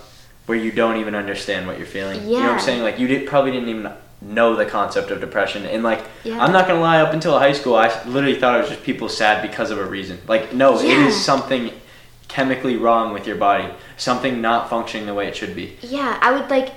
where 0.46 0.58
you 0.58 0.72
don't 0.72 0.96
even 0.96 1.14
understand 1.14 1.68
what 1.68 1.78
you're 1.78 1.86
feeling 1.86 2.20
you 2.24 2.32
know 2.32 2.40
what 2.40 2.50
i'm 2.50 2.60
saying 2.60 2.82
like 2.82 2.98
you 2.98 3.06
did, 3.06 3.28
probably 3.28 3.52
didn't 3.52 3.68
even 3.68 3.92
know 4.24 4.54
the 4.56 4.64
concept 4.64 5.10
of 5.10 5.20
depression 5.20 5.66
and 5.66 5.82
like 5.82 6.02
Yeah. 6.24 6.40
i'm 6.42 6.52
not 6.52 6.68
gonna 6.68 6.80
lie 6.80 7.00
up 7.00 7.12
until 7.12 7.38
high 7.38 7.52
school 7.52 7.74
i 7.74 7.88
literally 8.04 8.38
thought 8.38 8.56
it 8.56 8.60
was 8.62 8.70
just 8.70 8.82
people 8.84 9.08
sad 9.08 9.42
because 9.42 9.70
of 9.70 9.78
a 9.78 9.84
reason 9.84 10.18
like 10.28 10.52
no 10.52 10.78
it 10.78 10.86
Yeah. 10.86 11.06
is 11.06 11.24
something 11.24 11.72
chemically 12.28 12.76
wrong 12.76 13.12
with 13.12 13.26
your 13.26 13.36
body 13.36 13.66
something 13.96 14.40
not 14.40 14.70
functioning 14.70 15.06
the 15.06 15.14
way 15.14 15.26
it 15.28 15.36
should 15.36 15.54
be 15.54 15.76
Yeah, 15.82 16.18
I 16.22 16.32
would 16.32 16.48
like 16.50 16.72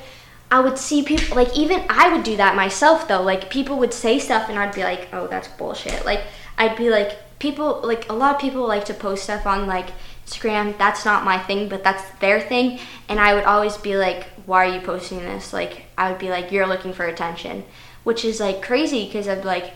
I 0.51 0.59
would 0.59 0.77
see 0.77 1.03
people 1.03 1.35
like 1.35 1.55
even 1.57 1.83
I 1.89 2.13
would 2.13 2.23
do 2.23 2.37
that 2.37 2.55
myself 2.55 3.07
though. 3.07 3.21
Like 3.21 3.49
people 3.49 3.77
would 3.77 3.93
say 3.93 4.19
stuff 4.19 4.47
and 4.47 4.59
I'd 4.59 4.75
be 4.75 4.83
like, 4.83 5.09
"Oh, 5.11 5.25
that's 5.25 5.47
bullshit." 5.47 6.05
Like 6.05 6.21
I'd 6.57 6.77
be 6.77 6.89
like 6.91 7.17
people 7.39 7.81
like 7.83 8.07
a 8.09 8.13
lot 8.13 8.35
of 8.35 8.39
people 8.41 8.67
like 8.67 8.85
to 8.85 8.93
post 8.93 9.23
stuff 9.23 9.47
on 9.47 9.65
like 9.65 9.87
Instagram. 10.27 10.77
That's 10.77 11.03
not 11.03 11.25
my 11.25 11.39
thing, 11.39 11.67
but 11.67 11.83
that's 11.83 12.03
their 12.19 12.39
thing. 12.39 12.79
And 13.09 13.19
I 13.19 13.33
would 13.33 13.43
always 13.45 13.75
be 13.77 13.97
like, 13.97 14.27
"Why 14.45 14.65
are 14.65 14.73
you 14.73 14.81
posting 14.81 15.19
this?" 15.19 15.53
Like 15.53 15.85
I 15.97 16.09
would 16.09 16.19
be 16.19 16.29
like, 16.29 16.51
"You're 16.51 16.67
looking 16.67 16.93
for 16.93 17.05
attention." 17.05 17.63
Which 18.03 18.23
is 18.23 18.39
like 18.39 18.61
crazy 18.61 19.05
because 19.05 19.27
I'd 19.27 19.41
be 19.41 19.47
like 19.47 19.73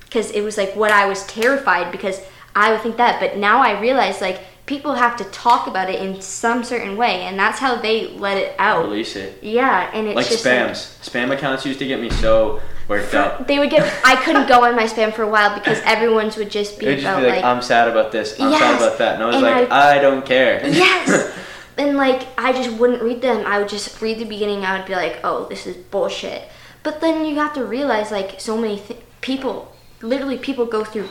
because 0.00 0.30
it 0.30 0.42
was 0.42 0.56
like 0.56 0.74
what 0.76 0.90
I 0.90 1.06
was 1.06 1.26
terrified 1.26 1.92
because 1.92 2.20
I 2.54 2.72
would 2.72 2.80
think 2.80 2.96
that, 2.96 3.20
but 3.20 3.36
now 3.36 3.60
I 3.60 3.78
realize 3.80 4.20
like 4.20 4.40
people 4.66 4.94
have 4.94 5.16
to 5.16 5.24
talk 5.24 5.66
about 5.66 5.88
it 5.88 6.00
in 6.00 6.20
some 6.20 6.64
certain 6.64 6.96
way, 6.96 7.22
and 7.22 7.38
that's 7.38 7.58
how 7.58 7.76
they 7.76 8.08
let 8.08 8.36
it 8.36 8.54
out. 8.58 8.84
release 8.84 9.16
it 9.16 9.38
Yeah, 9.42 9.90
and 9.92 10.06
it's 10.08 10.16
like 10.16 10.28
just 10.28 10.44
spams 10.44 10.98
spam 11.02 11.32
accounts 11.32 11.64
used 11.64 11.78
to 11.78 11.86
get 11.86 12.00
me 12.00 12.10
so 12.10 12.60
worked 12.88 13.14
up 13.14 13.46
they 13.46 13.58
would 13.58 13.70
get. 13.70 13.92
I 14.04 14.16
couldn't 14.16 14.48
go 14.48 14.64
on 14.64 14.74
my 14.74 14.84
spam 14.84 15.12
for 15.12 15.22
a 15.22 15.28
while 15.28 15.54
because 15.54 15.80
everyone's 15.84 16.36
would 16.36 16.50
just 16.50 16.78
be 16.78 16.86
It 16.86 16.88
would 16.90 16.98
just 17.00 17.06
about 17.06 17.20
be 17.20 17.26
like, 17.26 17.36
like, 17.36 17.44
I'm 17.44 17.62
sad 17.62 17.88
about 17.88 18.12
this, 18.12 18.38
I'm 18.40 18.52
sad 18.52 18.76
about 18.76 18.98
that. 18.98 19.14
And 19.14 19.22
I 19.22 19.26
was 19.26 19.36
and 19.36 19.44
like, 19.44 19.70
I, 19.70 19.98
don't 19.98 20.24
care. 20.24 20.66
yes, 20.66 21.36
and 21.78 21.96
like 21.96 22.26
I 22.38 22.52
just 22.52 22.78
wouldn't 22.78 23.02
read 23.02 23.20
them. 23.22 23.46
I 23.46 23.58
would 23.58 23.68
just 23.68 24.00
read 24.00 24.18
the 24.18 24.24
beginning. 24.24 24.64
I 24.64 24.78
would 24.78 24.86
be 24.86 24.94
like, 24.94 25.20
oh, 25.24 25.46
this 25.48 25.66
is 25.66 25.76
bullshit. 25.76 26.42
But 26.82 27.00
then 27.00 27.24
you 27.26 27.36
have 27.36 27.52
to 27.54 27.64
realize 27.64 28.10
like 28.10 28.40
so 28.40 28.56
many 28.56 28.78
th- 28.78 29.00
people, 29.20 29.74
literally 30.02 30.38
people 30.38 30.66
go 30.66 30.84
through 30.84 31.08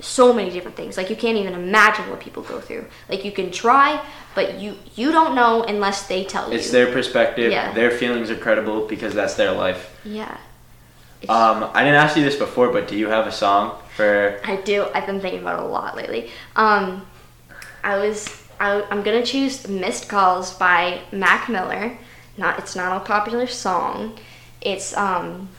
so 0.00 0.32
many 0.32 0.50
different 0.50 0.76
things. 0.76 0.96
Like 0.96 1.08
you 1.08 1.16
can't 1.16 1.38
even 1.38 1.54
imagine 1.54 2.10
what 2.10 2.20
people 2.20 2.42
go 2.42 2.60
through. 2.60 2.86
Like 3.08 3.24
you 3.24 3.30
can 3.32 3.50
try, 3.52 4.04
but 4.34 4.58
you 4.58 4.76
you 4.96 5.12
don't 5.12 5.34
know 5.34 5.62
unless 5.62 6.06
they 6.08 6.24
tell 6.24 6.50
you. 6.50 6.56
it's 6.58 6.70
their 6.70 6.90
perspective, 6.92 7.52
Yeah. 7.52 7.72
their 7.72 7.90
feelings 7.90 8.30
are 8.30 8.36
credible 8.36 8.86
because 8.86 9.14
that's 9.14 9.34
their 9.34 9.52
life. 9.52 9.96
yeah. 10.04 10.36
Um, 11.26 11.70
I 11.72 11.84
didn't 11.84 11.94
ask 11.94 12.18
you 12.18 12.22
this 12.22 12.36
before, 12.36 12.68
but 12.70 12.86
do 12.86 12.96
you 12.98 13.08
have 13.08 13.26
a 13.26 13.32
song 13.32 13.78
for. 13.96 14.38
I 14.44 14.56
do. 14.56 14.86
I've 14.94 15.06
been 15.06 15.20
thinking 15.20 15.40
about 15.40 15.58
it 15.58 15.64
a 15.64 15.68
lot 15.68 15.96
lately. 15.96 16.30
Um, 16.54 17.06
I 17.82 17.96
was. 17.96 18.43
I, 18.64 18.82
I'm 18.90 19.02
gonna 19.02 19.24
choose 19.24 19.68
"Missed 19.68 20.08
Calls" 20.08 20.54
by 20.54 21.02
Mac 21.12 21.50
Miller. 21.50 21.98
Not. 22.38 22.58
It's 22.58 22.74
not 22.74 22.96
a 22.96 23.04
popular 23.04 23.46
song. 23.46 24.18
It's. 24.62 24.96
Um, 24.96 25.50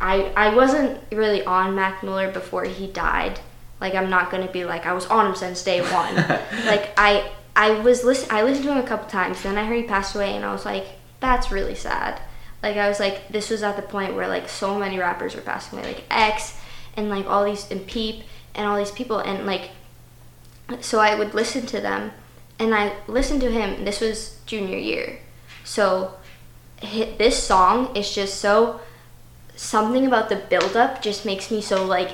I 0.00 0.32
I 0.36 0.54
wasn't 0.54 1.00
really 1.10 1.44
on 1.44 1.74
Mac 1.74 2.04
Miller 2.04 2.30
before 2.30 2.64
he 2.64 2.86
died. 2.86 3.40
Like 3.80 3.96
I'm 3.96 4.08
not 4.08 4.30
gonna 4.30 4.50
be 4.50 4.64
like 4.64 4.86
I 4.86 4.92
was 4.92 5.06
on 5.06 5.26
him 5.26 5.34
since 5.34 5.64
day 5.64 5.80
one. 5.80 6.14
like 6.66 6.92
I 6.96 7.28
I 7.56 7.80
was 7.80 8.04
listen. 8.04 8.28
I 8.30 8.42
listened 8.42 8.66
to 8.66 8.72
him 8.72 8.78
a 8.78 8.86
couple 8.86 9.08
times. 9.08 9.42
Then 9.42 9.58
I 9.58 9.64
heard 9.64 9.76
he 9.76 9.82
passed 9.82 10.14
away, 10.14 10.36
and 10.36 10.44
I 10.44 10.52
was 10.52 10.64
like, 10.64 10.86
that's 11.18 11.50
really 11.50 11.74
sad. 11.74 12.20
Like 12.62 12.76
I 12.76 12.88
was 12.88 13.00
like, 13.00 13.26
this 13.28 13.50
was 13.50 13.64
at 13.64 13.74
the 13.74 13.82
point 13.82 14.14
where 14.14 14.28
like 14.28 14.48
so 14.48 14.78
many 14.78 14.96
rappers 14.96 15.34
were 15.34 15.40
passing 15.40 15.80
away, 15.80 15.88
like 15.88 16.04
X 16.08 16.56
and 16.96 17.08
like 17.08 17.26
all 17.26 17.44
these 17.44 17.68
and 17.68 17.84
Peep 17.84 18.22
and 18.54 18.64
all 18.64 18.76
these 18.76 18.92
people, 18.92 19.18
and 19.18 19.44
like 19.44 19.70
so 20.80 20.98
I 20.98 21.14
would 21.14 21.34
listen 21.34 21.66
to 21.66 21.80
them, 21.80 22.12
and 22.58 22.74
I 22.74 22.92
listened 23.06 23.40
to 23.42 23.50
him. 23.50 23.84
This 23.84 24.00
was 24.00 24.38
junior 24.46 24.78
year, 24.78 25.18
so 25.64 26.14
this 27.18 27.42
song 27.42 27.94
is 27.96 28.14
just 28.14 28.40
so 28.40 28.80
something 29.54 30.06
about 30.06 30.28
the 30.28 30.36
build 30.36 30.76
up 30.76 31.00
just 31.00 31.24
makes 31.24 31.50
me 31.50 31.60
so 31.62 31.84
like 31.84 32.10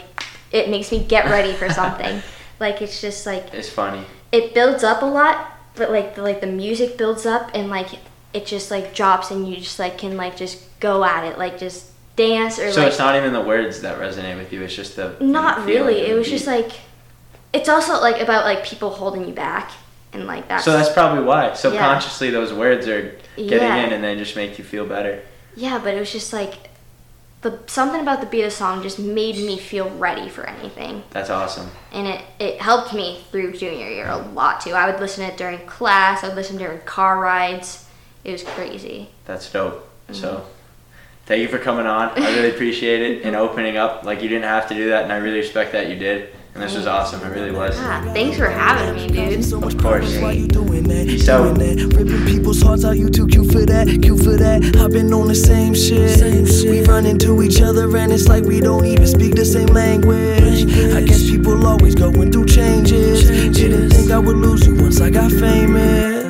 it 0.53 0.69
makes 0.71 0.93
me 0.93 1.03
get 1.03 1.25
ready 1.27 1.53
for 1.53 1.69
something. 1.81 2.23
like 2.61 2.81
it's 2.81 3.01
just 3.01 3.27
like 3.27 3.53
It's 3.53 3.69
funny. 3.69 4.05
it 4.31 4.55
builds 4.55 4.85
up 4.85 5.03
a 5.03 5.07
lot, 5.07 5.51
but 5.75 5.91
like 5.91 6.15
the, 6.15 6.23
like 6.23 6.41
the 6.41 6.47
music 6.47 6.97
builds 6.97 7.27
up 7.27 7.51
and 7.55 7.69
like 7.71 7.89
it 8.33 8.47
just 8.47 8.71
like 8.71 8.95
drops 8.95 9.31
and 9.31 9.49
you 9.49 9.57
just 9.57 9.79
like 9.79 9.99
can 9.99 10.17
like 10.17 10.37
just 10.37 10.79
go 10.81 11.05
at 11.05 11.25
it, 11.25 11.39
like 11.39 11.59
just 11.59 11.87
dance 12.15 12.59
or 12.59 12.71
So 12.71 12.81
like 12.83 12.91
it's 12.91 12.99
not 12.99 13.17
even 13.17 13.33
the 13.33 13.41
words 13.41 13.81
that 13.83 13.99
resonate 13.99 14.37
with 14.37 14.53
you, 14.53 14.63
it's 14.63 14.75
just 14.77 14.97
the. 14.97 15.17
not 15.21 15.61
the 15.61 15.73
really. 15.73 16.01
It 16.03 16.15
was 16.15 16.29
just 16.31 16.47
like 16.47 16.71
it's 17.53 17.69
also 17.69 18.01
like 18.01 18.21
about 18.21 18.45
like 18.45 18.65
people 18.65 18.91
holding 18.91 19.27
you 19.27 19.35
back 19.35 19.71
and 20.13 20.27
like 20.27 20.49
that. 20.49 20.63
So 20.63 20.73
that's 20.73 20.93
probably 20.93 21.25
why. 21.25 21.53
Subconsciously, 21.55 22.31
those 22.31 22.53
words 22.53 22.87
are 22.89 23.17
getting 23.37 23.59
Yeah. 23.59 23.87
in 23.87 23.93
and 23.93 24.03
they 24.05 24.17
just 24.17 24.37
make 24.37 24.59
you 24.59 24.65
feel 24.65 24.87
better. 24.87 25.23
yeah, 25.57 25.79
but 25.83 25.95
it 25.95 26.01
was 26.01 26.11
just 26.13 26.33
like 26.33 26.55
the 27.43 27.59
something 27.67 28.01
about 28.01 28.21
the 28.21 28.27
beat 28.27 28.43
of 28.43 28.51
the 28.51 28.57
song 28.57 28.83
just 28.83 28.99
made 29.01 29.35
me 29.37 29.59
feel 29.59 29.91
ready 29.91 30.29
for 30.29 30.45
anything. 30.49 31.03
That's 31.11 31.29
awesome. 31.31 31.71
and 31.93 32.07
it, 32.07 32.25
it 32.39 32.61
helped 32.61 32.95
me 32.95 33.25
through 33.31 33.53
junior 33.55 33.89
year 33.89 34.09
a 34.09 34.17
lot 34.17 34.61
too. 34.61 34.73
I 34.75 34.91
would 34.91 35.01
listen 35.01 35.27
to 35.27 35.33
it 35.33 35.37
during 35.37 35.59
class, 35.67 36.23
I 36.23 36.29
would 36.29 36.37
listen 36.37 36.57
during 36.57 36.79
car 36.81 37.19
rides. 37.19 37.89
It 38.25 38.31
was 38.33 38.45
crazy. 38.45 39.09
That's 39.25 39.51
dope. 39.51 39.89
Mm-hmm. 40.07 40.15
So, 40.15 40.47
thank 41.27 41.41
you 41.43 41.49
for 41.49 41.59
coming 41.59 41.87
on. 41.87 42.11
I 42.11 42.35
really 42.37 42.51
appreciate 42.51 43.03
it 43.03 43.25
and 43.25 43.35
opening 43.47 43.77
up. 43.77 44.05
Like, 44.05 44.23
you 44.23 44.29
didn't 44.29 44.45
have 44.45 44.69
to 44.69 44.75
do 44.75 44.91
that, 44.91 45.03
and 45.03 45.13
I 45.13 45.17
really 45.17 45.39
respect 45.39 45.73
that 45.73 45.89
you 45.91 45.97
did. 45.97 46.33
And 46.55 46.63
this 46.63 46.77
was 46.77 46.87
awesome. 46.87 47.23
It 47.23 47.35
really 47.35 47.51
was. 47.51 47.75
Ah, 47.79 48.03
thanks 48.13 48.37
for 48.37 48.47
having 48.47 48.95
me, 48.97 49.09
dude. 49.09 49.43
So 49.45 49.59
much 49.59 49.73
Of 49.75 49.81
course. 49.81 50.05
progress, 50.05 50.23
Why 50.23 50.33
you 50.33 50.47
doing 50.47 50.83
that? 50.85 51.07
Peace 51.07 51.27
out. 51.29 51.57
Doing 51.57 51.77
that. 51.77 51.97
Ripping 51.97 52.27
people's 52.27 52.61
hearts 52.61 52.85
out. 52.85 52.99
You 52.99 53.09
too 53.09 53.27
cute 53.27 53.51
for 53.51 53.65
that. 53.65 53.87
Cute 54.03 54.21
for 54.23 54.37
that. 54.37 54.63
I've 54.77 54.91
been 54.91 55.11
on 55.15 55.29
the 55.29 55.35
same 55.35 55.75
shit. 55.75 56.21
We 56.71 56.83
run 56.85 57.07
into 57.07 57.43
each 57.43 57.63
other 57.63 57.97
and 57.97 58.13
it's 58.13 58.29
like 58.29 58.45
we 58.45 58.61
don't 58.61 58.85
even 58.85 59.07
speak 59.07 59.35
the 59.35 59.47
same 59.47 59.69
language. 59.69 60.65
I 60.95 61.01
guess 61.03 61.23
people 61.23 61.67
always 61.67 61.95
going 61.95 62.31
through 62.31 62.47
changes. 62.47 63.29
Didn't 63.57 63.91
think 63.91 64.11
I 64.11 64.19
would 64.19 64.37
lose 64.37 64.67
you 64.67 64.75
once 64.75 65.01
I 65.01 65.09
got 65.09 65.31
famous. 65.33 66.22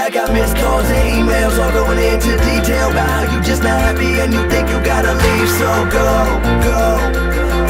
I 0.00 0.10
got 0.10 0.30
missed 0.30 0.56
calls 0.56 0.84
and 0.84 1.08
emails 1.08 1.56
all 1.56 1.72
going 1.72 1.96
into 1.96 2.36
detail 2.44 2.90
about 2.90 3.08
how 3.08 3.24
you 3.32 3.40
just 3.40 3.62
not 3.62 3.80
happy 3.80 4.20
and 4.20 4.32
you 4.32 4.42
think 4.50 4.68
you 4.68 4.76
gotta 4.84 5.14
leave. 5.14 5.48
So 5.56 5.68
go, 5.88 6.08
go. 6.68 6.80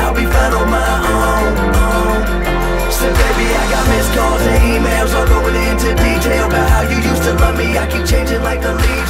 I'll 0.02 0.14
be 0.14 0.26
fine 0.26 0.52
on 0.58 0.66
my 0.66 0.90
own. 1.06 1.54
own. 1.70 2.90
Said, 2.90 3.14
baby, 3.14 3.46
I 3.46 3.64
got 3.70 3.84
missed 3.94 4.12
calls 4.18 4.42
and 4.42 4.58
emails 4.74 5.14
all 5.14 5.26
going 5.26 5.54
into 5.70 5.94
detail 5.94 6.46
about 6.46 6.68
how 6.68 6.82
you 6.82 6.98
used 6.98 7.22
to 7.30 7.32
love 7.34 7.56
me. 7.56 7.78
I 7.78 7.86
keep 7.86 8.04
changing 8.04 8.42
like 8.42 8.60
the 8.60 8.74
leaves. 8.74 9.06